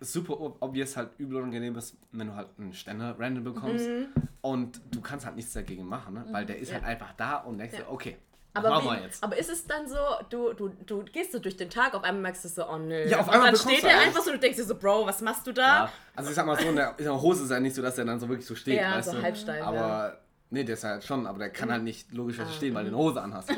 super 0.00 0.38
ob- 0.38 0.58
obvious 0.60 0.94
halt 0.94 1.08
übel 1.16 1.38
unangenehm 1.38 1.78
ist, 1.78 1.96
wenn 2.12 2.26
du 2.26 2.34
halt 2.34 2.48
einen 2.58 2.74
Ständer 2.74 3.16
random 3.18 3.42
bekommst 3.42 3.88
Mhm. 3.88 4.08
und 4.42 4.80
du 4.90 5.00
kannst 5.00 5.24
halt 5.24 5.36
nichts 5.36 5.54
dagegen 5.54 5.86
machen, 5.86 6.12
ne? 6.12 6.26
weil 6.30 6.44
der 6.44 6.58
ist 6.58 6.70
halt 6.70 6.84
einfach 6.84 7.14
da 7.16 7.36
und 7.36 7.56
denkst 7.56 7.76
dir, 7.78 7.90
okay, 7.90 8.18
was 8.52 8.62
Aber, 8.66 8.82
wie, 8.82 8.84
wir 8.88 9.02
jetzt? 9.04 9.24
aber 9.24 9.38
ist 9.38 9.48
es 9.48 9.66
dann 9.66 9.88
so, 9.88 9.96
du, 10.28 10.52
du, 10.52 10.68
du 10.84 11.02
gehst 11.04 11.32
so 11.32 11.38
durch 11.38 11.56
den 11.56 11.70
Tag, 11.70 11.94
auf 11.94 12.02
einmal 12.04 12.20
merkst 12.20 12.44
du 12.44 12.48
so, 12.50 12.68
oh 12.68 12.76
nö. 12.76 13.08
Ja, 13.08 13.20
auf 13.20 13.28
Und 13.28 13.32
einmal 13.32 13.52
dann 13.52 13.60
steht 13.60 13.82
der 13.82 13.92
alles. 13.94 14.08
einfach 14.08 14.22
so, 14.24 14.32
du 14.32 14.38
denkst 14.38 14.58
dir 14.58 14.64
so, 14.64 14.74
Bro, 14.74 15.06
was 15.06 15.22
machst 15.22 15.46
du 15.46 15.52
da? 15.52 15.84
Ja, 15.86 15.92
also 16.14 16.28
ich 16.28 16.36
sag 16.36 16.44
mal 16.44 16.60
so, 16.60 16.68
in 16.68 16.76
der, 16.76 16.98
in 16.98 17.04
der 17.04 17.18
Hose 17.22 17.44
ist 17.44 17.50
ja 17.50 17.60
nicht 17.60 17.74
so, 17.74 17.80
dass 17.80 17.94
der 17.94 18.04
dann 18.04 18.20
so 18.20 18.28
wirklich 18.28 18.46
so 18.46 18.54
steht, 18.54 18.78
Ja, 18.78 18.96
weißt 18.96 19.08
so 19.12 19.16
du? 19.16 19.22
halbsteif, 19.22 19.64
Aber, 19.64 19.78
ja. 19.78 20.16
nee, 20.50 20.64
der 20.64 20.74
ist 20.74 20.84
halt 20.84 21.02
schon, 21.02 21.26
aber 21.26 21.38
der 21.38 21.48
kann 21.50 21.72
halt 21.72 21.82
nicht 21.82 22.12
logischerweise 22.12 22.50
Ah, 22.50 22.56
stehen, 22.56 22.74
weil 22.74 22.82
du 22.84 22.88
eine 22.88 22.98
Hose 22.98 23.22
anhast. 23.22 23.50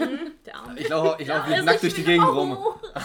Der 0.52 0.60
Arme. 0.60 0.78
Ich 0.78 0.88
laufe 0.88 1.22
ich 1.22 1.28
lauf 1.28 1.48
Ja, 1.48 1.56
nackt 1.62 1.68
also 1.68 1.80
durch 1.80 1.94
die 1.94 2.04
Gegend 2.04 2.26
rum. 2.28 2.56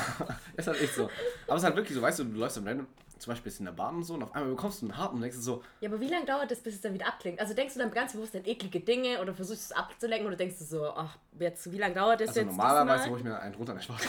ist 0.58 0.68
halt 0.68 0.82
echt 0.82 0.96
so. 0.96 1.10
Aber 1.48 1.56
es 1.56 1.62
ist 1.62 1.66
halt 1.66 1.76
wirklich 1.76 1.96
so, 1.96 2.02
weißt 2.02 2.20
du, 2.20 2.24
du 2.26 2.38
läufst 2.40 2.58
im 2.58 2.68
Random, 2.68 2.88
zum 3.18 3.32
Beispiel 3.34 3.52
in 3.60 3.66
der 3.66 3.72
Bahn 3.72 3.96
und 3.96 4.04
so, 4.04 4.14
und 4.16 4.24
auf 4.24 4.36
einmal 4.36 4.52
bekommst 4.52 4.82
du 4.82 4.86
einen 4.88 4.98
Harten 4.98 5.16
und 5.16 5.22
denkst 5.22 5.38
du 5.38 5.42
so, 5.44 5.64
Ja, 5.80 5.90
aber 5.90 6.00
wie 6.00 6.08
lange 6.08 6.26
dauert 6.26 6.52
das, 6.52 6.60
bis 6.60 6.76
es 6.76 6.82
dann 6.82 6.94
wieder 6.94 7.08
abklingt? 7.08 7.40
Also 7.40 7.54
denkst 7.54 7.74
du 7.74 7.80
dann 7.80 7.92
ganz 7.92 8.14
bewusst 8.14 8.36
an 8.36 8.46
eklige 8.46 8.80
Dinge 8.80 9.22
oder 9.22 9.34
versuchst 9.34 9.64
es 9.64 9.72
abzulenken 9.72 10.28
oder 10.28 10.36
denkst 10.36 10.60
du 10.60 10.66
so, 10.66 10.86
ach, 10.90 11.18
jetzt, 11.40 11.72
wie 11.72 11.78
lange 11.78 11.96
dauert 11.96 12.20
das 12.22 12.30
also 12.30 12.42
jetzt? 12.42 12.50
normalerweise 12.50 13.10
hole 13.10 13.20
ich 13.20 13.24
mir 13.24 13.40
einen 13.40 13.56
runter, 13.56 13.80
Spaß. 13.82 14.02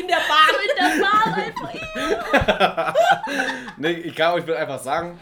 in 0.00 0.06
der 0.06 0.16
Bahn, 0.16 0.54
in 0.62 0.76
der 0.76 1.04
Bahn 1.04 1.34
einfach. 2.54 2.94
nee, 3.76 3.92
ich 3.92 4.14
kann 4.14 4.34
euch 4.34 4.46
will 4.46 4.54
einfach 4.56 4.80
sagen, 4.80 5.18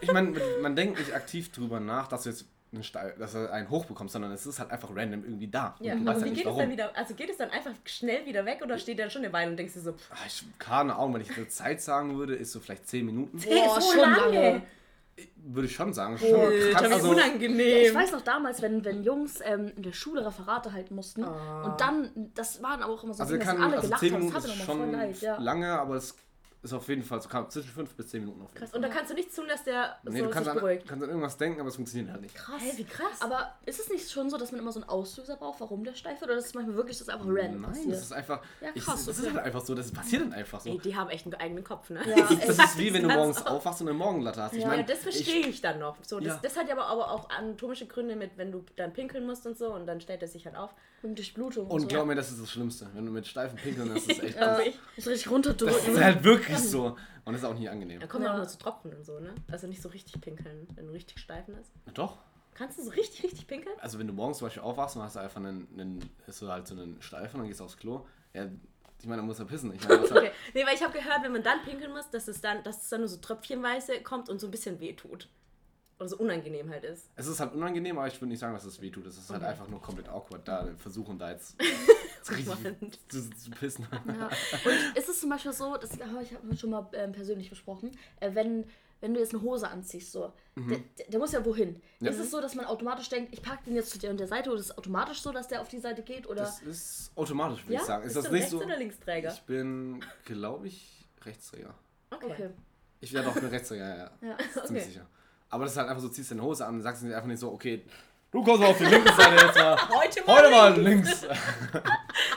ich 0.00 0.12
meine, 0.12 0.40
man 0.62 0.76
denkt 0.76 0.98
nicht 0.98 1.12
aktiv 1.14 1.50
drüber 1.50 1.80
nach, 1.80 2.06
dass 2.08 2.22
du 2.22 2.30
jetzt 2.30 2.46
einen, 2.72 2.82
Steil, 2.82 3.14
dass 3.18 3.32
du 3.32 3.50
einen 3.50 3.70
hochbekommst, 3.70 4.12
sondern 4.12 4.32
es 4.32 4.44
ist 4.46 4.58
halt 4.58 4.70
einfach 4.70 4.90
random 4.94 5.24
irgendwie 5.24 5.48
da. 5.48 5.74
Ja, 5.80 5.94
und 5.94 6.04
du 6.04 6.10
aber 6.10 6.20
weißt 6.20 6.20
wie 6.20 6.28
halt 6.28 6.32
nicht 6.36 6.44
geht 6.44 6.52
es 6.52 6.58
dann 6.58 6.70
wieder? 6.70 6.96
Also 6.96 7.14
geht 7.14 7.30
es 7.30 7.36
dann 7.38 7.50
einfach 7.50 7.72
schnell 7.84 8.26
wieder 8.26 8.44
weg 8.44 8.60
oder 8.62 8.78
steht 8.78 8.98
der 8.98 9.10
schon 9.10 9.24
eine 9.24 9.32
Weile 9.32 9.50
und 9.50 9.56
denkst 9.56 9.74
du 9.74 9.80
so, 9.80 9.92
pff, 9.92 10.10
Ah, 10.12 10.16
Ich, 10.26 10.44
keine 10.58 10.94
Ahnung, 10.96 11.14
wenn 11.14 11.20
ich 11.22 11.36
eine 11.36 11.48
Zeit 11.48 11.80
sagen 11.80 12.16
würde, 12.18 12.34
ist 12.34 12.52
so 12.52 12.60
vielleicht 12.60 12.86
10 12.88 13.06
Minuten. 13.06 13.38
Boah, 13.38 13.80
so 13.80 13.92
schon 13.92 14.00
lange. 14.00 14.40
lange. 14.42 14.62
Würde 15.36 15.66
ich 15.66 15.74
schon 15.74 15.92
sagen. 15.92 16.16
Schon 16.16 16.32
Alter, 16.32 16.70
krass, 16.70 16.88
wie 16.90 16.92
also, 16.94 17.10
unangenehm. 17.10 17.86
Ich 17.86 17.94
weiß 17.94 18.12
noch 18.12 18.20
damals, 18.20 18.62
wenn, 18.62 18.84
wenn 18.84 19.02
Jungs 19.02 19.40
ähm, 19.44 19.72
in 19.74 19.82
der 19.82 19.92
Schule 19.92 20.24
Referate 20.24 20.72
halten 20.72 20.94
mussten 20.94 21.24
Ah. 21.24 21.64
und 21.64 21.80
dann, 21.80 22.30
das 22.34 22.62
waren 22.62 22.82
aber 22.82 22.92
auch 22.94 23.02
immer 23.02 23.14
so 23.14 23.22
also 23.22 23.32
Dinge, 23.32 23.44
dass 23.44 23.54
kann, 23.54 23.62
alle 23.64 23.76
also 23.76 23.86
gelacht 23.88 24.00
10 24.00 24.14
haben, 24.14 24.32
das 24.32 24.44
ist 24.44 24.50
nochmal 24.50 24.66
voll 24.66 24.76
schon 24.76 24.92
leid, 24.92 25.20
ja. 25.20 25.36
lange, 25.40 25.72
aber 25.72 25.96
es 25.96 26.14
ist 26.68 26.74
auf 26.74 26.88
jeden 26.88 27.02
Fall 27.02 27.20
so 27.20 27.28
kam 27.28 27.48
zwischen 27.50 27.70
5 27.70 27.94
bis 27.94 28.08
10 28.08 28.20
Minuten 28.20 28.40
auf 28.42 28.48
jeden 28.50 28.58
Krass. 28.60 28.70
Fall. 28.70 28.76
Und 28.78 28.82
da 28.82 28.88
kannst 28.88 29.10
du 29.10 29.14
nichts 29.14 29.34
tun, 29.34 29.46
dass 29.48 29.64
der 29.64 29.96
Nee, 30.04 30.18
so 30.20 30.24
du 30.26 30.30
kannst 30.30 30.44
sich 30.44 30.52
an, 30.52 30.58
beruhigt. 30.60 30.86
kannst 30.88 31.02
an 31.04 31.08
irgendwas 31.10 31.36
denken, 31.36 31.60
aber 31.60 31.68
es 31.68 31.76
funktioniert 31.76 32.10
halt 32.10 32.20
nicht. 32.22 32.34
Krass. 32.34 32.60
Hä, 32.60 32.72
wie 32.76 32.84
krass. 32.84 33.20
Aber 33.20 33.54
ist 33.66 33.80
es 33.80 33.88
nicht 33.90 34.10
schon 34.10 34.30
so, 34.30 34.36
dass 34.38 34.52
man 34.52 34.60
immer 34.60 34.72
so 34.72 34.80
einen 34.80 34.88
Auslöser 34.88 35.36
braucht, 35.36 35.60
warum 35.60 35.84
der 35.84 35.94
steif 35.94 36.20
wird? 36.20 36.30
Oder 36.30 36.38
ist 36.38 36.46
es 36.46 36.54
manchmal 36.54 36.76
wirklich, 36.76 36.98
dass 36.98 37.08
einfach 37.08 37.26
random 37.26 37.60
Nein, 37.62 37.70
passiert? 37.70 37.92
das 37.92 38.00
ist 38.02 38.12
einfach. 38.12 38.40
Ja, 38.60 38.68
ich, 38.74 38.84
krass, 38.84 39.04
das 39.06 39.18
ist 39.18 39.26
halt 39.26 39.38
einfach 39.44 39.64
so, 39.64 39.74
das 39.74 39.90
passiert 39.92 40.22
dann 40.22 40.32
einfach 40.32 40.60
so. 40.60 40.70
Ey, 40.70 40.78
die 40.78 40.94
haben 40.96 41.10
echt 41.10 41.26
einen 41.26 41.34
eigenen 41.34 41.64
Kopf, 41.64 41.90
ne? 41.90 42.00
Ja, 42.08 42.28
Das 42.46 42.58
ist 42.58 42.78
wie 42.78 42.92
wenn 42.94 43.02
du 43.02 43.08
morgens 43.08 43.44
aufwachst 43.46 43.80
und 43.80 43.88
eine 43.88 43.96
Morgenlatte 43.98 44.42
hast. 44.42 44.52
Ich 44.52 44.58
Ja, 44.60 44.64
Ja, 44.64 44.68
meine, 44.70 44.84
das 44.84 44.98
verstehe 44.98 45.46
ich, 45.46 45.60
dann 45.60 45.78
noch. 45.78 45.96
So, 46.02 46.18
das, 46.20 46.26
Ja. 46.34 46.38
das 46.42 46.56
hat 46.56 46.68
ja 46.68 46.74
aber, 46.74 46.86
aber 46.86 47.10
auch 47.10 47.30
anatomische 47.30 47.86
Gründe 47.86 48.16
mit, 48.16 48.32
wenn 48.36 48.52
du 48.52 48.64
dann 48.76 48.92
pinkeln 48.92 49.26
musst 49.26 49.46
und 49.46 49.56
so 49.56 49.72
und 49.74 49.86
dann 49.86 50.00
stellt 50.00 50.22
er 50.22 50.28
sich 50.28 50.44
halt 50.46 50.56
auf. 50.56 50.70
Und 51.00 51.16
Durchblutung 51.16 51.68
Und 51.68 51.82
so. 51.82 51.86
glaub 51.86 52.06
mir, 52.08 52.16
das 52.16 52.30
ist 52.32 52.42
das 52.42 52.50
Schlimmste. 52.50 52.88
Wenn 52.92 53.06
du 53.06 53.12
mit 53.12 53.24
steifen 53.24 53.56
Pinkeln 53.56 53.88
hast, 53.94 54.08
ist 54.08 54.08
das 54.18 54.24
echt. 54.24 54.36
Ja, 54.36 54.56
das, 54.58 54.66
muss 54.96 55.06
richtig 55.06 55.30
runterdrücken. 55.30 55.76
das 55.76 55.88
ist 55.88 56.00
halt 56.02 56.24
wirklich 56.24 56.57
so. 56.62 56.96
Und 57.24 57.32
das 57.32 57.42
ist 57.42 57.44
auch 57.44 57.54
nicht 57.54 57.68
angenehm. 57.68 58.00
Da 58.00 58.06
kommen 58.06 58.24
ja 58.24 58.32
auch 58.32 58.36
nur 58.36 58.48
zu 58.48 58.58
Tropfen 58.58 58.92
und 58.94 59.04
so, 59.04 59.18
ne? 59.20 59.34
Also 59.50 59.66
nicht 59.66 59.82
so 59.82 59.88
richtig 59.88 60.20
pinkeln, 60.20 60.66
wenn 60.74 60.86
du 60.86 60.92
richtig 60.92 61.18
steifen 61.18 61.56
ist. 61.58 61.70
Doch. 61.94 62.18
Kannst 62.54 62.78
du 62.78 62.82
so 62.82 62.90
richtig, 62.90 63.22
richtig 63.22 63.46
pinkeln? 63.46 63.76
Also 63.80 63.98
wenn 63.98 64.06
du 64.06 64.12
morgens 64.12 64.38
zum 64.38 64.46
Beispiel 64.46 64.62
aufwachst 64.62 64.96
und 64.96 65.02
hast 65.02 65.16
du 65.16 65.20
einfach 65.20 65.36
einen, 65.40 65.68
einen 65.72 66.10
hast 66.26 66.42
du 66.42 66.48
halt 66.48 66.66
so 66.66 66.74
einen 66.74 67.00
Steifen 67.00 67.36
und 67.36 67.40
dann 67.42 67.48
gehst 67.48 67.60
du 67.60 67.64
aufs 67.64 67.76
Klo. 67.76 68.04
Ja, 68.34 68.46
ich 69.00 69.06
meine, 69.06 69.18
dann 69.18 69.26
muss 69.26 69.38
er 69.38 69.44
pissen. 69.44 69.72
Ich 69.74 69.88
meine, 69.88 70.00
Okay. 70.10 70.32
Nee, 70.54 70.66
weil 70.66 70.74
ich 70.74 70.82
habe 70.82 70.92
gehört, 70.92 71.22
wenn 71.22 71.32
man 71.32 71.42
dann 71.44 71.62
pinkeln 71.62 71.92
muss, 71.92 72.10
dass 72.10 72.26
es 72.26 72.40
dann, 72.40 72.64
dass 72.64 72.82
es 72.82 72.88
dann 72.88 73.00
nur 73.00 73.08
so 73.08 73.18
tröpfchenweise 73.18 74.00
kommt 74.02 74.28
und 74.28 74.40
so 74.40 74.48
ein 74.48 74.50
bisschen 74.50 74.80
weh 74.80 74.92
tut. 74.94 75.28
Oder 76.00 76.08
so 76.08 76.16
unangenehm 76.18 76.70
halt 76.70 76.84
ist. 76.84 77.10
es 77.16 77.26
ist 77.26 77.40
halt 77.40 77.52
unangenehm, 77.54 77.98
aber 77.98 78.06
ich 78.06 78.14
würde 78.20 78.28
nicht 78.28 78.38
sagen, 78.38 78.54
dass 78.54 78.64
es 78.64 78.80
weh 78.80 78.90
tut. 78.90 79.06
Es 79.06 79.18
ist 79.18 79.30
halt 79.30 79.42
einfach 79.42 79.68
nur 79.68 79.82
komplett 79.82 80.08
awkward, 80.08 80.46
da 80.46 80.68
versuchen 80.78 81.18
da 81.18 81.30
jetzt 81.32 81.56
zu, 83.08 83.30
zu 83.30 83.50
pissen. 83.50 83.86
Ja. 84.06 84.26
Und 84.26 84.96
ist 84.96 85.08
es 85.08 85.20
zum 85.20 85.30
Beispiel 85.30 85.52
so, 85.52 85.76
das 85.76 85.92
habe 85.92 86.22
ich 86.22 86.32
hab 86.34 86.58
schon 86.58 86.70
mal 86.70 86.88
ähm, 86.92 87.12
persönlich 87.12 87.50
besprochen, 87.50 87.96
äh, 88.20 88.30
wenn, 88.34 88.64
wenn 89.00 89.14
du 89.14 89.20
jetzt 89.20 89.32
eine 89.34 89.42
Hose 89.42 89.68
anziehst, 89.68 90.12
so, 90.12 90.32
der, 90.56 90.78
der, 90.98 91.06
der 91.08 91.18
muss 91.20 91.32
ja 91.32 91.44
wohin. 91.44 91.80
Mhm. 92.00 92.06
Ja. 92.06 92.10
Ist 92.10 92.18
es 92.18 92.30
so, 92.30 92.40
dass 92.40 92.54
man 92.54 92.64
automatisch 92.66 93.08
denkt, 93.08 93.32
ich 93.32 93.42
packe 93.42 93.64
den 93.64 93.76
jetzt 93.76 93.90
zu 93.90 93.98
der 93.98 94.10
und 94.10 94.18
der 94.18 94.26
Seite 94.26 94.50
oder 94.50 94.58
ist 94.60 94.66
es 94.70 94.78
automatisch 94.78 95.20
so, 95.22 95.30
dass 95.32 95.48
der 95.48 95.60
auf 95.60 95.68
die 95.68 95.78
Seite 95.78 96.02
geht? 96.02 96.26
Oder? 96.28 96.42
Das 96.42 96.60
ist 96.62 97.12
automatisch, 97.14 97.62
würde 97.64 97.74
Ja? 97.74 97.80
ich 97.80 97.86
sagen. 97.86 98.02
Ist 98.04 98.14
Bist 98.14 98.16
das 98.16 98.24
du 98.26 98.32
nicht 98.32 98.42
Rechts- 98.42 98.50
so? 98.52 98.62
oder 98.64 98.76
Linksträger? 98.76 99.32
Ich 99.32 99.42
bin, 99.42 100.04
glaube 100.24 100.66
ich, 100.66 101.06
Rechtsträger. 101.24 101.74
Okay. 102.10 102.26
okay. 102.30 102.50
Ich 103.00 103.12
werde 103.12 103.28
auch 103.28 103.34
bin 103.34 103.44
Rechtsträger, 103.46 103.88
ja, 103.88 103.96
ja. 103.96 104.10
Ja. 104.30 104.36
Ziemlich 104.38 104.64
Okay. 104.64 104.80
sicher. 104.92 105.06
Aber 105.50 105.64
das 105.64 105.72
ist 105.72 105.78
halt 105.78 105.88
einfach 105.88 106.02
so, 106.02 106.08
ziehst 106.08 106.30
deine 106.30 106.42
Hose 106.42 106.66
an 106.66 106.74
und 106.74 106.82
sagst 106.82 107.02
dir 107.02 107.14
einfach 107.14 107.28
nicht 107.28 107.38
so, 107.38 107.50
okay, 107.52 107.82
du 108.30 108.42
kommst 108.44 108.60
mal 108.60 108.66
auf 108.68 108.78
die 108.78 108.84
linke 108.84 109.12
Seite 109.12 109.44
jetzt 109.46 109.56
mal. 109.58 109.76
Heute 109.98 110.22
mal 110.24 110.36
Heute 110.38 110.50
mal 110.50 110.80
links. 110.80 111.26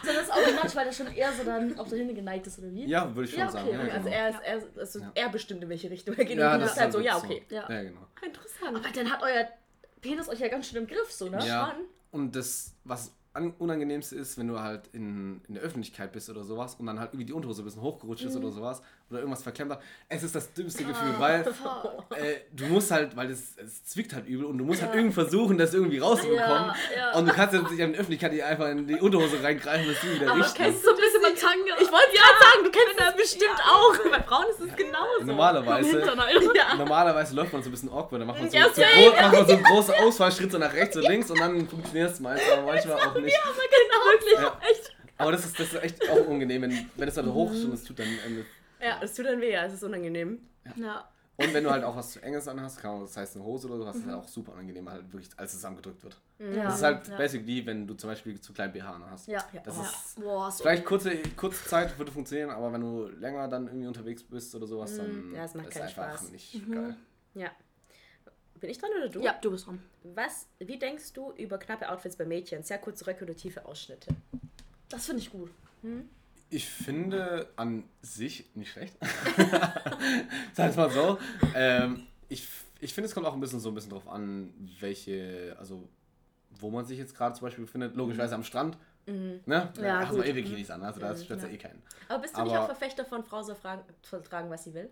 So, 0.03 0.11
das 0.13 0.23
ist 0.23 0.31
automatisch, 0.31 0.75
weil 0.75 0.85
der 0.85 0.91
schon 0.93 1.07
eher 1.07 1.31
so 1.33 1.43
dann 1.43 1.77
auf 1.79 1.87
der 1.89 1.97
Hinten 1.99 2.13
geneigt 2.15 2.45
ist, 2.45 2.59
oder 2.59 2.71
wie? 2.71 2.85
Ja, 2.85 3.13
würde 3.15 3.25
ich 3.27 3.31
schon 3.31 3.39
Ja, 3.39 3.47
okay, 3.49 3.53
sagen. 3.57 3.69
Ja. 3.71 3.79
Also 3.93 4.03
genau. 4.09 4.15
er, 4.15 4.29
ist, 4.29 4.39
er, 4.43 4.57
ist, 4.57 4.77
also 4.77 4.99
Ja. 4.99 5.11
er 5.15 5.29
bestimmt, 5.29 5.63
in 5.63 5.69
welche 5.69 5.89
Richtung 5.89 6.15
er 6.15 6.25
geht. 6.25 6.37
ja, 6.37 6.53
und 6.53 6.59
du 6.59 6.65
das 6.65 6.69
bist 6.69 6.75
ist 6.77 6.81
halt 6.81 6.93
so, 6.93 6.99
ja, 6.99 7.17
okay. 7.17 7.43
Ja. 7.49 7.65
Ja, 7.69 7.81
genau. 7.83 8.01
Interessant. 8.23 8.77
Aber 8.77 8.89
dann 8.93 9.11
hat 9.11 9.23
euer 9.23 9.47
Penis 10.01 10.29
euch 10.29 10.39
ja 10.39 10.47
ganz 10.49 10.67
schön 10.67 10.77
im 10.83 10.87
Griff, 10.87 11.11
so, 11.11 11.29
ne? 11.29 11.39
Ja, 11.47 11.75
und 12.11 12.35
das, 12.35 12.75
was 12.83 13.13
an- 13.33 13.53
unangenehmste 13.57 14.15
ist, 14.15 14.37
wenn 14.37 14.47
du 14.47 14.59
halt 14.59 14.87
in, 14.93 15.41
in 15.47 15.55
der 15.55 15.63
Öffentlichkeit 15.63 16.11
bist 16.11 16.29
oder 16.29 16.43
sowas 16.43 16.75
und 16.75 16.85
dann 16.85 16.99
halt 16.99 17.11
irgendwie 17.13 17.25
die 17.25 17.33
Unterhose 17.33 17.61
ein 17.63 17.65
bisschen 17.65 17.81
hochgerutscht 17.81 18.25
ist 18.25 18.35
oder 18.35 18.51
sowas 18.51 18.81
oder 19.11 19.19
irgendwas 19.19 19.43
verklemmt 19.43 19.71
hat. 19.71 19.81
Es 20.07 20.23
ist 20.23 20.33
das 20.33 20.53
dümmste 20.53 20.83
Gefühl, 20.83 21.13
weil 21.19 21.41
äh, 22.15 22.37
du 22.51 22.65
musst 22.65 22.91
halt, 22.91 23.15
weil 23.15 23.29
es, 23.29 23.57
es 23.57 23.85
zwickt 23.85 24.13
halt 24.13 24.27
übel 24.27 24.45
und 24.45 24.57
du 24.57 24.65
musst 24.65 24.81
halt 24.81 24.95
irgendwie 24.95 25.13
versuchen, 25.13 25.57
das 25.57 25.73
irgendwie 25.73 25.99
rauszubekommen. 25.99 26.39
Ja, 26.39 26.75
ja. 26.95 27.17
Und 27.17 27.27
du 27.27 27.33
kannst 27.33 27.53
jetzt 27.53 27.69
nicht 27.69 27.79
in 27.79 27.91
der 27.91 27.99
Öffentlichkeit 27.99 28.31
hier 28.31 28.47
einfach 28.47 28.67
in 28.69 28.87
die 28.87 28.99
Unterhose 28.99 29.43
reingreifen, 29.43 29.87
dass 29.87 30.01
du 30.01 30.15
wieder 30.15 30.31
Aber 30.31 30.39
richten. 30.39 30.63
kennst 30.63 30.83
So 30.83 30.91
ein 30.91 30.95
bisschen 30.95 31.21
mit 31.21 31.39
Tanga. 31.39 31.75
Ich 31.79 31.91
wollte 31.91 32.15
ja 32.15 32.23
sagen, 32.39 32.63
du 32.63 32.71
kennst 32.71 32.99
das 32.99 33.15
bestimmt 33.15 33.59
auch. 33.65 34.11
Bei 34.11 34.23
Frauen 34.23 34.45
ist 34.49 34.59
es 34.59 34.75
genauso. 34.75 35.23
Normalerweise. 35.23 35.99
Ja. 36.55 36.75
normalerweise 36.77 37.35
läuft 37.35 37.53
man 37.53 37.61
so 37.61 37.69
ein 37.69 37.71
bisschen 37.71 37.89
awkward, 37.89 38.21
dann 38.21 38.27
macht 38.27 38.39
man 38.39 38.49
so, 38.49 38.57
Ja, 38.57 38.65
so, 38.73 38.81
groß, 38.81 39.15
macht 39.15 39.33
man 39.33 39.47
so 39.47 39.53
einen 39.53 39.63
großen 39.63 39.93
Ausfallschritt 39.95 40.51
so 40.51 40.57
nach 40.57 40.73
rechts 40.73 40.95
und 40.95 41.03
links 41.03 41.29
und 41.29 41.39
dann 41.39 41.67
funktioniert 41.67 42.11
es 42.11 42.19
meist, 42.19 42.43
aber 42.51 42.63
manchmal 42.63 42.95
auch 42.97 43.15
nicht. 43.15 43.37
Aber 43.43 43.53
genau, 43.55 44.11
wirklich. 44.11 44.39
Ja. 44.39 44.57
Echt. 44.69 44.95
Aber 45.17 45.31
das 45.31 45.45
ist, 45.45 45.59
das 45.59 45.67
ist 45.67 45.83
echt 45.83 46.09
auch 46.09 46.25
unangenehm, 46.25 46.63
wenn, 46.63 46.89
wenn 46.95 47.07
es 47.07 47.15
dann 47.15 47.31
hoch 47.31 47.51
ist 47.51 47.65
und 47.65 47.73
es 47.73 47.83
tut 47.83 47.99
dann. 47.99 48.07
Ähm, 48.25 48.45
Ja, 48.81 48.99
es 49.01 49.13
tut 49.13 49.25
dann 49.25 49.39
weh, 49.41 49.51
ja, 49.53 49.65
es 49.65 49.73
ist 49.73 49.83
unangenehm. 49.83 50.39
Ja. 50.75 51.07
Und 51.37 51.53
wenn 51.53 51.63
du 51.63 51.71
halt 51.71 51.83
auch 51.83 51.95
was 51.95 52.11
zu 52.11 52.21
enges 52.21 52.47
anhast, 52.47 52.79
kann 52.79 52.91
man, 52.93 53.01
das 53.01 53.17
heißt 53.17 53.35
eine 53.35 53.45
Hose 53.45 53.67
oder 53.67 53.77
so, 53.77 53.87
hast 53.87 53.95
ist 53.95 54.05
halt 54.05 54.15
auch 54.15 54.27
super 54.27 54.51
unangenehm, 54.53 54.87
halt 54.87 55.11
wirklich 55.11 55.31
alles 55.37 55.53
zusammengedrückt 55.53 56.03
wird. 56.03 56.21
Ja, 56.37 56.65
Das 56.65 56.75
ist 56.75 56.83
halt 56.83 57.07
ja. 57.07 57.17
basic 57.17 57.45
wie 57.47 57.65
wenn 57.65 57.87
du 57.87 57.95
zum 57.95 58.09
Beispiel 58.11 58.39
zu 58.39 58.53
kleinen 58.53 58.73
BH 58.73 58.99
hast. 59.09 59.27
Ja, 59.27 59.43
Das 59.63 59.77
oh, 59.77 59.81
ist 59.81 60.21
boah, 60.21 60.51
so 60.51 60.63
vielleicht 60.63 60.85
kurze, 60.85 61.17
kurze 61.35 61.63
Zeit 61.65 61.97
würde 61.97 62.11
funktionieren, 62.11 62.51
aber 62.51 62.71
wenn 62.73 62.81
du 62.81 63.07
länger 63.07 63.47
dann 63.47 63.67
irgendwie 63.67 63.87
unterwegs 63.87 64.23
bist 64.23 64.53
oder 64.53 64.67
sowas, 64.67 64.95
dann 64.97 65.33
Ja, 65.33 65.45
es 65.45 65.55
macht 65.55 65.67
ist 65.67 65.73
keinen 65.73 65.83
einfach 65.83 66.17
Spaß. 66.17 66.31
nicht 66.31 66.71
geil. 66.71 66.95
Ja. 67.33 67.49
Bin 68.59 68.69
ich 68.69 68.77
dran 68.77 68.91
oder 68.95 69.09
du? 69.09 69.21
Ja, 69.21 69.33
du 69.41 69.49
bist 69.49 69.65
dran. 69.65 69.81
Was, 70.03 70.45
wie 70.59 70.77
denkst 70.77 71.13
du 71.13 71.31
über 71.31 71.57
knappe 71.57 71.89
Outfits 71.89 72.15
bei 72.15 72.25
Mädchen? 72.25 72.61
Sehr 72.61 72.77
kurze 72.77 73.07
Röcke 73.07 73.23
oder 73.23 73.35
tiefe 73.35 73.65
Ausschnitte? 73.65 74.13
Das 74.89 75.07
finde 75.07 75.21
ich 75.23 75.31
gut. 75.31 75.49
Ich 76.53 76.67
finde 76.69 77.49
an 77.55 77.85
sich 78.01 78.49
nicht 78.55 78.71
schlecht. 78.71 78.93
Sag 80.53 80.75
mal 80.75 80.89
so. 80.91 81.17
Ähm, 81.55 82.05
ich 82.27 82.47
ich 82.81 82.93
finde, 82.93 83.07
es 83.07 83.13
kommt 83.13 83.25
auch 83.25 83.33
ein 83.33 83.39
bisschen 83.39 83.59
so 83.59 83.69
ein 83.69 83.75
bisschen 83.75 83.91
drauf 83.91 84.07
an, 84.07 84.53
welche, 84.79 85.55
also 85.59 85.87
wo 86.59 86.69
man 86.69 86.83
sich 86.85 86.97
jetzt 86.99 87.15
gerade 87.15 87.35
zum 87.35 87.45
Beispiel 87.47 87.63
befindet. 87.65 87.95
Logischerweise 87.95 88.35
am 88.35 88.43
Strand. 88.43 88.77
Ne? 89.05 89.41
Da 89.45 89.71
Ja, 89.81 89.99
hast 90.07 90.15
du 90.15 90.21
eh 90.23 90.33
Bikinis 90.33 90.69
an, 90.69 90.83
also 90.83 90.99
da 90.99 91.15
stört 91.15 91.41
ja 91.41 91.47
eh 91.47 91.57
keinen. 91.57 91.81
Aber 92.09 92.19
bist 92.21 92.35
du 92.37 92.41
nicht 92.43 92.51
Aber- 92.51 92.61
auch 92.63 92.65
Verfechter 92.67 93.05
von 93.05 93.23
Frau 93.23 93.41
soll, 93.43 93.55
fragen, 93.55 93.83
soll 94.03 94.21
tragen, 94.21 94.49
was 94.49 94.63
sie 94.65 94.73
will? 94.73 94.89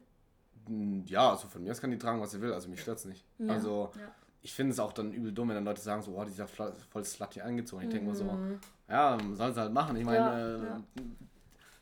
Ja, 1.08 1.32
also 1.32 1.48
von 1.48 1.64
mir 1.64 1.72
aus 1.72 1.82
kann 1.82 1.92
die 1.92 1.98
tragen, 1.98 2.22
was 2.22 2.32
sie 2.32 2.42
will, 2.42 2.54
also 2.54 2.70
mich 2.70 2.82
stört 2.82 3.00
es 3.00 3.06
nicht. 3.06 3.26
Also 3.48 3.92
Ja. 4.00 4.12
ich 4.42 4.54
finde 4.54 4.72
es 4.74 4.80
auch 4.80 4.94
dann 4.94 5.12
übel 5.14 5.32
dumm, 5.32 5.50
wenn 5.50 5.56
dann 5.56 5.66
Leute 5.66 5.82
sagen 5.82 6.02
so, 6.02 6.16
oh, 6.18 6.24
dieser 6.24 6.48
voll 6.48 6.74
slutty 7.04 7.42
angezogen. 7.42 7.84
Ich 7.84 7.90
denke 7.90 8.08
mir 8.10 8.16
so, 8.16 8.38
ja, 8.88 9.18
sollen 9.34 9.54
sie 9.54 9.60
halt 9.60 9.74
machen. 9.74 9.96
Ich 9.98 10.06
meine, 10.06 10.18
Ja, 10.18 10.38
äh, 10.38 10.64
ja. 10.66 10.82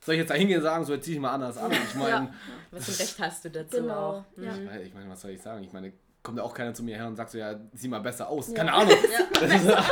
Soll 0.08 0.16
ich 0.16 0.20
jetzt 0.22 0.30
da 0.32 0.34
hingehen 0.36 0.58
und 0.58 0.64
sagen, 0.64 0.84
so 0.86 0.94
jetzt 0.94 1.06
zieh 1.06 1.14
ich 1.14 1.20
mal 1.20 1.32
anders 1.32 1.58
an? 1.58 1.72
Ich 1.72 1.94
meine, 1.96 2.10
Ja. 2.10 2.34
Was 2.72 2.86
für 2.86 2.92
ein 2.92 3.06
Recht 3.06 3.20
hast 3.20 3.46
du 3.46 3.50
dazu 3.52 3.78
Genau. 3.78 3.94
auch? 3.94 4.24
Ja. 4.38 4.52
ich 4.56 4.66
meine, 4.66 4.82
ich 4.84 4.94
meine, 4.96 5.10
was 5.10 5.22
soll 5.22 5.32
ich 5.32 5.42
sagen? 5.42 5.64
Ich 5.64 5.72
meine, 5.72 5.94
kommt 6.24 6.38
ja 6.40 6.44
auch 6.44 6.54
keiner 6.54 6.74
zu 6.74 6.84
mir 6.84 6.96
her 6.98 7.08
und 7.08 7.16
sagt 7.16 7.30
so, 7.32 7.38
ja, 7.38 7.56
sieh 7.74 7.88
mal 7.88 8.00
besser 8.00 8.28
aus. 8.28 8.54
Keine 8.54 8.74
Ahnung. 8.74 8.94
Das 9.34 9.42
ist, 9.54 9.66
ja, 9.68 9.86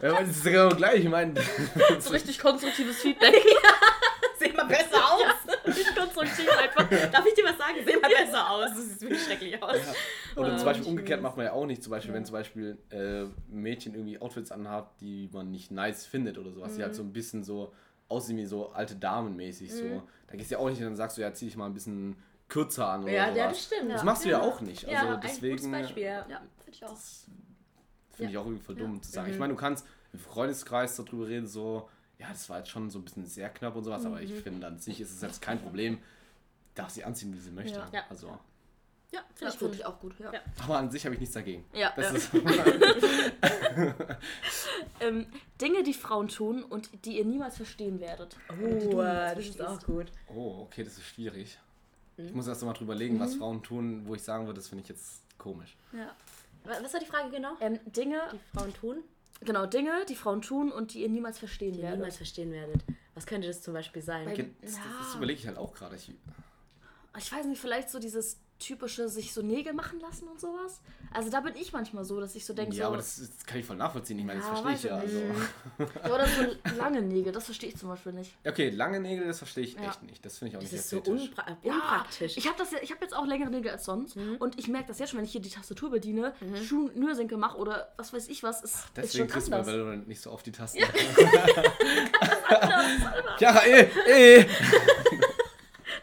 das 0.00 0.28
ist 0.28 0.44
ja 0.46 0.50
genau 0.52 0.68
gleich. 0.76 1.00
Ich 1.04 1.08
meine, 1.10 1.34
So 2.00 2.10
richtig 2.10 2.38
konstruktives 2.38 2.96
Feedback. 3.00 3.34
Seh 4.38 4.52
mal 4.52 4.64
besser 4.66 4.98
aus. 5.12 5.66
Nicht 5.66 5.94
konstruktiv 5.96 6.48
einfach. 6.58 6.88
Darf 7.10 7.24
ich 7.26 7.34
dir 7.34 7.44
was 7.44 7.58
sagen? 7.58 7.76
Seh 7.86 7.96
mal 7.96 8.10
besser 8.10 8.50
aus. 8.50 8.70
Das 8.70 8.84
sieht 8.88 9.00
wirklich 9.02 9.22
schrecklich 9.22 9.62
aus. 9.62 9.76
Oder 10.36 10.54
Oh, 10.54 10.56
zum 10.56 10.64
Beispiel 10.64 10.82
ich 10.84 10.88
umgekehrt 10.90 11.22
macht 11.22 11.36
man 11.36 11.46
ja 11.46 11.52
auch 11.52 11.66
nicht. 11.66 11.82
Zum 11.82 11.90
Beispiel, 11.90 12.12
wenn 12.14 12.24
zum 12.24 12.32
Beispiel 12.34 12.78
äh, 12.90 13.24
Mädchen 13.48 13.94
irgendwie 13.94 14.18
Outfits 14.20 14.50
anhat, 14.50 14.88
die 15.00 15.28
man 15.32 15.50
nicht 15.50 15.70
nice 15.70 16.06
findet 16.06 16.38
oder 16.38 16.50
sowas, 16.52 16.74
die 16.76 16.82
halt 16.82 16.94
so 16.94 17.02
ein 17.02 17.12
bisschen 17.12 17.44
so 17.44 17.72
aussehen 18.12 18.36
wie 18.36 18.46
so 18.46 18.70
alte 18.72 18.96
Damen 18.96 19.34
mäßig. 19.36 19.72
So. 19.72 20.02
Da 20.28 20.36
gehst 20.36 20.50
du 20.50 20.54
ja 20.54 20.60
auch 20.60 20.68
nicht 20.68 20.78
hin 20.78 20.86
und 20.86 20.96
sagst 20.96 21.16
so, 21.16 21.22
ja, 21.22 21.32
zieh 21.32 21.46
dich 21.46 21.56
mal 21.56 21.66
ein 21.66 21.74
bisschen 21.74 22.16
kürzer 22.48 22.88
an 22.88 23.02
oder 23.04 23.12
Ja, 23.12 23.24
sowas. 23.24 23.36
ja, 23.36 23.48
das 23.48 23.62
stimmt. 23.64 23.90
Das 23.90 24.00
ja. 24.00 24.04
machst 24.04 24.24
du 24.24 24.28
ja 24.28 24.40
auch 24.40 24.60
nicht. 24.60 24.84
Also 24.86 25.06
ja, 25.06 25.16
deswegen 25.16 25.54
ein 25.54 25.58
gutes 25.58 25.70
Beispiel. 25.88 26.02
Ja. 26.04 26.26
Ja, 26.28 26.42
finde 26.58 26.70
ich 26.70 26.84
auch. 26.84 26.96
finde 28.14 28.32
ich 28.32 28.38
auch 28.38 28.44
irgendwie 28.44 28.62
voll 28.62 28.74
dumm 28.76 29.02
zu 29.02 29.10
sagen. 29.10 29.30
Ich 29.32 29.38
meine, 29.38 29.54
du 29.54 29.58
kannst 29.58 29.86
im 30.12 30.18
Freundeskreis 30.18 30.96
darüber 30.96 31.26
reden, 31.26 31.46
so, 31.46 31.88
ja, 32.18 32.28
das 32.28 32.48
war 32.50 32.58
jetzt 32.58 32.68
schon 32.70 32.90
so 32.90 32.98
ein 32.98 33.04
bisschen 33.04 33.26
sehr 33.26 33.48
knapp 33.48 33.74
und 33.74 33.84
sowas, 33.84 34.04
aber 34.04 34.20
ich 34.20 34.32
finde 34.32 34.66
an 34.66 34.78
sich 34.78 35.00
ist 35.00 35.10
es 35.12 35.22
jetzt 35.22 35.40
kein 35.40 35.58
Problem. 35.60 35.98
Darf 36.74 36.90
sie 36.90 37.04
anziehen, 37.04 37.32
wie 37.34 37.38
sie 37.38 37.50
möchte. 37.50 37.78
Ja. 37.78 37.88
Ja. 37.92 38.02
Also, 38.10 38.38
Ja, 39.12 39.20
Ja, 39.40 39.50
finde 39.50 39.74
ich 39.74 39.80
ich 39.80 39.86
auch 39.86 39.98
gut. 40.00 40.18
Ja. 40.18 40.32
Ja. 40.32 40.40
aber 40.64 40.78
an 40.78 40.90
sich 40.90 41.04
habe 41.04 41.14
ich 41.14 41.20
nichts 41.20 41.34
dagegen. 41.34 41.64
Ja, 41.74 41.92
Das 41.96 42.06
ja. 42.06 42.12
ist, 42.12 42.30
Ähm, 45.00 45.26
Dinge, 45.60 45.82
die 45.82 45.94
Frauen 45.94 46.28
tun 46.28 46.62
und 46.62 46.90
die 47.04 47.18
ihr 47.18 47.24
niemals 47.24 47.56
verstehen 47.56 48.00
werdet. 48.00 48.36
Oh, 48.50 48.54
niemals 48.64 49.36
das 49.36 49.46
ist 49.46 49.62
auch 49.62 49.82
gut. 49.82 50.12
oh, 50.28 50.60
okay, 50.62 50.84
das 50.84 50.94
ist 50.94 51.04
schwierig. 51.06 51.58
Mhm. 52.16 52.26
Ich 52.26 52.34
muss 52.34 52.46
erst 52.46 52.62
mal 52.62 52.72
drüber 52.72 52.94
legen, 52.94 53.18
was 53.18 53.34
Frauen 53.34 53.62
tun, 53.62 54.02
wo 54.06 54.14
ich 54.14 54.22
sagen 54.22 54.46
würde, 54.46 54.58
das 54.60 54.68
finde 54.68 54.82
ich 54.82 54.88
jetzt 54.88 55.22
komisch. 55.38 55.76
Ja. 55.92 56.14
Wa- 56.64 56.78
Was 56.82 56.92
war 56.92 57.00
die 57.00 57.06
Frage 57.06 57.30
genau? 57.30 57.52
Ähm, 57.60 57.80
Dinge, 57.86 58.20
Die 58.32 58.56
Frauen 58.56 58.72
tun, 58.74 58.98
genau, 59.40 59.66
Dinge, 59.66 60.04
die 60.08 60.14
Frauen 60.14 60.42
tun 60.42 60.70
und 60.70 60.94
die 60.94 61.02
ihr 61.02 61.08
niemals 61.08 61.38
verstehen 61.38 61.72
die 61.72 61.82
werdet. 61.82 61.98
niemals 61.98 62.16
verstehen 62.16 62.52
werdet. 62.52 62.82
Was 63.14 63.26
könnte 63.26 63.48
das 63.48 63.62
zum 63.62 63.74
Beispiel 63.74 64.02
sein? 64.02 64.26
Bei- 64.26 64.32
Okay, 64.32 64.50
Das, 64.62 64.72
das, 64.74 64.80
das 65.00 65.14
überlege 65.16 65.40
ich 65.40 65.46
halt 65.46 65.58
auch 65.58 65.74
gerade. 65.74 65.96
Ich, 65.96 66.12
Ich 67.18 67.32
weiß 67.32 67.46
nicht, 67.46 67.60
vielleicht 67.60 67.90
so 67.90 67.98
dieses 67.98 68.38
typische 68.62 69.08
sich 69.08 69.32
so 69.34 69.42
Nägel 69.42 69.72
machen 69.74 70.00
lassen 70.00 70.28
und 70.28 70.40
sowas. 70.40 70.80
Also 71.12 71.28
da 71.30 71.40
bin 71.40 71.54
ich 71.56 71.72
manchmal 71.72 72.04
so, 72.04 72.18
dass 72.20 72.34
ich 72.34 72.46
so 72.46 72.54
denke, 72.54 72.74
ja, 72.74 72.84
so, 72.84 72.88
aber 72.88 72.96
das, 72.96 73.16
das 73.16 73.44
kann 73.46 73.58
ich 73.58 73.66
voll 73.66 73.76
nachvollziehen. 73.76 74.18
Ich 74.18 74.24
meine, 74.24 74.40
das 74.40 74.48
Ja, 74.48 74.56
verstehe 74.56 74.74
ich 74.74 74.82
ja. 74.84 74.96
Also. 74.96 75.18
ja, 76.04 76.14
oder 76.14 76.26
so 76.26 76.76
lange 76.78 77.02
Nägel, 77.02 77.32
das 77.32 77.44
verstehe 77.44 77.68
ich 77.68 77.76
zum 77.76 77.88
Beispiel 77.90 78.12
nicht. 78.12 78.32
Okay, 78.46 78.70
lange 78.70 79.00
Nägel, 79.00 79.26
das 79.26 79.38
verstehe 79.38 79.64
ich 79.64 79.74
Ja. 79.74 79.88
echt 79.90 80.02
nicht. 80.04 80.24
Das 80.24 80.38
finde 80.38 80.50
ich 80.52 80.56
auch 80.56 80.62
Das 80.62 80.72
nicht 80.72 80.80
ist 80.80 80.88
so 80.90 80.96
ästhetisch. 80.98 81.28
unpra 81.28 81.42
äh, 81.50 81.54
Ja, 81.66 81.74
unpraktisch. 81.74 82.36
Ich 82.38 82.46
habe 82.46 82.56
das 82.58 82.70
ja, 82.72 82.78
ich 82.80 82.90
habe 82.90 83.02
jetzt 83.02 83.14
auch 83.14 83.26
längere 83.26 83.50
Nägel 83.50 83.70
als 83.72 83.84
sonst 83.84 84.16
und 84.38 84.58
ich 84.58 84.68
merke 84.68 84.88
das 84.88 84.98
jetzt 84.98 85.10
schon, 85.10 85.18
wenn 85.18 85.24
ich 85.26 85.32
hier 85.32 85.42
die 85.42 85.50
Tastatur 85.50 85.90
bediene, 85.90 86.32
Mhm. 86.40 86.56
Schnürsenkel 86.64 87.36
mache 87.38 87.58
oder 87.58 87.92
was 87.96 88.12
weiß 88.12 88.28
ich 88.28 88.42
was, 88.42 88.62
ist, 88.62 88.74
ist 88.74 88.84
Deswegen 88.96 89.24
schon 89.24 89.28
kriegst 89.28 89.52
anders. 89.52 89.66
weil 89.66 89.78
du 89.78 90.08
nicht 90.08 90.20
so 90.20 90.30
oft 90.30 90.46
die 90.46 90.52
Tasten 90.52 90.78
Ja, 93.40 93.62
eh, 93.66 93.88
eh. 94.40 94.46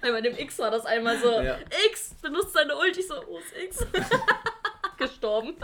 Nein, 0.02 0.12
bei 0.14 0.22
dem 0.22 0.38
X 0.38 0.60
war 0.60 0.72
das 0.72 0.86
einmal 0.86 1.18
so, 1.20 1.40
Ja. 1.42 1.58
X 1.90 2.14
benutzt 2.22 2.54
seine 2.54 2.76
Ulti, 2.78 3.02
so, 3.02 3.16
oh, 3.28 3.38
ist 3.40 3.56
X. 3.58 3.86
Gestorben. 4.98 5.56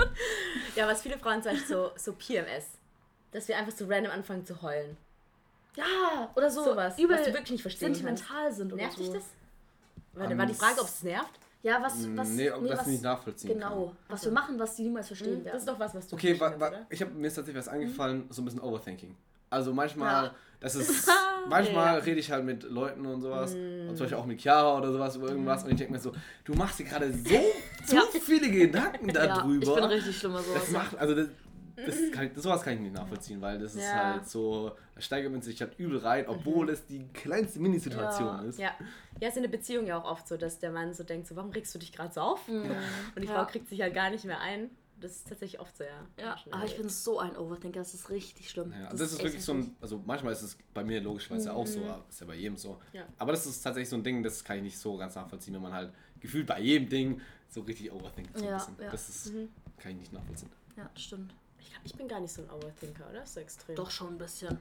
Ja, 0.76 0.88
was 0.88 1.02
viele 1.02 1.18
Frauen 1.18 1.42
sagen, 1.42 1.62
so, 1.68 1.92
so 1.98 2.14
PMS. 2.14 2.70
Dass 3.32 3.48
wir 3.48 3.58
einfach 3.58 3.74
so 3.76 3.86
random 3.88 4.12
anfangen 4.12 4.46
zu 4.46 4.62
heulen. 4.62 4.96
Ja, 5.76 6.32
oder 6.36 6.50
so 6.50 6.64
Sowas, 6.64 6.98
übel 6.98 7.18
was 7.18 7.26
du 7.26 7.34
wirklich 7.34 7.52
nicht 7.52 7.62
verstehen 7.62 7.94
sentimental 7.94 8.54
sind 8.54 8.72
oder 8.72 8.82
Nervt 8.84 8.98
so. 8.98 9.04
dich 9.04 9.12
das? 9.14 9.24
War, 10.14 10.32
Ähm, 10.32 10.38
war 10.38 10.46
die 10.46 10.54
Frage, 10.54 10.80
ob 10.80 10.88
es 10.88 11.04
nervt? 11.04 11.38
Ja, 11.64 11.82
was, 11.82 11.96
was, 12.16 12.30
nee, 12.30 12.50
ob 12.50 12.66
das 12.68 12.80
was, 12.80 12.88
nicht 12.88 13.04
nachvollziehen 13.04 13.56
Genau, 13.56 13.88
kann. 13.88 13.98
was 14.08 14.24
wir 14.24 14.32
machen, 14.32 14.58
was 14.58 14.76
die 14.78 14.84
niemals 14.84 15.08
verstehen 15.08 15.44
Das 15.44 15.56
ist 15.58 15.68
doch 15.68 15.78
was, 15.80 15.94
was 15.96 16.08
du 16.08 16.16
Okay, 16.16 16.40
wa, 16.40 16.54
wa, 16.58 16.68
oder? 16.70 16.86
ich 16.90 17.02
habe 17.02 17.12
mir 17.12 17.28
ist 17.28 17.34
tatsächlich 17.34 17.60
was 17.60 17.68
eingefallen, 17.68 18.28
so 18.30 18.42
ein 18.42 18.46
bisschen 18.46 18.62
Overthinking. 18.62 19.18
Also 19.56 19.74
manchmal, 19.74 20.26
Ja. 20.26 20.36
das 20.60 20.76
ist, 20.76 21.10
manchmal 21.48 22.00
rede 22.00 22.20
ich 22.20 22.30
halt 22.30 22.44
mit 22.44 22.64
Leuten 22.64 23.06
und 23.06 23.22
sowas, 23.22 23.54
und 23.56 23.96
zum 23.96 24.00
Beispiel 24.06 24.18
auch 24.18 24.26
mit 24.26 24.42
Chiara 24.42 24.78
oder 24.78 24.92
sowas 24.92 25.16
über 25.16 25.30
irgendwas, 25.30 25.64
und 25.64 25.72
ich 25.72 25.78
denke 25.78 25.94
mir 25.94 26.00
so, 26.00 26.12
du 26.44 26.54
machst 26.56 26.78
dir 26.80 26.84
gerade 26.86 27.12
so 27.14 27.30
zu 27.86 27.96
Ja. 27.96 28.02
viele 28.22 28.50
Gedanken 28.52 29.10
Ja, 29.16 29.28
darüber. 29.28 29.64
ich 29.66 29.74
bin 29.76 29.84
richtig 29.86 30.18
schlimmer 30.20 30.40
Das 30.40 30.46
sowas. 30.68 30.70
macht, 30.72 30.98
also 30.98 31.16
das, 31.16 31.28
das 31.86 31.96
kann 32.12 32.26
ich, 32.28 32.32
sowas 32.42 32.64
kann 32.64 32.74
ich 32.74 32.80
nicht 32.82 32.94
nachvollziehen, 32.96 33.40
weil 33.42 33.60
das 33.60 33.76
ist 33.76 33.94
Ja. 33.94 34.04
halt 34.04 34.28
so, 34.28 34.72
da 34.96 35.02
steigert 35.02 35.32
man 35.32 35.42
sich 35.42 35.62
halt 35.62 35.80
übel 35.80 36.00
rein, 36.00 36.26
obwohl 36.28 36.70
es 36.70 36.86
die 36.86 37.06
kleinste 37.14 37.60
Minisituation 37.62 38.28
Ja. 38.28 38.42
ist. 38.44 38.60
Ja. 38.60 38.72
ja, 39.22 39.28
ist 39.30 39.38
in 39.38 39.44
der 39.44 39.50
Beziehung 39.50 39.88
ja 39.88 39.98
auch 39.98 40.06
oft 40.12 40.28
so, 40.28 40.36
dass 40.36 40.60
der 40.60 40.72
Mann 40.72 40.94
so 40.94 41.04
denkt, 41.04 41.28
so, 41.28 41.36
warum 41.38 41.52
regst 41.52 41.74
du 41.74 41.80
dich 41.80 41.94
gerade 41.94 42.14
so 42.14 42.20
auf? 42.22 42.46
Und 42.50 42.64
die 43.22 43.26
Ja. 43.28 43.34
Frau 43.36 43.46
kriegt 43.46 43.70
sich 43.70 43.82
halt 43.82 43.94
gar 43.94 44.10
nicht 44.10 44.26
mehr 44.26 44.40
ein. 44.42 44.70
Das 45.00 45.12
ist 45.12 45.28
tatsächlich 45.28 45.60
oft 45.60 45.76
so, 45.76 45.84
ja. 45.84 46.38
Aber 46.52 46.66
ich 46.66 46.78
bin 46.78 46.88
so 46.88 47.20
ein 47.20 47.36
Overthinker, 47.36 47.80
das 47.80 47.94
ist 47.94 48.10
richtig 48.10 48.50
schlimm. 48.50 48.72
Ja, 48.72 48.90
das, 48.92 49.02
ist 49.02 49.14
echt 49.16 49.24
wirklich 49.26 49.44
so 49.44 49.54
ein, 49.54 49.76
also 49.82 50.02
manchmal 50.06 50.32
ist 50.34 50.42
es 50.42 50.58
bei 50.74 50.84
mir 50.84 51.02
logischerweise 51.02 51.54
auch 51.54 51.68
so, 51.68 51.80
aber 51.84 52.06
ist 52.10 52.22
ja 52.22 52.28
bei 52.28 52.36
jedem 52.36 52.56
so. 52.56 52.74
Mhm. 52.74 52.78
Ja. 52.94 53.04
Aber 53.18 53.34
das 53.34 53.46
ist 53.46 53.62
tatsächlich 53.62 53.90
so 53.90 53.98
ein 53.98 54.04
Ding, 54.04 54.24
das 54.24 54.44
kann 54.44 54.58
ich 54.58 54.64
nicht 54.64 54.78
so 54.80 54.96
ganz 54.98 55.16
nachvollziehen, 55.16 55.54
wenn 55.54 55.62
man 55.62 55.74
halt 55.74 55.92
gefühlt 56.22 56.48
bei 56.48 56.60
jedem 56.62 56.88
Ding 56.90 57.22
so 57.50 57.62
richtig 57.62 57.92
overthinkt. 57.92 58.38
So 58.38 58.46
Ja, 58.46 58.66
ja. 58.80 58.90
Das 58.90 59.10
ist, 59.10 59.34
Mhm. 59.34 59.50
kann 59.78 59.92
ich 59.92 59.98
nicht 59.98 60.14
nachvollziehen. 60.14 60.50
Ja, 60.78 60.90
stimmt. 60.96 61.34
Ich, 61.60 61.70
glaub, 61.72 61.82
ich 61.86 61.94
bin 61.96 62.08
gar 62.08 62.20
nicht 62.22 62.32
so 62.34 62.42
ein 62.42 62.50
Overthinker, 62.50 63.10
oder? 63.10 63.26
So 63.26 63.40
extrem. 63.42 63.76
Doch 63.76 63.92
schon 63.92 64.14
ein 64.14 64.18
bisschen. 64.18 64.58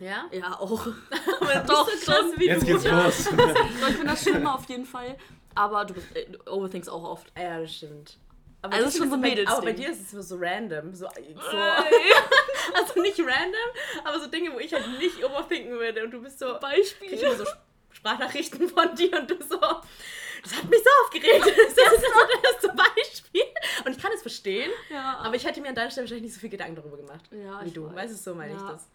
Ja? 0.00 0.26
Ja, 0.32 0.58
auch. 0.60 0.86
Aber 1.40 1.54
Doch, 1.66 1.88
so 1.90 1.96
krass 2.04 2.16
schon. 2.30 2.38
wie 2.40 2.46
Jetzt 2.46 2.62
du. 2.62 2.66
geht's 2.66 2.84
los. 2.84 3.26
Ich 3.90 3.98
bin 3.98 4.06
das 4.06 4.22
schlimmer 4.22 4.54
auf 4.54 4.68
jeden 4.68 4.86
Fall. 4.86 5.16
Aber 5.54 5.84
du 5.84 5.94
bist, 5.94 6.06
äh, 6.16 6.26
overthinkst 6.48 6.88
auch 6.88 7.02
oft. 7.04 7.32
Ja, 7.36 7.60
das 7.60 7.74
stimmt. 7.74 8.16
Aber 8.62 8.74
Also 8.74 8.84
das 8.86 8.94
ist 8.94 9.00
schon 9.00 9.08
so 9.10 9.16
ein 9.16 9.20
bei- 9.20 9.28
Mädelsding. 9.30 9.56
Aber 9.56 9.66
bei 9.66 9.72
dir 9.72 9.90
ist 9.90 10.12
es 10.12 10.28
so, 10.28 10.36
random. 10.40 10.94
So, 10.94 11.06
so, 11.06 11.56
also 12.74 13.00
nicht 13.02 13.18
random, 13.18 13.70
aber 14.04 14.20
so 14.20 14.28
Dinge, 14.28 14.52
wo 14.54 14.58
ich 14.60 14.72
halt 14.72 14.86
nicht 14.98 15.22
overthinken 15.24 15.72
würde. 15.78 16.04
Und 16.04 16.12
du 16.12 16.22
bist 16.22 16.38
so. 16.38 16.58
Beispiel. 16.60 17.12
Ich 17.12 17.22
immer 17.22 17.34
so 17.34 17.44
Sprachnachrichten 17.90 18.68
von 18.68 18.94
dir 18.94 19.18
und 19.18 19.28
du 19.30 19.36
so. 19.42 19.58
Das 19.58 20.56
hat 20.56 20.64
mich 20.70 20.80
so 20.80 20.90
aufgeregt. 21.04 21.44
Das 21.44 21.56
ist 21.56 21.76
das 21.76 22.52
erste 22.54 22.68
Beispiel. 22.76 23.42
Und 23.84 23.96
ich 23.96 24.02
kann 24.02 24.12
es 24.12 24.22
verstehen, 24.22 24.70
Ja, 24.90 25.18
aber 25.18 25.34
ich 25.36 25.44
hätte 25.44 25.60
mir 25.60 25.68
an 25.68 25.74
deiner 25.74 25.90
Stelle 25.90 26.04
wahrscheinlich 26.06 26.24
nicht 26.24 26.34
so 26.34 26.40
viel 26.40 26.50
Gedanken 26.50 26.76
darüber 26.76 26.96
gemacht. 26.96 27.24
Ja, 27.30 27.62
wie 27.62 27.68
ich 27.68 27.74
du. 27.74 27.86
weiß. 27.86 27.94
Weißt 27.94 28.12
du, 28.12 28.16
so 28.16 28.34
meine 28.34 28.54
ich 28.54 28.60
Ja. 28.60 28.72
das. 28.72 28.88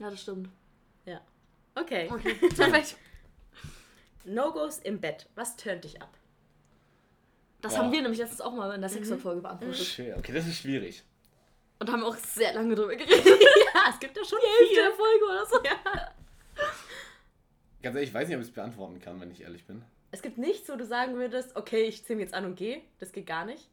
ja, 0.00 0.10
das 0.10 0.20
stimmt. 0.22 0.48
Ja. 1.04 1.20
Okay. 1.74 2.08
Okay, 2.12 2.34
perfekt. 2.56 2.96
No-Gos 4.24 4.78
im 4.80 5.00
Bett. 5.00 5.26
Was 5.34 5.56
tönt 5.56 5.84
dich 5.84 6.00
ab? 6.02 6.10
Das 7.62 7.74
Boah. 7.74 7.82
haben 7.84 7.92
wir 7.92 8.02
nämlich 8.02 8.18
letztens 8.18 8.40
auch 8.40 8.52
mal 8.54 8.72
in 8.74 8.80
der 8.80 8.90
Sexfolge 8.90 9.40
beantwortet. 9.40 9.76
Shit, 9.78 10.16
okay, 10.16 10.32
das 10.32 10.46
ist 10.46 10.58
schwierig. 10.58 11.02
Und 11.78 11.90
haben 11.90 12.04
auch 12.04 12.16
sehr 12.16 12.54
lange 12.54 12.74
drüber 12.74 12.94
geredet. 12.96 13.24
Ja, 13.26 13.90
es 13.90 13.98
gibt 13.98 14.16
da 14.16 14.24
schon 14.24 14.38
Hälfte 14.38 14.66
viel. 14.66 14.76
der 14.76 14.92
Folge 14.92 15.24
oder 15.24 15.46
so. 15.46 15.62
Ja. 15.64 16.12
Ganz 17.82 17.94
ehrlich, 17.96 18.08
ich 18.10 18.14
weiß 18.14 18.28
nicht, 18.28 18.36
ob 18.36 18.42
ich 18.42 18.48
es 18.48 18.54
beantworten 18.54 19.00
kann, 19.00 19.20
wenn 19.20 19.30
ich 19.30 19.42
ehrlich 19.42 19.66
bin. 19.66 19.82
Es 20.10 20.22
gibt 20.22 20.38
nichts, 20.38 20.68
wo 20.70 20.76
du 20.76 20.84
sagen 20.86 21.16
würdest, 21.16 21.54
okay, 21.56 21.82
ich 21.82 22.04
ziehe 22.04 22.16
mich 22.16 22.24
jetzt 22.26 22.34
an 22.34 22.44
und 22.46 22.56
gehe. 22.56 22.80
Das 22.98 23.12
geht 23.12 23.26
gar 23.26 23.44
nicht. 23.44 23.68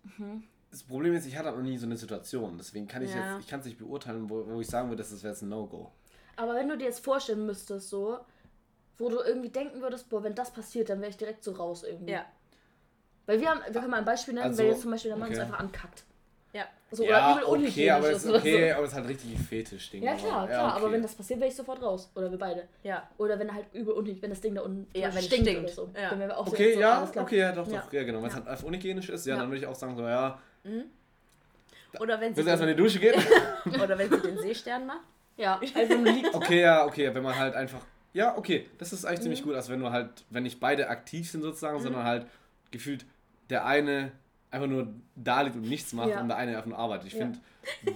Das 0.72 0.84
Problem 0.84 1.14
ist, 1.16 1.26
ich 1.26 1.38
hatte 1.38 1.52
noch 1.52 1.62
nie 1.62 1.78
so 1.78 1.86
eine 1.86 1.96
Situation. 1.98 2.58
Deswegen 2.58 2.88
kann 2.88 3.04
ich 3.04 3.12
Ja. 3.14 3.36
jetzt, 3.36 3.46
ich 3.46 3.50
kann 3.50 3.60
es 3.62 3.66
nicht 3.66 3.78
beurteilen, 3.78 4.30
wo, 4.30 4.46
wo 4.48 4.60
ich 4.60 4.68
sagen 4.68 4.90
würde, 4.90 5.04
das 5.04 5.12
wäre 5.24 5.34
jetzt 5.34 5.42
ein 5.42 5.50
No-Go. 5.50 5.92
Aber 6.36 6.56
wenn 6.56 6.68
du 6.68 6.78
dir 6.78 6.86
jetzt 6.86 7.04
vorstellen 7.04 7.46
müsstest, 7.46 7.90
so, 7.90 8.20
wo 8.98 9.10
du 9.10 9.20
irgendwie 9.20 9.50
denken 9.50 9.82
würdest, 9.82 10.10
boah, 10.10 10.24
wenn 10.24 10.36
das 10.36 10.52
passiert, 10.52 10.90
dann 10.90 11.00
wäre 11.00 11.12
ich 11.12 11.18
direkt 11.18 11.44
so 11.44 11.52
raus 11.54 11.84
irgendwie. 11.84 12.14
Ja. 12.14 12.26
Weil 13.26 13.40
wir 13.40 13.50
haben, 13.50 13.62
wir 13.66 13.74
können 13.74 13.92
mal 13.92 13.98
ein 13.98 14.06
Beispiel 14.06 14.34
nennen, 14.34 14.48
Also, 14.48 14.60
wenn 14.60 14.68
jetzt 14.72 14.82
zum 14.82 14.92
Beispiel 14.92 15.10
der 15.12 15.18
Mann 15.18 15.30
okay. 15.30 15.38
uns 15.40 15.46
einfach 15.48 15.60
ankackt. 15.60 16.04
Ja. 16.52 16.66
So, 16.92 17.04
ja, 17.04 17.10
oder 17.10 17.32
übel 17.32 17.44
okay, 17.46 17.52
unhygienisch 17.52 17.92
aber 17.94 18.12
es 18.12 18.24
ist 18.26 18.32
okay, 18.34 18.70
so. 18.70 18.76
aber 18.76 18.84
es 18.86 18.92
ist 18.92 18.96
halt 18.98 19.08
richtig 19.08 19.34
ein 19.34 19.44
Fetisch-Ding. 19.44 20.04
Ja, 20.04 20.14
klar, 20.16 20.32
aber- 20.34 20.48
klar. 20.48 20.74
Aber 20.76 20.84
okay. 20.86 20.94
wenn 20.94 21.02
das 21.02 21.16
passiert, 21.16 21.40
wäre 21.40 21.50
ich 21.50 21.56
sofort 21.56 21.82
raus. 21.82 22.12
Oder 22.16 22.30
wir 22.30 22.38
beide. 22.38 22.68
Ja. 22.84 23.10
Oder 23.18 23.40
wenn 23.40 23.48
er 23.50 23.56
halt 23.56 23.66
übel 23.74 23.94
unhygienisch, 23.94 24.22
wenn 24.22 24.30
das 24.30 24.42
Ding 24.42 24.54
da 24.56 24.62
unten 24.62 24.88
Ja, 24.96 25.10
so 25.10 25.16
wenn 25.18 25.24
stinkt, 25.24 25.48
stinkt. 25.48 25.64
oder 25.64 25.74
so. 25.74 25.90
Ja. 26.00 26.10
Dann 26.12 26.20
wären 26.20 26.30
wir 26.30 26.38
auch 26.38 26.46
Okay, 26.48 26.74
so, 26.76 26.80
ja, 26.80 27.08
klar. 27.12 27.24
okay, 27.26 27.38
ja, 27.40 27.52
doch, 27.54 27.68
Ja. 27.68 27.82
doch, 27.82 27.94
ja, 27.94 28.04
genau. 28.04 28.20
Wenn 28.20 28.28
es 28.28 28.34
Ja. 28.34 28.40
halt 28.40 28.48
einfach 28.50 28.64
unhygienisch 28.68 29.10
ist, 29.10 29.26
ja, 29.26 29.34
Ja. 29.34 29.40
dann 29.42 29.50
würde 29.50 29.58
ich 29.62 29.66
auch 29.66 29.74
sagen, 29.76 29.96
so, 29.96 30.04
ja, 30.04 30.40
Oder 32.00 32.20
wenn 32.20 32.32
sie, 32.34 32.38
willst 32.38 32.48
du 32.48 32.50
erstmal 32.52 32.70
in 32.70 32.78
die 32.78 32.84
Dusche 32.84 33.00
gehen? 33.00 33.14
oder 33.84 33.98
wenn 33.98 34.10
sie 34.10 34.20
den 34.22 34.38
Seestern 34.40 34.86
macht. 34.86 35.02
Ja, 35.38 35.60
nur 35.90 36.12
liegt. 36.12 36.34
okay, 36.36 36.62
ja, 36.62 36.86
okay, 36.86 37.14
wenn 37.14 37.24
man 37.24 37.36
halt 37.38 37.56
einfach, 37.56 37.82
ja, 38.14 38.38
okay, 38.38 38.70
das 38.78 38.94
ist 38.94 39.06
eigentlich 39.06 39.20
Mhm. 39.20 39.24
ziemlich 39.24 39.44
gut, 39.44 39.56
als 39.56 39.70
wenn 39.70 39.80
du 39.80 39.90
halt, 39.90 40.10
wenn 40.30 40.44
nicht 40.44 40.60
beide 40.60 40.88
aktiv 40.90 41.30
sind 41.32 41.42
sozusagen, 41.42 41.80
sondern 41.80 42.04
halt 42.04 42.28
gefühlt 42.70 43.06
der 43.54 43.66
eine 43.66 44.12
einfach 44.52 44.68
nur 44.68 44.88
da 45.16 45.42
liegt 45.42 45.56
und 45.56 45.62
nichts 45.64 45.94
macht 45.94 46.10
Ja. 46.10 46.22
und 46.22 46.28
der 46.28 46.38
eine 46.38 46.52
einfach 46.56 46.68
nur 46.70 46.78
arbeitet. 46.78 47.08
Ich 47.08 47.14
Ja. 47.14 47.20
finde, 47.20 47.40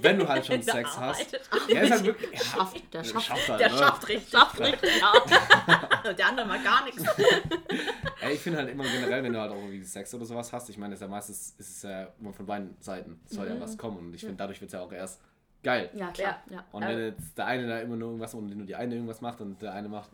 wenn 0.02 0.18
du 0.20 0.28
halt 0.28 0.46
schon 0.46 0.56
Der 0.62 0.74
Sex 0.74 0.98
hast, 0.98 1.20
arbeitet. 1.36 1.42
ja, 1.70 1.82
ist 1.82 1.92
halt 1.92 2.04
wirklich, 2.06 2.32
ja, 2.32 2.40
Schafft, 2.46 2.94
der 2.94 3.04
schafft. 3.04 3.50
halt, 3.50 3.60
Der 3.60 3.70
ne? 3.70 3.78
schafft 3.78 4.08
richtig. 4.10 4.30
Schafft 4.32 4.60
richtig, 4.60 4.90
ja. 5.00 6.14
Der 6.14 6.28
andere 6.28 6.48
mal 6.48 6.60
gar 6.64 6.86
nichts. 6.86 7.04
Ey, 8.22 8.34
ich 8.34 8.40
finde 8.40 8.60
halt 8.60 8.70
immer 8.70 8.84
generell, 8.86 9.24
wenn 9.24 9.34
du 9.34 9.40
halt 9.40 9.52
auch 9.52 9.56
irgendwie 9.58 9.84
Sex 9.84 10.14
oder 10.14 10.26
sowas 10.26 10.52
hast, 10.54 10.70
ich 10.70 10.78
meine, 10.78 10.92
das 10.92 11.00
ist 11.00 11.02
ja 11.02 11.08
meistens 11.08 11.56
ist 11.58 11.70
es 11.78 11.82
ja 11.84 12.08
immer 12.20 12.34
von 12.34 12.46
beiden 12.46 12.76
Seiten, 12.80 13.20
soll 13.26 13.48
ja 13.48 13.60
was 13.60 13.78
kommen 13.78 13.98
und 13.98 14.14
ich 14.14 14.22
finde, 14.22 14.36
dadurch 14.38 14.60
wird 14.62 14.70
es 14.70 14.74
ja 14.74 14.82
auch 14.82 14.92
erst 14.92 15.20
geil. 15.64 15.90
Ja, 15.96 16.08
klar. 16.12 16.42
Ja. 16.50 16.64
Und 16.72 16.84
wenn 16.88 17.00
jetzt 17.00 17.38
der 17.38 17.46
eine 17.46 17.68
da 17.68 17.80
immer 17.80 17.96
nur 17.98 18.10
irgendwas 18.10 18.34
und 18.34 18.50
nur 18.56 18.66
die 18.66 18.76
eine 18.76 18.94
irgendwas 18.96 19.22
macht 19.22 19.42
und 19.42 19.62
der 19.62 19.74
eine 19.74 19.90
macht, 19.90 20.10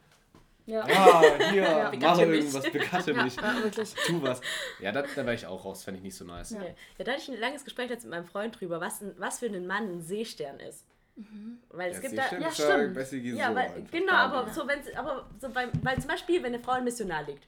Ja. 0.66 0.82
ah, 0.84 1.22
hier, 1.51 1.61
mach 1.64 1.91
Bekatte 1.91 2.26
mich. 2.26 2.39
irgendwas, 2.39 2.72
bekatte 2.72 3.14
mich, 3.14 3.36
ja, 3.36 3.64
wirklich. 3.64 3.93
tu 4.05 4.22
was. 4.22 4.39
Ja, 4.80 4.91
da, 4.91 5.01
da 5.01 5.16
wäre 5.26 5.34
ich 5.36 5.45
auch 5.45 5.66
raus, 5.66 5.84
fände 5.84 5.97
ich 5.97 6.03
nicht 6.03 6.16
so 6.16 6.24
nice. 6.26 6.51
Ja. 6.51 6.61
ja, 6.64 7.03
da 7.05 7.11
hatte 7.11 7.22
ich 7.22 7.30
ein 7.30 7.39
langes 7.39 7.64
Gespräch 7.66 7.89
jetzt 7.89 8.03
mit 8.03 8.11
meinem 8.11 8.26
Freund 8.26 8.59
drüber, 8.59 8.80
was, 8.80 9.01
ein- 9.01 9.14
was 9.18 9.39
für 9.39 9.47
einen 9.47 9.68
Mann 9.68 9.97
ein 9.97 10.01
Seestern 10.01 10.59
ist. 10.61 10.86
Weil 11.70 11.91
es 11.91 11.97
Ja, 11.97 12.01
gibt 12.01 12.18
da. 12.18 12.38
Ja, 12.39 12.47
ist 12.47 12.57
ja 12.57 12.88
stimmt. 13.01 13.36
Ja, 13.38 13.53
weil, 13.53 13.86
genau, 13.91 14.14
aber 14.14 14.51
so, 14.51 14.68
wenn 14.68 14.80
aber 14.97 15.30
so 15.39 15.49
beim, 15.49 15.70
weil 15.84 15.97
zum 15.99 16.07
Beispiel, 16.07 16.41
wenn 16.41 16.53
eine 16.55 16.64
Frau 16.64 16.76
in 16.78 16.86
Missionar 16.86 17.24
liegt 17.24 17.45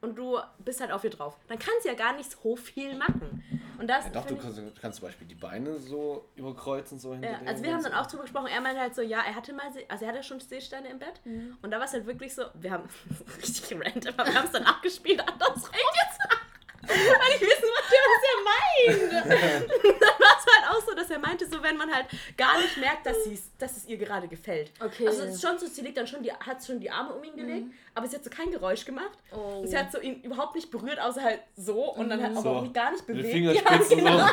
und 0.00 0.16
du 0.16 0.38
bist 0.58 0.80
halt 0.80 0.92
auf 0.92 1.04
ihr 1.04 1.10
drauf, 1.10 1.36
dann 1.48 1.58
kann 1.58 1.74
sie 1.82 1.88
ja 1.88 1.94
gar 1.94 2.14
nicht 2.14 2.30
so 2.30 2.56
viel 2.56 2.96
machen. 2.96 3.42
Und 3.78 3.88
das 3.88 4.04
Ja, 4.06 4.10
doch, 4.10 4.26
du 4.26 4.36
kannst, 4.36 4.58
du 4.58 4.72
kannst 4.80 4.98
zum 4.98 5.08
Beispiel 5.08 5.26
die 5.26 5.34
Beine 5.34 5.76
so 5.78 6.28
überkreuzen, 6.36 6.98
so 6.98 7.12
hinter 7.12 7.30
Ja, 7.30 7.40
also 7.44 7.62
wir 7.62 7.74
haben 7.74 7.82
dann 7.82 7.94
auch 7.94 8.06
drüber 8.06 8.22
gesprochen, 8.22 8.46
er 8.46 8.60
meinte 8.60 8.80
halt 8.80 8.94
so, 8.94 9.02
ja, 9.02 9.22
er 9.26 9.34
hatte 9.34 9.52
mal, 9.52 9.66
also 9.88 10.04
er 10.04 10.12
hatte 10.12 10.22
schon 10.22 10.40
Seesteine 10.40 10.88
im 10.88 10.98
Bett. 10.98 11.20
Und 11.62 11.70
da 11.70 11.78
war 11.78 11.84
es 11.84 11.92
halt 11.92 12.06
wirklich 12.06 12.34
so, 12.34 12.44
wir 12.54 12.70
haben 12.70 12.88
richtig 13.38 13.78
random, 13.78 14.14
aber 14.16 14.28
wir 14.28 14.34
haben 14.34 14.46
es 14.46 14.52
dann 14.52 14.64
abgespielt, 14.64 15.20
andersrum 15.20 15.70
ich 16.88 17.40
wissen 17.40 17.62
wollte, 17.62 17.96
was 18.12 18.22
er 18.32 18.38
meint. 18.44 19.12
dann 20.00 20.20
war 20.20 20.38
es 20.38 20.54
halt 20.54 20.70
auch 20.70 20.86
so, 20.86 20.94
dass 20.94 21.10
er 21.10 21.18
meinte, 21.18 21.46
so 21.46 21.62
wenn 21.62 21.76
man 21.76 21.92
halt 21.92 22.06
gar 22.36 22.58
nicht 22.60 22.76
merkt, 22.76 23.06
dass, 23.06 23.24
sie's, 23.24 23.50
dass 23.58 23.76
es 23.76 23.86
ihr 23.86 23.96
gerade 23.96 24.28
gefällt. 24.28 24.70
Okay. 24.80 25.06
Also 25.06 25.22
es 25.24 25.34
ist 25.36 25.42
schon 25.42 25.58
so, 25.58 25.66
sie 25.66 25.80
legt 25.82 25.96
dann 25.96 26.06
schon 26.06 26.22
die, 26.22 26.32
hat 26.32 26.64
schon 26.64 26.80
die 26.80 26.90
Arme 26.90 27.14
um 27.14 27.24
ihn 27.24 27.36
gelegt, 27.36 27.66
aber 27.94 28.06
sie 28.06 28.16
hat 28.16 28.24
so 28.24 28.30
kein 28.30 28.50
Geräusch 28.50 28.84
gemacht. 28.84 29.18
Oh. 29.32 29.60
Und 29.60 29.68
sie 29.68 29.76
hat 29.76 29.90
so 29.92 30.00
ihn 30.00 30.20
überhaupt 30.22 30.54
nicht 30.54 30.70
berührt, 30.70 31.00
außer 31.00 31.22
halt 31.22 31.40
so 31.56 31.92
und 31.94 32.08
dann 32.08 32.22
halt 32.22 32.32
aber 32.32 32.42
So. 32.42 32.48
auch 32.50 32.72
gar 32.72 32.92
nicht 32.92 33.06
Mit 33.08 33.18
bewegt. 33.18 33.34
Fingerspitzen 33.34 33.98
ja, 33.98 34.12
genau, 34.12 34.26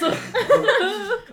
so. 0.00 0.06
so. 0.08 0.16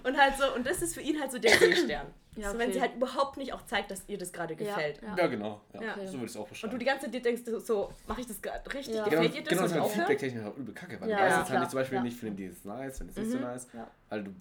Und 0.03 0.17
halt 0.17 0.37
so, 0.37 0.53
und 0.55 0.65
das 0.65 0.81
ist 0.81 0.93
für 0.93 1.01
ihn 1.01 1.19
halt 1.19 1.31
so 1.31 1.37
der 1.39 1.51
Seestern. 1.59 2.07
Ja, 2.39 2.51
so, 2.51 2.57
wenn 2.57 2.65
okay. 2.69 2.73
sie 2.73 2.81
halt 2.81 2.95
überhaupt 2.95 3.37
nicht 3.37 3.53
auch 3.53 3.65
zeigt, 3.65 3.91
dass 3.91 4.03
ihr 4.07 4.17
das 4.17 4.31
gerade 4.31 4.55
gefällt. 4.55 5.01
Ja. 5.01 5.15
Ja, 5.15 5.27
genau. 5.27 5.61
Ja, 5.73 5.81
Ja. 5.81 6.07
So 6.07 6.13
würde 6.13 6.25
ich 6.25 6.31
es 6.31 6.37
auch 6.37 6.41
Und 6.43 6.49
beschreiben. 6.49 6.71
du 6.71 6.77
die 6.77 6.85
ganze 6.85 7.11
Zeit 7.11 7.25
denkst, 7.25 7.41
so, 7.45 7.59
so 7.59 7.93
mache 8.07 8.21
ich 8.21 8.27
das 8.27 8.41
gerade 8.41 8.73
richtig? 8.73 8.95
Ja. 8.95 9.03
Genau, 9.07 9.21
Gefällt 9.21 9.35
dir 9.35 9.41
das? 9.43 9.49
genau, 9.49 9.61
und 9.61 9.63
das 9.63 9.71
ist 9.71 9.73
halt 9.73 9.83
aufhören? 9.83 10.07
feedbacktechnisch 10.07 10.45
auch 10.45 10.57
übel 10.57 10.73
kacke, 10.73 11.01
weil 11.01 11.09
Ja, 11.09 11.15
du 11.17 11.21
weißt 11.23 11.31
ja, 11.33 11.39
jetzt 11.41 11.49
halt 11.51 11.59
nicht 11.59 11.69
zum 11.71 11.79
Beispiel 11.79 11.95
Ja. 11.97 12.03
nicht, 12.03 12.17
finden 12.19 12.35
die 12.37 12.45
es 12.45 12.65
nice, 12.65 12.97
finden 12.97 13.13
die 13.13 13.19
es 13.21 13.27
nicht 13.27 13.39
so 13.39 13.45
nice. 13.47 13.67
Ja. 13.73 13.87
Weil 14.09 14.23
du, 14.23 14.31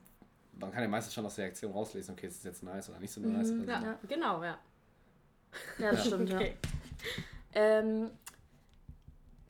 man 0.61 0.72
kann 0.72 0.82
ja 0.82 0.88
meistens 0.88 1.14
schon 1.14 1.26
aus 1.26 1.34
der 1.36 1.44
Reaktion 1.46 1.72
rauslesen, 1.72 2.14
okay, 2.14 2.26
ist 2.26 2.38
es 2.38 2.44
jetzt 2.44 2.62
nice 2.62 2.88
oder 2.90 2.99
nicht 3.01 3.12
so 3.12 3.20
nice. 3.20 3.51
Mhm. 3.51 3.62
Oder 3.64 3.80
so. 3.80 3.86
Ja, 3.86 3.92
Ja. 3.92 3.99
genau, 4.09 4.42
ja. 4.44 4.59
Ja, 5.78 5.90
das 5.92 6.07
stimmt, 6.07 6.32
Okay. 6.32 6.55
ja. 7.55 7.78
Ähm, 7.80 8.11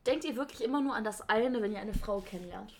denkt 0.07 0.24
ihr 0.24 0.36
wirklich 0.36 0.62
immer 0.62 0.80
nur 0.80 0.94
an 0.94 1.05
das 1.05 1.28
eine, 1.28 1.61
wenn 1.61 1.72
ihr 1.72 1.80
eine 1.80 1.92
Frau 1.94 2.20
kennenlernt? 2.20 2.72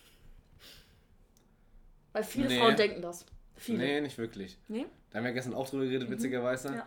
Weil 2.13 2.25
viele 2.25 2.49
Nee. 2.49 2.59
Frauen 2.59 2.77
denken 2.77 3.03
das. 3.03 3.27
Viele. 3.57 3.79
Nee, 3.79 4.01
nicht 4.01 4.19
wirklich. 4.19 4.57
Nee? 4.69 4.87
Da 5.11 5.19
haben 5.19 5.25
wir 5.25 5.33
gestern 5.33 5.55
auch 5.55 5.69
drüber 5.69 5.85
geredet, 5.85 6.11
witzigerweise. 6.11 6.71
Mhm. 6.71 6.77
Ja. 6.77 6.87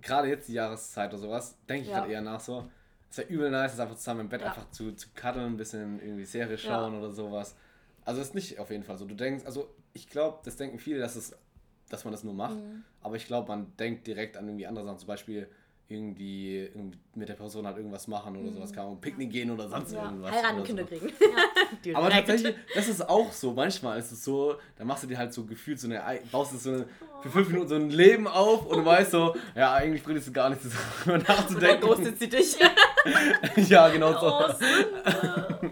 Gerade 0.00 0.28
jetzt 0.28 0.48
die 0.48 0.54
Jahreszeit 0.54 1.10
oder 1.10 1.18
sowas, 1.18 1.56
denke 1.68 1.84
ich 1.84 1.90
Ja. 1.90 2.00
gerade 2.00 2.12
eher 2.12 2.20
nach 2.22 2.40
so. 2.40 2.68
Es 3.10 3.18
wäre 3.18 3.28
übel 3.28 3.50
nice, 3.50 3.72
das 3.72 3.80
einfach 3.80 3.96
zusammen 3.96 4.20
im 4.20 4.28
Bett 4.28 4.40
Ja. 4.40 4.48
einfach 4.48 4.70
zu, 4.70 4.92
zu 4.92 5.08
cuddeln, 5.14 5.46
ein 5.46 5.56
bisschen 5.56 6.00
irgendwie 6.00 6.24
Serie 6.24 6.52
Ja. 6.56 6.58
schauen 6.58 6.94
oder 6.98 7.10
sowas. 7.10 7.54
Also 8.04 8.20
ist 8.20 8.34
nicht 8.34 8.58
auf 8.58 8.70
jeden 8.70 8.82
Fall 8.84 8.96
so. 8.98 9.04
Du 9.04 9.14
denkst, 9.14 9.44
also 9.46 9.72
ich 9.92 10.08
glaube, 10.08 10.38
das 10.44 10.56
denken 10.56 10.78
viele, 10.78 10.98
dass 10.98 11.14
es, 11.14 11.36
dass 11.88 12.04
man 12.04 12.12
das 12.12 12.24
nur 12.24 12.34
macht. 12.34 12.56
Mhm. 12.56 12.82
Aber 13.02 13.16
ich 13.16 13.26
glaube, 13.26 13.48
man 13.48 13.76
denkt 13.76 14.06
direkt 14.06 14.36
an 14.36 14.46
irgendwie 14.48 14.66
andere 14.66 14.84
Sachen. 14.86 14.98
Zum 14.98 15.06
Beispiel 15.08 15.46
irgendwie, 15.88 16.58
irgendwie 16.58 16.98
mit 17.14 17.28
der 17.28 17.34
Person 17.34 17.66
halt 17.66 17.76
irgendwas 17.76 18.08
machen 18.08 18.34
oder 18.36 18.50
sowas. 18.50 18.72
Kann 18.72 18.86
man 18.86 19.00
Picknick 19.00 19.30
gehen 19.30 19.50
oder 19.50 19.68
sonst 19.68 19.90
Mhm. 19.90 19.96
Ja. 19.96 20.04
irgendwas. 20.06 20.32
Heiraten 20.32 20.64
Kinder 20.64 20.82
so. 20.84 20.88
kriegen. 20.88 21.12
Direkt. 21.84 21.96
Aber 21.98 22.10
tatsächlich, 22.10 22.54
das 22.74 22.88
ist 22.88 23.08
auch 23.08 23.30
so. 23.32 23.52
Manchmal 23.52 23.98
ist 23.98 24.10
es 24.10 24.24
so, 24.24 24.56
da 24.76 24.84
machst 24.84 25.04
du 25.04 25.06
dir 25.08 25.18
halt 25.18 25.32
so 25.34 25.44
gefühlt 25.44 25.78
so 25.78 25.86
eine, 25.86 26.02
baust 26.30 26.52
du 26.54 26.56
so 26.56 26.70
eine, 26.72 26.86
für 27.22 27.30
fünf 27.30 27.48
Minuten 27.48 27.68
so 27.68 27.74
ein 27.76 27.90
Leben 27.90 28.26
auf 28.26 28.66
und 28.66 28.78
du 28.78 28.84
weißt 28.84 29.10
so, 29.12 29.34
ja, 29.54 29.72
eigentlich 29.74 30.02
bringt 30.02 30.18
es 30.18 30.32
gar 30.32 30.50
nichts, 30.50 30.66
darüber 31.04 31.14
Und 31.14 31.28
dann 31.28 31.36
nachzudenken. 31.36 31.86
ghostet 31.86 32.18
sie 32.18 32.28
dich. 32.28 32.56
ja, 33.68 33.88
genau 33.88 34.12
so. 34.18 34.26
Oh. 34.26 35.68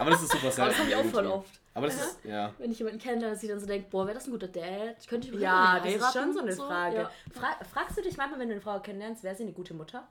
Aber 0.00 0.10
das 0.10 0.22
ist 0.22 0.32
super 0.32 0.50
selten. 0.50 0.60
Aber 0.62 0.70
das 0.70 0.78
habe 0.78 0.88
ich 0.90 0.96
auch 0.96 1.04
voll 1.06 1.26
oft. 1.26 1.60
Aber 1.74 1.86
das 1.86 1.96
ist, 1.96 2.24
ja. 2.24 2.52
Wenn 2.58 2.70
ich 2.72 2.78
jemanden 2.78 2.98
kennenlerne, 3.00 3.34
dass 3.34 3.40
sie 3.40 3.48
dann 3.48 3.60
so 3.60 3.66
denkt, 3.66 3.90
boah, 3.90 4.06
wäre 4.06 4.14
das 4.14 4.26
ein 4.26 4.30
guter 4.32 4.48
Dad? 4.48 4.96
Könnte 5.08 5.28
ich 5.28 5.34
Ja, 5.40 5.76
irgendwie 5.76 5.98
das 5.98 6.08
ist 6.08 6.20
schon 6.20 6.32
so 6.32 6.40
eine 6.40 6.52
Frage. 6.52 6.96
Ja. 6.96 7.10
Fra 7.32 7.56
fragst 7.72 7.96
du 7.98 8.02
dich 8.02 8.16
manchmal, 8.16 8.40
wenn 8.40 8.48
du 8.48 8.54
eine 8.54 8.60
Frau 8.62 8.80
kennenlernst, 8.80 9.22
wäre 9.22 9.34
sie 9.36 9.44
eine 9.44 9.52
gute 9.52 9.74
Mutter 9.74 10.06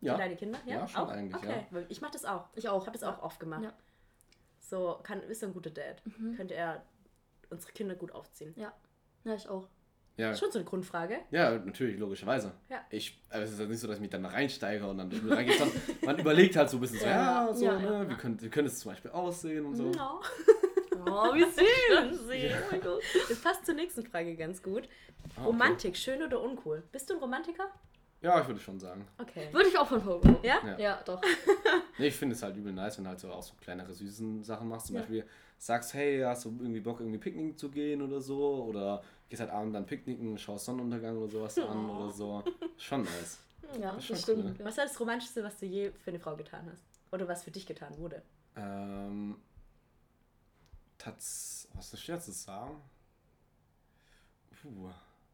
Ja. 0.00 0.14
für 0.14 0.18
deine 0.20 0.36
Kinder? 0.36 0.58
Ja, 0.66 0.86
schon 0.88 1.00
auch? 1.02 1.08
eigentlich, 1.08 1.34
okay. 1.34 1.66
Weil 1.70 1.86
Ich 1.88 2.00
mache 2.00 2.12
das 2.12 2.24
auch. 2.24 2.44
Ich 2.54 2.68
auch. 2.68 2.80
Ich 2.82 2.86
habe 2.86 2.98
das 2.98 3.06
auch 3.06 3.22
oft 3.22 3.38
gemacht. 3.40 3.64
Ja. 3.64 3.72
So, 4.60 4.98
kann, 5.02 5.22
ist 5.22 5.42
er 5.42 5.48
ein 5.48 5.54
guter 5.54 5.70
Dad? 5.70 6.02
Könnte 6.36 6.54
er 6.54 6.82
unsere 7.50 7.72
Kinder 7.72 7.94
gut 7.96 8.12
aufziehen? 8.12 8.54
Ja. 8.56 8.72
Ja, 9.24 9.34
ich 9.34 9.48
auch. 9.48 9.68
Ja, 10.16 10.34
Schon 10.34 10.50
so 10.52 10.58
eine 10.58 10.66
Grundfrage. 10.66 11.18
ja, 11.30 11.52
natürlich, 11.58 11.98
logischerweise. 11.98 12.52
Ja. 12.68 12.78
Ich, 12.90 13.18
also 13.30 13.44
es 13.44 13.52
ist 13.52 13.60
ja 13.60 13.66
nicht 13.66 13.80
so, 13.80 13.86
dass 13.86 13.96
ich 13.96 14.00
mich 14.02 14.10
dann 14.10 14.22
da 14.22 14.28
reinsteige 14.28 14.86
und 14.86 14.98
dann 14.98 15.10
reingehe. 15.28 15.56
sondern 15.56 15.80
Man 16.02 16.18
überlegt 16.18 16.56
halt 16.56 16.68
so 16.68 16.76
ein 16.76 16.80
bisschen 16.80 16.98
so, 16.98 17.06
ja, 17.06 17.46
Ja, 17.46 17.54
so, 17.54 17.64
ja, 17.64 17.78
ne, 17.78 17.84
ja, 17.86 18.06
wie, 18.06 18.12
ja. 18.12 18.18
könnte, 18.18 18.44
wie 18.44 18.50
könnte 18.50 18.70
es 18.70 18.78
zum 18.80 18.90
Beispiel 18.92 19.10
aussehen 19.12 19.64
und 19.64 19.76
so. 19.76 19.84
No. 19.90 20.20
Oh, 21.06 21.32
wie 21.34 21.44
süß. 21.44 22.20
Oh 22.28 22.66
mein 22.70 22.80
Gott. 22.82 23.02
Das 23.30 23.40
passt 23.40 23.64
zur 23.64 23.74
nächsten 23.74 24.04
Frage 24.04 24.36
ganz 24.36 24.62
gut. 24.62 24.82
Ah, 24.84 25.40
okay. 25.40 25.46
Romantik, 25.46 25.96
schön 25.96 26.22
oder 26.22 26.42
uncool? 26.42 26.82
Bist 26.92 27.08
du 27.08 27.14
ein 27.14 27.20
Romantiker? 27.20 27.70
Ja, 28.20 28.38
ich 28.38 28.46
würde 28.46 28.60
schon 28.60 28.78
sagen. 28.78 29.06
Okay. 29.16 29.48
Würde 29.50 29.70
ich 29.70 29.78
auch 29.78 29.86
von 29.88 30.04
behaupten. 30.04 30.36
Ja? 30.42 30.58
Ja. 30.62 30.78
Ja, 30.78 31.02
doch. 31.06 31.22
Nee, 31.96 32.08
ich 32.08 32.14
finde 32.16 32.34
es 32.34 32.42
halt 32.42 32.54
übel 32.54 32.74
nice, 32.74 32.98
wenn 32.98 33.04
du 33.04 33.10
halt 33.10 33.18
so 33.20 33.30
auch 33.32 33.42
so 33.42 33.54
kleinere 33.58 33.94
süßen 33.94 34.44
Sachen 34.44 34.68
machst. 34.68 34.88
Zum 34.88 34.96
Ja. 34.96 35.00
Beispiel 35.00 35.24
sagst, 35.60 35.92
hey, 35.92 36.20
hast 36.20 36.46
du 36.46 36.56
irgendwie 36.58 36.80
Bock, 36.80 37.00
irgendwie 37.00 37.18
picknicken 37.18 37.56
zu 37.56 37.70
gehen 37.70 38.00
oder 38.00 38.20
so? 38.20 38.64
Oder 38.64 39.02
gehst 39.28 39.40
halt 39.40 39.50
abends 39.50 39.74
dann 39.74 39.86
picknicken, 39.86 40.36
schaust 40.38 40.64
Sonnenuntergang 40.64 41.16
oder 41.18 41.30
sowas 41.30 41.58
an 41.58 41.90
oder 41.90 42.10
so. 42.10 42.42
Schon 42.78 43.02
nice. 43.02 43.38
Ja, 43.78 44.00
schon 44.00 44.14
das 44.16 44.22
stimmt. 44.22 44.58
cool. 44.58 44.64
Was 44.64 44.78
war 44.78 44.84
das 44.86 44.98
Romantischste, 44.98 45.44
was 45.44 45.58
du 45.58 45.66
je 45.66 45.92
für 45.92 46.10
eine 46.10 46.18
Frau 46.18 46.34
getan 46.34 46.66
hast? 46.72 46.82
Oder 47.12 47.28
was 47.28 47.44
für 47.44 47.50
dich 47.50 47.66
getan 47.66 47.96
wurde? 47.98 48.22
Ähm, 48.56 49.36
tats, 50.96 51.68
was 51.74 51.92
ist 51.92 52.00
schwer 52.00 52.18
zu 52.18 52.32
sagen? 52.32 52.80
Puh. 54.62 54.90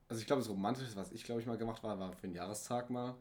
Also 0.08 0.20
ich 0.20 0.26
glaube, 0.26 0.42
das 0.42 0.50
Romantischste, 0.50 0.96
was 0.96 1.12
ich 1.12 1.24
glaube 1.24 1.40
ich 1.40 1.46
mal 1.46 1.56
gemacht 1.56 1.82
war, 1.84 1.98
war 1.98 2.12
für 2.12 2.26
den 2.26 2.34
Jahrestag 2.34 2.90
mal. 2.90 3.14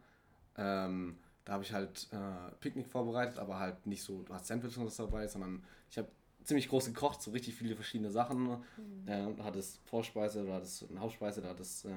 Ähm, 0.57 1.17
da 1.43 1.53
habe 1.53 1.63
ich 1.63 1.71
halt 1.71 2.07
äh, 2.11 2.51
Picknick 2.59 2.87
vorbereitet, 2.87 3.37
aber 3.37 3.59
halt 3.59 3.85
nicht 3.85 4.01
so, 4.01 4.23
du 4.23 4.33
hast 4.33 4.47
Sandwich 4.47 4.75
und 4.77 4.87
was 4.87 4.95
dabei, 4.95 5.27
sondern 5.27 5.63
ich 5.89 5.97
habe 5.99 6.09
ziemlich 6.45 6.69
groß 6.69 6.85
gekocht, 6.85 7.21
so 7.21 7.31
richtig 7.31 7.55
viele 7.55 7.75
verschiedene 7.75 8.11
Sachen. 8.11 8.51
Äh, 9.05 9.27
da 9.37 9.43
hat 9.43 9.55
es 9.55 9.79
Vorspeise, 9.85 10.45
da 10.45 10.53
hat 10.53 10.63
es 10.63 10.85
eine 10.89 10.99
Hauptspeise, 10.99 11.41
da 11.41 11.49
hat 11.49 11.59
es 11.59 11.85
äh, 11.85 11.89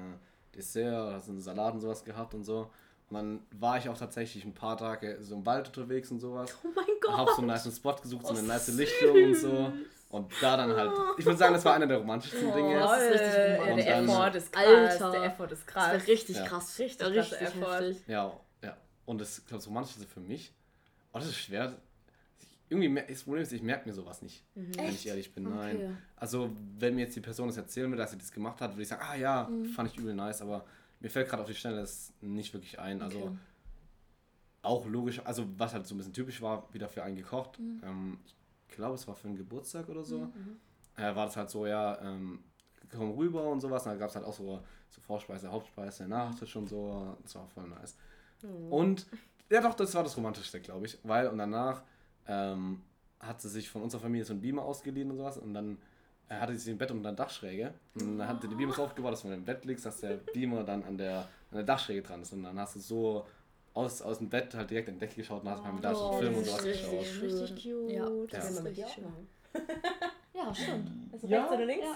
Dessert, 0.55 0.93
da 1.09 1.13
hat 1.13 1.21
es 1.23 1.29
einen 1.29 1.39
Salat 1.41 1.73
und 1.75 1.81
sowas 1.81 2.03
gehabt 2.03 2.33
und 2.33 2.43
so. 2.43 2.69
Und 3.09 3.15
dann 3.15 3.39
war 3.51 3.77
ich 3.77 3.89
auch 3.89 3.97
tatsächlich 3.97 4.45
ein 4.45 4.53
paar 4.53 4.77
Tage 4.77 5.17
so 5.21 5.35
im 5.35 5.45
Wald 5.45 5.67
unterwegs 5.67 6.11
und 6.11 6.19
sowas. 6.19 6.55
Oh 6.63 6.67
mein 6.75 6.85
Hab 7.17 7.25
Gott! 7.27 7.35
so 7.35 7.41
einen 7.41 7.47
nice 7.47 7.75
Spot 7.75 7.95
gesucht, 7.95 8.25
so 8.27 8.33
Oh, 8.33 8.37
eine 8.37 8.47
nice 8.47 8.67
Lichtung 8.69 9.23
und 9.23 9.35
so. 9.35 9.73
Und 10.09 10.31
da 10.41 10.57
dann 10.57 10.75
halt, 10.75 10.91
ich 11.19 11.25
würde 11.25 11.37
sagen, 11.37 11.53
das 11.53 11.63
war 11.65 11.73
einer 11.75 11.85
der 11.87 11.97
romantischsten 11.99 12.49
Oh, 12.49 12.55
Dinge. 12.55 12.79
das 12.79 13.01
ist 13.03 13.11
richtig 13.11 13.57
romantisch. 13.59 13.85
Der 13.85 13.97
Effort 14.01 14.35
ist 14.35 14.51
krass. 14.51 14.65
Alter. 15.01 15.11
Der 15.11 15.23
Effort 15.25 15.51
ist 15.51 15.51
Das 15.51 15.65
krass. 15.67 15.91
wäre 15.93 16.07
richtig 16.07 16.35
Ja. 16.37 16.45
krass. 16.45 16.79
Richtig 16.79 17.07
richtig 17.07 17.37
krasser 17.39 17.41
Effort. 17.57 17.95
Ja, 18.07 18.39
ja. 18.63 18.77
Und 19.05 19.21
das, 19.21 19.45
glaube 19.45 19.57
das 19.59 19.67
Romantischste 19.67 20.05
für 20.07 20.19
mich, 20.19 20.51
oh, 21.13 21.19
das 21.19 21.27
ist 21.27 21.37
schwer. 21.37 21.73
Irgendwie, 22.69 23.01
das 23.07 23.23
Problem 23.23 23.41
ist, 23.43 23.51
ich 23.51 23.63
merke 23.63 23.87
mir 23.89 23.93
sowas 23.95 24.21
nicht, 24.21 24.45
wenn 24.53 24.79
Echt? 24.85 24.99
ich 24.99 25.07
ehrlich 25.07 25.33
bin. 25.33 25.47
Okay. 25.47 25.55
Nein. 25.55 25.97
Also, 26.15 26.51
wenn 26.77 26.95
mir 26.95 27.01
jetzt 27.01 27.15
die 27.15 27.21
Person 27.21 27.47
das 27.47 27.57
erzählen 27.57 27.89
würde, 27.89 28.01
dass 28.03 28.11
sie 28.11 28.17
das 28.17 28.31
gemacht 28.31 28.61
hat, 28.61 28.71
würde 28.73 28.83
ich 28.83 28.87
sagen, 28.87 29.01
ah 29.03 29.15
ja, 29.15 29.49
Mhm. 29.49 29.65
fand 29.65 29.91
ich 29.91 29.97
übel 29.97 30.13
nice, 30.13 30.41
aber 30.41 30.65
mir 30.99 31.09
fällt 31.09 31.27
gerade 31.29 31.41
auf 31.41 31.49
die 31.49 31.55
Stelle 31.55 31.77
das 31.77 32.13
nicht 32.21 32.53
wirklich 32.53 32.79
ein. 32.79 33.01
Also, 33.01 33.19
Okay. 33.19 33.37
auch 34.61 34.85
logisch, 34.85 35.21
also 35.25 35.45
was 35.57 35.73
halt 35.73 35.87
so 35.87 35.95
ein 35.95 35.97
bisschen 35.97 36.13
typisch 36.13 36.41
war, 36.41 36.71
wieder 36.73 36.89
für 36.89 37.03
einen 37.03 37.15
gekocht. 37.15 37.57
Mhm. 37.59 37.81
Ähm, 37.83 38.19
glaube, 38.67 38.95
es 38.95 39.07
war 39.07 39.15
für 39.15 39.27
einen 39.27 39.37
Geburtstag 39.37 39.89
oder 39.89 40.03
so, 40.03 40.31
äh, 40.95 41.15
war 41.15 41.25
das 41.25 41.37
halt 41.37 41.49
so, 41.49 41.65
ja, 41.65 41.99
ähm, 42.01 42.43
komm 42.91 43.11
rüber 43.11 43.47
und 43.49 43.61
sowas. 43.61 43.83
Und 43.85 43.91
dann 43.93 43.99
gab 43.99 44.09
es 44.09 44.15
halt 44.15 44.25
auch 44.25 44.33
so, 44.33 44.61
so 44.89 45.01
Vorspeise, 45.01 45.51
Hauptspeise, 45.51 46.07
Nachtisch 46.07 46.55
und 46.55 46.67
so. 46.67 47.15
Das 47.23 47.35
war 47.35 47.47
voll 47.47 47.67
nice. 47.67 47.95
Und 48.69 49.05
ja, 49.49 49.61
doch, 49.61 49.73
das 49.75 49.93
war 49.95 50.03
das 50.03 50.15
Romantischste, 50.17 50.59
glaube 50.61 50.85
ich. 50.85 50.97
Weil 51.03 51.27
und 51.27 51.37
danach 51.39 51.83
ähm, 52.29 52.81
hat 53.19 53.41
sie 53.41 53.49
sich 53.49 53.69
von 53.69 53.81
unserer 53.81 54.01
Familie 54.01 54.23
so 54.23 54.33
ein 54.33 54.39
Beamer 54.39 54.63
ausgeliehen 54.63 55.11
und 55.11 55.17
sowas. 55.17 55.37
Und 55.37 55.53
dann 55.53 55.77
äh, 56.29 56.35
hatte 56.35 56.55
sie 56.55 56.71
ein 56.71 56.77
Bett 56.77 56.91
unter 56.91 57.09
der 57.09 57.13
Dachschräge. 57.25 57.73
Und 57.95 58.17
dann 58.17 58.27
hatte 58.29 58.47
die 58.47 58.55
Beamer 58.55 58.73
so 58.73 58.83
aufgebaut, 58.83 59.11
dass 59.13 59.23
wenn 59.25 59.31
du 59.31 59.37
im 59.37 59.45
Bett 59.45 59.65
liegst, 59.65 59.85
dass 59.85 59.99
der 59.99 60.17
Beamer 60.33 60.63
dann 60.63 60.83
an 60.83 60.97
der, 60.97 61.19
an 61.19 61.55
der 61.55 61.63
Dachschräge 61.63 62.01
dran 62.01 62.21
ist. 62.21 62.31
Und 62.31 62.43
dann 62.43 62.57
hast 62.59 62.75
du 62.75 62.79
so 62.79 63.25
aus, 63.73 64.01
aus 64.01 64.19
dem 64.19 64.29
Bett 64.29 64.53
halt 64.55 64.69
direkt 64.69 64.87
in 64.87 64.95
den 64.95 64.99
Deck 65.01 65.15
geschaut 65.15 65.43
und 65.43 65.49
hast 65.49 65.63
beim 65.63 65.81
da 65.81 65.93
so 65.93 66.11
Oh, 66.11 66.17
Film 66.19 66.33
und 66.35 66.41
das 66.45 66.51
sowas 66.51 66.65
ist 66.65 66.81
geschaut. 66.81 66.99
richtig 66.99 67.23
Richtig 67.41 67.63
cute. 67.63 67.91
Ja. 67.91 68.09
Das 68.29 68.55
Ja. 68.55 68.61
mit 68.61 68.77
machen. 68.77 69.27
Ja, 70.33 70.53
stimmt. 70.53 70.89
Also 71.11 71.27
Ja? 71.27 71.39
rechts 71.41 71.53
oder 71.53 71.65
links? 71.65 71.87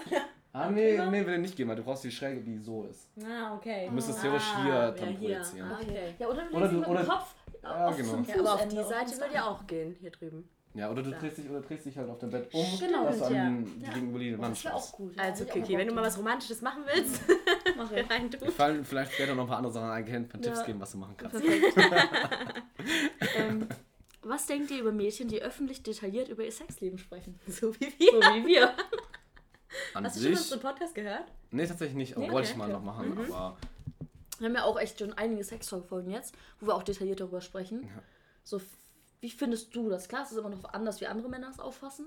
Ah, 0.52 0.70
nee, 0.70 0.98
nee, 1.10 1.24
will 1.26 1.32
er 1.32 1.38
nicht 1.38 1.56
gehen, 1.56 1.66
weil 1.66 1.76
du 1.76 1.82
brauchst 1.82 2.04
die 2.04 2.10
Schräge, 2.10 2.42
die 2.42 2.58
so 2.58 2.84
ist. 2.84 3.08
Ah, 3.24 3.54
okay. 3.56 3.86
Du 3.88 3.92
müsstest 3.94 4.18
ah, 4.18 4.22
theoretisch 4.22 4.54
hier 4.62 4.68
ja, 4.74 4.90
dran 4.90 5.08
hier. 5.16 5.16
projizieren. 5.34 5.70
Ah, 5.70 5.78
okay. 5.82 6.14
Ja, 6.18 6.28
oder 6.28 6.42
du 6.44 6.56
Oder 6.56 6.60
legst 6.60 6.72
du- 6.72 6.74
ihn 6.76 6.80
mit 6.80 6.88
oder- 6.90 7.00
dem 7.02 7.08
Kopf 7.08 7.34
Ja, 7.64 7.86
auf 7.88 7.96
genau. 7.96 8.22
Ja, 8.26 8.38
aber 8.40 8.54
auf 8.54 8.68
die 8.68 8.76
Seite 8.76 9.18
würde 9.20 9.34
ja 9.34 9.44
auch 9.48 9.66
gehen, 9.66 9.96
hier 10.00 10.10
drüben. 10.10 10.48
Ja, 10.76 10.90
oder 10.90 11.02
du 11.04 11.10
Klar. 11.10 11.20
drehst 11.20 11.38
dich 11.38 11.48
oder 11.48 11.60
drehst 11.60 11.86
dich 11.86 11.96
halt 11.96 12.10
auf 12.10 12.18
dem 12.18 12.30
Bett 12.30 12.52
um, 12.52 12.66
Genau, 12.80 13.04
dass 13.04 13.18
du 13.28 13.32
ja. 13.34 13.44
an 13.46 13.64
die 13.64 13.84
Ja. 13.86 13.92
gegenüberliegende 13.92 14.42
Wand 14.42 14.56
Das 14.56 14.64
wäre 14.64 14.74
auch 14.74 14.80
schaust. 14.80 14.92
gut. 14.94 15.16
ja. 15.16 15.22
Also, 15.22 15.44
Kiki, 15.44 15.72
mal 15.72 15.78
wenn 15.78 15.88
du 15.88 15.94
mal 15.94 16.02
was 16.04 16.18
Romantisches 16.18 16.62
machen 16.62 16.82
willst. 16.92 17.20
Mach 17.76 17.92
ich. 17.92 18.10
rein 18.10 18.28
du. 18.30 18.40
Wir 18.40 18.50
fallen 18.50 18.84
vielleicht 18.84 19.12
später 19.12 19.34
noch 19.36 19.44
ein 19.44 19.48
paar 19.48 19.58
andere 19.58 19.72
Sachen 19.72 19.88
ein, 19.90 20.04
ein 20.04 20.28
paar 20.28 20.40
Tipps 20.40 20.58
Ja. 20.58 20.64
geben, 20.66 20.80
was 20.80 20.90
du 20.92 20.98
machen 20.98 21.14
kannst. 21.16 21.40
Ähm, 23.36 23.68
was 24.22 24.46
denkt 24.46 24.70
ihr 24.70 24.80
über 24.80 24.92
Mädchen, 24.92 25.28
die 25.28 25.40
öffentlich 25.42 25.82
detailliert 25.82 26.28
über 26.28 26.44
ihr 26.44 26.52
Sexleben 26.52 26.98
sprechen? 26.98 27.38
So 27.46 27.74
wie 27.78 27.84
So 27.90 28.20
wir. 28.20 28.34
wie 28.42 28.46
wir. 28.46 28.74
An 29.94 30.04
Hast 30.04 30.16
du 30.16 30.20
schon 30.22 30.32
unseren 30.32 30.60
Podcast 30.60 30.94
gehört? 30.94 31.24
Nee, 31.50 31.66
tatsächlich 31.66 31.96
nicht. 31.96 32.16
Nee, 32.16 32.24
wollte 32.30 32.36
okay, 32.36 32.48
ich 32.50 32.56
mal 32.56 32.64
okay. 32.64 32.72
noch 32.74 32.82
machen, 32.82 33.10
Mhm. 33.14 33.32
aber 33.32 33.56
Wir 34.38 34.48
haben 34.48 34.54
ja 34.56 34.64
auch 34.64 34.78
echt 34.78 34.98
schon 34.98 35.12
einige 35.12 35.44
Sextalk-Folgen 35.44 36.10
jetzt, 36.10 36.34
wo 36.60 36.66
wir 36.66 36.74
auch 36.74 36.82
detailliert 36.82 37.20
darüber 37.20 37.40
sprechen. 37.40 37.82
Ja. 37.84 38.02
So, 38.42 38.60
wie 39.20 39.30
findest 39.30 39.74
du 39.74 39.88
das? 39.88 40.08
Klar, 40.08 40.22
es 40.24 40.32
ist 40.32 40.38
immer 40.38 40.50
noch 40.50 40.64
anders, 40.72 41.00
wie 41.00 41.06
andere 41.06 41.28
Männer 41.28 41.48
es 41.50 41.58
auffassen. 41.60 42.06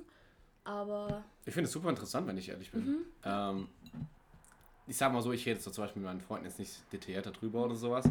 Aber 0.64 1.24
ich 1.46 1.54
finde 1.54 1.68
es 1.68 1.72
super 1.74 1.90
interessant, 1.90 2.28
wenn 2.28 2.38
ich 2.38 2.50
ehrlich 2.50 2.72
bin. 2.72 2.86
Mhm. 2.86 3.06
Ähm, 3.24 3.70
ich 4.86 4.98
sag 4.98 5.14
mal 5.14 5.22
so, 5.22 5.32
ich 5.32 5.46
rede 5.46 5.60
so 5.62 5.72
zum 5.72 5.86
Beispiel 5.86 6.02
mit 6.02 6.10
meinen 6.10 6.22
Freunden 6.22 6.46
jetzt 6.46 6.60
nicht 6.60 6.74
detailliert 6.92 7.26
darüber 7.26 7.64
oder 7.66 7.76
sowas. 7.76 8.06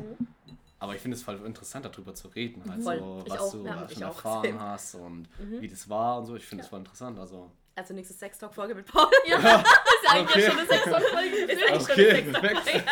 Aber 0.78 0.94
ich 0.94 1.00
finde 1.00 1.16
es 1.16 1.22
voll 1.22 1.36
interessant, 1.44 1.84
darüber 1.84 2.14
zu 2.14 2.28
reden. 2.28 2.62
Also, 2.70 2.90
Mhm. 2.90 2.98
Voll. 3.00 3.24
Was 3.30 3.40
auch, 3.40 3.52
du 3.52 3.64
ja, 3.64 3.88
schon 3.88 4.02
erfahren 4.02 4.60
hast 4.60 4.94
und 4.94 5.28
wie 5.38 5.68
das 5.68 5.88
war 5.88 6.18
und 6.18 6.26
so. 6.26 6.36
Ich 6.36 6.46
finde 6.46 6.64
es 6.64 6.68
voll 6.70 6.78
interessant. 6.80 7.18
Also, 7.18 7.50
Also 7.74 7.92
nächste 7.94 8.14
Sextalk-Folge 8.14 8.74
mit 8.74 8.86
Paul. 8.86 9.08
ja, 9.26 9.38
das 9.42 9.62
ist 9.62 10.04
ja 10.04 10.10
eigentlich 10.12 10.30
Okay. 10.30 10.46
schon 10.50 10.58
eine 10.58 10.66
Sextalk-Folge. 10.68 11.36
Ist 11.36 11.62
eigentlich 11.62 11.82
schon 11.82 11.92
okay, 11.92 12.22
eine 12.22 12.32
perfekt. 12.32 12.84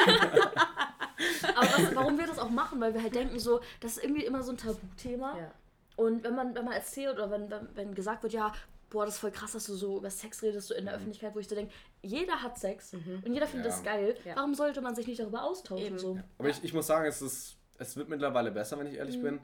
Aber 1.56 1.66
was, 1.66 1.94
warum 1.94 2.18
wir 2.18 2.26
das 2.26 2.38
auch 2.38 2.50
machen, 2.50 2.80
weil 2.80 2.94
wir 2.94 3.02
halt 3.02 3.14
denken 3.14 3.38
so, 3.38 3.60
das 3.80 3.96
ist 3.96 4.04
irgendwie 4.04 4.24
immer 4.24 4.42
so 4.42 4.52
ein 4.52 4.56
Tabuthema. 4.56 5.38
Ja. 5.38 5.50
Und 5.96 6.24
wenn 6.24 6.34
man, 6.34 6.54
wenn 6.54 6.64
man 6.64 6.74
erzählt 6.74 7.14
oder 7.14 7.30
wenn, 7.30 7.50
wenn, 7.50 7.68
wenn 7.74 7.94
gesagt 7.94 8.22
wird, 8.22 8.32
ja, 8.32 8.52
boah, 8.90 9.04
das 9.04 9.14
ist 9.14 9.20
voll 9.20 9.30
krass, 9.30 9.52
dass 9.52 9.64
du 9.64 9.74
so 9.74 9.98
über 9.98 10.10
Sex 10.10 10.42
redest, 10.42 10.68
so 10.68 10.74
in 10.74 10.84
der 10.86 10.94
Öffentlichkeit, 10.94 11.34
wo 11.34 11.38
ich 11.38 11.48
so 11.48 11.54
denke, 11.54 11.72
jeder 12.02 12.42
hat 12.42 12.58
Sex 12.58 12.94
und 12.94 13.32
jeder 13.32 13.46
findet 13.46 13.66
Ja. 13.66 13.72
das 13.72 13.82
geil. 13.82 14.16
Ja. 14.24 14.36
Warum 14.36 14.54
sollte 14.54 14.80
man 14.80 14.94
sich 14.94 15.06
nicht 15.06 15.20
darüber 15.20 15.44
austauschen? 15.44 15.86
Eben. 15.86 15.98
So? 15.98 16.18
Aber 16.38 16.48
ich, 16.48 16.62
ich 16.62 16.72
muss 16.72 16.86
sagen, 16.86 17.06
es, 17.06 17.22
ist, 17.22 17.56
es 17.78 17.96
wird 17.96 18.08
mittlerweile 18.08 18.50
besser, 18.50 18.78
wenn 18.78 18.86
ich 18.86 18.94
ehrlich 18.94 19.20
bin. 19.20 19.40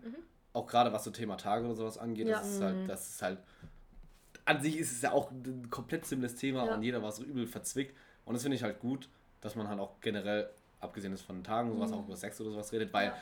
Auch 0.53 0.66
gerade 0.66 0.93
was 0.93 1.05
so 1.05 1.11
Thema 1.12 1.37
Tage 1.37 1.64
oder 1.64 1.75
sowas 1.77 1.99
angeht. 1.99 2.27
Ja. 2.27 2.39
Das, 2.39 2.49
ist 2.51 2.62
halt, 2.62 2.89
das 2.89 3.09
ist 3.11 3.23
halt. 3.23 3.39
An 4.45 4.61
sich 4.61 4.77
ist 4.79 4.91
es 4.91 5.03
ja 5.03 5.12
auch 5.12 5.31
ein 5.31 5.68
komplett 5.71 6.07
simples 6.07 6.35
Thema 6.35 6.66
Ja. 6.66 6.75
und 6.75 6.83
jeder 6.83 7.03
war 7.03 7.12
so 7.12 7.23
übel 7.23 7.47
verzwickt. 7.47 7.97
Und 8.25 8.35
das 8.35 8.43
finde 8.43 8.57
ich 8.57 8.62
halt 8.64 8.81
gut, 8.81 9.09
dass 9.41 9.55
man 9.55 9.68
halt 9.68 9.79
auch 9.79 10.01
generell, 10.01 10.51
abgesehen 10.81 11.12
jetzt 11.12 11.22
von 11.22 11.37
den 11.37 11.45
Tagen, 11.45 11.70
sowas 11.72 11.93
auch 11.93 12.05
über 12.07 12.16
Sex 12.16 12.41
oder 12.41 12.51
sowas 12.51 12.72
redet, 12.72 12.93
weil, 12.93 13.07
Ja. 13.09 13.14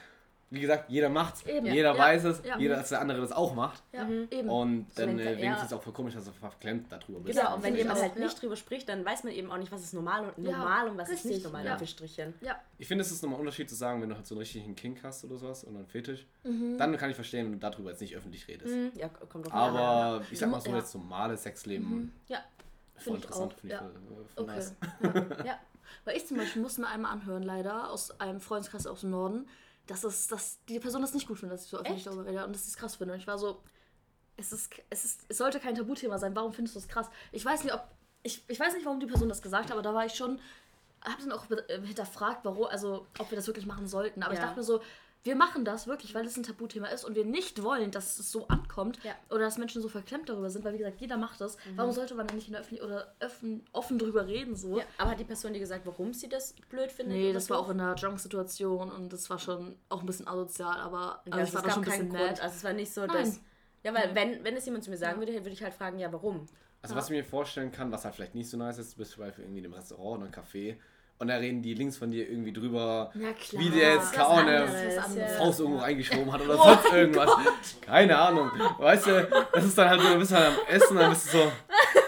wie 0.51 0.61
gesagt, 0.61 0.89
jeder 0.89 1.09
macht's. 1.11 1.45
Eben. 1.45 1.67
Jeder 1.67 1.93
Ja. 1.95 1.99
weiß 1.99 2.25
es, 2.25 2.43
Ja. 2.45 2.59
jeder, 2.59 2.77
dass 2.77 2.89
der 2.89 3.01
andere 3.03 3.21
das 3.21 3.33
auch 3.33 3.55
macht. 3.55 3.83
Ja, 3.93 4.05
Mhm. 4.05 4.49
Und 4.49 4.87
dann 4.95 5.17
denkt 5.19 5.43
äh, 5.43 5.65
es 5.65 5.73
auch 5.75 5.83
voll 5.83 5.93
komisch, 5.93 6.15
dass 6.15 6.25
du 6.25 6.33
verklemmt 6.33 6.91
darüber 6.91 7.21
bist. 7.21 7.39
Genau, 7.39 7.55
und 7.57 7.63
wenn 7.63 7.77
jemand 7.77 8.01
halt 8.01 8.17
ja. 8.17 8.25
nicht 8.25 8.41
drüber 8.41 8.57
spricht, 8.57 8.89
dann 8.89 9.05
weiß 9.05 9.25
man 9.25 9.35
eben 9.35 9.51
auch 9.53 9.59
nicht, 9.59 9.71
was 9.71 9.83
ist 9.83 9.93
normal 9.93 10.33
und, 10.37 10.45
Ja, 10.45 10.53
normal 10.57 10.89
und 10.89 10.97
was 10.97 11.09
ist 11.11 11.17
richtig, 11.25 11.31
nicht 11.33 11.45
normal, 11.45 11.65
ja. 11.67 11.77
ja. 12.41 12.57
Ich 12.79 12.89
finde, 12.89 13.03
es 13.03 13.11
ist 13.11 13.23
nochmal 13.23 13.39
ein 13.39 13.41
Unterschied 13.41 13.69
zu 13.69 13.75
sagen, 13.75 14.01
wenn 14.01 14.09
du 14.09 14.15
halt 14.17 14.27
so 14.27 14.35
einen 14.35 14.41
richtigen 14.41 14.75
Kink 14.75 15.01
hast 15.03 15.23
oder 15.25 15.37
sowas 15.37 15.67
oder 15.67 15.79
einen 15.79 15.87
Fetisch, 15.87 16.27
Mhm. 16.45 16.79
dann 16.79 16.97
kann 16.97 17.11
ich 17.11 17.17
verstehen, 17.17 17.45
wenn 17.47 17.53
du 17.53 17.59
darüber 17.59 17.91
jetzt 17.91 18.01
nicht 18.01 18.17
öffentlich 18.17 18.49
redest. 18.49 18.75
Mhm. 18.75 18.93
Ja, 18.95 19.09
kommt 19.09 19.47
doch 19.47 19.53
Aber 19.53 20.23
ich 20.31 20.39
sag 20.39 20.49
mal 20.51 20.61
so, 20.63 20.71
Ja. 20.71 20.77
jetzt 20.79 20.95
normales 20.95 21.43
Sexleben, 21.43 22.13
Ja. 22.29 22.39
voll 22.97 23.03
Finde 23.05 23.19
ich 23.19 23.25
interessant, 23.25 23.53
auch, 23.53 23.59
finde 23.59 23.75
ich 23.75 23.81
ja. 23.81 23.87
voll, 23.87 24.25
voll 24.35 24.45
Okay. 24.45 24.55
nice. 24.55 24.75
Ja. 25.45 25.59
Weil 26.05 26.17
ich 26.17 26.27
zum 26.27 26.37
Beispiel 26.37 26.63
musste 26.63 26.81
mir 26.81 26.89
einmal 26.89 27.13
anhören, 27.13 27.43
leider, 27.43 27.91
aus 27.91 28.21
einem 28.21 28.41
Freundeskreis 28.41 28.87
aus 28.87 29.01
dem 29.03 29.11
Norden, 29.11 29.49
dass, 29.87 30.05
es, 30.05 30.27
dass 30.29 30.59
die 30.69 30.79
Person 30.81 31.03
das 31.03 31.15
nicht 31.15 31.27
gut 31.29 31.39
findet, 31.39 31.59
dass 31.59 31.65
ich 31.65 31.71
so 31.71 31.79
öffentlich 31.79 31.99
Echt? 31.99 32.07
darüber 32.07 32.27
rede 32.27 32.45
und 32.45 32.55
dass 32.55 32.63
ich 32.63 32.69
es 32.69 32.77
krass 32.77 32.97
finde. 32.97 33.15
Und 33.15 33.21
ich 33.21 33.27
war 33.27 33.39
so, 33.39 33.63
es, 34.37 34.53
ist, 34.53 34.71
es, 34.91 35.05
ist, 35.05 35.27
es 35.29 35.39
sollte 35.39 35.61
kein 35.61 35.75
Tabuthema 35.75 36.19
sein, 36.19 36.35
warum 36.37 36.53
findest 36.53 36.77
du 36.77 36.81
das 36.81 36.89
krass? 36.89 37.09
Ich 37.33 37.45
weiß 37.45 37.65
nicht, 37.65 37.75
ob, 37.75 37.83
ich, 38.23 38.45
ich 38.49 38.61
weiß 38.61 38.75
nicht, 38.75 38.85
warum 38.85 39.01
die 39.01 39.07
Person 39.07 39.29
das 39.29 39.43
gesagt 39.43 39.67
hat, 39.67 39.73
aber 39.73 39.83
da 39.83 39.95
war 39.95 40.07
ich 40.07 40.15
schon, 40.15 40.41
habe 41.03 41.23
dann 41.23 41.33
auch 41.33 41.47
hinterfragt, 41.47 42.45
warum, 42.45 42.67
also 42.67 43.07
ob 43.19 43.31
wir 43.31 43.37
das 43.37 43.47
wirklich 43.47 43.67
machen 43.67 43.87
sollten. 43.87 44.23
Aber 44.23 44.35
ich 44.35 44.41
Ja. 44.41 44.47
dachte 44.47 44.59
mir 44.61 44.65
so, 44.65 44.81
wir 45.29 45.37
machen 45.37 45.63
das 45.67 45.87
wirklich, 45.87 46.15
weil 46.15 46.25
es 46.25 46.39
ein 46.39 46.43
Tabuthema 46.43 46.87
ist 46.87 47.05
und 47.05 47.15
wir 47.15 47.27
nicht 47.27 47.63
wollen, 47.63 47.91
dass 47.91 48.19
es 48.19 48.33
so 48.33 48.49
ankommt 48.49 48.99
Ja. 49.05 49.13
oder 49.29 49.41
dass 49.41 49.59
Menschen 49.59 49.83
so 49.83 49.89
verklemmt 49.91 50.31
darüber 50.31 50.49
sind, 50.49 50.65
weil 50.65 50.73
wie 50.73 50.79
gesagt, 50.79 51.03
jeder 51.03 51.19
macht 51.19 51.39
das. 51.43 51.57
Mhm. 51.59 51.77
Warum 51.77 51.93
sollte 51.93 52.15
man 52.15 52.27
dann 52.27 52.37
nicht 52.37 52.47
in 52.49 52.53
der 52.53 52.63
Öffentlich 52.63 52.83
oder 52.83 53.15
offen, 53.23 53.63
offen 53.73 53.99
drüber 53.99 54.27
reden 54.27 54.57
so? 54.57 54.79
Ja. 54.79 54.85
Aber 54.97 55.11
hat 55.11 55.21
die 55.21 55.25
Person 55.25 55.53
dir 55.53 55.59
gesagt, 55.61 55.85
warum 55.85 56.15
sie 56.15 56.31
das 56.31 56.55
blöd 56.71 56.91
findet? 56.91 57.19
Nee, 57.19 57.33
das 57.35 57.45
so? 57.45 57.55
war 57.55 57.61
auch 57.61 57.69
in 57.69 57.79
einer 57.79 57.95
Drunk-Situation 57.95 58.91
und 58.91 59.13
das 59.13 59.29
war 59.29 59.39
schon 59.39 59.77
auch 59.91 60.01
ein 60.01 60.07
bisschen 60.07 60.27
asozial, 60.27 60.81
aber 60.81 61.23
Ja, 61.27 61.33
also 61.35 61.43
es 61.43 61.55
war 61.55 61.61
da 61.61 61.69
gab 61.69 61.75
schon 61.75 61.85
ein 61.85 61.91
keinen 61.91 62.09
bisschen 62.09 62.27
Grund. 62.27 62.41
Also 62.43 62.57
es 62.57 62.65
war 62.65 62.73
nicht 62.73 62.95
so, 62.95 63.05
Nein. 63.05 63.17
dass. 63.19 63.41
Ja, 63.85 63.95
weil 63.95 64.15
wenn, 64.15 64.43
wenn 64.45 64.57
es 64.57 64.65
jemand 64.65 64.83
zu 64.85 64.91
mir 64.91 64.97
sagen 64.97 65.19
würde, 65.21 65.33
würde 65.35 65.51
ich 65.51 65.63
halt 65.63 65.75
fragen, 65.75 65.99
ja, 65.99 66.11
warum? 66.11 66.47
Also 66.81 66.95
was 66.95 67.05
ich 67.05 67.11
mir 67.11 67.23
vorstellen 67.25 67.71
kann, 67.71 67.93
was 67.93 68.05
halt 68.07 68.15
vielleicht 68.15 68.35
nicht 68.35 68.49
so 68.49 68.57
nice 68.57 68.79
ist, 68.79 68.95
du 68.95 68.99
bist 68.99 69.11
zum 69.13 69.25
Beispiel 69.25 69.45
irgendwie 69.45 69.59
in 69.61 69.67
einem 69.67 69.75
Restaurant 69.75 70.23
oder 70.23 70.25
einem 70.27 70.33
Café 70.35 70.77
und 71.19 71.29
da 71.29 71.37
reden 71.37 71.63
die 71.63 71.75
links 71.75 71.97
von 71.97 72.11
dir 72.11 72.29
irgendwie 72.29 72.53
drüber, 72.53 73.11
wie 73.53 73.71
der 73.71 73.95
jetzt 73.95 74.13
keine. 74.13 74.69
Faust 75.37 75.61
irgendwo 75.61 75.81
reingeschoben 75.81 76.33
hat 76.33 76.41
oder 76.43 76.55
Oh 76.61 76.65
sonst 76.65 76.93
irgendwas. 76.93 77.31
Keine 77.85 78.17
Ahnung. 78.19 78.51
Weißt 78.79 79.07
du, 79.07 79.29
das 79.53 79.65
ist 79.65 79.77
dann 79.77 79.89
halt 79.91 80.01
so, 80.01 80.09
du 80.09 80.19
bist 80.19 80.33
halt 80.33 80.47
am 80.49 80.75
Essen, 80.75 80.97
dann 80.97 81.11
bist 81.11 81.33
du 81.35 81.39
so, 81.39 81.53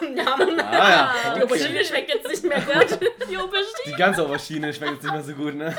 Ja, 0.16 0.36
Mann. 0.36 0.60
ah 0.60 0.90
ja, 0.90 1.14
Die 1.36 1.42
okay. 1.42 1.54
Aubergine 1.54 1.84
schmeckt 1.84 2.08
jetzt 2.14 2.28
nicht 2.28 2.44
mehr 2.44 2.60
gut. 2.60 2.98
Die 3.30 3.36
Aubergine. 3.36 3.66
Die 3.86 3.92
ganze 3.92 4.22
Aubergine 4.24 4.72
schmeckt 4.72 4.92
jetzt 4.94 5.02
nicht 5.02 5.12
mehr 5.12 5.22
so 5.22 5.32
gut, 5.34 5.54
ne? 5.54 5.76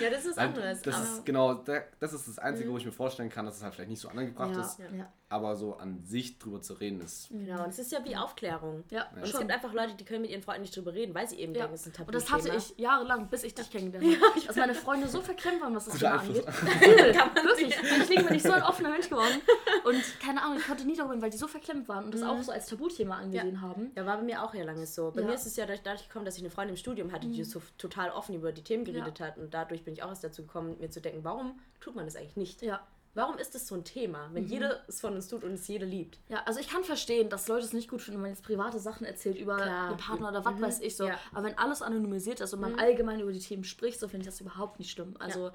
Ja, 0.00 0.10
das 0.10 0.24
ist 0.24 0.36
Nein, 0.36 0.48
anderes. 0.48 0.82
Das 0.82 0.94
aber- 0.94 1.04
ist 1.04 1.24
genau, 1.26 1.54
da- 1.54 1.82
das 2.00 2.12
ist 2.12 2.28
das 2.28 2.38
Einzige, 2.38 2.70
wo 2.72 2.76
ich 2.76 2.84
mir 2.86 2.92
vorstellen 2.92 3.28
kann, 3.30 3.44
dass 3.46 3.56
es 3.56 3.62
halt 3.62 3.74
vielleicht 3.74 3.90
nicht 3.90 4.00
so 4.00 4.08
angebracht 4.08 4.54
Ja, 4.54 4.60
ist. 4.62 4.78
ja. 4.78 5.12
Aber 5.30 5.56
so 5.56 5.74
an 5.76 6.02
sich 6.04 6.38
drüber 6.38 6.62
zu 6.62 6.72
reden 6.72 7.02
ist. 7.02 7.28
Genau, 7.28 7.62
und 7.64 7.68
es 7.68 7.78
ist 7.78 7.92
ja 7.92 8.02
wie 8.02 8.16
Aufklärung. 8.16 8.82
Ja, 8.88 9.08
Und 9.14 9.22
es 9.24 9.30
schon. 9.30 9.40
gibt 9.40 9.52
einfach 9.52 9.74
Leute, 9.74 9.92
die 9.94 10.04
können 10.04 10.22
mit 10.22 10.30
ihren 10.30 10.40
Freunden 10.42 10.62
nicht 10.62 10.74
drüber 10.74 10.94
reden, 10.94 11.14
weil 11.14 11.28
sie 11.28 11.36
eben 11.38 11.52
Ja. 11.54 11.62
denken, 11.62 11.74
es 11.74 11.82
ist 11.82 11.86
ein 11.88 11.90
Und 11.90 11.96
Tabuthema. 12.14 12.38
das 12.38 12.46
hatte 12.46 12.56
ich 12.56 12.78
jahrelang, 12.78 13.28
bis 13.28 13.42
ich 13.44 13.54
dich 13.54 13.70
kennengelernt 13.70 14.16
habe. 14.22 14.46
dass 14.46 14.56
meine 14.56 14.74
Freunde 14.74 15.06
so 15.08 15.20
verklemmt 15.20 15.60
waren, 15.60 15.74
was 15.76 15.84
das 15.84 15.94
Guter 15.94 16.22
Thema 16.22 16.22
angeht. 16.22 16.46
Wirklich. 17.44 17.76
Deswegen 18.00 18.24
bin 18.26 18.34
ich 18.36 18.42
so 18.42 18.52
ein 18.52 18.62
offener 18.62 18.90
Mensch 18.90 19.10
geworden. 19.10 19.40
Und 19.84 20.02
keine 20.20 20.42
Ahnung, 20.42 20.56
ich 20.58 20.66
konnte 20.66 20.84
nie 20.86 20.96
darüber 20.96 21.12
reden, 21.12 21.22
weil 21.22 21.30
die 21.30 21.36
so 21.36 21.46
verklemmt 21.46 21.88
waren 21.88 22.04
und 22.06 22.14
das 22.14 22.22
auch 22.22 22.40
so 22.42 22.50
als 22.52 22.66
Tabuthema 22.66 23.16
angesehen 23.18 23.60
haben. 23.60 23.92
Ja, 23.96 24.06
war 24.06 24.16
bei 24.16 24.22
mir 24.22 24.42
auch 24.42 24.54
ja 24.54 24.64
lange 24.64 24.86
so. 24.86 25.10
Bei 25.14 25.20
Ja. 25.20 25.26
mir 25.26 25.34
ist 25.34 25.44
es 25.46 25.56
ja 25.56 25.64
dadurch, 25.66 25.82
dadurch 25.82 26.08
gekommen, 26.08 26.24
dass 26.24 26.36
ich 26.36 26.42
eine 26.42 26.50
Freundin 26.50 26.74
im 26.74 26.78
Studium 26.78 27.12
hatte, 27.12 27.26
die 27.28 27.44
so 27.44 27.60
total 27.76 28.10
offen 28.10 28.34
über 28.34 28.52
die 28.52 28.62
Themen 28.62 28.84
geredet 28.84 29.20
hat. 29.20 29.36
Und 29.36 29.52
dadurch 29.52 29.84
bin 29.88 29.94
ich 29.94 30.02
auch 30.02 30.10
erst 30.10 30.22
dazu 30.22 30.42
gekommen, 30.42 30.76
mir 30.80 30.90
zu 30.90 31.00
denken, 31.00 31.24
warum 31.24 31.58
tut 31.80 31.96
man 31.96 32.04
das 32.04 32.14
eigentlich 32.14 32.36
nicht? 32.36 32.60
Ja. 32.60 32.86
Warum 33.14 33.38
ist 33.38 33.54
das 33.54 33.66
so 33.66 33.74
ein 33.74 33.84
Thema, 33.84 34.28
wenn 34.34 34.44
jeder 34.46 34.80
es 34.86 35.00
von 35.00 35.14
uns 35.14 35.28
tut 35.28 35.42
und 35.42 35.52
es 35.54 35.66
jeder 35.66 35.86
liebt? 35.86 36.18
Ja, 36.28 36.42
also 36.44 36.60
ich 36.60 36.68
kann 36.68 36.84
verstehen, 36.84 37.30
dass 37.30 37.48
Leute 37.48 37.64
es 37.64 37.72
nicht 37.72 37.88
gut 37.88 38.02
finden, 38.02 38.18
wenn 38.18 38.22
man 38.24 38.30
jetzt 38.32 38.44
private 38.44 38.78
Sachen 38.78 39.06
erzählt 39.06 39.38
über 39.38 39.56
Klar. 39.56 39.88
einen 39.88 39.96
Partner 39.96 40.28
oder 40.28 40.44
was 40.44 40.54
Mhm. 40.56 40.60
weiß 40.60 40.80
ich 40.80 40.94
so. 40.94 41.06
Ja. 41.08 41.18
Aber 41.32 41.44
wenn 41.46 41.56
alles 41.56 41.80
anonymisiert 41.80 42.40
ist 42.40 42.52
und 42.52 42.60
man 42.60 42.78
allgemein 42.78 43.18
über 43.20 43.32
die 43.32 43.38
Themen 43.40 43.64
spricht, 43.64 43.98
so 43.98 44.08
finde 44.08 44.24
ich 44.24 44.26
das 44.30 44.40
überhaupt 44.42 44.78
nicht 44.78 44.90
schlimm. 44.90 45.16
Also, 45.18 45.50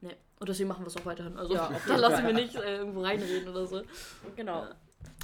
ne. 0.00 0.16
Und 0.40 0.48
deswegen 0.48 0.68
machen 0.68 0.82
wir 0.82 0.88
es 0.88 0.96
auch 0.96 1.06
weiterhin. 1.06 1.38
Also, 1.38 1.54
Ja, 1.54 1.70
da 1.86 1.96
lassen 1.96 2.26
wir 2.26 2.32
nicht 2.34 2.56
äh, 2.56 2.78
irgendwo 2.78 3.02
reinreden 3.02 3.48
oder 3.48 3.64
so. 3.66 3.82
Genau. 4.34 4.64
Ja. 4.64 4.74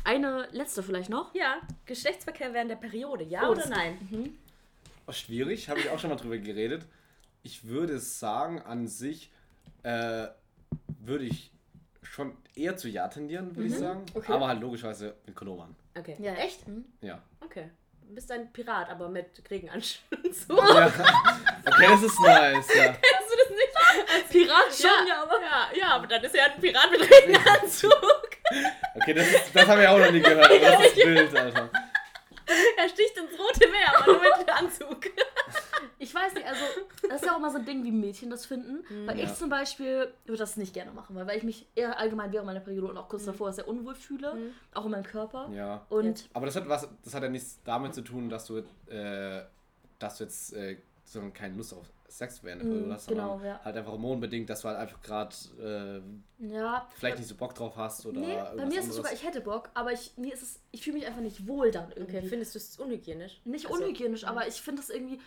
Eine 0.04 0.48
letzte 0.52 0.82
vielleicht 0.82 1.10
noch. 1.10 1.34
Ja, 1.34 1.56
Geschlechtsverkehr 1.86 2.54
während 2.54 2.70
der 2.70 2.76
Periode, 2.76 3.24
ja 3.24 3.48
Oh, 3.48 3.52
oder 3.52 3.68
nein? 3.68 4.38
Oh, 5.06 5.12
schwierig, 5.12 5.68
habe 5.68 5.80
ich 5.80 5.90
auch 5.90 5.98
schon 5.98 6.08
mal 6.10 6.16
drüber 6.16 6.38
geredet. 6.38 6.86
Ich 7.44 7.68
würde 7.68 7.98
sagen, 7.98 8.60
an 8.62 8.88
sich 8.88 9.30
äh, 9.82 10.28
würde 10.98 11.24
ich 11.26 11.52
schon 12.02 12.36
eher 12.54 12.76
zu 12.76 12.88
Ja 12.88 13.06
tendieren, 13.08 13.54
würde 13.54 13.68
ich 13.68 13.76
sagen. 13.76 14.06
okay. 14.14 14.32
Aber 14.32 14.48
halt 14.48 14.60
logischerweise 14.60 15.14
mit 15.26 15.36
Kondom 15.36 15.60
an. 15.60 15.76
Okay. 15.96 16.16
Ja, 16.18 16.32
echt? 16.34 16.66
Hm? 16.66 16.84
Ja. 17.02 17.22
Okay. 17.40 17.70
Du 18.02 18.14
bist 18.14 18.30
ein 18.32 18.50
Pirat, 18.52 18.88
aber 18.90 19.08
mit 19.08 19.42
Regenanschluss. 19.50 20.46
ja. 20.48 20.86
Okay, 21.66 21.86
das 21.86 22.02
ist 22.02 22.20
nice, 22.20 22.68
ja. 22.74 22.84
Kennst 22.92 23.30
du 23.30 23.36
das 23.36 23.50
nicht? 23.50 24.30
Pirat 24.30 24.74
schon, 24.74 25.06
ja, 25.06 25.22
aber. 25.22 25.40
ja, 25.40 25.68
ja, 25.78 25.88
aber 25.96 26.06
dann 26.06 26.24
ist 26.24 26.34
er 26.34 26.46
ein 26.52 26.60
Pirat 26.60 26.90
mit 26.90 27.00
Regenanzug. 27.10 27.92
Okay, 28.94 29.14
das, 29.14 29.26
ist, 29.26 29.54
das 29.54 29.66
haben 29.66 29.80
wir 29.80 29.90
auch 29.90 29.98
noch 29.98 30.10
nie 30.10 30.20
gehört, 30.20 30.50
aber 30.50 30.58
das 30.58 30.86
ist 30.86 30.96
wild, 30.96 31.36
Alter. 31.36 31.70
Er 32.76 32.88
sticht 32.88 33.16
ins 33.16 33.38
rote 33.38 33.68
Meer, 33.68 33.98
aber 33.98 34.12
nur 34.12 34.38
mit 34.38 34.50
Anzug. 34.50 35.06
Ich 35.98 36.14
weiß 36.14 36.34
nicht, 36.34 36.46
also 36.46 36.60
das 37.08 37.20
ist 37.22 37.26
ja 37.26 37.32
auch 37.34 37.38
immer 37.38 37.50
so 37.50 37.58
ein 37.58 37.64
Ding, 37.64 37.84
wie 37.84 37.92
Mädchen 37.92 38.30
das 38.30 38.46
finden. 38.46 38.84
Weil 39.06 39.18
ich 39.18 39.28
Ja. 39.28 39.34
zum 39.34 39.48
Beispiel 39.48 40.12
würde 40.24 40.38
das 40.38 40.56
nicht 40.56 40.72
gerne 40.74 40.92
machen, 40.92 41.14
weil, 41.16 41.26
weil 41.26 41.38
ich 41.38 41.44
mich 41.44 41.66
eher 41.74 41.98
allgemein 41.98 42.32
während 42.32 42.46
meiner 42.46 42.60
Periode 42.60 42.88
und 42.88 42.96
auch 42.98 43.08
kurz 43.08 43.24
davor 43.24 43.52
sehr 43.52 43.68
unwohl 43.68 43.94
fühle, 43.94 44.36
auch 44.72 44.84
in 44.84 44.90
meinem 44.90 45.04
Körper. 45.04 45.50
Ja. 45.52 45.86
Und 45.88 46.28
Aber 46.32 46.46
das 46.46 46.56
hat 46.56 46.68
was, 46.68 46.88
das 47.02 47.14
hat 47.14 47.22
ja 47.22 47.28
nichts 47.28 47.60
damit 47.64 47.94
zu 47.94 48.02
tun, 48.02 48.28
dass 48.28 48.46
du, 48.46 48.58
äh, 48.90 49.42
dass 49.98 50.18
du 50.18 50.24
jetzt 50.24 50.52
äh, 50.54 50.78
so 51.04 51.20
keine 51.32 51.54
Lust 51.56 51.74
auf 51.74 51.86
Sex 52.08 52.44
während 52.44 52.62
der 52.62 52.68
Mm, 52.68 52.70
Periode 52.72 52.94
hast, 52.94 53.06
sondern 53.06 53.26
genau, 53.40 53.44
ja. 53.44 53.60
halt 53.64 53.76
einfach 53.76 53.90
hormonbedingt, 53.92 54.48
dass 54.48 54.60
du 54.60 54.68
halt 54.68 54.78
einfach 54.78 55.02
gerade 55.02 55.34
äh, 55.60 56.46
ja, 56.46 56.86
vielleicht 56.96 57.18
nicht 57.18 57.28
so 57.28 57.34
Bock 57.34 57.54
drauf 57.54 57.76
hast 57.76 58.06
oder 58.06 58.20
Nee, 58.20 58.36
bei 58.56 58.66
mir 58.66 58.78
ist 58.78 58.88
es 58.88 58.96
sogar, 58.96 59.12
ich 59.12 59.24
hätte 59.24 59.40
Bock, 59.40 59.68
aber 59.74 59.90
ich, 59.92 60.12
mir 60.16 60.32
ist 60.32 60.42
es, 60.42 60.60
ich 60.70 60.82
fühle 60.82 60.98
mich 60.98 61.06
einfach 61.06 61.20
nicht 61.22 61.48
wohl 61.48 61.70
dann 61.72 61.90
irgendwie. 61.90 62.18
Okay, 62.18 62.26
findest 62.28 62.54
du 62.54 62.58
es 62.58 62.78
unhygienisch? 62.78 63.40
nicht 63.44 63.66
Also, 63.66 63.82
unhygienisch, 63.82 64.24
aber 64.24 64.46
ich 64.46 64.60
finde 64.62 64.82
es 64.82 64.90
irgendwie, 64.90 65.18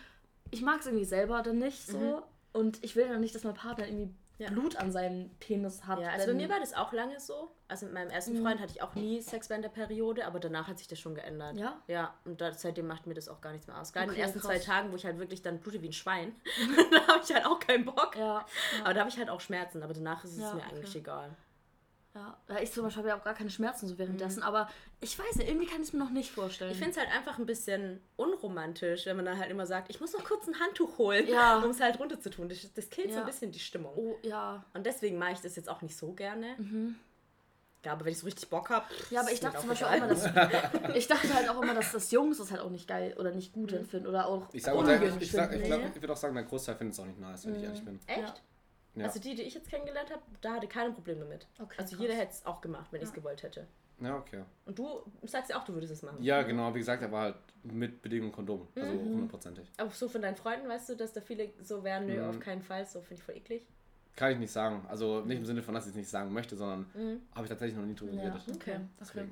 ich 0.50 0.62
mag 0.62 0.80
es 0.80 0.86
irgendwie 0.86 1.04
selber 1.04 1.42
dann 1.42 1.58
nicht 1.58 1.86
so. 1.86 2.22
Und 2.52 2.82
ich 2.82 2.96
will 2.96 3.08
dann 3.08 3.20
nicht, 3.20 3.34
dass 3.34 3.44
mein 3.44 3.54
Partner 3.54 3.86
irgendwie 3.86 4.14
Ja. 4.38 4.48
Blut 4.50 4.76
an 4.76 4.90
seinem 4.92 5.30
Penis 5.40 5.84
hat. 5.84 5.98
Ja, 6.00 6.10
also 6.10 6.28
bei 6.28 6.34
mir 6.34 6.48
war 6.48 6.60
das 6.60 6.72
auch 6.72 6.92
lange 6.92 7.18
so. 7.20 7.50
Also 7.66 7.86
mit 7.86 7.94
meinem 7.94 8.10
ersten 8.10 8.40
Freund 8.40 8.60
hatte 8.60 8.72
ich 8.72 8.82
auch 8.82 8.94
nie 8.94 9.20
Sex 9.20 9.50
während 9.50 9.64
der 9.64 9.68
Periode, 9.70 10.24
aber 10.26 10.38
danach 10.40 10.68
hat 10.68 10.78
sich 10.78 10.86
das 10.88 10.98
schon 11.00 11.14
geändert. 11.16 11.56
Ja? 11.56 11.82
Ja, 11.88 12.14
und 12.24 12.40
da, 12.40 12.52
seitdem 12.52 12.86
macht 12.86 13.06
mir 13.06 13.14
das 13.14 13.28
auch 13.28 13.40
gar 13.40 13.50
nichts 13.52 13.66
mehr 13.66 13.78
aus. 13.80 13.92
Gerade 13.92 14.04
in 14.04 14.10
Okay, 14.10 14.20
den 14.20 14.24
ersten 14.24 14.40
krass. 14.40 14.50
zwei 14.50 14.58
Tagen, 14.60 14.92
wo 14.92 14.96
ich 14.96 15.04
halt 15.04 15.18
wirklich 15.18 15.42
dann 15.42 15.58
blute 15.58 15.82
wie 15.82 15.88
ein 15.88 15.92
Schwein, 15.92 16.34
da 16.92 17.06
habe 17.14 17.20
ich 17.22 17.34
halt 17.34 17.44
auch 17.46 17.58
keinen 17.58 17.84
Bock. 17.84 18.14
Ja, 18.16 18.46
Aber 18.84 18.94
da 18.94 19.00
habe 19.00 19.10
ich 19.10 19.18
halt 19.18 19.28
auch 19.28 19.40
Schmerzen, 19.40 19.82
aber 19.82 19.92
danach 19.92 20.22
ist 20.24 20.32
es 20.34 20.38
Ja, 20.38 20.54
mir 20.54 20.62
okay. 20.62 20.74
eigentlich 20.76 20.96
egal. 20.96 21.30
Ja. 22.48 22.60
Ich 22.60 22.72
zum 22.72 22.84
Beispiel 22.84 22.98
habe 23.00 23.08
ja 23.10 23.18
auch 23.18 23.24
gar 23.24 23.34
keine 23.34 23.50
Schmerzen 23.50 23.86
so 23.86 23.98
währenddessen, 23.98 24.42
aber 24.42 24.68
ich 25.00 25.18
weiß 25.18 25.36
nicht, 25.36 25.48
irgendwie 25.48 25.66
kann 25.66 25.80
ich 25.80 25.88
es 25.88 25.92
mir 25.92 26.00
noch 26.00 26.10
nicht 26.10 26.30
vorstellen. 26.30 26.70
Ich 26.72 26.78
finde 26.78 26.92
es 26.92 26.96
halt 26.98 27.08
einfach 27.16 27.38
ein 27.38 27.46
bisschen 27.46 28.00
unromantisch, 28.16 29.06
wenn 29.06 29.16
man 29.16 29.24
dann 29.24 29.38
halt 29.38 29.50
immer 29.50 29.66
sagt, 29.66 29.90
ich 29.90 30.00
muss 30.00 30.12
noch 30.12 30.24
kurz 30.24 30.46
ein 30.48 30.58
Handtuch 30.60 30.98
holen, 30.98 31.26
Ja. 31.28 31.58
um 31.64 31.70
es 31.70 31.80
halt 31.80 31.98
runterzutun. 31.98 32.48
Das, 32.48 32.58
das 32.74 32.90
killt 32.90 33.10
so 33.10 33.14
Ja. 33.16 33.20
ein 33.20 33.26
bisschen 33.26 33.52
die 33.52 33.58
Stimmung. 33.58 33.92
Oh, 33.96 34.16
ja. 34.22 34.64
Und 34.74 34.84
deswegen 34.86 35.18
mache 35.18 35.32
ich 35.32 35.40
das 35.40 35.56
jetzt 35.56 35.68
auch 35.68 35.82
nicht 35.82 35.96
so 35.96 36.12
gerne. 36.12 36.56
Ja, 37.84 37.92
aber 37.92 38.04
wenn 38.04 38.12
ich 38.12 38.18
so 38.18 38.26
richtig 38.26 38.48
Bock 38.50 38.70
habe. 38.70 38.84
Mhm. 38.90 39.14
Ja, 39.14 39.20
aber 39.20 39.30
ich 39.32 39.40
dachte 39.40 39.60
zum 39.60 39.68
Beispiel 39.68 39.86
auch 39.86 39.92
immer, 39.94 40.08
dass. 40.08 40.24
Ich 40.96 41.06
dachte 41.06 41.32
halt 41.32 41.48
auch 41.48 41.62
immer, 41.62 41.74
dass 41.74 41.92
das 41.92 42.10
Jungs 42.10 42.38
das 42.38 42.50
halt 42.50 42.60
auch 42.60 42.70
nicht 42.70 42.88
geil 42.88 43.14
oder 43.18 43.30
nicht 43.30 43.52
gut 43.52 43.72
empfinden 43.72 44.08
oder 44.08 44.26
auch. 44.26 44.48
Ich, 44.52 44.66
ich, 44.66 45.22
ich, 45.22 45.30
sag, 45.30 45.52
ich, 45.52 45.60
finden. 45.62 45.66
glaub, 45.80 45.94
ich 45.96 46.02
würde 46.02 46.12
auch 46.12 46.16
sagen, 46.16 46.34
der 46.34 46.42
Großteil 46.44 46.74
findet 46.74 46.94
es 46.94 47.00
auch 47.00 47.06
nicht 47.06 47.20
nice, 47.20 47.46
wenn 47.46 47.54
ich 47.54 47.62
ehrlich 47.62 47.84
bin. 47.84 48.00
Echt? 48.06 48.42
Ja. 48.94 49.04
Also 49.04 49.20
die, 49.20 49.34
die 49.34 49.42
ich 49.42 49.54
jetzt 49.54 49.68
kennengelernt 49.70 50.10
habe, 50.10 50.22
da 50.40 50.54
hatte 50.54 50.66
keiner 50.66 50.92
Problem 50.92 51.20
damit. 51.20 51.46
Okay, 51.60 51.74
also 51.78 51.96
krass. 51.96 52.00
jeder 52.02 52.14
hätte 52.14 52.32
es 52.32 52.46
auch 52.46 52.60
gemacht, 52.60 52.88
wenn 52.92 53.00
ich 53.00 53.08
es 53.08 53.12
gewollt 53.14 53.42
hätte. 53.42 53.66
Ja, 54.00 54.16
okay. 54.16 54.44
Und 54.64 54.78
du 54.78 55.02
sagst 55.24 55.50
ja 55.50 55.58
auch, 55.58 55.64
du 55.64 55.74
würdest 55.74 55.92
es 55.92 56.02
machen. 56.02 56.22
Ja, 56.22 56.42
genau, 56.42 56.72
wie 56.74 56.78
gesagt, 56.78 57.02
er 57.02 57.10
war 57.10 57.22
halt 57.22 57.36
mit 57.64 58.00
Bedingung 58.00 58.30
Kondom. 58.32 58.68
Also 58.76 58.92
Mhm. 58.92 59.12
hundertprozentig. 59.14 59.70
Aber 59.76 59.90
so 59.90 60.08
von 60.08 60.22
deinen 60.22 60.36
Freunden 60.36 60.68
weißt 60.68 60.88
du, 60.90 60.94
dass 60.96 61.12
da 61.12 61.20
viele 61.20 61.50
so 61.62 61.82
wären, 61.84 62.06
nö, 62.06 62.20
Mhm. 62.22 62.28
auf 62.30 62.40
keinen 62.40 62.62
Fall, 62.62 62.84
so 62.86 63.00
finde 63.00 63.14
ich 63.16 63.22
voll 63.24 63.36
eklig. 63.36 63.66
Kann 64.14 64.32
ich 64.32 64.38
nicht 64.38 64.52
sagen. 64.52 64.84
Also 64.88 65.20
nicht 65.20 65.38
im 65.38 65.46
Sinne 65.46 65.62
von, 65.62 65.74
dass 65.74 65.84
ich 65.86 65.90
es 65.90 65.96
nicht 65.96 66.08
sagen 66.08 66.32
möchte, 66.32 66.56
sondern 66.56 66.86
habe 67.34 67.44
ich 67.44 67.48
tatsächlich 67.48 67.76
noch 67.78 67.86
nie 67.86 67.94
drüber 67.94 68.12
Ja, 68.14 68.30
geredet. 68.30 68.42
okay. 68.56 68.80
okay. 69.00 69.28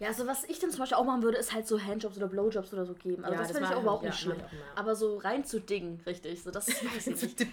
Ja, 0.00 0.08
also 0.08 0.26
was 0.26 0.44
ich 0.44 0.58
dann 0.58 0.70
zum 0.70 0.80
Beispiel 0.80 0.96
auch 0.98 1.04
machen 1.04 1.22
würde, 1.22 1.38
ist 1.38 1.52
halt 1.54 1.68
so 1.68 1.80
Handjobs 1.80 2.16
oder 2.16 2.26
Blowjobs 2.26 2.72
oder 2.72 2.84
so 2.84 2.94
geben. 2.94 3.24
Also 3.24 3.34
Ja, 3.34 3.38
das, 3.40 3.48
das 3.48 3.56
finde 3.58 3.70
ich 3.72 3.76
auch 3.76 3.82
überhaupt 3.82 4.02
ja, 4.04 4.10
nicht 4.10 4.20
schlimm. 4.20 4.40
Aber 4.74 4.96
so 4.96 5.18
rein 5.18 5.44
zu 5.44 5.60
dingen, 5.60 6.00
richtig. 6.06 6.42
So, 6.42 6.50
das 6.50 6.66
weiß 6.68 7.06
ich 7.06 7.06
nicht. 7.06 7.40
ich, 7.40 7.46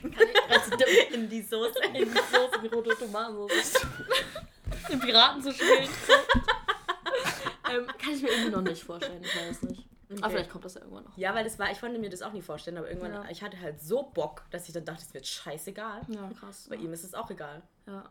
rein 0.50 0.62
zu 0.64 0.72
dippen. 0.78 1.14
In 1.14 1.30
die 1.30 1.42
Soße. 1.42 1.74
in 1.94 1.94
die 1.94 2.10
Soße, 2.10 2.56
in 2.58 2.62
die 2.64 2.68
rote 2.68 2.96
Tomatensoße. 2.98 3.88
Den 4.90 5.00
Piraten 5.00 5.42
zu 5.44 5.54
spielen. 5.54 5.88
So. 6.08 6.14
ähm, 7.72 7.88
kann 7.88 8.14
ich 8.14 8.22
mir 8.22 8.30
irgendwie 8.30 8.52
noch 8.52 8.62
nicht 8.62 8.84
vorstellen, 8.84 9.22
ich 9.24 9.36
weiß 9.36 9.64
nicht. 9.64 9.86
Aber 10.10 10.20
Okay. 10.26 10.30
vielleicht 10.32 10.50
kommt 10.50 10.66
das 10.66 10.74
ja 10.74 10.82
irgendwann 10.82 11.06
noch. 11.06 11.18
Ja, 11.18 11.34
weil 11.34 11.46
das 11.46 11.58
war, 11.58 11.72
ich 11.72 11.80
konnte 11.80 11.98
mir 11.98 12.10
das 12.10 12.22
auch 12.22 12.34
nie 12.34 12.42
vorstellen, 12.42 12.78
aber 12.78 12.90
irgendwann, 12.90 13.14
Ja. 13.14 13.26
ich 13.30 13.42
hatte 13.44 13.58
halt 13.62 13.80
so 13.82 14.04
Bock, 14.04 14.44
dass 14.52 14.68
ich 14.68 14.74
dann 14.74 14.84
dachte, 14.84 15.04
es 15.08 15.14
wird 15.14 15.26
scheißegal. 15.26 16.02
Ja, 16.10 16.30
krass. 16.38 16.66
Bei 16.70 16.76
ihm 16.76 16.92
ist 16.92 17.06
es 17.06 17.14
auch 17.14 17.30
egal. 17.32 17.62
Ja. 17.88 18.04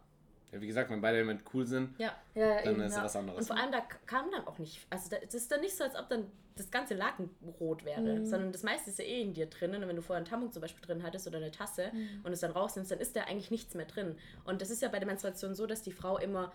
Ja, 0.53 0.61
wie 0.61 0.67
gesagt, 0.67 0.91
wenn 0.91 1.01
beide 1.01 1.19
Elemente 1.19 1.45
cool 1.55 1.67
sind, 1.67 1.99
Ja. 1.99 2.13
Ja, 2.35 2.63
dann 2.63 2.75
eben, 2.75 2.83
ist 2.83 2.93
ja. 2.95 2.99
es 2.99 3.05
was 3.05 3.17
anderes. 3.17 3.39
Und 3.41 3.47
vor 3.47 3.57
allem, 3.57 3.73
da 3.73 3.81
kam 4.07 4.31
dann 4.31 4.47
auch 4.47 4.59
nicht, 4.59 4.87
also 4.91 5.09
da, 5.11 5.17
das 5.25 5.35
ist 5.35 5.51
dann 5.53 5.61
nicht 5.61 5.77
so, 5.77 5.85
als 5.85 5.95
ob 5.97 6.09
dann 6.09 6.27
das 6.57 6.71
ganze 6.71 6.95
Laken 6.95 7.31
rot 7.61 7.85
wäre, 7.85 8.01
Mhm. 8.03 8.27
sondern 8.27 8.53
das 8.53 8.63
meiste 8.63 8.91
ist 8.91 8.99
ja 8.99 9.05
eh 9.05 9.23
in 9.23 9.33
dir 9.33 9.47
drinnen. 9.47 9.83
Und 9.83 9.89
wenn 9.89 9.97
du 9.97 10.03
vorher 10.03 10.19
einen 10.19 10.27
Tampon 10.27 10.53
zum 10.53 10.61
Beispiel 10.61 10.85
drin 10.85 11.03
hattest 11.03 11.27
oder 11.27 11.39
eine 11.39 11.51
Tasse 11.51 11.91
Mhm. 11.93 12.21
und 12.25 12.33
es 12.33 12.41
dann 12.41 12.51
rausnimmst, 12.51 12.91
dann 12.91 12.99
ist 12.99 13.17
da 13.17 13.23
eigentlich 13.23 13.51
nichts 13.51 13.75
mehr 13.75 13.87
drin. 13.87 14.17
Und 14.45 14.61
das 14.61 14.69
ist 14.71 14.83
ja 14.83 14.89
bei 14.89 14.99
der 14.99 15.07
Menstruation 15.07 15.55
so, 15.55 15.67
dass 15.67 15.83
die 15.83 15.93
Frau 15.93 16.19
immer, 16.19 16.53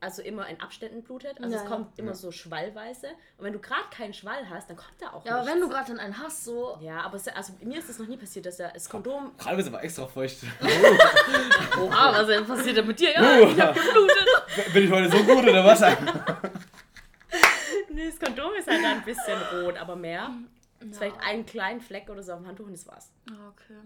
also 0.00 0.20
immer 0.22 0.46
in 0.48 0.60
Abständen 0.60 1.02
blutet. 1.02 1.38
Also 1.40 1.50
Ja, 1.50 1.56
es 1.58 1.62
ja. 1.62 1.68
kommt 1.68 1.98
immer 1.98 2.08
Ja. 2.10 2.14
so 2.16 2.32
schwallweise. 2.32 3.08
Und 3.38 3.44
wenn 3.44 3.52
du 3.52 3.58
gerade 3.60 3.84
keinen 3.90 4.12
Schwall 4.14 4.48
hast, 4.50 4.68
dann 4.68 4.76
kommt 4.76 4.94
da 5.00 5.12
auch 5.12 5.24
Ja, 5.24 5.32
aber 5.32 5.40
nichts. 5.42 5.54
wenn 5.54 5.60
du 5.60 5.68
gerade 5.68 5.88
dann 5.88 5.98
einen 6.00 6.18
hast, 6.18 6.44
so. 6.44 6.76
Ja, 6.80 7.00
aber 7.02 7.16
es, 7.16 7.28
also 7.28 7.52
mir 7.62 7.78
ist 7.78 7.88
das 7.88 7.98
noch 7.98 8.06
nie 8.08 8.16
passiert, 8.16 8.46
dass 8.46 8.58
er 8.60 8.72
das 8.72 8.88
Kondom 8.88 9.32
Gerade 9.38 9.60
ist 9.60 9.66
aber 9.68 9.82
extra 9.82 10.06
feucht. 10.06 10.38
Oha, 11.80 12.12
was 12.12 12.26
denn 12.26 12.44
passiert 12.46 12.76
denn 12.76 12.86
mit 12.86 12.98
dir? 13.00 13.12
Ja, 13.12 13.40
ich 13.40 13.60
hab 13.60 13.74
geblutet. 13.74 14.72
Bin 14.72 14.84
ich 14.84 14.90
heute 14.90 15.10
so 15.10 15.22
gut 15.24 15.44
oder 15.44 15.64
was? 15.64 15.80
Nee, 17.90 18.06
das 18.10 18.18
Kondom 18.18 18.52
ist 18.58 18.68
halt 18.68 18.84
ein 18.84 19.04
bisschen 19.04 19.38
rot, 19.54 19.76
aber 19.78 19.96
mehr. 19.96 20.30
Ist 20.80 20.96
Vielleicht 20.98 21.20
einen 21.20 21.46
kleinen 21.46 21.80
Fleck 21.80 22.08
oder 22.10 22.22
so 22.22 22.32
auf 22.32 22.38
dem 22.40 22.48
Handtuch 22.48 22.66
und 22.66 22.72
das 22.72 22.86
war's. 22.86 23.10
Ah, 23.30 23.48
Okay. 23.50 23.78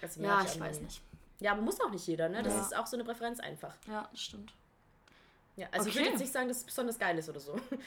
Also 0.00 0.22
Ja, 0.22 0.42
ich 0.42 0.50
auch 0.52 0.60
weiß 0.60 0.80
nicht. 0.80 1.02
Ja, 1.40 1.52
aber 1.52 1.62
muss 1.62 1.80
auch 1.80 1.90
nicht 1.90 2.06
jeder, 2.06 2.28
ne? 2.28 2.42
Das 2.42 2.54
Ja. 2.54 2.60
ist 2.60 2.76
auch 2.76 2.86
so 2.86 2.96
eine 2.96 3.04
Präferenz 3.04 3.40
einfach. 3.40 3.74
Ja, 3.88 4.08
das 4.10 4.20
stimmt. 4.20 4.52
Ja, 5.58 5.66
also 5.72 5.88
ich 5.88 5.94
Okay. 5.94 6.04
würde 6.04 6.10
jetzt 6.12 6.20
nicht 6.20 6.32
sagen, 6.32 6.48
dass 6.48 6.58
es 6.58 6.64
besonders 6.64 6.98
geil 6.98 7.18
ist 7.18 7.28
oder 7.28 7.40
so. 7.40 7.54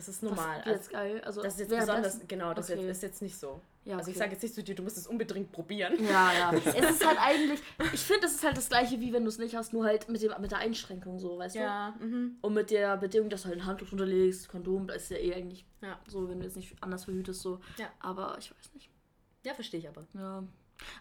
Es 0.00 0.06
ist 0.06 0.22
normal. 0.22 0.62
Wie 0.64 0.70
jetzt 0.70 0.90
geil. 0.90 1.20
Also, 1.24 1.42
das 1.42 1.54
ist 1.54 1.58
jetzt 1.68 1.76
besonders, 1.76 2.20
genau, 2.28 2.54
das 2.54 2.70
Okay. 2.70 2.82
jetzt, 2.82 2.88
ist 2.98 3.02
jetzt 3.02 3.20
nicht 3.20 3.36
so. 3.36 3.60
Ja, 3.84 3.96
Also 3.96 4.10
ich 4.10 4.16
okay. 4.16 4.20
sage 4.26 4.32
jetzt 4.34 4.42
nicht 4.44 4.54
zu 4.54 4.62
dir, 4.62 4.76
du 4.76 4.84
musst 4.84 4.96
es 4.96 5.08
unbedingt 5.08 5.50
probieren. 5.50 5.94
Ja, 6.04 6.32
ja. 6.32 6.52
es 6.64 6.90
ist 6.90 7.04
halt 7.04 7.18
eigentlich, 7.20 7.60
ich 7.92 8.04
finde, 8.04 8.26
es 8.28 8.34
ist 8.36 8.44
halt 8.44 8.56
das 8.56 8.68
gleiche, 8.68 9.00
wie 9.00 9.12
wenn 9.12 9.24
du 9.24 9.28
es 9.28 9.38
nicht 9.38 9.56
hast, 9.56 9.72
nur 9.72 9.84
halt 9.84 10.08
mit, 10.08 10.22
dem, 10.22 10.32
mit 10.40 10.52
der 10.52 10.58
Einschränkung 10.58 11.18
so, 11.18 11.36
weißt 11.36 11.56
du? 11.56 11.94
mhm. 11.98 12.38
Und 12.42 12.54
mit 12.54 12.70
der 12.70 12.96
Bedingung, 12.96 13.28
dass 13.28 13.42
du 13.42 13.48
halt 13.48 13.58
ein 13.58 13.66
Handtuch 13.66 13.90
unterlegst, 13.90 14.48
Kondom, 14.48 14.86
das 14.86 15.02
ist 15.02 15.10
ja 15.10 15.16
eh 15.16 15.34
eigentlich 15.34 15.66
Ja. 15.80 15.98
so, 16.06 16.28
wenn 16.28 16.38
du 16.38 16.44
jetzt 16.46 16.54
nicht 16.54 16.76
anders 16.80 17.04
verhütest, 17.06 17.42
so. 17.42 17.58
Ja. 17.76 17.90
Aber 17.98 18.36
ich 18.38 18.52
weiß 18.52 18.74
nicht. 18.74 18.88
Ja, 19.44 19.52
verstehe 19.54 19.80
ich 19.80 19.88
aber. 19.88 20.06
Ja. 20.14 20.44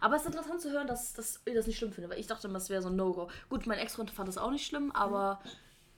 Aber 0.02 0.16
es 0.16 0.24
ist 0.24 0.28
interessant 0.30 0.60
zu 0.60 0.72
hören, 0.72 0.88
dass, 0.88 1.14
dass 1.14 1.40
ihr 1.46 1.54
das 1.54 1.68
nicht 1.68 1.78
schlimm 1.78 1.92
findet, 1.92 2.10
weil 2.12 2.20
ich 2.20 2.26
dachte 2.26 2.48
immer, 2.48 2.58
es 2.58 2.72
wäre 2.72 2.82
so 2.82 2.90
ein 2.90 2.96
No-Go. 2.96 3.30
Gut, 3.48 3.68
mein 3.68 3.78
Ex-Freund 3.78 4.10
fand 4.10 4.28
das 4.28 4.40
auch 4.40 4.50
nicht 4.50 4.66
schlimm, 4.66 4.92
aber 4.92 5.40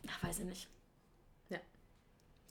ja, 0.04 0.12
weiß 0.28 0.40
ich 0.40 0.46
nicht. 0.46 0.68
Ja. 1.50 1.60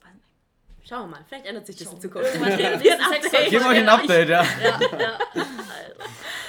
Weiß 0.01 0.13
nicht. 0.13 0.87
Schauen 0.87 1.09
wir 1.09 1.17
mal, 1.17 1.25
vielleicht 1.27 1.45
ändert 1.45 1.65
sich 1.67 1.77
das 1.77 1.91
in 1.93 1.93
Schauen 1.95 2.01
Zukunft. 2.01 2.33
wir 2.39 2.39
mal. 2.39 2.81
Wir 2.81 3.65
euch 3.65 3.77
ein 3.77 3.89
Update, 3.89 4.29
ja. 4.29 4.43
Ja, 4.43 4.79
ja. 4.99 5.19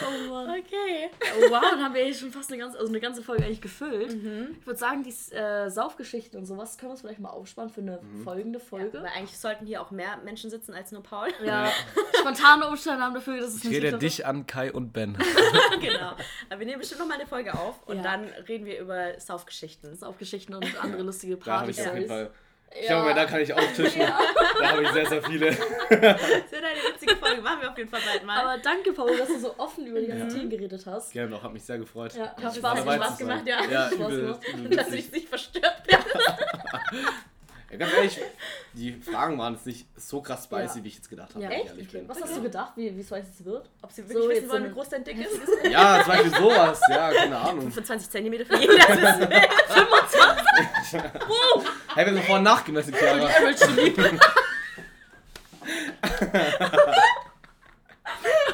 Oh 0.07 0.31
Mann. 0.31 0.51
Okay. 0.51 1.11
Oh, 1.39 1.51
wow, 1.51 1.61
dann 1.71 1.83
haben 1.85 1.95
wir 1.95 2.05
hier 2.05 2.15
schon 2.15 2.31
fast 2.31 2.51
eine 2.51 2.61
ganze, 2.61 2.79
also 2.79 2.89
eine 2.91 3.01
ganze 3.01 3.23
Folge 3.23 3.45
eigentlich 3.45 3.61
gefüllt. 3.61 4.13
Ich 4.61 4.67
würde 4.67 4.79
sagen, 4.79 5.03
die 5.03 5.35
äh, 5.35 5.69
Saufgeschichten 5.71 6.39
und 6.39 6.47
sowas 6.47 6.79
können 6.79 6.89
wir 6.89 6.93
uns 6.93 7.01
vielleicht 7.01 7.21
mal 7.21 7.31
aufsparen 7.31 7.71
für 7.71 7.81
eine 7.81 8.01
folgende 8.25 8.61
Folge. 8.61 9.03
Weil 9.03 9.11
eigentlich 9.17 9.39
sollten 9.39 9.67
hier 9.67 9.81
auch 9.83 9.91
mehr 9.91 10.17
Menschen 10.25 10.51
sitzen 10.51 10.73
als 10.75 10.93
nur 10.93 11.03
Paul. 11.03 11.29
Ja, 11.45 11.71
spontane 12.19 12.69
Umstände 12.69 13.03
haben 13.03 13.15
dafür, 13.15 13.39
dass 13.41 13.51
es 13.55 13.65
Ich 13.65 13.71
nicht 13.71 13.83
rede 13.83 13.99
dich 13.99 14.27
an, 14.27 14.47
Kai 14.47 14.73
und 14.73 14.93
Ben. 14.93 15.17
genau. 15.81 16.13
Aber 16.49 16.59
wir 16.61 16.67
nehmen 16.67 16.79
bestimmt 16.81 17.01
noch 17.01 17.09
mal 17.09 17.15
eine 17.19 17.27
Folge 17.27 17.55
auf 17.55 17.87
und 17.87 17.97
Ja. 17.99 18.03
dann 18.03 18.25
reden 18.49 18.67
wir 18.67 18.79
über 18.81 19.19
Saufgeschichten. 19.19 19.97
Saufgeschichten 19.97 20.55
und 20.55 20.83
andere 20.83 21.03
lustige 21.03 21.37
Da 21.37 21.61
habe 21.61 21.71
ich 21.71 21.81
auf 21.81 21.95
jeden. 21.95 22.09
Fall. 22.09 22.31
Ich 22.79 22.87
glaube, 22.87 23.15
da 23.15 23.25
kann 23.25 23.41
ich 23.41 23.53
auftischen. 23.53 24.03
Da 24.61 24.73
habe 24.73 24.83
ich 24.83 24.91
sehr, 24.91 25.07
sehr 25.07 25.23
viele. 25.23 25.47
Das 25.47 25.59
wird 25.91 26.65
eine 26.65 26.81
witzige 26.93 27.17
Folge, 27.17 27.41
machen 27.41 27.63
wir 27.63 27.71
auf 27.71 27.79
jeden 27.79 27.89
Fall 27.89 28.01
bald 28.05 28.25
mal. 28.25 28.41
Aber 28.43 28.63
danke, 28.63 28.93
Paul, 28.93 29.17
dass 29.17 29.29
du 29.29 29.39
so 29.39 29.55
offen 29.57 29.87
über 29.87 30.01
die 30.01 30.07
ganzen 30.07 30.29
Themen 30.29 30.51
geredet 30.51 30.85
hast. 30.85 31.13
Gerne 31.13 31.31
noch, 31.31 31.43
hat 31.43 31.53
mich 31.53 31.65
sehr 31.65 31.79
gefreut. 31.79 32.15
Ja, 32.15 32.37
hat 32.37 32.55
Spaß, 32.55 32.81
Spaß, 32.81 33.19
gemacht. 33.19 33.43
Ja. 33.47 33.65
Ja, 33.65 33.91
Spaß 33.91 34.09
gemacht. 34.09 34.41
Dass 34.71 34.93
ich 34.93 35.11
nicht 35.11 35.29
verstört 35.29 35.83
werde. 35.87 36.05
Ja, 37.71 37.77
ganz 37.77 37.93
ehrlich, 37.93 38.19
die 38.73 38.93
Fragen 38.95 39.39
waren 39.39 39.55
jetzt 39.55 39.65
nicht 39.67 39.87
so 39.97 40.21
krass 40.21 40.45
spicy, 40.45 40.79
Ja. 40.79 40.85
wie 40.85 40.89
ich 40.89 40.97
jetzt 40.97 41.09
gedacht 41.09 41.31
habe. 41.35 41.45
Ja, 41.45 41.51
ich 41.51 41.57
echt? 41.59 41.67
ehrlich 41.67 41.89
Okay. 41.89 41.99
bin. 41.99 42.09
Was 42.09 42.21
hast 42.21 42.37
du 42.37 42.43
gedacht, 42.43 42.73
wie 42.77 42.97
wie 42.97 43.01
es 43.01 43.11
weiß 43.11 43.25
jetzt 43.27 43.45
wird? 43.45 43.71
Ob 43.83 43.93
sie 43.93 44.03
So, 44.03 44.09
wirklich 44.09 44.25
jetzt 44.29 44.37
wissen 44.37 44.47
so 44.49 44.53
wollen, 44.55 44.65
wie 44.71 44.75
groß 44.75 44.89
dein 44.89 45.05
Dick 45.05 45.19
ist? 45.25 45.39
Ja, 45.71 46.03
zum 46.03 46.13
Beispiel 46.13 46.35
sowas. 46.37 46.81
Ja, 46.91 47.13
keine 47.13 47.39
Ahnung. 47.39 47.71
25 47.73 48.11
cm 48.11 48.45
für 48.47 48.57
jeden, 48.57 48.77
das 48.77 48.89
ist 48.89 49.01
Hey, 51.95 52.07
wir 52.07 52.13
haben 52.17 52.23
vorhin 52.25 52.43
nachgemessen, 52.45 52.93
Chiara. 52.95 53.25
Average 53.27 53.57
zu 53.57 53.71
lieb. 53.73 53.99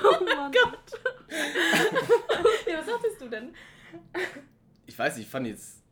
oh 0.04 0.24
Mann. 0.24 0.52
Ja, 2.66 2.78
was 2.78 2.86
sagtest 2.86 3.20
du 3.20 3.28
denn? 3.28 3.54
Ich 4.86 4.98
weiß 4.98 5.16
nicht, 5.16 5.26
ich 5.26 5.30
fand 5.30 5.46
jetzt. 5.46 5.82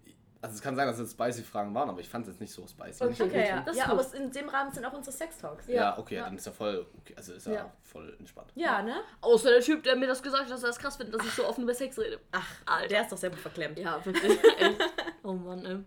Also, 0.45 0.57
es 0.57 0.62
kann 0.62 0.76
sein, 0.76 0.86
dass 0.86 0.99
es 0.99 1.12
spicy 1.12 1.42
Fragen 1.42 1.74
waren, 1.74 1.88
aber 1.88 2.01
ich 2.01 2.09
fand 2.09 2.26
es 2.26 2.32
jetzt 2.34 2.40
nicht 2.40 2.53
so 2.53 2.66
spicy. 2.66 3.03
Okay. 3.03 3.22
Okay, 3.22 3.49
ja. 3.49 3.61
Das 3.62 3.76
ja, 3.76 3.86
aber 3.88 4.05
in 4.14 4.30
dem 4.30 4.49
Rahmen 4.49 4.70
sind 4.72 4.84
auch 4.84 4.92
unsere 4.92 5.16
Sex-Talks. 5.16 5.66
Ja, 5.68 5.74
Ja, 5.74 5.99
okay, 5.99 6.16
ja. 6.16 6.24
dann 6.24 6.36
ist 6.36 6.45
ja 6.45 6.53
voll. 6.53 6.86
Okay, 6.99 7.14
also 7.16 7.32
ist 7.32 7.47
ja, 7.47 7.53
Ja. 7.55 7.72
voll 7.82 8.14
entspannt. 8.18 8.53
Ja, 8.55 8.82
ne? 8.82 8.97
Außer 9.22 9.49
der 9.51 9.61
Typ, 9.62 9.82
der 9.84 9.97
mir 9.97 10.07
das 10.07 10.22
gesagt 10.22 10.45
hat, 10.45 10.51
dass 10.51 10.62
er 10.62 10.68
das 10.68 10.78
krass 10.78 10.97
findet, 10.97 11.14
dass 11.18 11.26
ich 11.26 11.32
so 11.32 11.47
offen 11.47 11.62
über 11.64 11.72
Sex 11.74 11.99
rede. 11.99 12.20
Ach, 12.32 12.47
Alter. 12.66 12.88
der 12.88 13.03
ist 13.03 13.12
doch 13.12 13.16
sehr 13.16 13.30
gut 13.30 13.38
verklemmt. 13.38 13.78
Ja, 13.78 14.05
wirklich. 14.05 14.38
Oh 15.26 15.32
Mann, 15.32 15.64
ey. 15.64 15.78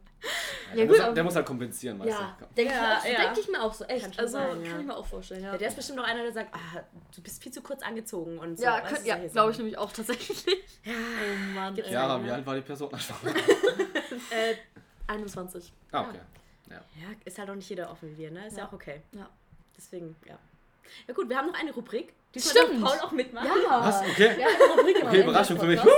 Der, 0.74 0.80
Ja, 0.80 0.86
muss, 0.86 0.96
gut, 0.98 1.06
halt- 1.06 1.18
der 1.18 1.24
muss 1.24 1.36
halt 1.36 1.46
kompensieren, 1.46 2.00
weißt 2.00 2.10
Ja, 2.10 2.38
du. 2.40 2.46
denke 2.56 2.74
Ja, 2.74 3.02
ich, 3.06 3.12
ja. 3.12 3.22
denk 3.26 3.38
ich 3.38 3.48
mir 3.50 3.62
auch 3.62 3.74
so, 3.74 3.86
echt. 3.86 4.20
Also 4.20 4.32
sein, 4.38 4.64
ja. 4.64 4.72
kann 4.72 4.82
ich 4.82 4.88
mir 4.88 4.96
auch 4.96 5.06
vorstellen, 5.06 5.44
ja. 5.44 5.52
Ja, 5.52 5.58
der 5.58 5.68
ist 5.70 5.76
bestimmt 5.76 5.98
noch 5.98 6.06
einer, 6.06 6.24
der 6.24 6.32
sagt, 6.34 6.54
ah, 6.54 6.82
du 7.16 7.22
bist 7.22 7.42
viel 7.42 7.52
zu 7.52 7.62
kurz 7.62 7.82
angezogen 7.84 8.38
und 8.40 8.58
so. 8.58 8.64
ja, 8.64 8.84
weißt 8.84 9.06
ja 9.06 9.18
glaube 9.28 9.52
ich 9.52 9.58
nämlich 9.58 9.78
auch 9.78 9.92
tatsächlich. 9.92 10.46
Ja. 10.84 10.94
Oh 10.94 11.54
Mann. 11.56 11.76
Gibt's. 11.76 11.92
Ja, 11.92 12.24
wie 12.24 12.30
alt 12.32 12.46
war 12.46 12.56
die 12.56 12.62
Person? 12.62 12.90
Äh, 14.30 14.56
21. 15.08 15.72
ah, 15.92 16.02
okay. 16.02 16.20
Ja. 16.70 16.76
Ja, 16.76 17.08
ist 17.24 17.38
halt 17.38 17.50
auch 17.50 17.56
nicht 17.56 17.70
jeder 17.70 17.90
offen 17.92 18.10
wie 18.12 18.18
wir, 18.18 18.32
ne? 18.32 18.48
Ist 18.48 18.54
ja, 18.58 18.64
Ja. 18.64 18.68
auch 18.70 18.74
okay. 18.74 19.02
Ja. 19.14 19.30
Deswegen, 19.78 20.16
ja. 20.26 20.38
Ja 21.08 21.14
gut, 21.14 21.30
wir 21.30 21.38
haben 21.38 21.48
noch 21.48 21.54
eine 21.60 21.72
Rubrik. 21.74 22.14
Diesmal 22.34 22.66
Stimmt. 22.66 22.84
Paul 22.84 22.98
auch 23.00 23.12
mitmachen. 23.12 23.48
Ja. 23.64 23.82
Was? 23.86 24.02
Okay. 24.02 24.36
Ja, 24.40 24.48
eine 24.48 24.74
Rubrik 24.74 25.00
im 25.00 25.08
Okay, 25.08 25.22
Überraschung 25.22 25.60
für 25.60 25.66
mich. 25.66 25.80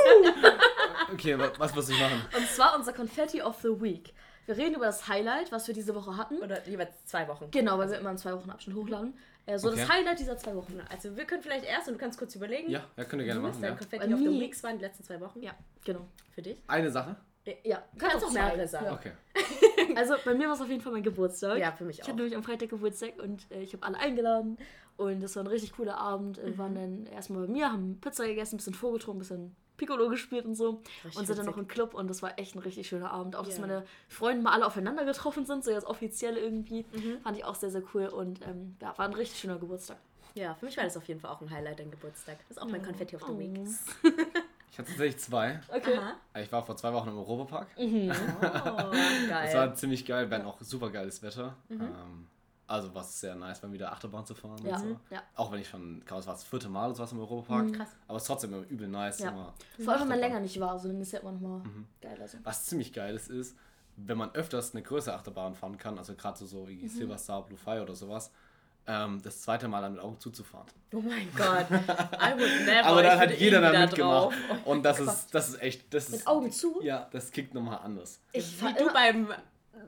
Okay, 1.12 1.40
wa- 1.40 1.52
was 1.58 1.74
muss 1.74 1.90
ich 1.90 2.00
machen? 2.00 2.22
Und 2.38 2.48
zwar 2.50 2.76
unser 2.78 2.94
Confetti 2.94 3.42
of 3.42 3.56
the 3.64 3.70
Week. 3.82 4.14
Wir 4.46 4.58
reden 4.58 4.76
über 4.76 4.86
das 4.86 5.08
Highlight, 5.08 5.52
was 5.52 5.68
wir 5.68 5.74
diese 5.74 5.94
Woche 5.96 6.18
hatten. 6.18 6.38
Oder 6.38 6.66
jeweils 6.68 7.06
zwei 7.06 7.28
Wochen. 7.28 7.50
Genau, 7.52 7.78
weil 7.78 7.90
wir 7.92 8.00
immer 8.00 8.12
in 8.12 8.18
zwei 8.18 8.34
Wochen 8.34 8.50
Abschnitt 8.50 8.76
hochladen. 8.76 9.14
Äh, 9.46 9.58
so 9.60 9.70
das 9.70 9.80
Okay. 9.82 9.90
Highlight 9.94 10.20
dieser 10.20 10.38
zwei 10.38 10.56
Wochen. 10.56 10.80
Also 10.90 11.16
wir 11.16 11.26
können 11.26 11.42
vielleicht 11.44 11.66
erst 11.66 11.88
und 11.88 11.96
du 11.96 12.00
kannst 12.00 12.18
kurz 12.20 12.36
überlegen. 12.36 12.70
Ja, 12.70 12.84
ja, 12.98 13.04
könnt 13.06 13.22
ihr 13.22 13.26
gerne 13.26 13.42
du, 13.42 13.48
machen. 13.48 13.62
dein 13.62 13.72
Ja. 13.74 13.78
Confetti 13.78 14.14
of 14.14 14.20
the 14.20 14.28
mir- 14.28 14.40
Weeks 14.42 14.64
waren 14.64 14.78
die 14.78 14.86
letzten 14.86 15.04
zwei 15.04 15.20
Wochen. 15.20 15.42
Ja, 15.42 15.54
genau. 15.86 16.06
Für 16.32 16.42
dich? 16.42 16.62
Eine 16.68 16.90
Sache? 16.92 17.16
Ja, 17.64 17.82
Du 17.94 18.00
kannst 18.06 18.24
auch 18.26 18.32
mehrere 18.32 18.68
sagen. 18.68 18.86
Ja. 18.86 18.94
Okay. 18.94 19.12
Also 19.96 20.14
bei 20.24 20.36
mir 20.36 20.48
war 20.48 20.54
es 20.54 20.62
auf 20.62 20.70
jeden 20.70 20.82
Fall 20.82 20.92
mein 20.94 21.02
Geburtstag. 21.04 21.58
Ja, 21.58 21.72
für 21.72 21.84
mich 21.84 21.98
Ich 21.98 22.04
auch. 22.04 22.08
hatte 22.10 22.18
nämlich 22.18 22.36
am 22.36 22.44
Freitag 22.44 22.70
Geburtstag 22.70 23.14
und 23.22 23.50
äh, 23.52 23.62
ich 23.62 23.74
habe 23.74 23.84
alle 23.86 23.98
eingeladen. 23.98 24.58
Und 24.98 25.22
das 25.24 25.36
war 25.36 25.44
ein 25.44 25.48
richtig 25.48 25.72
cooler 25.74 25.98
Abend. 25.98 26.38
Wir 26.44 26.58
waren 26.60 26.76
dann 26.76 27.06
erstmal 27.08 27.48
bei 27.48 27.52
mir, 27.52 27.72
haben 27.72 28.00
Pizza 28.00 28.28
gegessen, 28.28 28.56
ein 28.56 28.58
bisschen 28.58 28.74
vorgetrunken, 28.76 29.18
ein 29.18 29.28
bisschen 29.28 29.56
Piccolo 29.80 30.08
gespielt 30.10 30.46
und 30.46 30.54
so. 30.54 30.82
Richtig 31.04 31.18
und 31.18 31.26
sind 31.26 31.40
dann 31.40 31.48
noch 31.48 31.58
im 31.58 31.68
Club 31.68 31.96
und 31.96 32.08
das 32.08 32.22
war 32.22 32.38
echt 32.38 32.54
ein 32.56 32.60
richtig 32.60 32.88
schöner 32.88 33.10
Abend. 33.10 33.36
Auch, 33.36 33.46
dass 33.46 33.56
Ja. 33.56 33.62
meine 33.62 33.86
Freunde 34.08 34.44
mal 34.44 34.54
alle 34.54 34.68
aufeinander 34.68 35.06
getroffen 35.06 35.46
sind, 35.48 35.64
so 35.64 35.72
jetzt 35.72 35.88
offiziell 35.88 36.38
irgendwie. 36.38 36.86
Fand 37.24 37.36
ich 37.38 37.44
auch 37.46 37.56
sehr, 37.56 37.72
sehr 37.72 37.82
cool. 37.96 38.06
Und 38.08 38.42
ähm, 38.46 38.76
ja, 38.80 38.96
war 38.98 39.06
ein 39.06 39.14
richtig 39.14 39.40
schöner 39.40 39.58
Geburtstag. 39.58 39.98
Ja, 40.36 40.54
für 40.54 40.66
mich 40.68 40.78
war 40.78 40.84
das 40.84 40.96
auf 40.96 41.08
jeden 41.08 41.20
Fall 41.20 41.32
auch 41.32 41.42
ein 41.42 41.50
Highlight, 41.50 41.80
dein 41.80 41.90
Geburtstag. 41.90 42.38
Das 42.48 42.58
ist 42.58 42.62
auch 42.64 42.68
mein 42.70 42.84
Confetti 42.84 43.16
of 43.16 43.24
the 43.28 43.38
Week. 43.40 43.58
Ich 44.72 44.78
hatte 44.78 44.90
tatsächlich 44.92 45.18
zwei. 45.20 45.60
Okay. 45.68 45.98
Aha. 45.98 46.14
Ich 46.40 46.52
war 46.52 46.64
vor 46.64 46.78
zwei 46.78 46.94
Wochen 46.94 47.10
im 47.10 47.18
Europapark. 47.18 47.68
Oh, 47.76 47.82
Das 48.08 49.54
war 49.56 49.66
geil. 49.68 49.76
ziemlich 49.76 50.06
geil, 50.06 50.30
hatten 50.30 50.46
auch 50.46 50.62
super 50.62 50.90
geiles 50.92 51.22
Wetter. 51.24 51.56
Ähm, 51.70 52.28
also 52.70 52.94
war 52.94 53.02
es 53.02 53.20
sehr 53.20 53.36
nice, 53.36 53.62
mal 53.64 53.72
wieder 53.72 53.92
Achterbahn 53.92 54.26
zu 54.26 54.36
fahren. 54.36 54.64
Ja, 54.66 54.76
Und 54.78 54.82
so. 54.82 55.00
ja. 55.10 55.24
Auch 55.36 55.52
wenn 55.52 55.60
ich 55.60 55.68
schon, 55.68 56.02
glaube 56.06 56.22
es 56.22 56.28
war 56.28 56.34
das 56.36 56.44
vierte 56.44 56.70
Mal 56.70 56.86
oder 56.88 56.96
sowas 56.96 57.12
im 57.12 57.20
Europapark. 57.20 57.74
Krass. 57.74 57.90
Aber 58.08 58.18
es 58.18 58.24
ist 58.24 58.28
trotzdem 58.28 58.54
immer 58.54 58.66
übel 58.70 58.88
nice. 58.88 59.20
Ja. 59.20 59.30
Immer. 59.32 59.54
Vor 59.84 59.94
allem, 59.94 60.02
wenn 60.04 60.08
man 60.10 60.20
länger 60.20 60.40
nicht 60.40 60.60
war, 60.60 60.78
so 60.80 60.88
dann 60.88 61.02
ist 61.02 61.12
ja 61.12 61.20
immer 61.20 61.32
noch 61.32 61.42
mal 61.42 61.62
geiler. 62.02 62.28
So. 62.28 62.38
Was 62.44 62.66
ziemlich 62.66 62.94
geil 62.94 63.16
ist, 63.16 63.30
ist, 63.30 63.56
wenn 63.98 64.18
man 64.18 64.34
öfters 64.36 64.74
eine 64.74 64.84
größere 64.84 65.16
Achterbahn 65.16 65.56
fahren 65.56 65.78
kann, 65.78 65.98
also 65.98 66.14
gerade 66.16 66.38
so 66.46 66.68
wie 66.68 66.88
Silver 66.88 67.18
Star, 67.18 67.44
Blue 67.46 67.58
Fire 67.58 67.82
oder 67.82 67.96
sowas, 67.96 68.32
ähm, 68.88 69.22
das 69.22 69.42
zweite 69.42 69.68
Mal 69.68 69.82
dann 69.82 69.94
mit 69.94 70.02
Augen 70.02 70.20
zuzufahren. 70.20 70.66
Oh 70.94 71.02
mein 71.02 71.30
Gott. 71.36 71.68
I 71.70 72.34
would 72.40 72.66
never. 72.66 72.86
Aber 72.86 73.04
dann 73.04 73.20
hat 73.20 73.32
jeder 73.38 73.58
irgendwie 73.62 73.74
da 73.78 73.86
mitgemacht. 73.86 74.24
drauf. 74.24 74.34
Und 74.66 74.84
das 74.84 75.00
ist, 75.00 75.28
das 75.36 75.50
ist 75.50 75.62
echt, 75.62 75.94
das 75.94 76.10
Mit 76.10 76.22
ist, 76.22 76.28
Augen 76.28 76.52
zu? 76.52 76.80
ja, 76.82 77.08
das 77.12 77.30
kickt 77.32 77.54
nochmal 77.54 77.80
anders. 77.84 78.20
Ich 78.32 78.60
Wie 78.62 78.74
du 78.74 78.90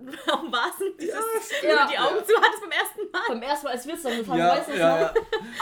immer, 0.07 0.11
beim 0.27 0.39
am 0.39 0.51
Basen 0.51 0.93
dieses, 0.99 1.15
wo 1.15 1.67
Ja. 1.67 1.85
du 1.85 1.91
die 1.91 1.97
Augen 1.99 2.25
zu 2.25 2.33
hattest 2.41 2.61
beim 2.61 2.71
ersten 2.71 3.11
Mal. 3.11 3.21
beim 3.29 3.41
ersten 3.41 3.65
Mal, 3.65 3.71
als 3.73 3.87
wir 3.87 3.95
zusammen 3.95 4.17
gefahren 4.19 4.37
Ja, 4.39 4.49
weißt 4.55 4.67
du 4.67 4.71
das 4.71 4.79
ja, 4.79 5.01
ja. 5.01 5.13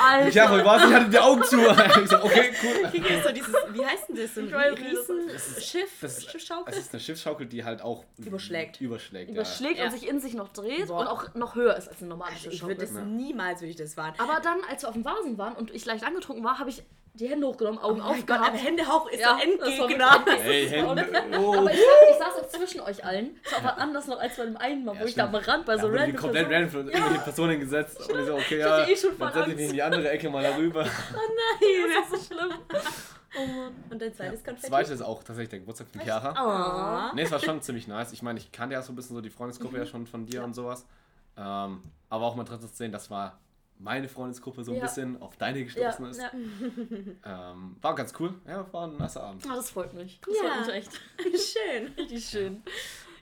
Alter. 0.03 0.27
Ich 0.29 0.39
habe 0.39 0.65
was, 0.65 0.83
ich 0.85 0.93
hatte 0.93 1.09
die 1.09 1.19
Augen 1.19 1.43
zu. 1.43 1.57
Ich 2.03 2.09
so, 2.09 2.23
okay, 2.23 2.51
cool. 2.63 2.89
Hier 2.91 3.01
gibt 3.01 3.23
so 3.25 3.31
dieses, 3.33 3.53
wie 3.71 3.85
heißt 3.85 4.09
denn 4.09 4.15
das? 4.15 4.35
So 4.35 4.41
ein 4.41 4.49
nicht, 4.49 4.95
das 4.97 5.09
Riesenschiff, 5.09 5.89
Das 6.01 6.17
ist, 6.17 6.31
Schiffschaukel? 6.31 6.73
es 6.73 6.79
ist 6.79 6.93
eine 6.93 6.99
Schiffsschaukel, 7.01 7.45
die 7.47 7.63
halt 7.63 7.81
auch 7.81 8.05
Überschlägt. 8.17 8.79
Überschlägt, 8.81 9.31
überschlägt 9.31 9.77
Ja. 9.79 9.85
und 9.85 9.91
sich 9.91 10.07
in 10.07 10.19
sich 10.19 10.33
noch 10.33 10.49
dreht 10.49 10.87
Boah. 10.87 10.99
und 11.01 11.07
auch 11.07 11.33
noch 11.35 11.55
höher 11.55 11.75
ist 11.75 11.87
als 11.89 11.99
eine 11.99 12.09
normale 12.09 12.31
Also 12.33 12.49
ich 12.49 12.61
würde 12.61 12.75
das 12.75 12.89
Schiffschaukel. 12.89 13.11
niemals 13.11 13.61
würde 13.61 13.71
ich 13.71 13.75
das 13.77 13.93
fahren. 13.95 14.13
Aber 14.17 14.39
dann, 14.41 14.57
als 14.69 14.83
wir 14.83 14.89
auf 14.89 14.93
dem 14.95 15.05
Vasen 15.05 15.37
waren 15.37 15.53
und 15.55 15.71
ich 15.71 15.85
leicht 15.85 16.03
angetrunken 16.03 16.43
war, 16.43 16.59
habe 16.59 16.69
ich 16.69 16.83
die 17.19 17.27
Hände 17.27 17.47
hochgenommen, 17.47 17.79
Augen 17.79 18.01
Oh 18.01 18.03
mein 18.09 18.25
Gott, 18.25 18.37
aufgehabt. 18.37 18.47
aber 18.49 18.57
Händehauch 18.57 19.09
ist 19.11 19.19
Ja, 19.19 19.27
war 19.31 19.43
Endgegner. 19.43 20.25
Hey, 20.41 20.67
Hände. 20.69 21.05
Oh. 21.39 21.55
Aber 21.55 21.71
ich, 21.71 21.77
saß- 21.77 22.11
ich 22.11 22.17
saß 22.17 22.43
auch 22.43 22.47
zwischen 22.49 22.81
euch 22.81 23.03
allen. 23.03 23.37
Das 23.43 23.53
war 23.63 23.71
aber 23.73 23.81
anders 23.81 24.07
noch 24.07 24.19
als 24.19 24.37
bei 24.37 24.45
dem 24.45 24.57
einen 24.57 24.85
Mal, 24.85 24.95
wo 24.95 24.99
Ja, 25.01 25.05
ich 25.05 25.15
da 25.15 25.23
am 25.25 25.29
stimmt. 25.31 25.47
Rand 25.47 25.65
bei 25.65 25.75
Da 25.75 25.81
so 25.81 25.89
die 25.89 25.97
random 25.97 26.15
komplett 26.15 26.45
random 26.49 26.69
von 26.69 26.87
irgendwelchen 26.87 27.23
Personen 27.23 27.59
gesetzt. 27.59 27.99
Und 28.09 28.19
ich 28.19 28.25
so, 28.25 28.33
okay, 28.35 28.55
Ich 28.55 28.59
ja, 28.59 28.87
eh 28.87 28.95
schon 28.95 29.17
dann 29.19 29.33
setze 29.33 29.49
ich 29.51 29.55
mich 29.57 29.65
in 29.67 29.73
die 29.73 29.81
andere 29.83 30.09
Ecke 30.09 30.29
mal 30.29 30.43
darüber. 30.43 30.83
Nein, 30.83 31.91
das 32.11 32.19
ist 32.19 32.29
so 32.29 32.33
schlimm. 32.35 32.53
Oh 33.37 33.45
Mann. 33.45 33.75
Und 33.91 34.01
dein 34.01 34.13
zweites 34.13 34.43
Konfetti? 34.43 34.67
Zweite 34.67 34.93
ist 34.93 35.01
auch 35.01 35.19
tatsächlich 35.19 35.49
der 35.49 35.59
Geburtstag 35.59 35.87
von 35.91 36.01
Chiara. 36.01 37.11
Oh. 37.11 37.15
Ne, 37.15 37.21
es 37.23 37.31
war 37.31 37.39
schon 37.39 37.61
ziemlich 37.61 37.87
nice. 37.87 38.11
Ich 38.11 38.21
meine, 38.23 38.39
ich 38.39 38.51
kannte 38.51 38.73
ja 38.73 38.81
so 38.81 38.91
ein 38.91 38.95
bisschen 38.95 39.15
so 39.15 39.21
die 39.21 39.29
Freundesgruppe 39.29 39.75
Mhm. 39.75 39.81
ja 39.83 39.85
schon 39.85 40.07
von 40.07 40.25
dir 40.25 40.43
und 40.43 40.53
sowas. 40.55 40.85
Ähm, 41.37 41.83
aber 42.09 42.25
auch 42.25 42.35
mal 42.35 42.43
drin 42.43 42.59
zu 42.59 42.67
sehen, 42.67 42.91
das 42.91 43.09
war 43.11 43.37
meine 43.79 44.07
Freundesgruppe 44.09 44.63
so 44.63 44.71
ein 44.71 44.77
Ja. 44.77 44.83
bisschen 44.83 45.21
auf 45.21 45.37
deine 45.37 45.59
Ja, 45.59 45.63
gestoßen 45.65 46.05
ist. 46.05 46.21
ja. 46.21 46.31
Ähm, 47.51 47.75
war 47.81 47.95
ganz 47.95 48.13
cool. 48.19 48.33
Ja, 48.47 48.71
war 48.73 48.87
ein 48.87 48.97
nicer 48.97 49.23
Abend. 49.23 49.43
Ah, 49.49 49.55
das 49.55 49.71
freut 49.71 49.93
mich. 49.93 50.19
Das 50.25 50.35
Ja. 50.35 50.49
freut 50.49 50.65
mich 50.67 50.75
echt. 50.75 50.91
Schön. 51.57 51.87
Richtig 51.97 52.25
schön. 52.25 52.63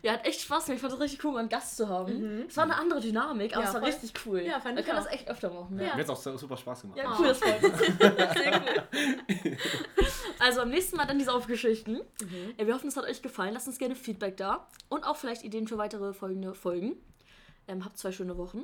Ja, 0.03 0.14
hat 0.14 0.26
echt 0.28 0.41
Spaß 0.41 0.66
gemacht. 0.66 0.76
Ich 0.78 0.82
fand 0.82 0.93
es 0.93 0.99
richtig 0.99 1.24
cool, 1.26 1.32
mal 1.34 1.39
einen 1.39 1.49
Gast 1.49 1.76
zu 1.76 1.89
haben. 1.89 2.45
Es 2.47 2.55
war 2.55 2.66
eine 2.66 2.76
andere 2.76 2.99
Dynamik, 3.01 3.53
aber 3.53 3.64
Ja, 3.64 3.68
es 3.70 3.74
war 3.74 3.82
voll. 3.82 3.89
richtig 3.89 4.14
cool. 4.26 4.41
Ja, 4.41 4.60
fand 4.60 4.76
Wir 4.76 4.82
ich 4.82 4.86
können 4.86 4.99
auch. 4.99 5.03
das 5.05 5.14
echt 5.14 5.28
öfter 5.28 5.49
machen. 5.49 5.78
Ja. 5.80 5.86
Mir 5.86 5.91
hat 5.93 5.99
es 6.01 6.10
auch 6.10 6.38
super 6.38 6.55
Spaß 6.55 6.82
gemacht. 6.84 6.99
Ja, 6.99 7.12
Oh. 7.12 7.16
cool, 7.20 7.28
das 7.28 7.39
freut 7.39 7.62
mich. 7.64 7.72
Sehr 7.99 8.62
cool. 9.45 9.58
Also 10.39 10.62
am 10.62 10.70
nächsten 10.70 10.97
Mal 10.97 11.05
dann 11.05 11.18
diese 11.18 11.34
Aufgeschichten. 11.34 12.01
Ja, 12.58 12.68
wir 12.68 12.76
hoffen, 12.76 12.88
es 12.89 12.95
hat 12.95 13.05
euch 13.05 13.22
gefallen. 13.24 13.53
Lasst 13.53 13.68
uns 13.68 13.80
gerne 13.80 13.95
Feedback 13.95 14.38
da. 14.38 14.68
Und 14.89 15.03
auch 15.03 15.16
vielleicht 15.18 15.43
Ideen 15.43 15.68
für 15.68 15.78
weitere 15.80 16.14
folgende 16.14 16.53
Folgen. 16.53 16.95
Ähm, 17.68 17.84
habt 17.84 17.97
zwei 17.97 18.11
schöne 18.11 18.38
Wochen. 18.38 18.63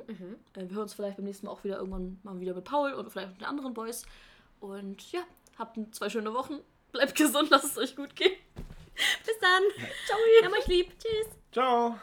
Äh, 0.55 0.67
wir 0.67 0.75
hören 0.75 0.83
uns 0.83 0.93
vielleicht 0.93 1.17
beim 1.17 1.25
nächsten 1.25 1.45
Mal 1.45 1.51
auch 1.51 1.63
wieder 1.63 1.77
irgendwann 1.77 2.19
mal 2.23 2.39
wieder 2.39 2.53
mit 2.53 2.63
Paul 2.63 2.93
oder 2.93 3.09
vielleicht 3.09 3.29
mit 3.29 3.41
den 3.41 3.47
anderen 3.47 3.73
Boys. 3.73 4.05
Und 4.59 5.11
ja, 5.11 5.21
habt 5.57 5.77
zwei 5.93 6.09
schöne 6.09 6.33
Wochen. 6.33 6.59
Bleibt 6.91 7.15
gesund, 7.15 7.49
lasst 7.51 7.65
es 7.65 7.77
euch 7.77 7.95
gut 7.95 8.15
gehen. 8.15 8.33
Bis 8.55 9.39
dann. 9.39 9.63
Ciao. 10.05 10.17
Wir 10.39 10.45
haben 10.47 10.53
euch 10.53 10.67
lieb. 10.67 10.91
Tschüss. 10.99 11.27
Ciao! 11.51 11.95